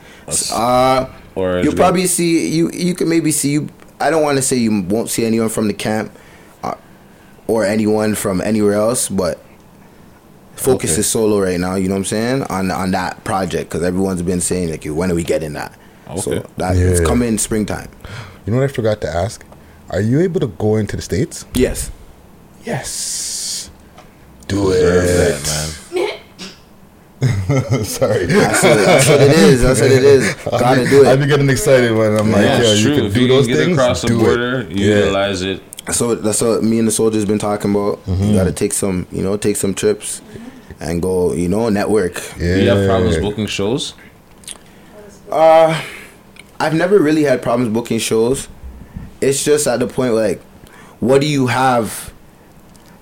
Uh, 0.52 1.06
Or 1.34 1.58
you'll 1.60 1.72
it- 1.72 1.76
probably 1.76 2.06
see 2.06 2.48
you. 2.48 2.70
You 2.72 2.94
can 2.94 3.08
maybe 3.08 3.30
see 3.32 3.50
you. 3.50 3.68
I 4.00 4.10
don't 4.10 4.22
want 4.22 4.36
to 4.36 4.42
say 4.42 4.56
you 4.56 4.82
won't 4.82 5.10
see 5.10 5.24
anyone 5.24 5.48
from 5.48 5.66
the 5.68 5.74
camp, 5.74 6.12
uh, 6.62 6.74
or 7.46 7.64
anyone 7.64 8.14
from 8.14 8.40
anywhere 8.40 8.74
else, 8.74 9.08
but 9.08 9.40
focus 10.54 10.92
Okay. 10.92 11.00
is 11.00 11.06
solo 11.08 11.40
right 11.40 11.58
now. 11.58 11.74
You 11.76 11.88
know 11.88 11.94
what 11.94 11.98
I'm 12.00 12.04
saying 12.04 12.42
on 12.44 12.70
on 12.70 12.90
that 12.92 13.22
project 13.24 13.70
because 13.70 13.82
everyone's 13.86 14.22
been 14.22 14.40
saying 14.40 14.70
like, 14.70 14.84
when 14.84 15.10
are 15.10 15.14
we 15.14 15.24
getting 15.24 15.52
that? 15.54 15.72
Okay. 16.10 16.20
So 16.20 16.32
Okay. 16.32 16.46
that 16.58 16.76
it's 16.76 17.00
Yeah. 17.00 17.06
coming 17.06 17.38
springtime. 17.38 17.88
You 18.46 18.52
know 18.52 18.60
what 18.60 18.70
I 18.70 18.72
forgot 18.72 19.00
to 19.02 19.08
ask? 19.08 19.44
Are 19.90 20.00
you 20.00 20.20
able 20.20 20.40
to 20.40 20.46
go 20.48 20.76
into 20.76 20.96
the 20.96 21.02
states? 21.02 21.46
Yes. 21.54 21.90
Yes. 22.64 23.70
Do 24.46 24.70
Deserve 24.72 25.04
it, 25.92 25.94
man. 25.94 26.08
Sorry. 27.84 28.26
That's 28.26 28.62
what, 28.62 28.74
that's 28.76 29.08
what 29.08 29.20
it 29.20 29.30
is. 29.32 29.62
That's 29.62 29.80
what 29.80 29.90
it 29.90 30.04
is. 30.04 30.34
Gotta 30.50 30.84
do 30.88 31.02
it. 31.02 31.06
I 31.08 31.12
it. 31.14 31.16
be 31.20 31.26
getting 31.26 31.50
excited 31.50 31.90
when 31.96 32.16
I'm 32.16 32.30
like, 32.30 32.42
yeah, 32.42 32.62
yeah, 32.62 32.72
you 32.74 32.86
true. 32.86 32.96
can 32.96 33.04
if 33.06 33.14
do 33.14 33.20
you 33.22 33.28
those 33.28 33.46
can 33.46 33.54
get 33.56 33.64
things. 33.64 33.78
across 33.78 34.02
the 34.02 34.08
do 34.08 34.18
border, 34.20 34.60
it. 34.60 34.70
you 34.70 34.86
utilize 34.86 35.42
it. 35.42 35.62
So 35.92 36.14
that's 36.14 36.40
what 36.42 36.62
me 36.62 36.78
and 36.78 36.86
the 36.86 36.92
soldiers 36.92 37.24
been 37.24 37.38
talking 37.38 37.70
about. 37.70 38.04
Mm-hmm. 38.04 38.22
You 38.24 38.34
got 38.34 38.44
to 38.44 38.52
take 38.52 38.72
some, 38.74 39.06
you 39.10 39.22
know, 39.22 39.36
take 39.38 39.56
some 39.56 39.74
trips 39.74 40.20
and 40.80 41.00
go, 41.02 41.32
you 41.32 41.48
know, 41.48 41.68
network. 41.70 42.14
Do 42.38 42.44
you 42.62 42.68
have 42.68 42.86
problems 42.86 43.16
booking 43.18 43.46
shows? 43.46 43.94
Uh, 45.30 45.82
I've 46.60 46.74
never 46.74 46.98
really 46.98 47.22
had 47.22 47.42
problems 47.42 47.72
booking 47.72 47.98
shows. 47.98 48.48
It's 49.20 49.44
just 49.44 49.66
at 49.66 49.80
the 49.80 49.86
point 49.86 50.14
like, 50.14 50.40
what 51.00 51.20
do 51.20 51.26
you 51.26 51.46
have? 51.48 52.12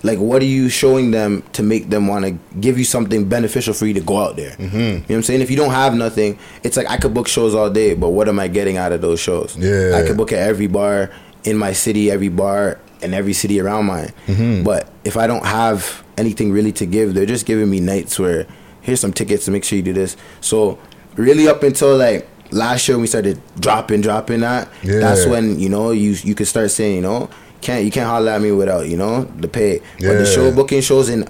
Like, 0.03 0.19
what 0.19 0.41
are 0.43 0.47
you 0.47 0.69
showing 0.69 1.11
them 1.11 1.43
to 1.55 1.63
make 1.63 1.89
them 1.91 2.07
want 2.07 2.25
to 2.27 2.39
give 2.61 2.79
you 2.79 2.85
something 2.85 3.29
beneficial 3.29 3.75
for 3.75 3.87
you 3.87 3.95
to 3.95 4.01
go 4.01 4.19
out 4.19 4.37
there? 4.37 4.53
Mm-hmm. 4.53 4.77
You 4.77 4.93
know 4.93 4.99
what 5.01 5.11
I'm 5.17 5.23
saying? 5.23 5.41
If 5.41 5.51
you 5.51 5.57
don't 5.57 5.71
have 5.73 5.95
nothing, 5.95 6.39
it's 6.63 6.77
like 6.77 6.89
I 6.89 6.97
could 6.97 7.13
book 7.13 7.27
shows 7.27 7.55
all 7.55 7.71
day, 7.71 7.95
but 7.95 8.11
what 8.11 8.29
am 8.29 8.39
I 8.39 8.47
getting 8.47 8.77
out 8.77 8.93
of 8.93 9.01
those 9.01 9.19
shows? 9.19 9.57
Yeah. 9.59 9.97
I 9.97 10.07
could 10.07 10.17
book 10.17 10.33
at 10.33 10.39
every 10.39 10.69
bar 10.69 11.11
in 11.45 11.57
my 11.57 11.73
city, 11.73 12.11
every 12.11 12.29
bar 12.29 12.79
in 13.03 13.15
every 13.15 13.33
city 13.33 13.61
around 13.61 13.87
mine. 13.87 14.13
Mhm. 14.29 14.63
But 14.65 14.89
if 15.05 15.17
I 15.17 15.27
don't 15.27 15.45
have 15.45 16.05
anything 16.17 16.53
really 16.53 16.73
to 16.73 16.87
give, 16.87 17.15
they're 17.15 17.27
just 17.27 17.47
giving 17.47 17.69
me 17.69 17.81
nights 17.81 18.19
where 18.19 18.47
here's 18.83 19.01
some 19.01 19.13
tickets 19.13 19.45
to 19.47 19.51
make 19.51 19.65
sure 19.65 19.77
you 19.77 19.83
do 19.83 19.93
this. 19.93 20.17
So 20.41 20.79
really, 21.17 21.49
up 21.49 21.63
until 21.63 21.97
like 21.97 22.29
last 22.53 22.87
year, 22.89 22.97
when 22.97 23.03
we 23.03 23.07
started 23.09 23.41
dropping, 23.59 24.01
dropping 24.03 24.41
that. 24.41 24.69
Yeah. 24.83 25.01
That's 25.01 25.27
when 25.27 25.59
you 25.59 25.69
know 25.69 25.91
you 25.91 26.11
you 26.23 26.35
could 26.35 26.47
start 26.49 26.71
saying 26.71 26.97
you 26.97 27.03
know 27.03 27.29
can't 27.61 27.85
you 27.85 27.91
can't 27.91 28.07
holler 28.07 28.33
at 28.33 28.41
me 28.43 28.53
without 28.53 28.89
you 28.89 28.97
know 28.97 29.25
the 29.25 29.49
pay. 29.49 29.81
But 29.99 30.19
the 30.19 30.27
show 30.27 30.53
booking 30.55 30.81
shows 30.83 31.09
in 31.09 31.27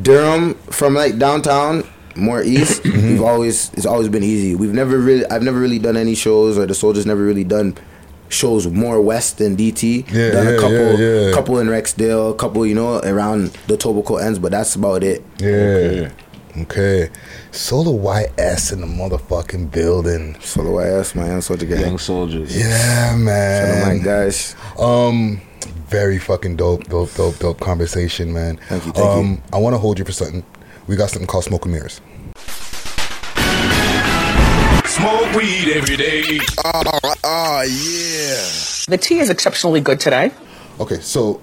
Durham 0.00 0.54
from 0.70 0.94
like 0.94 1.18
downtown 1.18 1.84
more 2.16 2.42
east 2.42 2.82
Mm-hmm. 2.90 3.08
we've 3.08 3.22
always 3.22 3.72
it's 3.74 3.86
always 3.86 4.08
been 4.08 4.22
easy 4.24 4.54
we've 4.56 4.72
never 4.74 4.98
really 4.98 5.24
i've 5.26 5.42
never 5.44 5.58
really 5.60 5.78
done 5.78 5.96
any 5.96 6.14
shows 6.16 6.58
or 6.58 6.66
the 6.66 6.74
soldiers 6.74 7.06
never 7.06 7.22
really 7.22 7.44
done 7.44 7.76
shows 8.28 8.66
more 8.66 9.00
west 9.00 9.38
than 9.38 9.56
dt 9.56 10.04
Yeah, 10.12 10.30
done 10.32 10.46
yeah, 10.46 10.52
a 10.52 10.58
couple 10.60 11.00
yeah, 11.00 11.20
yeah. 11.26 11.32
couple 11.32 11.58
in 11.60 11.68
rexdale 11.68 12.32
a 12.32 12.34
couple 12.34 12.66
you 12.66 12.74
know 12.74 12.98
around 13.04 13.56
the 13.68 13.76
tobacco 13.76 14.16
ends 14.16 14.38
but 14.40 14.50
that's 14.50 14.74
about 14.74 15.04
it 15.04 15.22
Yeah. 15.38 15.46
Okay. 15.48 16.10
Solo 17.52 17.92
YS 17.92 18.72
in 18.72 18.80
the 18.80 18.86
motherfucking 18.86 19.70
building. 19.70 20.38
Solo 20.40 20.80
YS, 20.80 21.14
man. 21.14 21.42
Soldier 21.42 21.66
gang. 21.66 21.80
Young 21.80 21.98
soldiers. 21.98 22.56
Yeah, 22.56 23.16
man. 23.16 23.66
Shout 23.66 23.88
out 23.88 23.96
my 23.96 24.02
guys. 24.02 24.56
Um, 24.78 25.40
very 25.88 26.18
fucking 26.18 26.56
dope, 26.56 26.84
dope, 26.84 27.12
dope, 27.14 27.38
dope 27.38 27.60
conversation, 27.60 28.32
man. 28.32 28.58
Thank 28.68 28.86
you, 28.86 28.92
thank 28.92 29.06
um, 29.06 29.30
you. 29.30 29.42
I 29.52 29.58
want 29.58 29.74
to 29.74 29.78
hold 29.78 29.98
you 29.98 30.04
for 30.04 30.12
something. 30.12 30.44
We 30.86 30.96
got 30.96 31.10
something 31.10 31.26
called 31.26 31.44
Smoke 31.44 31.64
and 31.64 31.74
Mirrors. 31.74 32.00
Smoke 34.86 35.34
weed 35.34 35.72
every 35.72 35.96
day. 35.96 36.40
Oh, 36.64 36.82
oh 37.24 37.62
yeah. 37.62 38.86
The 38.88 38.98
tea 39.00 39.18
is 39.18 39.30
exceptionally 39.30 39.80
good 39.80 40.00
today. 40.00 40.32
Okay, 40.78 41.00
so 41.00 41.40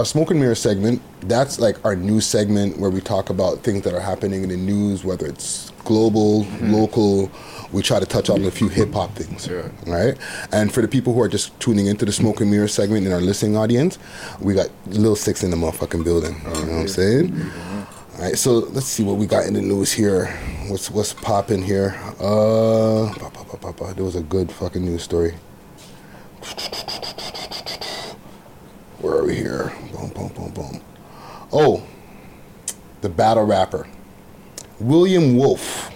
our 0.00 0.04
smoke 0.06 0.30
and 0.30 0.40
mirror 0.40 0.54
segment. 0.54 1.02
That's 1.20 1.60
like 1.60 1.84
our 1.84 1.94
news 1.94 2.26
segment 2.26 2.78
where 2.78 2.88
we 2.88 3.02
talk 3.02 3.28
about 3.28 3.58
things 3.58 3.82
that 3.84 3.92
are 3.92 4.00
happening 4.00 4.42
in 4.42 4.48
the 4.48 4.56
news, 4.56 5.04
whether 5.04 5.26
it's 5.26 5.70
global, 5.84 6.46
local. 6.62 7.30
We 7.70 7.82
try 7.82 8.00
to 8.00 8.06
touch 8.06 8.30
on 8.30 8.42
a 8.44 8.50
few 8.50 8.68
hip 8.70 8.94
hop 8.94 9.14
things, 9.14 9.46
right? 9.86 10.16
And 10.52 10.72
for 10.72 10.80
the 10.80 10.88
people 10.88 11.12
who 11.12 11.20
are 11.20 11.28
just 11.28 11.58
tuning 11.60 11.86
into 11.86 12.06
the 12.06 12.12
smoke 12.12 12.40
and 12.40 12.50
mirror 12.50 12.66
segment 12.66 13.06
in 13.06 13.12
our 13.12 13.20
listening 13.20 13.58
audience, 13.58 13.98
we 14.40 14.54
got 14.54 14.70
little 14.86 15.16
Six 15.16 15.44
in 15.44 15.50
the 15.50 15.56
motherfucking 15.56 16.02
building. 16.02 16.34
You 16.38 16.44
know 16.44 16.60
what 16.60 16.80
I'm 16.80 16.88
saying? 16.88 17.38
All 18.16 18.22
right, 18.22 18.38
so 18.38 18.52
let's 18.54 18.86
see 18.86 19.04
what 19.04 19.18
we 19.18 19.26
got 19.26 19.44
in 19.44 19.52
the 19.52 19.60
news 19.60 19.92
here. 19.92 20.28
What's 20.68 20.90
what's 20.90 21.12
popping 21.12 21.62
here? 21.62 21.94
Uh, 22.18 23.12
there 23.94 24.04
was 24.04 24.16
a 24.16 24.22
good 24.22 24.50
fucking 24.50 24.82
news 24.82 25.02
story. 25.02 25.34
Where 29.00 29.14
are 29.14 29.24
we 29.24 29.34
here? 29.34 29.72
Boom, 29.92 30.08
boom, 30.10 30.28
boom, 30.28 30.50
boom. 30.50 30.80
Oh, 31.52 31.82
the 33.00 33.08
battle 33.08 33.44
rapper, 33.44 33.86
William 34.78 35.36
Wolf. 35.36 35.90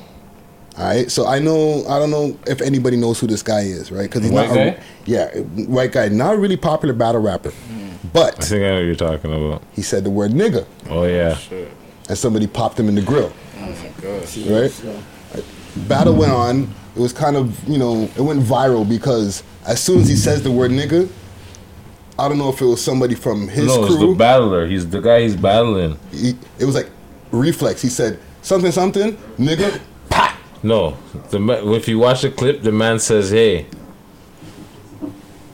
All 0.77 0.85
right, 0.85 1.09
so 1.11 1.27
I 1.27 1.39
know 1.39 1.85
I 1.89 1.99
don't 2.01 2.11
know 2.11 2.37
if 2.49 2.61
anybody 2.61 2.97
knows 2.97 3.21
who 3.21 3.27
this 3.29 3.43
guy 3.43 3.61
is, 3.61 3.93
right? 3.93 4.03
Because 4.03 4.23
he's 4.23 4.33
White 4.33 4.49
not, 4.49 4.57
a- 4.59 4.81
yeah, 5.05 5.31
white 5.67 5.93
guy, 5.93 6.09
not 6.09 6.35
a 6.35 6.39
really 6.39 6.57
popular 6.57 6.93
battle 6.95 7.21
rapper, 7.21 7.53
but 8.13 8.37
I 8.41 8.45
think 8.45 8.65
I 8.65 8.69
know 8.71 8.75
what 8.77 8.81
you're 8.87 8.95
talking 8.97 9.33
about. 9.33 9.63
he 9.73 9.83
said 9.83 10.03
the 10.03 10.11
word 10.11 10.33
nigga, 10.33 10.67
Oh 10.91 11.05
yeah. 11.05 11.39
and 12.09 12.19
somebody 12.19 12.47
popped 12.49 12.81
him 12.81 12.89
in 12.89 12.97
the 12.97 13.03
grill. 13.03 13.33
Oh, 13.61 14.27
right? 14.51 15.45
Battle 15.89 16.15
went 16.15 16.33
on. 16.33 16.63
It 16.97 17.01
was 17.01 17.13
kind 17.13 17.37
of, 17.37 17.63
you 17.69 17.79
know, 17.79 18.09
it 18.17 18.21
went 18.21 18.41
viral 18.41 18.89
because 18.89 19.43
as 19.67 19.81
soon 19.81 20.01
as 20.01 20.09
he 20.09 20.17
says 20.17 20.43
the 20.43 20.51
word 20.51 20.71
nigga, 20.71 21.09
I 22.19 22.29
don't 22.29 22.39
know 22.39 22.49
if 22.49 22.61
it 22.61 22.67
was 22.67 22.83
somebody 22.83 23.15
from 23.15 23.49
his 23.49 23.67
no, 23.67 23.85
it's 23.85 23.97
crew. 23.97 24.13
the 24.13 24.15
battler. 24.15 24.67
He's 24.67 24.89
the 24.89 25.01
guy 25.01 25.23
he's 25.23 25.37
battling. 25.37 25.99
he, 26.13 26.35
it 26.59 26.65
was 26.65 26.75
like 26.75 26.89
reflex. 27.33 27.83
He 27.83 27.89
said 27.89 28.19
something, 28.43 28.71
something, 28.71 29.17
nigga. 29.39 29.81
No, 30.63 30.97
the 31.31 31.73
if 31.75 31.89
you 31.89 31.99
watch 31.99 32.23
the 32.23 32.31
clip, 32.31 32.63
the 32.63 32.73
man 32.73 32.99
says, 32.99 33.31
"Hey, 33.31 33.67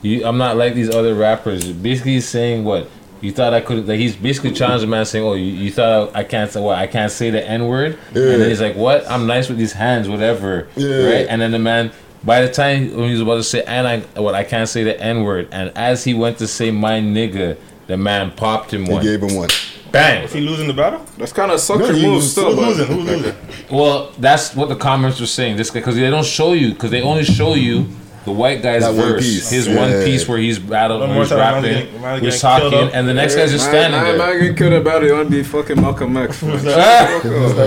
you, 0.02 0.24
I'm 0.24 0.38
not 0.38 0.56
like 0.56 0.74
these 0.74 0.94
other 0.94 1.14
rappers." 1.14 1.72
Basically, 1.72 2.12
he's 2.12 2.28
saying 2.28 2.64
what 2.64 2.88
you 3.20 3.32
thought 3.32 3.52
I 3.52 3.60
could. 3.60 3.88
Like 3.88 3.98
he's 3.98 4.14
basically 4.14 4.52
challenging 4.52 4.88
the 4.88 4.96
man, 4.96 5.04
saying, 5.06 5.24
"Oh, 5.24 5.34
you, 5.34 5.46
you 5.46 5.72
thought 5.72 6.14
I, 6.14 6.20
I 6.20 6.24
can't 6.24 6.50
say 6.50 6.60
what? 6.60 6.78
I 6.78 6.86
can't 6.86 7.10
say 7.10 7.30
the 7.30 7.44
N 7.44 7.66
word." 7.66 7.98
Yeah. 8.14 8.22
And 8.22 8.42
then 8.42 8.48
he's 8.50 8.60
like, 8.60 8.76
"What? 8.76 9.10
I'm 9.10 9.26
nice 9.26 9.48
with 9.48 9.58
these 9.58 9.72
hands, 9.72 10.08
whatever." 10.08 10.68
Yeah. 10.76 11.06
Right? 11.06 11.26
And 11.28 11.40
then 11.40 11.50
the 11.50 11.58
man. 11.58 11.90
By 12.22 12.42
the 12.42 12.52
time 12.52 12.94
when 12.94 13.06
he 13.06 13.12
was 13.12 13.20
about 13.22 13.36
to 13.36 13.42
say, 13.42 13.62
and 13.64 13.86
I, 13.88 14.00
what 14.20 14.34
I 14.34 14.44
can't 14.44 14.68
say 14.68 14.84
the 14.84 15.00
N 15.00 15.22
word, 15.24 15.48
and 15.52 15.72
as 15.74 16.04
he 16.04 16.12
went 16.14 16.38
to 16.38 16.46
say 16.46 16.70
my 16.70 17.00
nigga, 17.00 17.56
the 17.86 17.96
man 17.96 18.30
popped 18.32 18.72
him 18.74 18.84
He 18.84 18.92
one. 18.92 19.02
He 19.02 19.08
gave 19.08 19.22
him 19.22 19.34
one. 19.36 19.48
Bang. 19.90 20.24
Is 20.24 20.32
he 20.32 20.40
losing 20.40 20.68
the 20.68 20.72
battle? 20.74 21.04
That's 21.18 21.32
kind 21.32 21.50
of 21.50 21.58
sucker 21.58 21.92
No, 21.92 21.92
move 21.94 22.14
was- 22.16 22.30
still. 22.32 22.54
Who's 22.54 22.78
losing? 22.78 22.86
Who's 22.96 23.06
losing? 23.08 23.34
Well, 23.70 24.12
that's 24.18 24.54
what 24.56 24.68
the 24.68 24.76
comments 24.76 25.18
were 25.20 25.26
saying. 25.26 25.56
This 25.56 25.70
because 25.70 25.94
they 25.96 26.10
don't 26.10 26.24
show 26.26 26.52
you 26.52 26.72
because 26.72 26.90
they 26.90 27.02
only 27.02 27.24
show 27.24 27.54
you 27.54 27.86
the 28.24 28.32
white 28.32 28.62
guy's 28.62 28.82
That 28.82 28.94
one 28.94 29.12
verse, 29.12 29.22
piece. 29.24 29.48
his 29.50 29.66
Yeah. 29.68 29.76
one 29.76 30.04
piece 30.04 30.28
where 30.28 30.38
he's 30.38 30.58
battling, 30.58 31.00
One 31.00 31.08
where 31.10 31.16
more 31.18 31.24
he's 31.24 31.32
rapping, 31.32 32.22
he's 32.24 32.40
talking, 32.40 32.90
and 32.92 33.08
the 33.08 33.14
next 33.14 33.34
guy's 33.36 33.50
just 33.52 33.64
Man- 33.72 33.90
standing 33.90 34.00
man, 34.02 34.18
there. 34.18 34.34
Man, 34.34 34.48
get 34.48 34.56
killed 34.58 34.72
about 34.74 35.02
it. 35.02 35.06
You 35.06 35.14
want 35.14 35.30
to 35.30 35.36
be 35.36 35.42
fucking 35.42 35.80
Malcolm 35.80 36.16
X. 36.16 36.42
man. 36.42 36.58
Start 36.60 37.22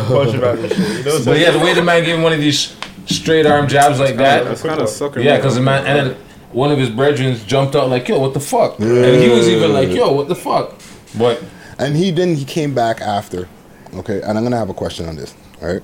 punching 0.06 0.40
back 0.42 0.60
and 0.60 0.70
shit. 0.70 0.78
You 0.80 1.04
know, 1.06 1.22
But 1.26 1.40
yeah, 1.40 1.52
the 1.52 1.60
way 1.60 1.74
the 1.74 1.82
man 1.84 2.04
gave 2.04 2.16
him 2.18 2.22
one 2.24 2.34
of 2.34 2.40
these 2.40 2.76
straight 3.06 3.46
arm 3.46 3.68
jabs 3.68 4.00
like 4.00 4.16
that, 4.18 4.46
That's 4.46 4.62
kind 4.62 4.80
of 4.82 4.90
sucker. 4.90 5.20
yeah, 5.20 5.38
because 5.38 5.56
the 5.56 5.62
man 5.62 5.86
and 5.86 6.12
then 6.12 6.18
one 6.52 6.72
of 6.72 6.78
his 6.78 6.90
brethren 6.90 7.36
jumped 7.48 7.76
out 7.76 7.90
like, 7.90 8.08
"Yo, 8.08 8.20
what 8.20 8.34
the 8.34 8.40
fuck?" 8.40 8.80
And 8.80 9.22
he 9.22 9.30
was 9.30 9.48
even 9.48 9.74
like, 9.74 9.90
"Yo, 9.90 10.12
what 10.12 10.28
the 10.28 10.36
fuck?" 10.36 10.74
But 11.18 11.42
And 11.80 11.96
he 11.96 12.12
then 12.12 12.36
he 12.36 12.46
came 12.46 12.74
back 12.76 13.02
after. 13.02 13.48
Okay, 13.96 14.22
and 14.22 14.38
I'm 14.38 14.44
gonna 14.44 14.58
have 14.58 14.70
a 14.70 14.74
question 14.74 15.08
on 15.08 15.16
this. 15.16 15.34
All 15.62 15.68
right. 15.74 15.84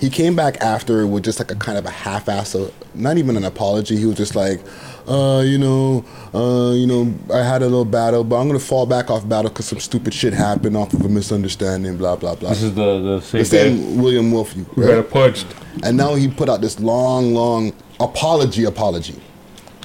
He 0.00 0.10
came 0.10 0.36
back 0.36 0.58
after 0.62 1.06
with 1.06 1.24
just 1.24 1.38
like 1.40 1.50
a 1.50 1.56
kind 1.56 1.76
of 1.76 1.84
a 1.84 1.90
half-ass, 1.90 2.54
not 2.94 3.18
even 3.18 3.36
an 3.36 3.44
apology. 3.44 3.96
He 3.96 4.04
was 4.06 4.16
just 4.16 4.36
like, 4.36 4.60
uh, 5.08 5.42
you 5.42 5.58
know, 5.58 6.04
uh, 6.34 6.72
you 6.72 6.86
know, 6.86 7.14
I 7.32 7.38
had 7.38 7.62
a 7.62 7.66
little 7.66 7.84
battle, 7.84 8.24
but 8.24 8.36
I'm 8.36 8.46
gonna 8.46 8.58
fall 8.58 8.86
back 8.86 9.10
off 9.10 9.28
battle 9.28 9.50
because 9.50 9.66
some 9.66 9.80
stupid 9.80 10.14
shit 10.14 10.32
happened 10.32 10.76
off 10.76 10.92
of 10.92 11.04
a 11.04 11.08
misunderstanding. 11.08 11.96
Blah 11.96 12.16
blah 12.16 12.34
blah. 12.34 12.50
this 12.50 12.62
is 12.62 12.74
the 12.74 13.00
the 13.00 13.20
the 13.20 13.20
same 13.20 13.42
guy 13.42 13.48
same 13.48 14.02
William 14.02 14.30
Wolf. 14.30 14.52
who 14.52 14.82
right? 14.82 15.02
got 15.02 15.10
punched. 15.10 15.46
And 15.82 15.96
now 15.96 16.14
he 16.14 16.28
put 16.28 16.48
out 16.48 16.60
this 16.60 16.78
long, 16.80 17.34
long 17.34 17.72
apology, 18.00 18.64
apology. 18.64 19.20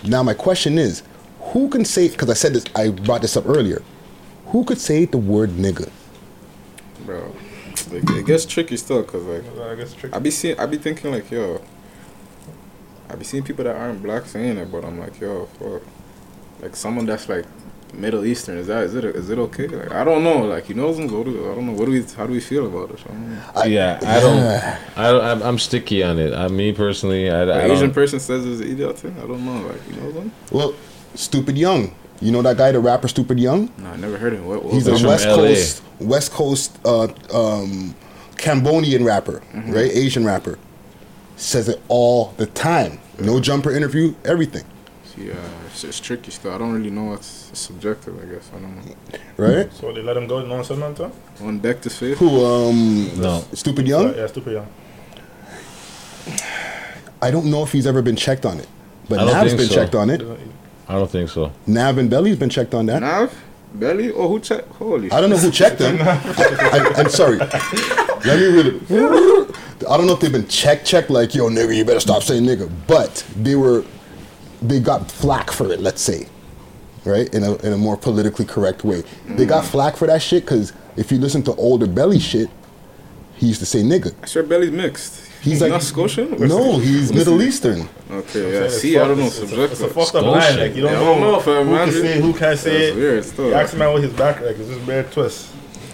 Now 0.03 0.23
my 0.23 0.33
question 0.33 0.77
is, 0.77 1.03
who 1.39 1.69
can 1.69 1.85
say? 1.85 2.09
Because 2.09 2.29
I 2.29 2.33
said 2.33 2.53
this, 2.53 2.65
I 2.75 2.89
brought 2.89 3.21
this 3.21 3.37
up 3.37 3.47
earlier. 3.47 3.81
Who 4.47 4.63
could 4.65 4.79
say 4.79 5.05
the 5.05 5.17
word 5.17 5.51
nigga? 5.51 5.89
bro. 7.05 7.35
It, 7.91 8.09
it 8.09 8.25
gets 8.25 8.45
tricky 8.45 8.77
still, 8.77 9.03
cause 9.03 9.23
like 9.23 9.43
I 9.59 9.75
guess 9.75 9.93
tricky. 9.93 10.15
I 10.15 10.19
be 10.19 10.31
seeing, 10.31 10.59
I 10.59 10.65
be 10.65 10.77
thinking 10.77 11.11
like, 11.11 11.29
yo, 11.29 11.61
I 13.09 13.15
be 13.15 13.23
seeing 13.25 13.43
people 13.43 13.63
that 13.65 13.75
aren't 13.75 14.01
black 14.01 14.25
saying 14.25 14.57
it, 14.57 14.71
but 14.71 14.83
I'm 14.85 14.99
like, 14.99 15.19
yo, 15.19 15.45
fuck, 15.59 15.81
like 16.61 16.75
someone 16.75 17.05
that's 17.05 17.27
like 17.29 17.45
Middle 17.93 18.25
Eastern, 18.25 18.57
is 18.57 18.67
that 18.67 18.83
is 18.85 18.95
it 18.95 19.05
is 19.05 19.29
it 19.29 19.37
okay? 19.37 19.67
Like 19.67 19.91
I 19.91 20.03
don't 20.03 20.23
know, 20.23 20.39
like 20.45 20.67
you 20.69 20.73
know, 20.75 20.87
what 20.91 21.25
do, 21.25 21.51
I 21.51 21.55
don't 21.55 21.67
know, 21.67 21.73
what 21.73 21.85
do 21.85 21.91
we, 21.91 22.01
how 22.17 22.25
do 22.25 22.33
we 22.33 22.39
feel 22.39 22.65
about 22.65 22.89
it? 22.95 22.99
I 23.05 23.11
don't 23.11 23.29
know. 23.29 23.63
yeah, 23.65 23.99
I 24.01 24.19
don't, 24.19 24.97
I 24.97 25.11
don't, 25.11 25.23
I'm, 25.23 25.43
I'm 25.43 25.59
sticky 25.59 26.01
on 26.01 26.17
it. 26.17 26.33
I, 26.33 26.47
me 26.47 26.73
personally, 26.73 27.29
I, 27.29 27.43
I 27.43 27.61
Asian 27.65 27.79
don't. 27.87 27.93
person 27.93 28.19
says 28.19 28.45
it's 28.47 28.61
an 28.61 28.67
idiot 28.71 28.97
thing. 28.97 29.15
I 29.17 29.27
don't 29.27 29.45
know, 29.45 29.67
like 29.67 29.81
you 29.87 29.95
know 30.01 30.11
them? 30.11 30.31
Well, 30.51 30.73
Stupid 31.15 31.57
Young. 31.57 31.93
You 32.21 32.31
know 32.31 32.41
that 32.41 32.57
guy, 32.57 32.71
the 32.71 32.79
rapper 32.79 33.07
Stupid 33.09 33.37
Young? 33.39 33.69
No, 33.77 33.89
I 33.89 33.95
never 33.97 34.17
heard 34.17 34.33
of 34.33 34.39
him. 34.39 34.45
What, 34.47 34.63
what 34.63 34.73
He's 34.73 34.87
a? 34.87 34.93
West 35.07 35.25
Coast, 35.25 35.83
West 35.99 36.31
Coast, 36.31 36.79
uh, 36.85 37.07
um, 37.33 37.93
Cambodian 38.37 39.03
rapper, 39.03 39.41
Mm-hmm. 39.53 39.71
right? 39.71 39.91
Asian 39.91 40.25
rapper. 40.25 40.57
Says 41.43 41.67
it 41.67 41.81
all 41.89 42.33
the 42.37 42.45
time. 42.45 42.99
No 43.19 43.39
jumper 43.41 43.71
interview, 43.71 44.15
everything, 44.23 44.63
See, 45.05 45.29
uh, 45.29 45.35
it's, 45.67 45.83
it's 45.83 45.99
tricky 45.99 46.31
still. 46.31 46.53
I 46.53 46.57
don't 46.57 46.71
really 46.73 46.89
know. 46.89 47.13
It's, 47.13 47.49
it's 47.51 47.59
subjective, 47.59 48.17
I 48.17 48.25
guess. 48.33 48.49
I 48.55 48.59
don't 48.59 48.75
know. 48.85 48.95
right? 49.35 49.71
So 49.73 49.91
they 49.91 50.01
let 50.01 50.15
him 50.17 50.25
go. 50.25 50.43
No 50.45 50.55
one 50.55 50.63
said 50.63 50.79
nothing. 50.79 51.11
On 51.41 51.59
deck 51.59 51.81
to 51.81 51.89
face. 51.89 52.17
Who? 52.17 52.29
Um, 52.45 53.11
No. 53.19 53.43
Stupid 53.53 53.87
Young. 53.87 54.15
Yeah, 54.15 54.27
stupid 54.27 54.53
young. 54.53 54.67
I 57.21 57.29
don't 57.31 57.45
know 57.51 57.63
if 57.63 57.71
he's 57.71 57.85
ever 57.87 58.01
been 58.01 58.15
checked 58.15 58.45
on 58.45 58.59
it, 58.59 58.67
but 59.09 59.19
I 59.19 59.25
don't 59.25 59.33
Nav's 59.33 59.49
think 59.51 59.59
been 59.61 59.69
so. 59.69 59.75
checked 59.75 59.95
on 59.95 60.09
it. 60.09 60.21
I 60.87 60.93
don't 60.93 61.09
think 61.11 61.29
so. 61.29 61.51
Nav 61.67 61.97
and 61.97 62.09
Belly's 62.09 62.37
been 62.37 62.49
checked 62.49 62.73
on 62.73 62.85
that. 62.87 63.01
Nav? 63.01 63.33
Belly? 63.73 64.11
or 64.11 64.27
who 64.27 64.39
checked? 64.39 64.67
Holy 64.75 65.11
I 65.11 65.19
don't 65.19 65.29
know 65.29 65.37
who 65.37 65.51
checked 65.51 65.79
them. 65.79 65.97
I, 66.01 66.93
am 66.97 67.09
sorry. 67.09 67.37
Let 67.37 68.39
me 68.39 68.45
read 68.45 68.65
it. 68.67 69.55
I 69.89 69.97
don't 69.97 70.07
know 70.07 70.13
if 70.13 70.19
they've 70.19 70.31
been 70.31 70.47
checked, 70.47 70.85
checked 70.85 71.09
like, 71.09 71.33
yo, 71.35 71.49
nigga, 71.49 71.75
you 71.75 71.83
better 71.83 71.99
stop 71.99 72.23
saying 72.23 72.43
nigga. 72.43 72.71
But 72.87 73.25
they 73.35 73.55
were, 73.55 73.83
they 74.61 74.79
got 74.79 75.11
flack 75.11 75.51
for 75.51 75.71
it, 75.71 75.79
let's 75.79 76.01
say, 76.01 76.27
right? 77.05 77.33
In 77.33 77.43
a, 77.43 77.55
in 77.57 77.73
a 77.73 77.77
more 77.77 77.97
politically 77.97 78.45
correct 78.45 78.83
way. 78.83 79.03
They 79.27 79.45
got 79.45 79.65
flack 79.65 79.97
for 79.97 80.07
that 80.07 80.21
shit 80.21 80.43
because 80.43 80.71
if 80.95 81.11
you 81.11 81.17
listen 81.17 81.43
to 81.43 81.55
older 81.55 81.87
Belly 81.87 82.19
shit, 82.19 82.49
he 83.35 83.47
used 83.47 83.59
to 83.59 83.65
say 83.65 83.81
nigga. 83.81 84.13
I 84.21 84.27
swear 84.27 84.43
Belly's 84.43 84.71
mixed. 84.71 85.29
He's 85.43 85.53
He's 85.53 85.61
like- 85.61 85.71
not 85.71 85.83
Scotian? 85.83 86.31
No, 86.47 86.79
he's 86.79 87.11
Middle 87.11 87.41
Eastern. 87.41 87.89
Okay, 88.09 88.51
yeah. 88.53 88.59
It's 88.63 88.77
See, 88.79 88.97
I 88.97 89.05
don't 89.07 89.17
know. 89.17 89.25
fucked- 89.25 89.35
it's 89.43 89.43
a- 89.43 89.47
Subjective. 89.47 89.71
It's 89.71 89.81
a 89.81 89.87
fucked 89.93 90.15
up 90.15 90.25
line. 90.25 90.57
Like 90.59 90.75
you 90.75 90.83
don't 90.83 90.93
Yeah, 90.93 90.99
know, 90.99 91.11
I 91.11 91.13
don't 91.15 91.21
know 91.21 91.39
if 91.39 91.47
I'm 91.47 91.67
who 91.67 91.75
can 91.75 91.91
say, 91.91 92.21
who 92.21 92.33
can't 92.33 92.59
say 92.59 92.71
That's 92.71 92.91
it. 92.91 92.95
weird 92.95 93.25
still. 93.25 93.47
You 93.47 93.53
ask 93.53 93.73
a 93.73 93.77
man 93.77 93.91
what 93.93 94.03
his 94.03 94.13
back 94.13 94.39
like. 94.41 94.57
It's 94.57 94.69
just 94.69 94.85
bare 94.87 95.03
twist. 95.03 95.47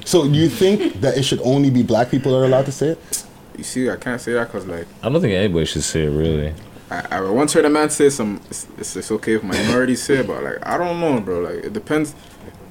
So 0.05 0.27
do 0.27 0.35
you 0.37 0.49
think 0.49 1.01
that 1.01 1.17
it 1.17 1.23
should 1.23 1.41
only 1.43 1.69
be 1.71 1.81
black 1.83 2.11
people 2.11 2.31
that 2.33 2.37
are 2.39 2.45
allowed 2.45 2.65
to 2.67 2.71
say 2.71 2.89
it? 2.89 3.23
You 3.57 3.63
see, 3.63 3.89
I 3.89 3.95
can't 3.95 4.21
say 4.21 4.33
that 4.33 4.47
because, 4.47 4.65
like, 4.67 4.85
I 5.03 5.09
don't 5.09 5.19
think 5.21 5.33
anybody 5.33 5.65
should 5.65 5.83
say 5.83 6.03
it 6.03 6.09
really. 6.11 6.53
I, 6.91 7.05
I 7.17 7.21
once 7.21 7.53
heard 7.53 7.65
a 7.65 7.69
man 7.69 7.89
say 7.89 8.09
some, 8.09 8.39
it's, 8.49 8.65
it's, 8.77 8.95
it's 8.95 9.11
okay 9.11 9.33
if 9.33 9.43
minorities 9.43 10.01
say 10.01 10.17
it, 10.19 10.27
but, 10.27 10.41
like, 10.43 10.57
I 10.65 10.77
don't 10.77 10.99
know, 10.99 11.19
bro. 11.19 11.39
Like, 11.41 11.65
it 11.65 11.73
depends. 11.73 12.15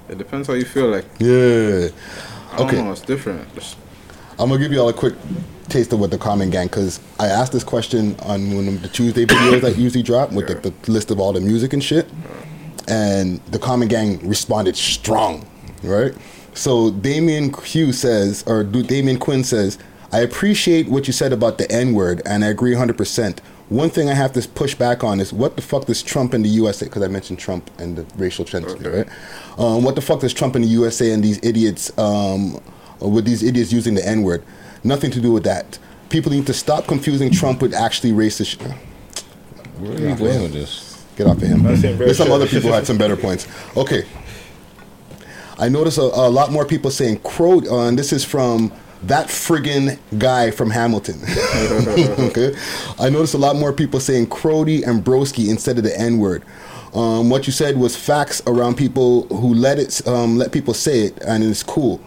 It 0.09 0.17
depends 0.19 0.49
how 0.49 0.55
you 0.55 0.65
feel. 0.65 0.87
Like, 0.89 1.05
Yeah. 1.19 1.89
I 2.53 2.57
don't 2.57 2.67
Okay. 2.69 2.83
know. 2.83 2.91
It's 2.93 3.03
different. 3.03 3.47
I'm 4.39 4.49
gonna 4.49 4.59
give 4.61 4.73
you 4.73 4.81
all 4.81 4.89
a 4.89 4.93
quick 4.95 5.15
taste 5.69 5.93
of 5.93 6.01
what 6.01 6.11
the 6.11 6.19
Comment 6.19 6.51
Gang, 6.51 6.67
because 6.67 7.01
I 7.19 7.27
asked 7.27 7.53
this 7.53 7.65
question 7.65 8.17
on 8.21 8.55
one 8.55 8.69
of 8.69 8.83
the 8.83 8.89
Tuesday 8.89 9.27
videos 9.27 9.61
that 9.63 9.77
usually 9.77 10.03
drop 10.03 10.33
with 10.33 10.49
the, 10.49 10.71
the 10.71 10.91
list 10.91 11.11
of 11.11 11.21
all 11.21 11.33
the 11.33 11.41
music 11.41 11.73
and 11.73 11.83
shit, 11.83 12.09
and 12.89 13.41
the 13.47 13.59
Comment 13.59 13.91
Gang 13.91 14.27
responded 14.27 14.77
strong, 14.77 15.47
right? 15.83 16.15
So 16.55 16.91
Damien 16.91 17.53
Q 17.53 17.93
says, 17.93 18.43
or 18.47 18.65
Damien 18.65 19.19
Quinn 19.19 19.45
says, 19.45 19.79
I 20.11 20.21
appreciate 20.21 20.89
what 20.89 21.07
you 21.07 21.13
said 21.13 21.33
about 21.33 21.59
the 21.59 21.71
N 21.71 21.93
word, 21.93 22.23
and 22.25 22.45
I 22.45 22.49
agree 22.49 22.73
100%. 22.73 23.39
One 23.69 23.91
thing 23.91 24.09
I 24.09 24.15
have 24.15 24.33
to 24.33 24.49
push 24.49 24.75
back 24.75 25.05
on 25.05 25.21
is 25.21 25.33
what 25.33 25.57
the 25.57 25.63
fuck 25.63 25.85
does 25.85 26.03
Trump 26.03 26.33
in 26.33 26.43
the 26.43 26.49
USA, 26.49 26.87
because 26.87 27.03
I 27.03 27.09
mentioned 27.09 27.39
Trump 27.39 27.71
and 27.79 27.97
the 27.97 28.07
racial 28.17 28.47
tension, 28.47 28.83
right? 28.83 29.07
Um, 29.59 29.85
what 29.85 29.95
the 29.95 30.01
fuck 30.01 30.21
does 30.21 30.33
Trump 30.33 30.57
in 30.57 30.63
the 30.63 30.69
USA 30.69 31.13
and 31.13 31.23
these 31.23 31.39
idiots, 31.43 31.97
um, 31.99 32.59
with 33.01 33.27
these 33.27 33.43
idiots 33.43 33.71
using 33.71 33.95
the 33.95 34.09
N 34.09 34.23
word? 34.23 34.43
Nothing 34.85 35.11
to 35.13 35.21
do 35.21 35.33
with 35.33 35.45
that. 35.45 35.79
People 36.09 36.33
need 36.33 36.47
to 36.47 36.55
stop 36.55 36.87
confusing 36.87 37.31
Trump 37.31 37.61
with 37.61 37.75
actually 37.75 38.13
racist 38.13 38.59
shit. 38.59 38.63
Where 39.79 39.93
are 39.93 39.95
you 39.95 40.17
going 40.17 40.43
with 40.43 40.53
this? 40.53 41.05
Get 41.17 41.27
off 41.27 41.37
of 41.37 41.43
him. 41.43 41.63
That's 41.63 41.81
saying 41.81 41.97
very 41.97 42.07
There's 42.07 42.19
some 42.19 42.31
other 42.31 42.47
people 42.47 42.71
who 42.71 42.75
had 42.75 42.87
some 42.87 42.99
better 42.99 43.17
points. 43.17 43.47
Okay. 43.77 44.05
I 45.59 45.69
notice 45.69 45.99
a, 45.99 46.03
a 46.03 46.31
lot 46.31 46.53
more 46.53 46.65
people 46.65 46.91
saying 46.91 47.21
crow. 47.21 47.61
Uh, 47.61 47.89
and 47.89 47.99
this 47.99 48.13
is 48.13 48.25
from 48.25 48.73
that 49.05 49.27
friggin' 49.29 49.99
guy 50.19 50.51
from 50.51 50.71
Hamilton. 50.71 51.21
okay, 52.19 52.55
I 52.99 53.11
noticed 53.11 53.35
a 53.35 53.39
lot 53.39 53.57
more 53.57 53.73
people 53.73 54.01
saying 54.01 54.27
Crody 54.27 54.83
and 54.83 55.05
Broski 55.05 55.49
instead 55.51 55.79
of 55.79 55.85
the 55.85 55.99
N 55.99 56.19
word. 56.19 56.45
Um, 56.95 57.31
what 57.31 57.47
you 57.47 57.53
said 57.53 57.77
was 57.77 57.95
facts 57.95 58.43
around 58.47 58.77
people 58.77 59.27
who 59.29 59.55
let 59.55 59.79
it 59.79 60.07
um, 60.07 60.37
let 60.39 60.53
people 60.53 60.75
say 60.75 61.01
it, 61.01 61.19
and 61.23 61.45
it's 61.45 61.63
cool. 61.63 62.01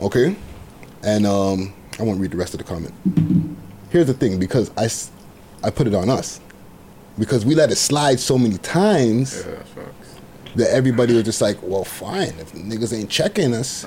Okay, 0.00 0.36
and 1.02 1.26
um, 1.26 1.74
I 1.98 2.02
won't 2.02 2.20
read 2.20 2.30
the 2.30 2.36
rest 2.36 2.54
of 2.54 2.58
the 2.58 2.64
comment. 2.64 2.92
Here's 3.90 4.06
the 4.06 4.14
thing, 4.14 4.38
because 4.38 4.70
I, 4.76 4.84
s- 4.84 5.10
I 5.64 5.70
put 5.70 5.86
it 5.86 5.94
on 5.94 6.10
us, 6.10 6.40
because 7.18 7.46
we 7.46 7.54
let 7.54 7.70
it 7.70 7.76
slide 7.76 8.20
so 8.20 8.36
many 8.36 8.58
times 8.58 9.44
that 10.56 10.70
everybody 10.70 11.14
was 11.14 11.22
just 11.24 11.40
like, 11.40 11.56
well, 11.62 11.84
fine, 11.84 12.34
if 12.38 12.52
niggas 12.52 12.96
ain't 12.96 13.08
checking 13.10 13.54
us, 13.54 13.82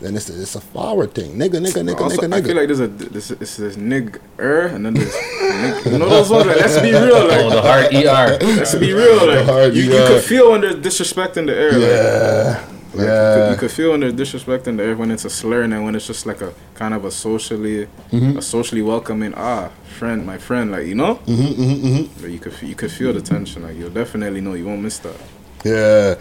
then 0.00 0.16
it's 0.16 0.28
a, 0.28 0.40
it's 0.42 0.56
a 0.56 0.60
forward 0.60 1.14
thing, 1.14 1.32
nigga, 1.38 1.64
nigga, 1.64 1.82
nigga, 1.88 2.00
Also, 2.00 2.22
nigga, 2.22 2.34
I 2.34 2.42
feel 2.42 2.56
like 2.56 2.66
there's 2.66 2.80
a 2.80 2.88
this 2.88 3.28
this, 3.28 3.56
this 3.56 3.76
nig 3.76 4.20
er 4.40 4.62
and 4.66 4.84
then 4.84 4.94
there's 4.94 5.14
nig, 5.14 5.92
you 5.92 5.98
know 5.98 6.08
those 6.08 6.28
ones. 6.28 6.46
Like, 6.46 6.56
let's 6.56 6.80
be 6.80 6.90
real. 6.92 7.28
Like, 7.28 7.40
Oh, 7.40 7.50
the 7.50 7.62
hard 7.62 7.94
ER. 7.94 8.38
Let's 8.56 8.74
be 8.74 8.92
real. 8.92 9.16
Like, 9.28 9.38
The 9.38 9.44
hard 9.44 9.74
you, 9.76 9.82
you 9.84 9.92
ER. 9.96 10.06
could 10.08 10.24
feel 10.24 10.50
when 10.50 10.60
there's 10.62 10.74
disrespect 10.76 11.36
in 11.36 11.46
the 11.46 11.54
air. 11.56 11.78
Yeah. 11.78 12.64
like, 12.66 12.81
You 12.94 13.04
Yeah. 13.04 13.34
could, 13.34 13.50
you 13.52 13.56
could 13.56 13.70
feel 13.70 13.90
when 13.92 14.00
they're 14.00 14.12
disrespecting 14.12 14.76
the 14.76 14.82
air 14.84 14.96
when 14.96 15.10
it's 15.10 15.24
a 15.24 15.30
slur 15.30 15.62
and 15.62 15.72
then 15.72 15.82
when 15.84 15.94
it's 15.94 16.06
just 16.06 16.26
like 16.26 16.42
a 16.42 16.52
kind 16.74 16.92
of 16.94 17.04
a 17.04 17.10
socially 17.10 17.86
Mhm. 18.12 18.36
a 18.36 18.42
socially 18.42 18.82
welcoming 18.82 19.32
ah 19.36 19.70
friend 19.98 20.26
my 20.26 20.36
friend 20.38 20.70
like 20.72 20.86
you 20.86 20.94
know. 20.94 21.18
Mhm, 21.26 21.54
mhm, 21.54 21.80
mhm. 21.82 22.08
Like, 22.22 22.32
you 22.32 22.38
could 22.38 22.52
you 22.62 22.74
could 22.74 22.90
feel 22.90 23.12
the 23.14 23.20
tension. 23.22 23.62
Like 23.62 23.76
you'll 23.78 23.90
definitely 24.02 24.40
know 24.42 24.54
you 24.54 24.66
won't 24.66 24.82
miss 24.82 24.98
that. 24.98 25.16
Yeah. 25.64 26.14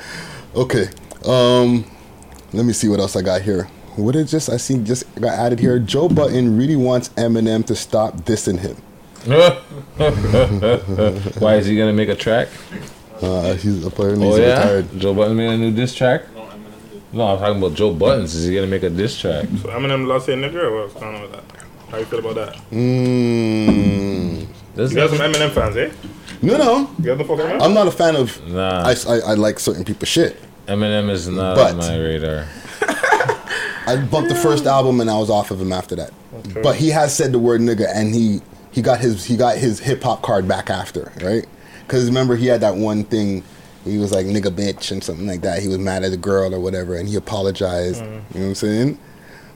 Okay. 0.56 0.88
Um, 1.26 1.84
let 2.54 2.66
me 2.66 2.74
see 2.74 2.88
what 2.88 3.00
else 3.00 3.16
I 3.16 3.22
got 3.22 3.42
here. 3.42 3.68
What 3.98 4.06
What 4.06 4.16
is 4.16 4.32
just 4.32 4.50
I 4.50 4.58
see 4.58 4.78
just 4.78 5.04
got 5.20 5.34
added 5.34 5.60
here. 5.60 5.78
Joe 5.78 6.08
Budden 6.08 6.58
really 6.58 6.78
wants 6.78 7.10
Eminem 7.18 7.66
to 7.66 7.76
stop 7.76 8.22
dissing 8.24 8.60
him. 8.60 8.76
Why 11.40 11.56
is 11.58 11.66
he 11.68 11.76
gonna 11.78 11.94
make 11.94 12.10
a 12.10 12.16
track? 12.16 12.48
Uh, 13.22 13.54
he's 13.54 13.86
apparently 13.86 14.26
Oh 14.28 14.32
he's 14.32 14.40
yeah, 14.40 14.60
retired. 14.60 14.86
Joe 14.98 15.14
Budden 15.14 15.36
made 15.38 15.50
a 15.54 15.58
new 15.58 15.72
diss 15.72 15.94
track. 15.94 16.22
No, 17.14 17.28
I'm 17.28 17.40
talking 17.40 17.58
about 17.58 17.74
Joe 17.76 17.94
Buddens. 17.94 18.34
Is 18.36 18.46
he 18.46 18.56
gonna 18.56 18.68
make 18.68 18.84
a 18.84 18.90
diss 18.90 19.20
track? 19.20 19.46
So 19.62 19.68
Eminem 19.70 20.08
lost 20.08 20.28
say 20.28 20.34
nigga 20.36 20.56
or 20.64 20.82
what's 20.82 20.94
going 20.94 21.16
on 21.16 21.22
with 21.24 21.32
that? 21.34 21.44
How 21.90 21.98
you 21.98 22.06
feel 22.06 22.20
about 22.20 22.36
that? 22.36 22.56
Mm. 22.72 24.42
you 24.42 24.48
guys 24.78 25.10
some 25.10 25.20
Eminem 25.20 25.52
fans, 25.52 25.76
eh? 25.76 25.92
No, 26.42 26.58
no. 26.58 26.80
You 27.00 27.06
guys 27.06 27.18
don't 27.18 27.28
fuck 27.28 27.40
Eminem? 27.40 27.62
I'm 27.62 27.74
not 27.74 27.88
a 27.88 27.92
fan 27.92 28.16
of. 28.16 28.48
Nah. 28.48 28.84
I, 28.88 28.96
I, 29.10 29.20
I 29.20 29.34
like 29.34 29.60
certain 29.60 29.84
people's 29.84 30.10
shit. 30.10 30.38
Eminem 30.68 31.10
is 31.10 31.28
not 31.28 31.56
But- 31.56 31.72
on 31.72 31.78
my 31.80 31.98
radar. 31.98 32.48
I 33.88 33.98
bumped 34.10 34.30
the 34.30 34.36
first 34.36 34.66
album 34.66 35.02
and 35.02 35.10
I 35.10 35.18
was 35.18 35.30
off 35.30 35.52
of 35.52 35.60
him 35.60 35.74
after 35.74 35.96
that. 35.96 36.12
Okay. 36.34 36.62
But 36.62 36.76
he 36.76 36.90
has 36.90 37.14
said 37.16 37.32
the 37.34 37.40
word 37.40 37.62
nigga 37.62 37.88
and 37.94 38.14
he 38.16 38.40
he 38.72 38.82
got 38.82 39.02
his 39.02 39.26
he 39.26 39.36
got 39.36 39.58
his 39.58 39.80
hip 39.80 40.02
hop 40.04 40.22
card 40.22 40.48
back 40.48 40.70
after, 40.70 41.12
right? 41.22 41.46
Because 41.82 42.06
remember 42.06 42.36
he 42.38 42.46
had 42.46 42.62
that 42.62 42.76
one 42.76 43.04
thing. 43.04 43.44
He 43.84 43.98
was 43.98 44.12
like 44.12 44.26
nigga 44.26 44.52
bitch 44.52 44.92
and 44.92 45.04
something 45.04 45.26
like 45.28 45.42
that. 45.42 45.62
He 45.62 45.68
was 45.68 45.80
mad 45.80 46.04
at 46.04 46.12
the 46.12 46.18
girl 46.18 46.54
or 46.54 46.60
whatever, 46.60 46.96
and 46.96 47.10
he 47.10 47.16
apologized. 47.16 48.02
Mhm. 48.02 48.06
You 48.06 48.12
know 48.12 48.22
what 48.34 48.42
I'm 48.48 48.56
saying? 48.56 48.98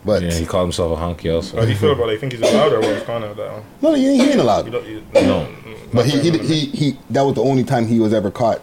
But 0.04 0.24
yeah, 0.24 0.34
he 0.34 0.46
called 0.46 0.66
himself 0.66 0.98
a 0.98 1.02
honky 1.02 1.34
also. 1.34 1.58
How 1.58 1.64
do 1.66 1.72
you 1.72 1.78
feel 1.78 1.92
about 1.94 2.10
it? 2.10 2.14
You 2.14 2.20
think 2.20 2.34
he's 2.34 2.42
allowed 2.42 2.74
or 2.74 2.80
what's 2.80 3.06
going 3.06 3.24
on 3.24 3.30
with 3.30 3.38
that 3.40 3.52
one? 3.52 3.64
no, 3.82 3.94
he 3.94 4.08
ain't, 4.08 4.22
he 4.22 4.30
ain't 4.32 4.40
allowed. 4.40 4.72
You 4.72 4.80
you, 4.82 5.02
No. 5.14 5.48
But 5.94 6.06
he, 6.06 6.20
he, 6.20 6.38
he, 6.40 6.60
he, 6.66 6.98
that 7.10 7.22
was 7.24 7.36
the 7.36 7.44
only 7.44 7.64
time 7.64 7.88
he 7.88 8.00
was 8.00 8.14
ever 8.14 8.30
caught 8.30 8.60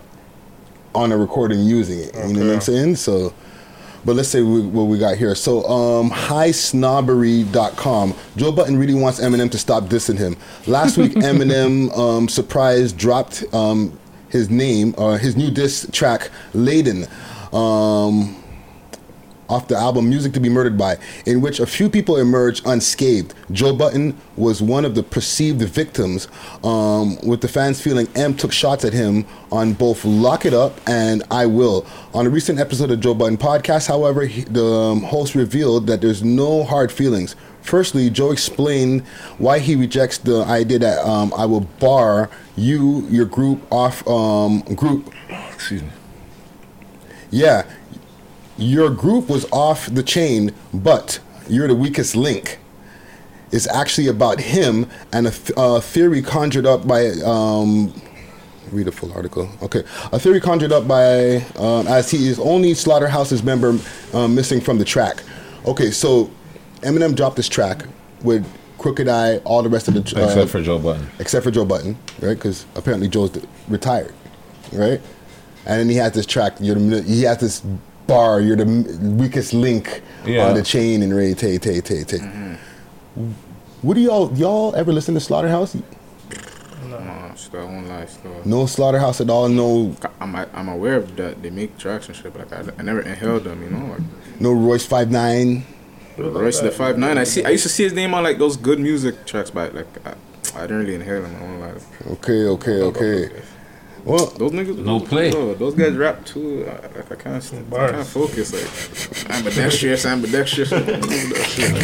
on 0.95 1.11
a 1.11 1.17
recording 1.17 1.61
using 1.61 1.99
it. 2.01 2.15
You 2.15 2.35
know 2.35 2.47
what 2.47 2.55
I'm 2.57 2.61
saying? 2.61 2.97
So, 2.97 3.33
but 4.05 4.15
let's 4.17 4.29
say 4.29 4.43
we, 4.43 4.61
what 4.61 4.83
we 4.85 4.99
got 4.99 5.17
here. 5.17 5.35
So, 5.35 5.65
um, 5.65 6.11
highsnobiety.com. 6.11 8.15
Joe 8.37 8.53
Budden 8.53 8.77
really 8.77 8.93
wants 8.95 9.19
Eminem 9.21 9.51
to 9.51 9.57
stop 9.59 9.85
dissing 9.85 10.19
him. 10.19 10.37
Last 10.67 10.99
week, 10.99 11.13
Eminem, 11.13 11.97
um, 11.97 12.29
surprise 12.29 12.93
dropped, 12.93 13.45
um, 13.55 13.99
his 14.33 14.51
name, 14.51 14.95
uh, 14.99 15.19
his 15.19 15.37
new 15.37 15.51
diss 15.51 15.87
track, 15.93 16.31
Laden. 16.55 17.07
Um, 17.53 18.43
off 19.53 19.69
the 19.69 19.77
album 19.77 20.09
Music 20.09 20.33
to 20.33 20.41
Be 20.41 20.49
Murdered 20.49 20.79
By, 20.79 20.97
in 21.27 21.43
which 21.43 21.61
a 21.61 21.67
few 21.67 21.91
people 21.91 22.17
emerged 22.17 22.67
unscathed. 22.67 23.35
Joe 23.51 23.77
Budden 23.77 24.17
was 24.37 24.63
one 24.63 24.87
of 24.87 24.95
the 24.95 25.03
perceived 25.03 25.61
victims, 25.61 26.27
um, 26.65 27.19
with 27.21 27.43
the 27.43 27.49
fans 27.49 27.79
feeling 27.79 28.09
M 28.15 28.35
took 28.35 28.51
shots 28.51 28.83
at 28.83 28.95
him 28.95 29.27
on 29.51 29.75
both 29.75 30.07
Lock 30.07 30.47
It 30.47 30.55
Up 30.55 30.81
and 30.89 31.23
I 31.31 31.45
Will. 31.45 31.85
On 32.15 32.27
a 32.27 32.31
recent 32.31 32.59
episode 32.59 32.91
of 32.91 33.01
Joe 33.01 33.13
Budden 33.13 33.37
podcast, 33.37 33.89
however, 33.89 34.25
he, 34.25 34.43
the 34.45 34.65
um, 34.65 35.03
host 35.03 35.35
revealed 35.35 35.87
that 35.89 36.01
there's 36.01 36.23
no 36.23 36.65
hard 36.65 36.91
feelings. 36.91 37.37
Firstly, 37.63 38.11
Joe 38.11 38.33
explained 38.33 39.07
why 39.39 39.59
he 39.59 39.77
rejects 39.77 40.19
the 40.19 40.45
idea 40.45 40.79
that 40.81 40.99
um, 41.07 41.33
I 41.37 41.47
will 41.47 41.61
bar 41.81 42.29
you, 42.57 43.07
your 43.09 43.25
group, 43.25 43.61
off 43.73 44.07
um, 44.07 44.61
group. 44.75 45.13
Excuse 45.53 45.83
me. 45.83 45.91
Yeah, 47.31 47.65
your 48.59 48.91
group 48.91 49.29
was 49.29 49.51
off 49.51 49.87
the 49.87 50.03
chain, 50.03 50.53
but 50.75 51.21
you're 51.49 51.69
the 51.69 51.75
weakest 51.75 52.15
link. 52.15 52.59
It's 53.53 53.69
actually 53.69 54.09
about 54.09 54.41
him 54.41 54.89
and 55.13 55.27
a 55.27 55.33
uh, 55.57 55.81
theory 55.81 56.23
conjured 56.23 56.67
up 56.67 56.87
by. 56.87 57.09
Um, 57.25 57.93
read 58.71 58.87
the 58.87 58.93
full 58.93 59.13
article. 59.13 59.51
Okay, 59.63 59.83
a 60.13 60.19
theory 60.19 60.41
conjured 60.41 60.73
up 60.73 60.89
by 60.89 61.37
um, 61.57 61.87
as 61.87 62.11
he 62.11 62.29
is 62.29 62.39
only 62.39 62.75
Slaughterhouse's 62.75 63.43
member 63.43 63.79
um, 64.15 64.35
missing 64.35 64.61
from 64.61 64.79
the 64.79 64.85
track. 64.85 65.23
Okay, 65.67 65.91
so 65.91 66.31
Eminem 66.83 67.15
dropped 67.17 67.37
this 67.37 67.49
track 67.49 67.85
with 68.23 68.47
Crooked 68.79 69.09
I, 69.09 69.37
all 69.39 69.63
the 69.63 69.69
rest 69.69 69.87
of 69.89 69.95
the 69.95 70.01
uh, 70.21 70.25
Except 70.27 70.51
for 70.51 70.61
Joe 70.61 70.79
Budden. 70.79 71.07
except 71.21 71.45
for 71.45 71.51
Joe 71.53 71.65
Budden, 71.65 71.97
right? 72.21 72.35
Because 72.35 72.67
apparently 72.75 73.09
Joe's 73.09 73.31
the- 73.31 73.47
retired, 73.69 74.13
right? 74.73 75.01
And 75.67 75.79
then 75.81 75.89
he 75.89 75.95
has 75.97 76.13
this 76.13 76.27
track. 76.27 76.55
You're 76.59 76.75
the, 76.75 77.03
he 77.03 77.23
has 77.23 77.39
this 77.39 77.61
bar. 78.09 78.41
You're 78.41 78.57
the 78.57 78.67
weakest 79.17 79.53
link 79.55 80.03
Yeah. 80.27 80.49
on 80.49 80.55
the 80.55 80.63
chain 80.63 81.03
and 81.03 81.15
Ray 81.15 81.35
Tay 81.35 81.59
Tay 81.59 81.81
Tay 81.81 82.03
Tay. 82.03 82.19
What 83.83 83.95
do 83.95 84.01
y'all 84.01 84.33
y'all 84.37 84.75
ever 84.75 84.93
listen 84.93 85.15
to 85.15 85.21
Slaughterhouse? 85.21 85.77
No, 86.89 87.33
still, 87.37 87.61
I 87.61 87.65
won't 87.65 87.89
lie. 87.89 88.07
Still. 88.07 88.35
No 88.45 88.67
Slaughterhouse 88.67 89.21
at 89.21 89.31
all. 89.31 89.49
No 89.49 89.95
I'm 90.21 90.35
I'm 90.35 90.69
aware 90.69 90.97
of 90.97 91.15
that 91.17 91.43
they 91.43 91.51
make 91.51 91.79
tracks 91.79 92.09
and 92.09 92.17
shit, 92.17 92.33
but 92.33 92.51
like 92.51 92.69
I, 92.69 92.73
I 92.79 92.83
never 92.83 93.01
inhaled 93.03 93.45
them. 93.45 93.63
You 93.63 93.71
know, 93.71 93.87
like 93.87 94.41
no 94.41 94.53
Royce 94.53 94.85
Five 94.85 95.11
Nine. 95.13 95.65
Royce 96.31 96.61
the 96.61 96.71
Five 96.71 96.99
Nine. 96.99 97.19
I 97.19 97.25
see. 97.25 97.45
I 97.45 97.51
used 97.51 97.65
to 97.65 97.69
see 97.69 97.85
his 97.85 97.93
name 97.93 98.15
on 98.15 98.23
like 98.23 98.39
those 98.39 98.57
good 98.57 98.79
music 98.79 99.27
tracks, 99.27 99.51
but 99.51 99.75
like 99.75 100.07
I, 100.07 100.15
I 100.57 100.61
didn't 100.63 100.81
really 100.81 100.95
inhale 100.95 101.25
him. 101.25 101.37
I 101.37 101.41
won't 101.41 101.61
lie. 101.61 102.13
Okay, 102.13 102.47
okay, 102.47 102.81
okay. 102.83 103.43
Well, 104.05 104.27
those 104.27 104.51
niggas. 104.53 104.79
No 104.79 104.99
play. 105.01 105.31
Bro, 105.31 105.55
those 105.55 105.75
guys 105.75 105.95
rap 105.97 106.25
too. 106.25 106.67
I, 106.69 106.73
like 106.99 107.13
I 107.13 107.15
can't, 107.15 107.45
I 107.73 107.91
can't 107.93 108.07
focus. 108.07 108.53
Like 108.53 109.31
ambidextrous, 109.37 110.05
ambidextrous. 110.07 110.73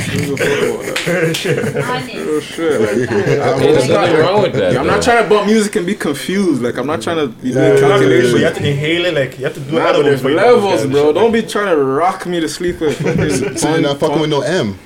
Real 1.08 2.40
shit. 2.40 2.80
Like, 2.80 3.10
I'm 3.10 3.60
There's 3.60 3.88
not- 3.88 4.00
nothing 4.08 4.18
wrong 4.20 4.42
with 4.42 4.52
that, 4.54 4.72
Yeah, 4.72 4.80
I'm 4.80 4.86
not 4.86 5.02
trying 5.02 5.22
to 5.22 5.28
bump 5.28 5.46
music 5.46 5.76
and 5.76 5.86
be 5.86 5.94
confused. 5.94 6.62
Like 6.62 6.76
I'm 6.76 6.86
not 6.86 7.02
trying 7.02 7.16
to 7.18 7.28
be 7.28 7.50
Yeah, 7.50 7.54
doing 7.54 7.64
you 7.64 7.70
have 7.70 7.80
to- 7.80 7.88
calculations. 7.88 8.32
you 8.40 8.44
have 8.44 8.56
to 8.58 8.68
inhale 8.68 9.04
it, 9.06 9.14
like 9.14 9.38
you 9.38 9.44
have 9.44 9.54
to 9.54 9.60
do 9.60 9.72
Nah, 9.72 9.84
other 9.86 9.98
but 9.98 10.02
there's 10.04 10.22
ones 10.22 10.22
before 10.22 10.30
you 10.30 10.36
do 10.36 10.42
levels, 10.66 10.86
bro. 10.90 11.12
Don't 11.12 11.32
be 11.32 11.42
trying 11.42 11.68
to 11.76 11.76
rock 11.82 12.26
me 12.26 12.40
to 12.40 12.48
sleep 12.48 12.80
with. 12.80 12.98
fucking 13.02 13.56
So 13.56 13.70
you're 13.70 13.80
not 13.80 13.98
fucking 13.98 14.20
with 14.20 14.30
no 14.30 14.40
M. 14.42 14.78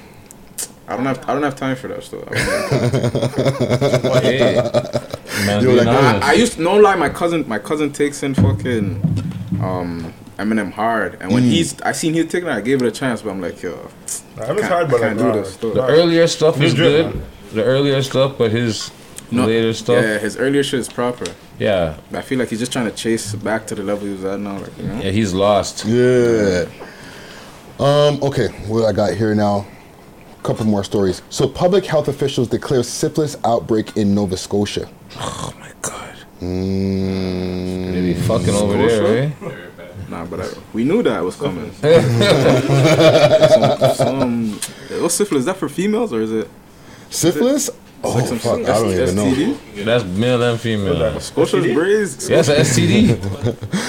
I 0.89 0.97
don't 0.97 1.05
have 1.07 1.29
I 1.29 1.35
don't 1.35 1.43
have 1.43 1.57
time 1.57 1.77
for 1.77 1.89
that 1.89 2.03
stuff. 2.03 2.25
Man, 5.47 5.63
Yo, 5.63 5.75
like. 5.75 5.87
I, 5.87 6.31
I 6.31 6.33
used 6.35 6.55
to 6.55 6.63
no 6.63 6.77
lie. 6.77 6.95
My 6.97 7.09
cousin, 7.09 7.47
my 7.49 7.59
cousin 7.59 7.93
takes 7.93 8.23
in 8.23 8.35
fucking 8.35 9.01
um, 9.63 10.13
Eminem 10.39 10.73
hard, 10.73 11.17
and 11.21 11.33
when 11.33 11.43
Mm. 11.45 11.51
he's, 11.51 11.81
I 11.83 11.93
seen 11.93 12.15
he 12.15 12.25
taking 12.25 12.49
it, 12.49 12.53
I 12.53 12.61
gave 12.61 12.83
it 12.83 12.87
a 12.87 12.91
chance, 12.93 13.23
but 13.23 13.31
I'm 13.31 13.41
like, 13.41 13.63
yo, 13.63 13.71
Nah, 13.73 13.79
I 13.79 13.83
it's 13.89 14.23
can't, 14.61 14.63
hard, 14.65 14.91
but 14.91 15.03
I 15.03 15.09
can't 15.09 15.19
like, 15.19 15.19
do 15.19 15.25
nah, 15.39 15.45
this. 15.45 15.57
The 15.57 15.87
earlier 15.87 16.27
stuff 16.27 16.59
New 16.59 16.67
is 16.67 16.75
good. 16.75 17.15
man. 17.15 17.25
The 17.55 17.65
earlier 17.65 18.03
stuff, 18.03 18.37
but 18.39 18.51
his 18.51 18.91
No, 19.31 19.47
later 19.47 19.73
stuff. 19.73 20.03
Yeah, 20.05 20.19
his 20.19 20.37
earlier 20.37 20.63
shit 20.63 20.81
is 20.81 20.89
proper. 20.89 21.25
Yeah. 21.59 21.97
I 22.13 22.23
feel 22.23 22.39
like 22.39 22.49
he's 22.51 22.59
just 22.61 22.73
trying 22.73 22.87
to 22.87 22.93
chase 22.97 23.35
back 23.35 23.67
to 23.69 23.75
the 23.75 23.83
level 23.83 24.07
he 24.07 24.13
was 24.13 24.25
at 24.25 24.39
now. 24.41 24.59
Like, 24.59 24.77
you 24.79 24.85
know? 24.85 25.01
Yeah, 25.01 25.11
he's 25.11 25.33
lost. 25.33 25.85
Yeah. 25.87 26.67
Um, 27.81 28.23
okay, 28.23 28.49
what 28.69 28.85
I 28.85 28.93
got 28.93 29.15
here 29.15 29.35
now? 29.35 29.67
Couple 30.43 30.67
more 30.67 30.83
stories. 30.83 31.23
So, 31.31 31.47
public 31.49 31.85
health 31.85 32.09
officials 32.09 32.49
declare 32.49 32.83
syphilis 32.83 33.37
outbreak 33.45 33.97
in 33.97 34.13
Nova 34.15 34.37
Scotia. 34.37 34.89
Oh 35.17 35.53
my 35.61 35.71
god. 35.83 36.17
Mm. 36.41 37.93
They 37.93 38.01
be 38.01 38.15
fucking 38.15 38.51
over 38.51 38.77
there, 38.77 39.19
eh? 39.19 39.31
Nah, 40.09 40.27
but 40.27 40.41
I, 40.41 40.49
we 40.73 40.83
knew 40.85 41.03
that 41.05 41.23
was 41.23 41.37
coming. 41.37 41.73
some, 43.55 43.95
some, 43.95 44.53
what's 45.01 45.15
syphilis? 45.15 45.41
Is 45.43 45.47
that 45.47 45.57
for 45.57 45.69
females 45.69 46.13
or 46.13 46.21
is 46.21 46.33
it? 46.33 46.51
Syphilis? 47.09 47.71
Oh, 48.05 48.21
fuck, 48.37 48.61
I 48.61 48.63
don't 48.65 48.91
even 48.91 49.15
know. 49.15 49.55
That's 49.85 50.05
male 50.05 50.43
and 50.43 50.61
female. 50.61 51.21
Scotia's 51.21 51.73
braids. 51.73 52.29
Yes, 52.29 52.49
STD. 52.49 53.17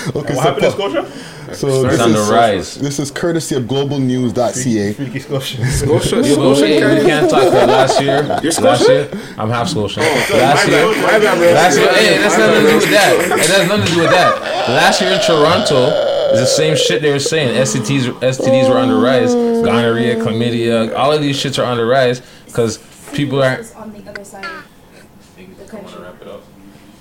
Okay, 0.16 0.36
What 0.36 0.44
happened 0.44 0.66
in 0.66 0.72
Scotia? 0.72 1.56
So 1.56 1.68
It's 1.86 1.94
this 1.98 2.00
on 2.02 2.12
is, 2.12 2.28
the 2.28 2.34
rise. 2.34 2.76
This 2.76 3.00
is 3.00 3.10
courtesy 3.12 3.56
of 3.56 3.64
globalnews.ca. 3.64 4.94
Freaky 4.94 5.20
Scotia. 5.20 5.66
Scotia. 5.66 6.24
Scotia, 6.24 6.68
you 6.68 7.06
can't 7.06 7.30
talk 7.30 7.44
about 7.44 7.68
last 7.70 8.02
year. 8.02 8.22
You're 8.44 8.52
last 8.62 8.88
year, 8.88 9.10
I'm 9.38 9.50
half 9.50 9.70
Scotian. 9.70 10.04
Oh, 10.06 10.26
sorry, 10.28 10.40
last 10.42 10.68
my 10.68 10.74
year, 10.74 10.86
bad, 10.86 11.04
my 11.04 11.20
bad, 11.20 11.38
bro. 11.38 11.54
last 11.54 11.78
year, 11.78 11.94
hey, 11.94 12.18
that's 12.18 12.38
My 12.38 12.46
nothing 12.48 12.64
to 12.64 12.70
do 12.70 12.76
with 12.78 12.90
that. 12.92 13.40
It 13.40 13.50
has 13.50 13.68
nothing 13.68 13.86
to 13.88 13.92
do 13.94 14.02
with 14.02 14.12
that. 14.12 14.42
Last 14.70 15.02
year 15.02 15.12
in 15.12 15.22
Toronto, 15.22 15.88
it's 16.32 16.40
the 16.40 16.46
same 16.46 16.76
shit 16.76 17.02
they 17.02 17.12
were 17.12 17.20
saying. 17.20 17.56
STDs, 17.56 18.12
STDs 18.20 18.70
were 18.70 18.78
on 18.78 18.90
the 18.90 18.96
rise. 18.96 19.34
Gonorrhea, 19.34 20.16
chlamydia, 20.18 20.96
all 20.96 21.12
of 21.12 21.22
these 21.22 21.38
shits 21.42 21.58
are 21.62 21.66
on 21.66 21.78
the 21.78 21.86
rise 21.86 22.22
because 22.46 22.78
people 23.14 23.44
are. 23.44 23.64
on 23.76 23.94
the 23.94 24.10
other 24.10 24.24
side 24.24 24.44
of 24.46 25.58
the 25.58 25.66
country. 25.66 26.02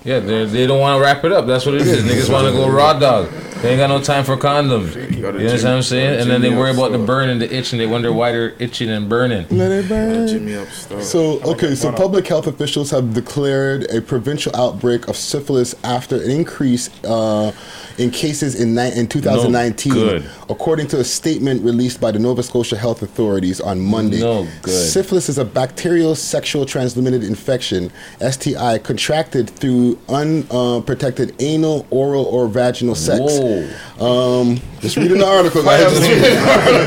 Yeah, 0.04 0.18
they 0.18 0.44
they 0.46 0.66
don't 0.66 0.80
want 0.80 0.98
to 0.98 1.02
wrap 1.02 1.24
it 1.24 1.32
up. 1.32 1.46
That's 1.46 1.64
what 1.64 1.74
it 1.76 1.82
is. 1.82 2.04
Niggas 2.04 2.32
want 2.32 2.46
to 2.46 2.52
go 2.52 2.68
raw 2.68 2.92
dog. 2.98 3.28
They 3.62 3.70
ain't 3.70 3.78
got 3.78 3.86
no 3.90 4.02
time 4.02 4.24
for 4.24 4.36
condoms. 4.36 4.94
You 5.16 5.24
understand 5.24 5.62
what 5.64 5.66
I'm 5.76 5.82
saying? 5.82 6.20
And 6.20 6.28
then 6.28 6.40
they 6.40 6.50
worry 6.50 6.72
about 6.72 6.90
the 6.90 6.98
burn 6.98 7.28
and 7.28 7.40
the 7.40 7.54
itch, 7.54 7.72
and 7.72 7.80
they 7.80 7.86
wonder 7.86 8.12
why 8.12 8.32
they're 8.32 8.54
itching 8.58 8.90
and 8.90 9.08
burning. 9.08 9.46
Let 9.50 9.70
it 9.70 9.88
burn. 9.88 10.26
Jimmy 10.26 10.56
up 10.56 10.66
stuff. 10.68 11.02
So, 11.04 11.40
okay, 11.42 11.76
so 11.76 11.92
public 11.92 12.26
health 12.26 12.48
officials 12.48 12.90
have 12.90 13.14
declared 13.14 13.88
a 13.90 14.00
provincial 14.02 14.54
outbreak 14.56 15.06
of 15.06 15.16
syphilis 15.16 15.76
after 15.84 16.16
an 16.16 16.28
increase 16.28 16.90
uh, 17.04 17.52
in 17.98 18.10
cases 18.10 18.60
in, 18.60 18.74
ni- 18.74 18.92
in 18.98 19.06
2019. 19.06 19.92
good. 19.92 20.28
According 20.50 20.88
to 20.88 20.98
a 21.00 21.04
statement 21.04 21.62
released 21.62 22.00
by 22.00 22.10
the 22.10 22.18
Nova 22.18 22.42
Scotia 22.42 22.76
health 22.76 23.02
authorities 23.02 23.60
on 23.60 23.78
Monday. 23.80 24.20
No 24.20 24.46
good. 24.62 24.72
Syphilis 24.90 25.28
is 25.28 25.38
a 25.38 25.44
bacterial 25.44 26.16
sexual 26.16 26.66
transmitted 26.66 27.22
infection, 27.22 27.92
STI, 28.20 28.78
contracted 28.78 29.48
through 29.50 29.98
unprotected 30.08 31.34
anal, 31.40 31.86
oral, 31.90 32.24
or 32.24 32.48
vaginal 32.48 32.96
sex. 32.96 33.20
Whoa. 33.20 33.51
Um, 34.00 34.60
just 34.80 34.96
reading 34.96 35.18
the 35.18 35.26
article, 35.26 35.62
guys. 35.62 35.90
Just 35.92 36.02
reading 36.02 36.22
the 36.22 36.38
article. 36.38 36.86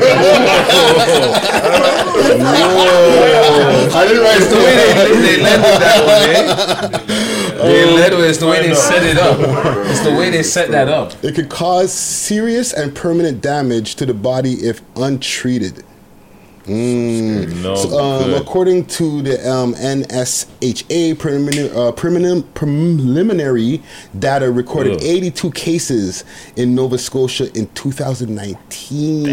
Whoa. 2.38 3.90
I 3.94 4.06
didn't 4.06 4.22
write 4.22 4.36
It's 4.40 4.48
the 4.50 4.56
way 4.56 4.74
they, 4.76 5.36
they 5.36 5.42
led 5.42 5.60
with 5.60 5.80
that 5.80 6.00
one, 6.06 6.22
eh? 6.30 7.62
They 7.62 7.84
led 7.94 8.12
with 8.14 8.24
it's 8.26 8.38
the 8.38 8.46
way 8.46 8.66
they 8.68 8.74
set 8.74 9.02
it 9.02 9.18
up. 9.18 9.38
It's 9.86 10.00
the 10.00 10.14
way 10.14 10.30
they 10.30 10.42
set 10.42 10.70
that 10.70 10.88
up. 10.88 11.12
It 11.24 11.34
could 11.34 11.48
cause 11.48 11.92
serious 11.92 12.72
and 12.72 12.94
permanent 12.94 13.40
damage 13.40 13.94
to 13.96 14.06
the 14.06 14.14
body 14.14 14.54
if 14.54 14.82
untreated. 14.96 15.84
Mm. 16.66 17.62
No 17.62 17.74
So, 17.76 17.98
um, 17.98 18.24
good. 18.30 18.42
according 18.42 18.86
to 18.86 19.22
the 19.22 19.48
um, 19.48 19.74
NSHA, 19.74 21.16
preliminary, 21.18 21.70
uh, 21.70 21.92
preliminary, 21.92 22.42
preliminary 22.54 23.82
data 24.18 24.50
recorded 24.50 24.94
Ugh. 24.96 25.02
82 25.02 25.50
cases 25.52 26.24
in 26.56 26.74
Nova 26.74 26.98
Scotia 26.98 27.48
in 27.56 27.68
2019. 27.68 29.24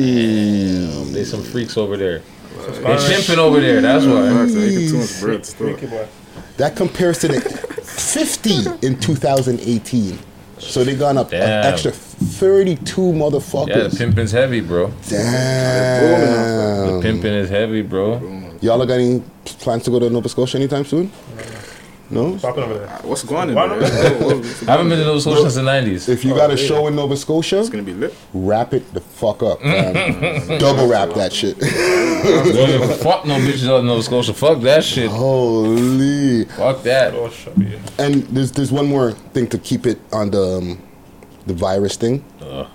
There's 1.14 1.32
some 1.32 1.44
freaks 1.44 1.76
over 1.78 1.98
there. 1.98 2.22
They're 2.68 2.98
pimping 3.00 3.40
over 3.40 3.60
there. 3.60 3.82
That's 3.82 4.06
why. 4.06 4.30
Facts, 4.30 4.54
they 4.54 4.68
eating 4.70 4.90
too 4.90 4.98
much 5.00 5.20
bread 5.20 5.46
still. 5.46 5.68
Freaky 5.74 5.88
boy. 5.88 6.08
That 6.58 6.76
compares 6.76 7.18
to 7.20 7.28
the 7.30 7.42
50 7.42 8.86
in 8.86 9.00
2018. 9.00 10.20
So 10.64 10.84
they 10.84 10.96
gone 10.96 11.18
up 11.18 11.32
an 11.34 11.42
extra 11.42 11.92
32 11.92 13.02
motherfuckers. 13.02 13.68
Yeah, 13.68 13.88
the 13.88 13.96
pimping's 13.96 14.32
heavy, 14.32 14.62
bro. 14.62 14.92
Damn. 15.08 16.96
The 16.96 17.00
pimping 17.02 17.34
is 17.34 17.50
heavy, 17.50 17.82
bro. 17.82 18.20
Y'all 18.62 18.82
are 18.82 18.86
got 18.86 19.00
any 19.00 19.22
plans 19.46 19.84
to 19.84 19.92
go 19.92 20.00
to 20.00 20.10
Nova 20.10 20.30
Scotia 20.30 20.58
anytime 20.58 20.86
soon? 20.86 21.12
No? 22.14 22.38
Popping 22.38 22.64
over 22.64 22.74
there. 22.76 22.88
What's 23.04 23.24
going 23.24 23.50
on? 23.50 23.56
Why 23.56 23.68
there? 23.68 23.80
not? 23.82 24.70
I 24.70 24.72
haven't 24.72 24.90
been 24.90 25.00
to 25.00 25.06
Nova 25.06 25.20
Scotia 25.22 25.42
since 25.50 25.56
the 25.56 25.62
90s. 25.62 26.10
If 26.10 26.24
you 26.24 26.36
got 26.36 26.52
a 26.52 26.58
show 26.58 26.88
in 26.88 26.96
Nova 26.96 27.18
Scotia, 27.18 27.60
it's 27.60 27.70
gonna 27.70 27.84
be 27.84 27.94
lit. 27.94 28.14
Wrap 28.34 28.74
it 28.74 28.94
the 28.94 29.02
fuck 29.02 29.42
up, 29.44 29.62
fam. 29.62 29.94
Double 30.60 30.88
wrap 30.88 31.10
that 31.16 31.34
shit. 31.34 31.60
Don't 31.60 32.68
give 32.68 32.82
a 32.82 32.96
fuck 32.96 33.26
no 33.26 33.36
bitches 33.36 33.68
out 33.70 33.80
in 33.80 33.88
Nova 33.88 34.04
Scotia. 34.04 34.34
Fuck 34.34 34.62
that 34.62 34.84
shit. 34.84 35.10
Holy. 35.10 36.46
Fuck 36.46 36.84
that. 36.84 37.14
Oh, 37.14 37.30
shut 37.30 37.58
me. 37.58 37.80
And 38.00 38.24
there's 38.28 38.52
there's 38.52 38.72
one 38.72 38.86
more 38.88 39.12
thing 39.34 39.48
to 39.48 39.58
keep 39.58 39.86
it 39.86 40.00
on 40.12 40.32
the 40.32 40.58
um, 40.58 40.82
the 41.48 41.54
virus 41.54 41.96
thing. 41.98 42.24
Ugh. 42.42 42.68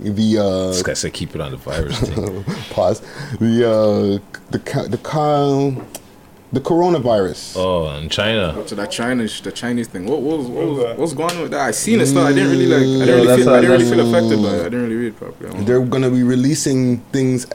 The 0.00 0.38
uh, 0.38 0.66
This 0.68 0.82
guy 0.82 0.94
said 0.94 1.12
keep 1.12 1.34
it 1.34 1.40
on 1.40 1.52
the 1.52 1.56
virus 1.56 1.98
thing. 2.00 2.44
pause. 2.70 3.00
The 3.38 3.64
uh, 3.70 4.40
the 4.50 4.58
ca- 4.58 4.88
the 4.88 4.98
ca- 4.98 5.70
the 6.54 6.60
coronavirus. 6.60 7.56
Oh, 7.56 7.96
in 7.96 8.08
China. 8.08 8.64
To 8.66 8.74
that 8.74 8.90
Chinese, 8.90 9.40
the 9.40 9.52
Chinese 9.52 9.88
thing. 9.88 10.06
What, 10.06 10.22
what 10.22 10.38
was, 10.38 10.46
what 10.46 10.66
was, 10.66 10.98
what's 10.98 11.12
going 11.12 11.30
on 11.32 11.42
with 11.42 11.50
that? 11.50 11.60
I 11.60 11.70
seen 11.72 12.00
it 12.00 12.06
stuff. 12.06 12.26
I 12.26 12.32
didn't 12.32 12.50
really 12.50 12.66
like. 12.66 12.80
I 12.80 13.06
didn't 13.06 13.26
really 13.26 13.42
feel. 13.42 13.50
I 13.50 13.60
didn't 13.60 13.70
really 13.70 13.90
feel 13.90 14.08
affected 14.08 14.42
by 14.42 14.48
it. 14.48 14.60
I 14.60 14.64
didn't 14.64 14.82
really 14.82 14.94
read 14.96 15.08
it 15.08 15.16
properly. 15.16 15.48
I 15.48 15.52
don't 15.52 15.60
know. 15.60 15.66
They're 15.66 15.84
gonna 15.84 16.10
be 16.10 16.22
releasing 16.22 16.98
things. 17.12 17.46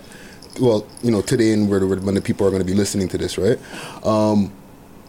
Well, 0.59 0.85
you 1.01 1.11
know, 1.11 1.21
today 1.21 1.53
and 1.53 1.69
where 1.69 1.79
the, 1.79 1.87
when 1.87 2.15
the 2.15 2.21
people 2.21 2.45
are 2.45 2.51
gonna 2.51 2.63
be 2.65 2.73
listening 2.73 3.07
to 3.09 3.17
this, 3.17 3.37
right? 3.37 3.57
Um, 4.05 4.51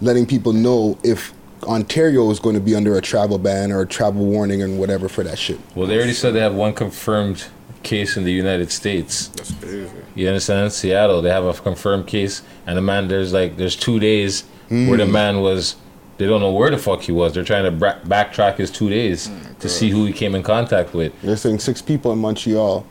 letting 0.00 0.26
people 0.26 0.52
know 0.52 0.98
if 1.02 1.34
Ontario 1.64 2.30
is 2.30 2.40
going 2.40 2.54
to 2.54 2.60
be 2.60 2.74
under 2.74 2.96
a 2.96 3.02
travel 3.02 3.38
ban 3.38 3.70
or 3.70 3.82
a 3.82 3.86
travel 3.86 4.24
warning 4.24 4.62
and 4.62 4.78
whatever 4.78 5.08
for 5.08 5.22
that 5.24 5.38
shit. 5.38 5.60
Well, 5.74 5.86
they 5.86 5.96
already 5.96 6.14
said 6.14 6.32
they 6.32 6.40
have 6.40 6.54
one 6.54 6.72
confirmed 6.72 7.48
case 7.82 8.16
in 8.16 8.24
the 8.24 8.32
United 8.32 8.70
States. 8.70 9.28
That's 9.28 9.52
crazy. 9.54 9.90
You 10.20 10.28
understand? 10.28 10.70
Seattle, 10.72 11.22
they 11.22 11.30
have 11.30 11.44
a 11.46 11.54
confirmed 11.54 12.06
case, 12.06 12.42
and 12.66 12.76
the 12.76 12.82
man, 12.82 13.08
there's 13.08 13.32
like, 13.32 13.56
there's 13.56 13.74
two 13.74 13.98
days 13.98 14.42
where 14.68 14.98
the 14.98 15.04
Mm. 15.04 15.10
man 15.10 15.40
was, 15.40 15.76
they 16.18 16.26
don't 16.26 16.42
know 16.42 16.52
where 16.52 16.70
the 16.70 16.76
fuck 16.76 17.00
he 17.00 17.10
was. 17.12 17.32
They're 17.32 17.42
trying 17.42 17.64
to 17.64 17.70
bra- 17.70 17.98
backtrack 18.06 18.58
his 18.58 18.70
two 18.70 18.90
days 18.90 19.30
to 19.60 19.68
see 19.70 19.88
who 19.88 20.04
he 20.04 20.12
came 20.12 20.34
in 20.34 20.42
contact 20.42 20.92
with. 20.92 21.12
They're 21.22 21.38
saying 21.38 21.60
six 21.60 21.80
people 21.80 22.12
in 22.12 22.18
Montreal 22.18 22.84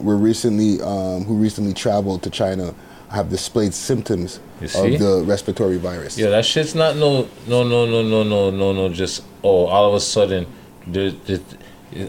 were 0.00 0.16
recently 0.16 0.80
um, 0.80 1.24
who 1.26 1.34
recently 1.34 1.74
traveled 1.74 2.22
to 2.22 2.30
China 2.30 2.74
have 3.10 3.28
displayed 3.28 3.74
symptoms 3.74 4.40
of 4.62 4.98
the 4.98 5.22
respiratory 5.26 5.76
virus. 5.76 6.16
Yeah, 6.16 6.30
that 6.30 6.46
shit's 6.46 6.74
not 6.74 6.96
no, 6.96 7.28
no, 7.46 7.62
no, 7.62 7.84
no, 7.84 8.02
no, 8.02 8.22
no, 8.22 8.50
no, 8.50 8.72
no. 8.72 8.88
Just 8.88 9.22
oh, 9.44 9.66
all 9.66 9.86
of 9.86 9.94
a 9.94 10.00
sudden, 10.00 10.46
there, 10.86 11.10
there, 11.26 11.40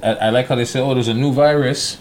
I, 0.01 0.27
I 0.27 0.29
like 0.29 0.47
how 0.47 0.55
they 0.55 0.63
say, 0.65 0.79
oh, 0.79 0.93
there's 0.93 1.09
a 1.09 1.13
new 1.13 1.33
virus. 1.33 1.97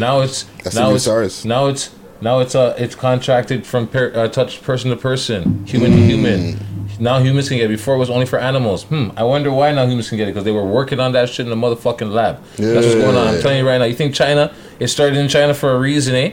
Now 0.00 0.20
it's 0.20 0.44
That's 0.64 0.74
now 0.74 0.94
it's 0.94 1.04
SARS. 1.04 1.44
now 1.44 1.66
it's 1.68 1.90
now 2.20 2.40
it's 2.40 2.54
uh 2.54 2.74
it's 2.78 2.94
contracted 2.94 3.66
from 3.66 3.86
per, 3.86 4.12
uh, 4.14 4.28
touch 4.28 4.62
person 4.62 4.90
to 4.90 4.96
person, 4.96 5.64
human 5.66 5.90
to 5.92 5.96
Hmm. 5.98 6.08
human. 6.08 6.60
Now 6.98 7.18
humans 7.18 7.48
can 7.48 7.56
get 7.58 7.66
it. 7.66 7.68
Before 7.68 7.94
it 7.94 7.98
was 7.98 8.10
only 8.10 8.26
for 8.26 8.38
animals. 8.38 8.82
Hmm. 8.84 9.10
I 9.16 9.24
wonder 9.24 9.50
why 9.50 9.72
now 9.72 9.86
humans 9.86 10.08
can 10.08 10.18
get 10.18 10.28
it 10.28 10.32
because 10.32 10.44
they 10.44 10.52
were 10.52 10.66
working 10.66 11.00
on 11.00 11.12
that 11.12 11.28
shit 11.30 11.46
in 11.46 11.50
the 11.50 11.56
motherfucking 11.56 12.10
lab. 12.12 12.42
That's 12.56 12.86
what's 12.86 12.94
going 13.04 13.16
on. 13.16 13.28
I'm 13.28 13.34
Yeah. 13.36 13.40
telling 13.40 13.58
you 13.58 13.66
right 13.68 13.78
now. 13.78 13.84
You 13.84 13.94
think 13.94 14.14
China? 14.14 14.52
It 14.78 14.88
started 14.88 15.16
in 15.18 15.28
China 15.28 15.54
for 15.54 15.72
a 15.72 15.78
reason, 15.78 16.14
eh? 16.14 16.30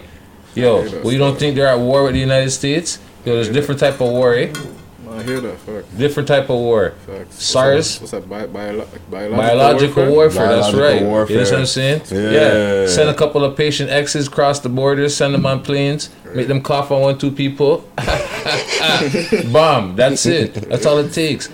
Yo, 0.56 0.82
well, 1.04 1.12
you 1.14 1.20
don't 1.20 1.38
think 1.38 1.56
they're 1.56 1.68
at 1.68 1.80
war 1.80 2.04
with 2.04 2.14
the 2.14 2.20
United 2.20 2.50
States? 2.52 3.00
Yo, 3.26 3.34
there's 3.36 3.50
different 3.50 3.80
type 3.80 3.96
of 4.02 4.10
war, 4.10 4.34
eh? 4.34 4.52
I 5.18 5.24
hear 5.24 5.40
that. 5.42 5.58
Fuck. 5.60 5.86
Different 5.98 6.28
type 6.28 6.44
of 6.44 6.58
war. 6.60 6.92
Facts. 7.06 7.44
SARS, 7.44 8.00
What's 8.00 8.12
that? 8.12 8.30
Bi- 8.30 8.46
biolo- 8.48 8.88
biological, 9.10 9.38
biological 9.38 10.12
warfare. 10.12 10.48
that's 10.48 10.72
Biological 10.72 10.82
right. 10.82 11.02
warfare. 11.04 11.38
You 11.38 11.44
know 11.44 11.50
what 11.52 11.60
I'm 11.60 11.66
saying? 11.66 12.02
Yeah. 12.12 12.88
Send 12.88 13.10
a 13.10 13.14
couple 13.14 13.44
of 13.44 13.56
patient 13.58 13.90
X's 13.90 14.28
across 14.28 14.60
the 14.60 14.70
border. 14.70 15.10
Send 15.10 15.34
them 15.34 15.46
on 15.46 15.62
planes. 15.64 16.10
Make 16.34 16.48
them 16.48 16.62
cough 16.62 16.92
on 16.92 17.02
one, 17.02 17.18
two 17.18 17.32
people. 17.32 17.90
Bomb. 19.52 19.96
That's 19.96 20.26
it. 20.26 20.54
That's 20.54 20.86
all 20.86 20.98
it 21.00 21.12
takes. 21.14 21.50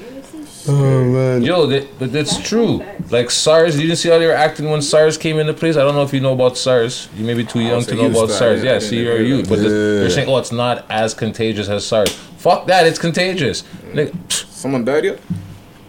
Oh 0.65 1.03
man. 1.03 1.41
Yo, 1.44 1.65
that, 1.68 1.99
but 1.99 2.14
that's 2.14 2.41
true. 2.48 2.81
Like 3.10 3.30
SARS, 3.31 3.76
you 3.77 3.85
didn't 3.85 3.98
see 3.98 4.07
how 4.10 4.18
they 4.18 4.26
were 4.27 4.31
acting 4.34 4.69
when 4.69 4.81
SARS 4.81 5.18
came 5.18 5.38
into 5.38 5.53
place. 5.53 5.76
I 5.76 5.81
don't 5.84 5.94
know 5.94 6.03
if 6.03 6.14
you 6.14 6.22
know 6.22 6.31
about 6.34 6.57
SARS. 6.57 7.10
You 7.18 7.26
may 7.26 7.34
be 7.34 7.44
too 7.44 7.60
oh, 7.60 7.64
young 7.64 7.84
to 7.84 7.95
know 7.95 8.06
about 8.06 8.30
start- 8.30 8.60
SARS. 8.60 8.64
yeah, 8.64 8.73
Yeah, 8.73 8.80
see, 8.80 9.02
you're 9.03 9.18
a 9.18 9.23
youth, 9.23 9.44
that. 9.44 9.49
but 9.49 9.61
the- 9.61 9.69
they're 9.69 10.10
saying, 10.10 10.30
oh, 10.30 10.38
it's 10.38 10.53
not 10.53 10.85
as 10.90 11.14
contagious 11.14 11.68
as 11.68 11.85
SARS. 11.85 12.18
Fuck 12.44 12.68
that, 12.68 12.86
it's 12.86 12.99
contagious. 12.99 13.64
Nigga, 13.94 14.14
Someone 14.32 14.84
died 14.84 15.06
yet? 15.06 15.20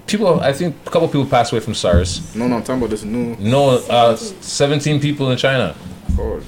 people, 0.07 0.39
I 0.41 0.53
think 0.53 0.77
a 0.87 0.91
couple 0.91 1.09
people 1.09 1.27
passed 1.27 1.51
away 1.53 1.61
from 1.61 1.75
SARS. 1.75 2.35
No, 2.37 2.47
no. 2.47 2.57
I'm 2.57 2.63
talking 2.63 2.77
about 2.77 2.91
this 2.91 3.03
new. 3.03 3.35
No, 3.41 3.79
uh, 3.91 4.15
17 4.17 5.01
people 5.01 5.31
in 5.33 5.37
China. 5.39 5.75
Holy. 6.15 6.45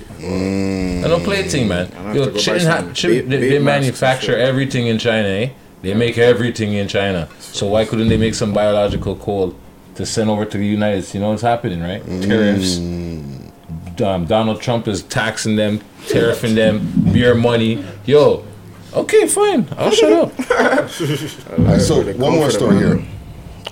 I 1.05 1.09
don't 1.09 1.25
play 1.25 1.41
a 1.41 1.43
thing, 1.45 1.67
man. 1.67 1.91
I 1.97 2.03
have 2.03 2.15
Yo, 2.17 2.25
to 2.27 2.31
go 2.31 2.37
buy 2.47 2.55
in 2.61 2.67
ha- 2.67 2.79
some 2.83 2.95
shit- 2.95 3.25
ba- 3.25 3.31
they, 3.31 3.41
babe 3.41 3.51
they 3.51 3.59
masks 3.59 3.59
and 3.59 3.65
manufacture 3.85 4.33
shit. 4.33 4.39
everything 4.41 4.87
in 4.87 4.99
China, 4.99 5.27
eh? 5.29 5.49
They 5.83 5.95
make 5.95 6.19
everything 6.19 6.75
in 6.75 6.87
China. 6.87 7.29
So 7.41 7.67
why 7.67 7.85
couldn't 7.85 8.09
they 8.09 8.17
make 8.17 8.35
some 8.35 8.53
biological 8.55 9.17
code 9.17 9.55
to 9.97 10.07
send 10.07 10.31
over 10.31 10.45
to 10.45 10.57
the 10.59 10.67
United 10.67 11.03
States? 11.03 11.15
You 11.17 11.21
know 11.23 11.31
what's 11.31 11.43
happening, 11.43 11.81
right? 11.81 12.05
Tariffs. 12.23 12.79
Um, 12.79 14.27
Donald 14.27 14.61
Trump 14.61 14.87
is 14.89 15.03
taxing 15.03 15.57
them, 15.57 15.81
tariffing 16.07 16.55
them, 16.55 17.13
beer 17.13 17.35
money. 17.35 17.85
Yo, 18.05 18.45
okay, 18.97 19.27
fine. 19.27 19.69
I'll 19.77 19.91
shut 19.91 20.13
up. 20.13 20.51
All 20.51 21.65
right, 21.65 21.81
so 21.81 22.03
one 22.15 22.33
more 22.35 22.51
story 22.51 22.77
here. 22.79 23.05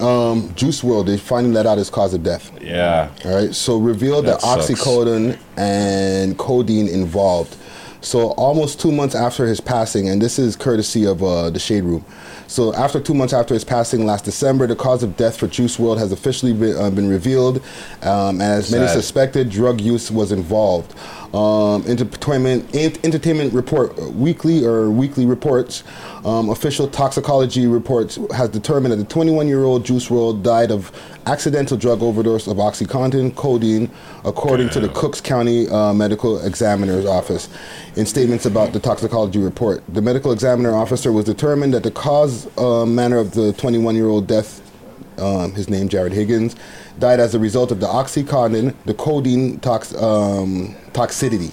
Um, 0.01 0.53
Juice 0.55 0.83
WRLD, 0.83 1.07
they're 1.07 1.19
finding 1.19 1.53
that 1.53 1.67
out 1.67 1.79
his 1.79 1.89
cause 1.89 2.15
of 2.15 2.23
death. 2.23 2.51
Yeah. 2.61 3.11
All 3.25 3.35
right, 3.35 3.55
so 3.55 3.79
revealed 3.79 4.27
that, 4.27 4.41
That 4.41 4.59
oxycodone 4.59 5.39
and 5.57 6.37
codeine 6.37 6.89
involved. 6.89 7.57
So 8.01 8.33
almost 8.33 8.81
two 8.81 8.93
months 8.93 9.15
after 9.15 9.47
his 9.47 9.61
passing, 9.61 10.09
and 10.11 10.21
this 10.21 10.39
is 10.39 10.57
courtesy 10.57 11.07
of 11.07 11.23
uh, 11.23 11.49
the 11.49 11.59
Shade 11.59 11.85
Room. 11.85 12.05
So 12.49 12.75
after 12.75 13.01
two 13.01 13.15
months 13.15 13.33
after 13.33 13.55
his 13.55 13.65
passing 13.65 14.05
last 14.05 14.27
December, 14.27 14.67
the 14.67 14.77
cause 14.77 15.03
of 15.03 15.17
death 15.17 15.39
for 15.39 15.47
Juice 15.47 15.79
WRLD 15.79 15.99
has 15.99 16.13
officially 16.13 16.53
been, 16.53 16.77
uh, 16.77 16.91
been 16.91 17.09
revealed. 17.09 17.63
Um, 18.03 18.43
as 18.43 18.71
many 18.71 18.87
suspected, 18.89 19.49
drug 19.49 19.81
use 19.81 20.11
was 20.11 20.33
involved. 20.33 20.95
Um, 21.35 21.85
entertainment, 21.89 22.73
entertainment 22.77 23.52
report 23.52 23.98
uh, 23.98 24.09
weekly 24.11 24.65
or 24.65 24.89
weekly 24.89 25.27
reports. 25.27 25.82
Um, 26.24 26.48
official 26.48 26.86
toxicology 26.86 27.66
reports 27.66 28.20
has 28.32 28.48
determined 28.51 28.93
that 28.93 28.98
the 28.98 29.15
21-year-old 29.15 29.85
Juice 29.85 30.09
WRLD 30.09 30.44
died 30.44 30.70
of 30.70 30.93
accidental 31.27 31.77
drug 31.77 32.02
overdose 32.02 32.47
of 32.47 32.59
OxyContin, 32.59 33.35
codeine, 33.35 33.90
according 34.24 34.69
to 34.70 34.81
the 34.81 34.89
Cooks 34.90 35.20
County 35.20 35.69
uh, 35.70 35.93
Medical 35.93 36.39
Examiner's 36.47 37.05
Office. 37.05 37.48
In 37.97 38.06
statements 38.06 38.47
about 38.47 38.73
the 38.73 38.78
toxicology 38.78 39.40
report, 39.40 39.82
the 39.89 40.01
medical 40.01 40.31
examiner 40.31 40.73
officer 40.73 41.11
was 41.11 41.24
determined 41.24 41.74
that 41.74 41.82
the 41.82 41.90
cause, 41.90 42.47
uh, 42.56 42.86
manner 42.86 43.19
of 43.19 43.35
the 43.35 43.52
21-year-old 43.55 44.28
death 44.28 44.64
um, 45.19 45.53
his 45.55 45.69
name 45.69 45.89
Jarad 45.89 46.12
Higgins, 46.12 46.57
died 46.99 47.20
as 47.20 47.35
a 47.35 47.39
result 47.39 47.70
of 47.73 47.81
the 47.81 47.86
oxycontin, 47.86 48.74
the 48.85 48.95
codeine 48.95 49.61
tox, 49.61 49.95
um, 49.95 50.74
toxicity. 50.93 51.53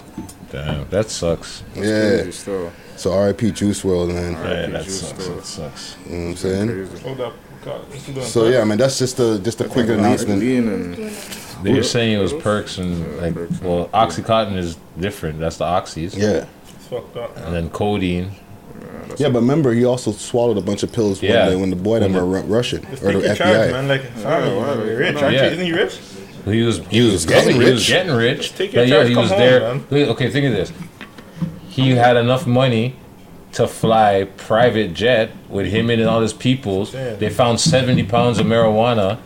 Damn, 0.51 0.89
that 0.89 1.09
sucks. 1.09 1.63
yeah. 1.75 2.23
crazy. 2.23 2.69
So 2.97 3.13
R.I.P. 3.13 3.51
Juice 3.51 3.81
WRLD, 3.81 4.13
man. 4.13 4.33
Yeah, 4.33 4.67
that 4.67 4.85
sucks. 4.85 5.27
That 5.27 5.45
sucks. 5.45 5.95
You 6.05 6.11
know 6.11 6.23
what 6.23 6.29
I'm 6.29 6.35
saying? 6.35 6.88
Hold 6.99 7.21
up. 7.21 7.33
God, 7.63 7.88
what 7.89 8.07
you 8.07 8.13
doing, 8.13 8.25
So 8.25 8.41
bud? 8.41 8.53
yeah, 8.53 8.63
man, 8.63 8.77
that's 8.77 8.97
just 8.99 9.19
a 9.19 9.39
just 9.39 9.61
a 9.61 9.67
quick 9.67 9.88
announcement. 9.88 10.41
They 11.63 11.73
were 11.73 11.83
saying 11.83 12.13
it 12.17 12.21
was 12.21 12.33
perks 12.33 12.77
and 12.79 13.17
like, 13.17 13.35
well, 13.61 13.88
OxyContin 13.93 14.57
is 14.57 14.77
different. 14.99 15.39
That's 15.39 15.57
the 15.57 15.65
oxys. 15.65 16.15
Yeah. 16.17 16.45
It's 16.75 16.88
fucked 16.88 17.15
up. 17.17 17.38
And 17.38 17.53
then 17.53 17.69
codeine. 17.69 18.31
Yeah, 19.17 19.29
but 19.29 19.39
remember, 19.39 19.73
he 19.73 19.85
also 19.85 20.11
swallowed 20.11 20.57
a 20.57 20.61
bunch 20.61 20.83
of 20.83 20.91
pills 20.91 21.21
Yeah. 21.21 21.45
when, 21.47 21.51
the, 21.53 21.59
when 21.59 21.69
the 21.71 21.75
boy 21.75 21.99
them 21.99 22.13
were 22.13 22.25
Ru- 22.25 22.41
Russian 22.41 22.85
or 22.85 23.13
the 23.13 23.21
take 23.21 23.31
FBI. 23.31 23.35
charge, 23.38 23.71
man. 23.71 23.88
Like, 23.88 24.03
family, 24.03 24.88
you're 24.88 24.97
rich, 24.97 25.15
aren't 25.17 25.33
you? 25.33 25.39
Yeah. 25.39 25.45
Isn't 25.47 25.65
he 25.65 25.71
rich? 25.73 25.99
He 26.45 26.63
was 26.63 26.79
he, 26.88 27.01
was 27.01 27.11
was 27.13 27.25
getting 27.25 27.53
getting 27.59 27.61
He 27.61 27.71
was 27.71 27.81
rich. 27.81 27.88
getting 27.89 28.15
rich. 28.15 28.55
take 28.55 28.73
your 28.73 28.83
yeah, 28.85 29.03
he 29.03 29.15
was 29.15 29.29
home, 29.29 29.39
there. 29.39 29.59
man. 29.75 30.09
Okay, 30.09 30.29
think 30.31 30.45
of 30.47 30.53
this. 30.53 30.73
He 31.69 31.91
had 31.91 32.17
enough 32.17 32.47
money 32.47 32.95
to 33.53 33.67
fly 33.67 34.27
private 34.38 34.93
jet 34.93 35.29
with 35.49 35.67
him 35.67 35.89
and 35.89 36.01
all 36.03 36.21
his 36.21 36.33
peoples. 36.33 36.93
Damn. 36.93 37.19
They 37.19 37.29
found 37.29 37.59
seventy 37.59 38.03
pounds 38.03 38.39
of 38.39 38.47
marijuana 38.47 39.19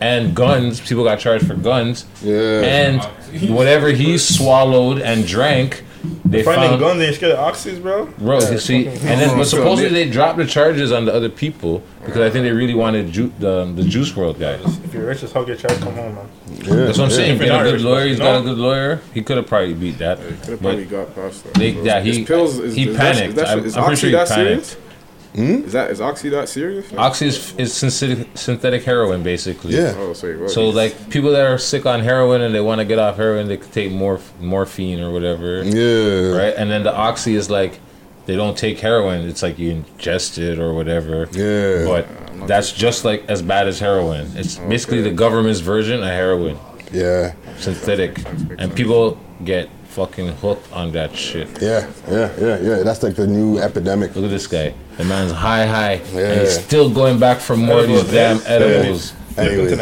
and 0.00 0.34
guns. 0.34 0.80
People 0.80 1.02
got 1.02 1.18
charged 1.18 1.46
for 1.46 1.54
guns. 1.54 2.06
Yeah. 2.22 2.60
And 2.62 3.02
whatever 3.50 3.88
he 3.90 4.16
swallowed 4.16 5.00
and 5.00 5.26
drank, 5.26 5.82
they 6.24 6.42
Finding 6.42 6.68
found. 6.70 6.80
guns, 6.80 6.98
they 6.98 7.06
ain't 7.06 7.16
scared 7.16 7.32
of 7.32 7.38
oxys, 7.38 7.80
bro. 7.82 8.06
Bro, 8.18 8.40
Yeah, 8.40 8.50
you 8.52 8.58
see, 8.58 8.86
and 8.86 8.96
then 9.20 9.36
but 9.36 9.44
supposedly 9.46 9.90
they- 9.90 10.04
they 10.04 10.10
dropped 10.10 10.38
the 10.38 10.46
charges 10.46 10.92
on 10.92 11.04
the 11.04 11.12
other 11.14 11.28
people 11.28 11.82
because 12.04 12.20
I 12.20 12.30
think 12.30 12.44
they 12.44 12.52
really 12.52 12.74
wanted 12.74 13.10
ju- 13.12 13.32
the 13.38 13.62
um, 13.62 13.76
the 13.76 13.82
Juice 13.82 14.12
WRLD 14.12 14.38
guys. 14.38 14.60
If 14.84 14.94
you're 14.94 15.06
rich, 15.06 15.20
just 15.20 15.32
hug 15.34 15.48
your 15.48 15.56
child, 15.56 15.80
come 15.80 15.94
home, 15.94 16.14
man. 16.14 16.24
Yeah, 16.62 16.74
That's 16.86 16.98
what 16.98 17.04
I'm 17.06 17.10
yeah. 17.10 17.16
saying. 17.16 17.34
If 17.36 17.42
you're 17.42 17.52
a 17.54 17.56
not 17.56 17.62
good 17.64 17.80
lawyer. 17.82 18.06
He's 18.06 18.18
got 18.18 18.40
a 18.40 18.42
good 18.44 18.58
lawyer. 18.58 19.00
He 19.14 19.22
could 19.22 19.36
have 19.38 19.46
probably 19.46 19.74
beat 19.74 19.98
that. 19.98 20.18
he 20.18 20.24
Could 20.24 20.34
have 20.36 20.48
But 20.48 20.60
probably 20.60 20.84
got 20.84 21.14
past 21.14 21.44
that. 21.44 21.54
they, 21.54 21.72
bro. 21.72 21.82
yeah, 21.82 22.00
His 22.00 22.16
he 22.16 22.24
pills 22.24 22.58
is, 22.58 22.74
he 22.74 22.88
is 22.88 22.96
panicked. 22.96 23.28
Is, 23.30 23.34
that, 23.36 23.48
I'm, 23.48 23.64
is 23.64 23.76
I'm 23.76 23.84
Oxy 23.84 23.88
pretty 23.88 24.00
sure 24.00 24.10
he 24.10 24.16
that 24.16 24.28
panicked. 24.28 24.66
serious? 24.66 24.87
Hmm? 25.34 25.64
Is 25.64 25.72
that 25.72 25.90
is 25.90 26.00
Oxy 26.00 26.28
that 26.30 26.48
serious? 26.48 26.92
Oxy 26.94 27.26
is, 27.26 27.54
is 27.56 27.72
synthetic, 27.74 28.26
synthetic 28.36 28.82
heroin, 28.84 29.22
basically. 29.22 29.74
Yeah. 29.74 29.94
Oh, 29.96 30.12
so, 30.14 30.32
what, 30.38 30.50
So 30.50 30.68
like 30.70 31.10
people 31.10 31.30
that 31.32 31.46
are 31.46 31.58
sick 31.58 31.86
on 31.86 32.00
heroin 32.00 32.40
and 32.40 32.54
they 32.54 32.60
want 32.60 32.80
to 32.80 32.84
get 32.84 32.98
off 32.98 33.16
heroin, 33.16 33.46
they 33.48 33.56
could 33.58 33.72
take 33.72 33.90
morph- 33.92 34.38
morphine 34.40 35.00
or 35.00 35.10
whatever. 35.12 35.62
Yeah. 35.62 36.36
Right, 36.36 36.54
and 36.56 36.70
then 36.70 36.82
the 36.82 36.94
oxy 36.94 37.34
is 37.34 37.50
like 37.50 37.78
they 38.26 38.36
don't 38.36 38.56
take 38.56 38.78
heroin. 38.80 39.28
It's 39.28 39.42
like 39.42 39.58
you 39.58 39.72
ingest 39.84 40.38
it 40.38 40.58
or 40.58 40.74
whatever. 40.74 41.28
Yeah. 41.32 41.84
But 41.84 42.46
that's 42.48 42.72
just 42.72 43.04
like 43.04 43.24
as 43.28 43.42
bad 43.42 43.68
as 43.68 43.78
heroin. 43.80 44.30
It's 44.34 44.56
basically 44.56 45.02
the 45.02 45.10
government's 45.10 45.60
version 45.60 46.00
of 46.00 46.08
heroin, 46.08 46.58
Yeah. 46.92 47.34
synthetic, 47.58 48.18
and 48.58 48.74
people 48.74 49.18
get 49.44 49.68
fucking 49.98 50.28
hooked 50.36 50.72
on 50.72 50.92
that 50.92 51.14
shit. 51.16 51.48
Yeah. 51.60 51.90
Yeah. 52.08 52.30
Yeah. 52.38 52.58
Yeah. 52.60 52.82
That's 52.84 53.02
like 53.02 53.16
the 53.16 53.26
new 53.26 53.58
epidemic. 53.58 54.14
Look 54.14 54.26
at 54.26 54.30
this 54.30 54.46
guy. 54.46 54.72
The 54.96 55.04
man's 55.04 55.32
high, 55.32 55.66
high, 55.66 55.92
and 55.94 56.14
Yeah. 56.18 56.40
he's 56.40 56.60
still 56.64 56.88
going 56.88 57.18
back 57.18 57.38
for 57.40 57.56
more 57.56 57.80
of 57.80 57.88
these 57.88 58.04
damn 58.04 58.40
edibles. 58.46 59.12
Anyway, 59.36 59.74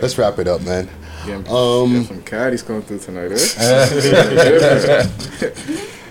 let's 0.00 0.16
wrap 0.18 0.38
it 0.38 0.48
up, 0.48 0.62
man. 0.62 0.88
Getting- 1.26 1.46
Um, 1.52 1.88
getting 1.90 2.06
some 2.06 2.22
caddies 2.22 2.62
coming 2.62 2.82
through 2.82 3.00
tonight, 3.00 3.32
eh? 3.32 3.36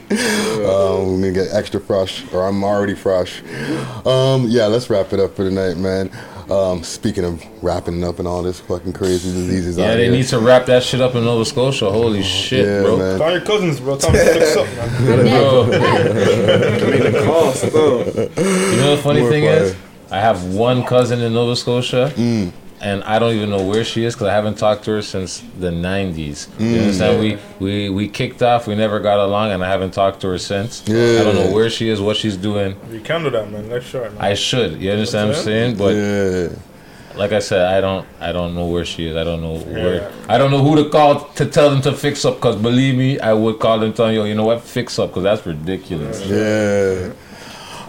um, 0.12 1.22
we're 1.22 1.32
gonna 1.32 1.32
get 1.32 1.48
extra 1.54 1.80
fresh, 1.80 2.24
or 2.32 2.48
I'm 2.48 2.64
already 2.64 2.96
fresh. 2.96 3.42
Um, 4.06 4.46
yeah, 4.48 4.66
let's 4.68 4.90
wrap 4.92 5.12
it 5.14 5.20
up 5.20 5.36
for 5.36 5.44
tonight, 5.50 5.78
man. 5.78 6.12
Um, 6.50 6.84
speaking 6.84 7.26
of 7.26 7.46
wrapping 7.64 8.04
up 8.04 8.18
and 8.18 8.28
all 8.28 8.42
this 8.42 8.60
fucking 8.62 8.94
crazy 8.94 9.32
diseases 9.32 9.78
Yeah, 9.78 9.92
out 9.92 9.98
they 9.98 10.06
here. 10.06 10.12
need 10.12 10.26
to 10.30 10.40
wrap 10.40 10.66
that 10.66 10.82
shit 10.82 11.00
up 11.00 11.14
in 11.14 11.24
Nova 11.24 11.46
Scotia. 11.46 11.92
Holy 11.92 12.24
shit, 12.24 12.66
Yeah, 12.66 12.82
bro. 12.82 12.98
man. 12.98 13.18
Call 13.20 13.32
your 13.32 13.42
cousins, 13.42 13.80
bro. 13.80 13.98
Tell 13.98 14.12
them 14.12 14.26
to 14.26 14.34
fix 14.34 14.56
up, 14.56 14.66
man. 14.76 14.90
Bro. 15.30 15.66
Make 16.90 17.04
the 17.14 17.22
call 17.24 17.52
still. 17.52 18.00
You 18.00 18.82
know 18.82 18.96
the 18.96 19.02
funny 19.04 19.22
More 19.22 19.30
thing 19.30 19.44
fire. 19.44 19.54
is, 19.64 19.76
I 20.10 20.20
have 20.20 20.44
one 20.56 20.84
cousin 20.86 21.20
in 21.22 21.34
Nova 21.34 21.56
Scotia, 21.56 22.12
Mm. 22.16 22.52
And 22.82 23.04
I 23.04 23.20
don't 23.20 23.34
even 23.34 23.50
know 23.50 23.64
where 23.64 23.84
she 23.84 24.04
is 24.04 24.16
because 24.16 24.28
I 24.28 24.34
haven't 24.34 24.58
talked 24.58 24.86
to 24.86 24.92
her 24.92 25.02
since 25.02 25.44
the 25.60 25.70
'90s. 25.70 26.48
Mm. 26.48 26.72
You 26.72 26.80
understand? 26.80 27.20
We 27.20 27.38
we 27.60 27.90
we 27.90 28.08
kicked 28.08 28.42
off. 28.42 28.68
We 28.68 28.76
never 28.76 29.00
got 29.00 29.20
along, 29.20 29.52
and 29.52 29.64
I 29.64 29.70
haven't 29.70 29.92
talked 29.92 30.22
to 30.22 30.28
her 30.30 30.38
since. 30.38 30.84
Yeah. 30.88 31.20
I 31.20 31.24
don't 31.24 31.36
know 31.36 31.52
where 31.52 31.70
she 31.70 31.90
is, 31.90 32.00
what 32.00 32.18
she's 32.18 32.38
doing. 32.38 32.76
You 32.92 33.02
can 33.02 33.24
do 33.24 33.30
that, 33.32 33.52
man. 33.52 33.70
Life 33.70 33.88
short, 33.88 34.14
man. 34.14 34.22
I 34.22 34.34
should. 34.34 34.82
You 34.82 34.92
understand 34.92 35.30
what 35.30 35.38
I'm 35.38 35.44
saying? 35.44 35.78
But 35.78 35.96
yeah. 35.96 37.18
like 37.18 37.32
I 37.34 37.40
said, 37.40 37.66
I 37.66 37.82
don't 37.82 38.08
I 38.20 38.32
don't 38.32 38.56
know 38.56 38.68
where 38.68 38.86
she 38.86 39.08
is. 39.08 39.16
I 39.16 39.24
don't 39.24 39.42
know 39.42 39.58
where. 39.60 40.12
I 40.28 40.38
don't 40.38 40.52
know 40.52 40.64
who 40.64 40.82
to 40.84 40.90
call 40.90 41.26
to 41.32 41.46
tell 41.46 41.70
them 41.70 41.82
to 41.82 41.94
fix 41.94 42.24
up. 42.26 42.40
Cause 42.40 42.56
believe 42.56 42.96
me, 42.96 43.20
I 43.20 43.34
would 43.34 43.60
call 43.60 43.80
them 43.80 43.94
telling 43.94 44.16
you, 44.16 44.24
you 44.26 44.36
know 44.36 44.46
what, 44.46 44.62
fix 44.62 44.98
up. 45.00 45.12
Cause 45.14 45.24
that's 45.24 45.46
ridiculous. 45.46 46.26
Yeah. 46.26 47.14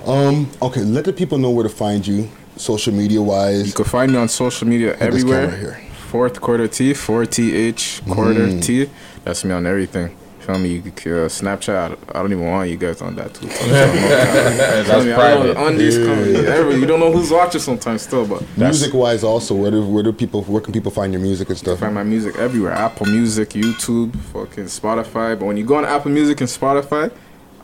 Um. 0.07 0.51
Okay. 0.63 0.81
Let 0.81 1.05
the 1.05 1.13
people 1.13 1.39
know 1.39 1.51
where 1.51 1.63
to 1.63 1.69
find 1.69 2.07
you, 2.07 2.29
social 2.61 2.93
media 2.95 3.21
wise. 3.23 3.67
You 3.67 3.73
can 3.73 3.85
find 3.85 4.13
me 4.13 4.19
on 4.19 4.29
social 4.29 4.67
media 4.69 4.91
Hold 4.91 5.03
everywhere. 5.03 5.47
camera 5.47 5.59
here. 5.59 5.81
Fourth 6.11 6.41
quarter 6.41 6.67
T, 6.69 6.93
four 6.95 7.25
T 7.27 7.55
H 7.57 8.03
quarter 8.09 8.47
Mhm. 8.49 8.63
T. 8.63 8.89
That's 9.25 9.45
me 9.45 9.53
on 9.53 9.67
everything. 9.67 10.11
Feel 10.41 10.59
me? 10.59 10.69
You 10.71 10.81
could, 10.83 11.13
uh, 11.13 11.29
Snapchat. 11.29 11.97
I 12.15 12.19
don't 12.21 12.33
even 12.33 12.47
want 12.47 12.71
you 12.71 12.77
guys 12.77 13.03
on 13.03 13.15
that 13.17 13.35
too. 13.35 13.47
That's 13.49 15.05
me? 15.05 15.13
Private. 15.13 15.55
don't- 15.55 15.67
Undies 15.75 15.97
You 15.99 16.87
don't 16.87 16.99
know 17.01 17.13
who's 17.13 17.31
watching 17.31 17.61
sometimes 17.61 18.03
still, 18.03 18.27
but 18.27 18.43
Music 18.57 18.93
wise, 18.95 19.23
also, 19.23 19.55
where 19.55 19.71
do 19.71 19.83
where 19.87 20.03
do 20.03 20.13
people 20.13 20.43
where 20.45 20.63
can 20.63 20.73
people 20.73 20.91
find 20.91 21.13
your 21.13 21.23
music 21.23 21.49
and 21.51 21.59
stuff? 21.59 21.79
find 21.81 21.95
my 21.95 22.03
music 22.03 22.37
everywhere. 22.37 22.73
Apple 22.73 23.07
Music, 23.07 23.51
YouTube, 23.51 24.17
fucking 24.33 24.65
Spotify. 24.65 25.39
But 25.39 25.45
when 25.47 25.57
you 25.57 25.65
go 25.65 25.77
on 25.77 25.85
Apple 25.85 26.11
Music 26.11 26.41
and 26.41 26.49
Spotify, 26.51 27.11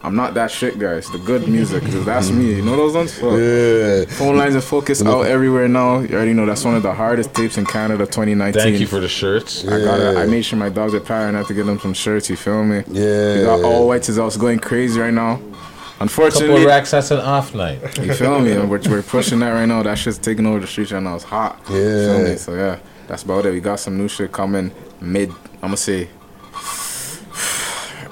I'm 0.02 0.14
not 0.14 0.34
that 0.34 0.50
shit, 0.50 0.78
guys. 0.78 1.08
The 1.10 1.18
good 1.18 1.48
music, 1.48 1.82
'cause 1.82 2.04
that's 2.04 2.30
me. 2.30 2.54
You 2.56 2.62
know 2.62 2.76
those 2.76 2.94
ones? 2.94 3.12
Fuck. 3.18 3.32
Yeah. 3.38 4.04
Phone 4.06 4.36
lines 4.36 4.54
and 4.54 4.62
focus 4.62 5.04
out 5.04 5.22
everywhere 5.26 5.66
now. 5.68 5.98
You 6.00 6.14
already 6.14 6.32
know 6.32 6.46
that's 6.46 6.64
one 6.64 6.74
of 6.76 6.82
the 6.82 6.92
hardest 6.92 7.34
tapes 7.34 7.58
in 7.58 7.66
Canada, 7.66 8.06
2019. 8.06 8.62
Thank 8.62 8.78
you 8.78 8.86
for 8.86 9.00
the 9.00 9.08
shirts. 9.08 9.64
I 9.66 9.80
got 9.82 9.98
Yeah. 10.00 10.20
I 10.20 10.26
made 10.26 10.42
sure 10.44 10.58
my 10.58 10.68
dogs 10.68 10.94
are 10.94 11.00
tired 11.00 11.30
enough 11.30 11.48
to 11.48 11.54
get 11.54 11.66
them 11.66 11.80
some 11.80 11.94
shirts. 11.94 12.30
You 12.30 12.36
feel 12.36 12.62
me? 12.62 12.82
Yeah. 12.88 13.38
We 13.38 13.42
got 13.44 13.62
all 13.64 13.88
whites 13.88 14.08
is 14.08 14.18
also 14.18 14.38
going 14.38 14.58
crazy 14.60 15.00
right 15.00 15.12
now. 15.12 15.36
Couple 15.36 16.02
Unfortunately, 16.04 16.60
of 16.62 16.66
racks. 16.68 16.90
That's 16.90 17.10
an 17.10 17.20
off 17.20 17.54
night. 17.54 17.80
you 18.02 18.12
feel 18.12 18.38
me? 18.38 18.52
We're, 18.58 18.80
we're 18.88 19.02
pushing 19.02 19.38
that 19.40 19.50
right 19.50 19.66
now. 19.66 19.82
That 19.82 19.96
shit's 19.96 20.18
taking 20.18 20.46
over 20.46 20.60
the 20.60 20.66
streets 20.66 20.92
right 20.92 21.02
now. 21.02 21.14
It's 21.14 21.24
hot. 21.24 21.58
You 21.70 21.74
feel 21.74 22.18
Yeah. 22.22 22.30
me? 22.32 22.36
So 22.36 22.54
yeah, 22.54 22.78
that's 23.08 23.22
about 23.22 23.46
it. 23.46 23.52
We 23.52 23.60
got 23.60 23.80
some 23.80 23.96
new 23.96 24.06
shit 24.08 24.30
coming 24.30 24.70
mid. 25.00 25.30
I'm 25.62 25.70
gonna 25.72 25.76
say 25.78 26.08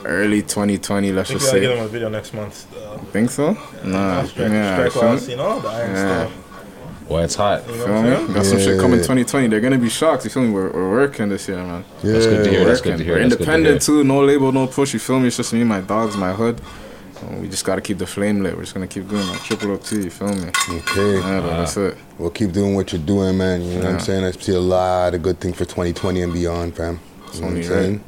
early 0.04 0.42
2020. 0.42 1.12
Let's 1.12 1.28
think 1.30 1.40
just 1.40 1.52
we 1.52 1.60
gotta 1.60 1.66
get 1.66 1.72
say. 1.72 1.76
them 1.76 1.84
a 1.86 1.88
video 1.88 2.08
next 2.08 2.34
month. 2.34 2.66
Uh, 2.76 2.98
Think 3.12 3.30
so? 3.30 3.52
Nah. 3.84 4.24
strike, 4.24 4.50
yeah. 4.50 4.74
strike 4.76 4.92
feel 4.92 5.00
class, 5.02 5.26
me? 5.26 5.32
you 5.32 5.36
know, 5.38 5.60
the 5.60 5.68
iron 5.68 5.90
Yeah. 5.94 6.26
stuff. 6.26 6.40
Well, 7.08 7.22
it's 7.22 7.34
hot. 7.34 7.62
You 7.68 7.76
know 7.76 7.84
Feel 7.84 7.86
what 7.86 7.96
I'm 7.96 8.04
me? 8.10 8.16
saying? 8.16 8.32
Got 8.32 8.44
some 8.46 8.58
shit 8.58 8.80
coming 8.80 8.98
2020. 9.00 9.48
They're 9.48 9.60
gonna 9.60 9.78
be 9.78 9.90
shocked. 9.90 10.24
You 10.24 10.30
feel 10.30 10.42
me? 10.42 10.50
We're, 10.50 10.70
we're 10.70 10.90
working 10.90 11.28
this 11.28 11.46
year, 11.48 11.58
man. 11.58 11.84
That's 12.02 12.24
good 12.26 12.44
to 12.44 12.50
hear. 12.50 12.60
We're 12.60 12.66
That's 12.68 12.80
good 12.80 12.96
to 12.98 13.04
hear. 13.04 13.14
We're 13.16 13.20
That's 13.28 13.36
good 13.36 13.44
to 13.44 13.52
independent 13.52 13.84
hear. 13.84 14.02
too. 14.02 14.04
No 14.04 14.24
label, 14.24 14.52
no 14.52 14.66
push. 14.66 14.94
You 14.94 14.98
feel 15.00 15.20
me? 15.20 15.26
It's 15.26 15.36
just 15.36 15.52
me, 15.52 15.64
my 15.64 15.82
dogs, 15.82 16.16
my 16.16 16.32
hood. 16.32 16.60
We 17.40 17.48
just 17.48 17.64
gotta 17.64 17.80
keep 17.82 17.98
the 17.98 18.06
flame 18.06 18.42
lit. 18.42 18.54
We're 18.54 18.62
just 18.62 18.74
gonna 18.74 18.86
keep 18.86 19.06
doing 19.08 19.26
like 19.28 19.42
triple 19.42 19.72
OT. 19.72 19.96
You 19.96 20.10
feel 20.10 20.28
me? 20.34 20.48
Okay. 20.70 21.14
Yeah, 21.18 21.40
but 21.40 21.56
that's 21.58 21.76
it. 21.76 21.96
Well, 22.18 22.30
keep 22.30 22.52
doing 22.52 22.74
what 22.74 22.92
you're 22.92 23.00
doing, 23.02 23.36
man. 23.38 23.62
You 23.62 23.78
know 23.78 23.84
what 23.84 23.94
I'm 23.94 24.00
saying? 24.00 24.24
I 24.24 24.30
see 24.32 24.54
a 24.54 24.60
lot 24.60 25.14
of 25.14 25.22
good 25.22 25.40
things 25.40 25.56
for 25.56 25.64
2020 25.64 26.22
and 26.22 26.32
beyond, 26.32 26.74
fam. 26.76 26.84
You 26.86 26.92
know 26.92 26.98
what 27.24 27.36
I'm 27.38 27.44
only 27.44 27.62
saying? 27.62 28.04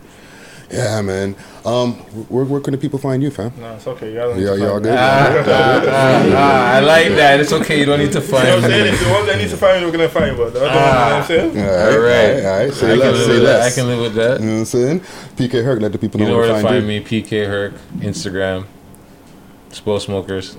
Yeah, 0.71 1.01
man. 1.01 1.37
Um, 1.65 1.95
where, 2.29 2.45
where 2.45 2.61
can 2.61 2.73
the 2.73 2.79
people 2.79 2.99
find 2.99 3.23
you, 3.23 3.31
fam? 3.31 3.53
No, 3.61 3.75
it's 3.77 3.87
okay. 3.87 4.13
Y'all 4.15 4.31
don't 4.31 4.41
Y'all, 4.41 4.57
need 4.57 4.61
to 4.61 4.65
y'all 4.65 4.71
find 4.73 4.83
good? 4.85 4.91
me. 4.93 4.99
Ah, 4.99 5.45
ah, 5.47 6.33
ah, 6.35 6.75
I 6.75 6.81
like 6.81 7.09
that. 7.11 7.39
It's 7.41 7.53
okay. 7.53 7.79
You 7.79 7.87
don't 7.87 8.01
need 8.01 8.11
to 8.13 8.21
You 8.21 8.27
know 8.27 8.33
what 8.33 8.45
I'm 8.47 8.61
find 8.63 8.65
saying? 8.73 8.85
me. 8.85 8.91
If 8.91 9.05
the 9.05 9.11
ones 9.13 9.27
that 9.27 9.39
need 9.39 9.51
to 9.51 9.57
find 9.57 9.81
me, 9.81 9.87
we're 9.87 9.93
gonna 9.93 10.09
find, 10.09 10.37
but 10.37 10.53
the 10.55 10.67
other 10.67 11.21
ones, 11.21 11.31
you 11.31 11.37
know 11.37 11.47
what 11.47 11.53
I'm 11.53 11.55
saying? 11.55 11.59
All 11.59 11.65
right, 11.67 11.95
All 11.95 11.99
right. 12.01 12.01
all 12.01 12.01
right, 12.01 12.45
all 12.45 12.59
right. 12.67 12.75
Say 12.75 12.87
I 12.87 12.91
can 12.91 12.99
less, 12.99 13.13
live 13.15 13.27
say 13.27 13.33
with 13.35 13.43
that. 13.43 13.59
less. 13.61 13.73
I 13.79 13.81
can 13.81 13.89
live 13.89 14.01
with 14.01 14.15
that. 14.15 14.41
You 14.41 14.47
know 14.47 14.53
what 14.53 14.59
I'm 14.59 14.65
saying? 14.65 15.01
PK 15.37 15.65
Herc, 15.65 15.81
let 15.83 15.93
the 15.93 15.99
people 15.99 16.19
know, 16.21 16.27
You 16.27 16.33
know 16.33 16.39
where 16.39 16.47
to 16.49 16.53
find, 16.55 16.67
find 16.69 16.83
you. 16.83 16.89
me, 16.89 17.01
PK 17.01 17.47
Herc, 17.47 17.75
Instagram, 17.99 18.67
Spoil 19.71 20.01
Smokers, 20.01 20.57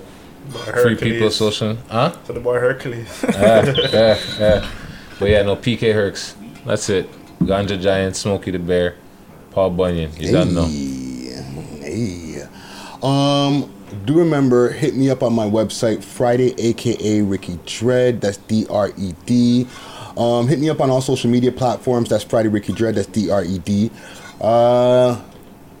Free 0.50 0.62
Hercules. 0.72 1.00
People 1.00 1.30
Social. 1.30 1.76
Huh? 1.90 2.16
So 2.26 2.32
the 2.32 2.40
boy 2.40 2.58
Hercules. 2.58 3.24
yeah, 3.24 3.64
yeah, 3.92 4.18
yeah. 4.38 4.70
But 5.18 5.28
yeah, 5.30 5.42
no, 5.42 5.54
PK 5.56 5.92
Hercs. 5.92 6.34
That's 6.64 6.88
it. 6.88 7.08
Ganja 7.40 7.80
Giant, 7.80 8.16
Smokey 8.16 8.50
the 8.52 8.58
Bear, 8.58 8.94
Paul 9.58 9.70
Bunyan. 9.70 10.12
You 10.16 10.30
don't 10.30 10.54
know. 10.54 10.66
Hey. 11.82 12.44
Um, 13.02 13.74
do 14.04 14.16
remember, 14.16 14.70
hit 14.70 14.94
me 14.94 15.10
up 15.10 15.24
on 15.24 15.32
my 15.32 15.46
website, 15.46 16.04
Friday, 16.04 16.54
aka 16.58 17.22
Ricky 17.22 17.58
Dread. 17.66 18.20
That's 18.20 18.36
D 18.36 18.68
R 18.70 18.92
E 18.96 19.14
D. 19.26 19.66
Um, 20.16 20.46
hit 20.46 20.60
me 20.60 20.70
up 20.70 20.80
on 20.80 20.90
all 20.90 21.00
social 21.00 21.28
media 21.28 21.50
platforms. 21.50 22.08
That's 22.08 22.22
Friday 22.22 22.48
Ricky 22.48 22.72
Dread. 22.72 22.94
That's 22.94 23.08
D 23.08 23.30
R 23.32 23.42
E 23.42 23.58
D. 23.58 23.90
Uh, 24.40 25.20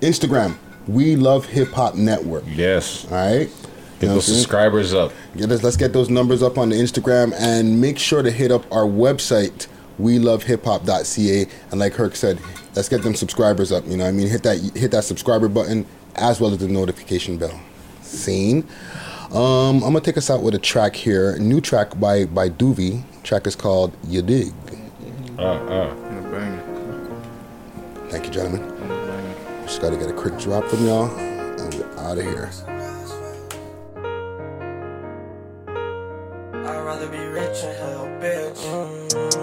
Instagram, 0.00 0.56
We 0.88 1.14
Love 1.14 1.46
Hip 1.46 1.70
Hop 1.74 1.94
Network. 1.94 2.42
Yes. 2.48 3.04
All 3.04 3.12
right. 3.12 3.48
Get 4.00 4.08
those 4.08 4.26
subscribers 4.26 4.92
up. 4.92 5.12
Get 5.36 5.52
us, 5.52 5.62
let's 5.62 5.76
get 5.76 5.92
those 5.92 6.10
numbers 6.10 6.42
up 6.42 6.58
on 6.58 6.70
the 6.70 6.76
Instagram 6.76 7.32
and 7.38 7.80
make 7.80 8.00
sure 8.00 8.22
to 8.22 8.30
hit 8.32 8.50
up 8.50 8.64
our 8.72 8.86
website, 8.86 9.68
we 9.98 10.18
love 10.18 10.42
hip 10.44 10.64
hop.ca. 10.64 11.46
And 11.70 11.80
like 11.80 11.94
Herc 11.94 12.16
said, 12.16 12.38
let's 12.74 12.88
get 12.88 13.02
them 13.02 13.14
subscribers 13.14 13.72
up. 13.72 13.86
You 13.86 13.96
know 13.96 14.04
what 14.04 14.10
I 14.10 14.12
mean? 14.12 14.28
Hit 14.28 14.42
that 14.44 14.58
hit 14.74 14.90
that 14.92 15.04
subscriber 15.04 15.48
button 15.48 15.86
as 16.14 16.40
well 16.40 16.52
as 16.52 16.58
the 16.58 16.68
notification 16.68 17.36
bell. 17.38 17.60
Scene. 18.02 18.66
Um, 19.30 19.82
I'm 19.82 19.92
gonna 19.92 20.00
take 20.00 20.16
us 20.16 20.30
out 20.30 20.42
with 20.42 20.54
a 20.54 20.58
track 20.58 20.96
here. 20.96 21.36
New 21.38 21.60
track 21.60 21.98
by 22.00 22.24
by 22.24 22.48
Doovie. 22.48 23.02
Track 23.22 23.46
is 23.46 23.54
called 23.54 23.92
You 24.06 24.22
Dig. 24.22 24.52
Uh, 25.38 25.42
uh. 25.42 25.94
Thank 28.08 28.24
you, 28.24 28.30
gentlemen. 28.30 28.62
Just 29.64 29.82
gotta 29.82 29.96
get 29.96 30.08
a 30.08 30.14
quick 30.14 30.38
drop 30.38 30.64
from 30.64 30.86
y'all 30.86 31.14
and 31.14 31.74
we're 31.74 31.98
out 31.98 32.16
of 32.16 32.24
here. 32.24 32.50
I'd 36.54 36.84
rather 36.84 37.08
be 37.08 37.18
rich 37.18 37.64
and 37.64 37.76
hell, 37.76 38.06
bitch. 38.18 39.37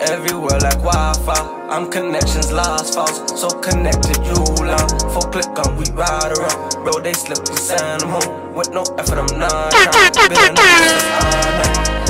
Everywhere 0.00 0.58
like 0.60 0.76
Wi-Fi, 0.84 1.68
I'm 1.70 1.90
connections 1.90 2.52
lost, 2.52 2.94
false, 2.94 3.40
so 3.40 3.48
connected, 3.60 4.18
you 4.26 4.36
long. 4.60 4.88
For 5.12 5.24
click 5.32 5.48
on, 5.64 5.76
we 5.76 5.84
ride 5.92 6.36
around. 6.36 6.84
Bro, 6.84 7.00
they 7.00 7.14
slip, 7.14 7.48
we 7.48 7.56
send 7.56 8.02
them 8.02 8.10
home. 8.10 8.54
With 8.54 8.70
no 8.72 8.82
effort, 8.98 9.16
I'm 9.16 9.38
not. 9.38 9.72
Been 9.72 10.54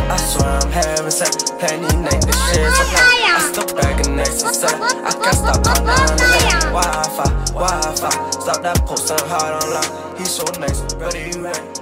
I 0.09 0.17
swear 0.19 0.59
I'm 0.59 0.71
having 0.73 1.11
sex, 1.11 1.51
penny 1.59 1.87
night, 2.03 2.27
this 2.27 2.37
shit 2.51 2.67
so 2.75 2.85
hot. 2.91 3.39
I 3.39 3.53
still 3.53 3.77
bagging 3.77 4.19
exercise, 4.19 4.75
I 4.75 5.13
can't 5.23 5.37
stop 5.37 5.65
my 5.65 5.75
nine 5.87 6.17
Wi-Fi, 6.75 7.53
Wi-Fi, 7.53 8.31
stop 8.31 8.63
that 8.63 8.83
posting 8.85 9.29
hard 9.29 9.63
online. 9.63 10.19
He's 10.19 10.31
so 10.31 10.45
nice, 10.59 10.83
ready, 10.97 11.39
right? 11.39 11.77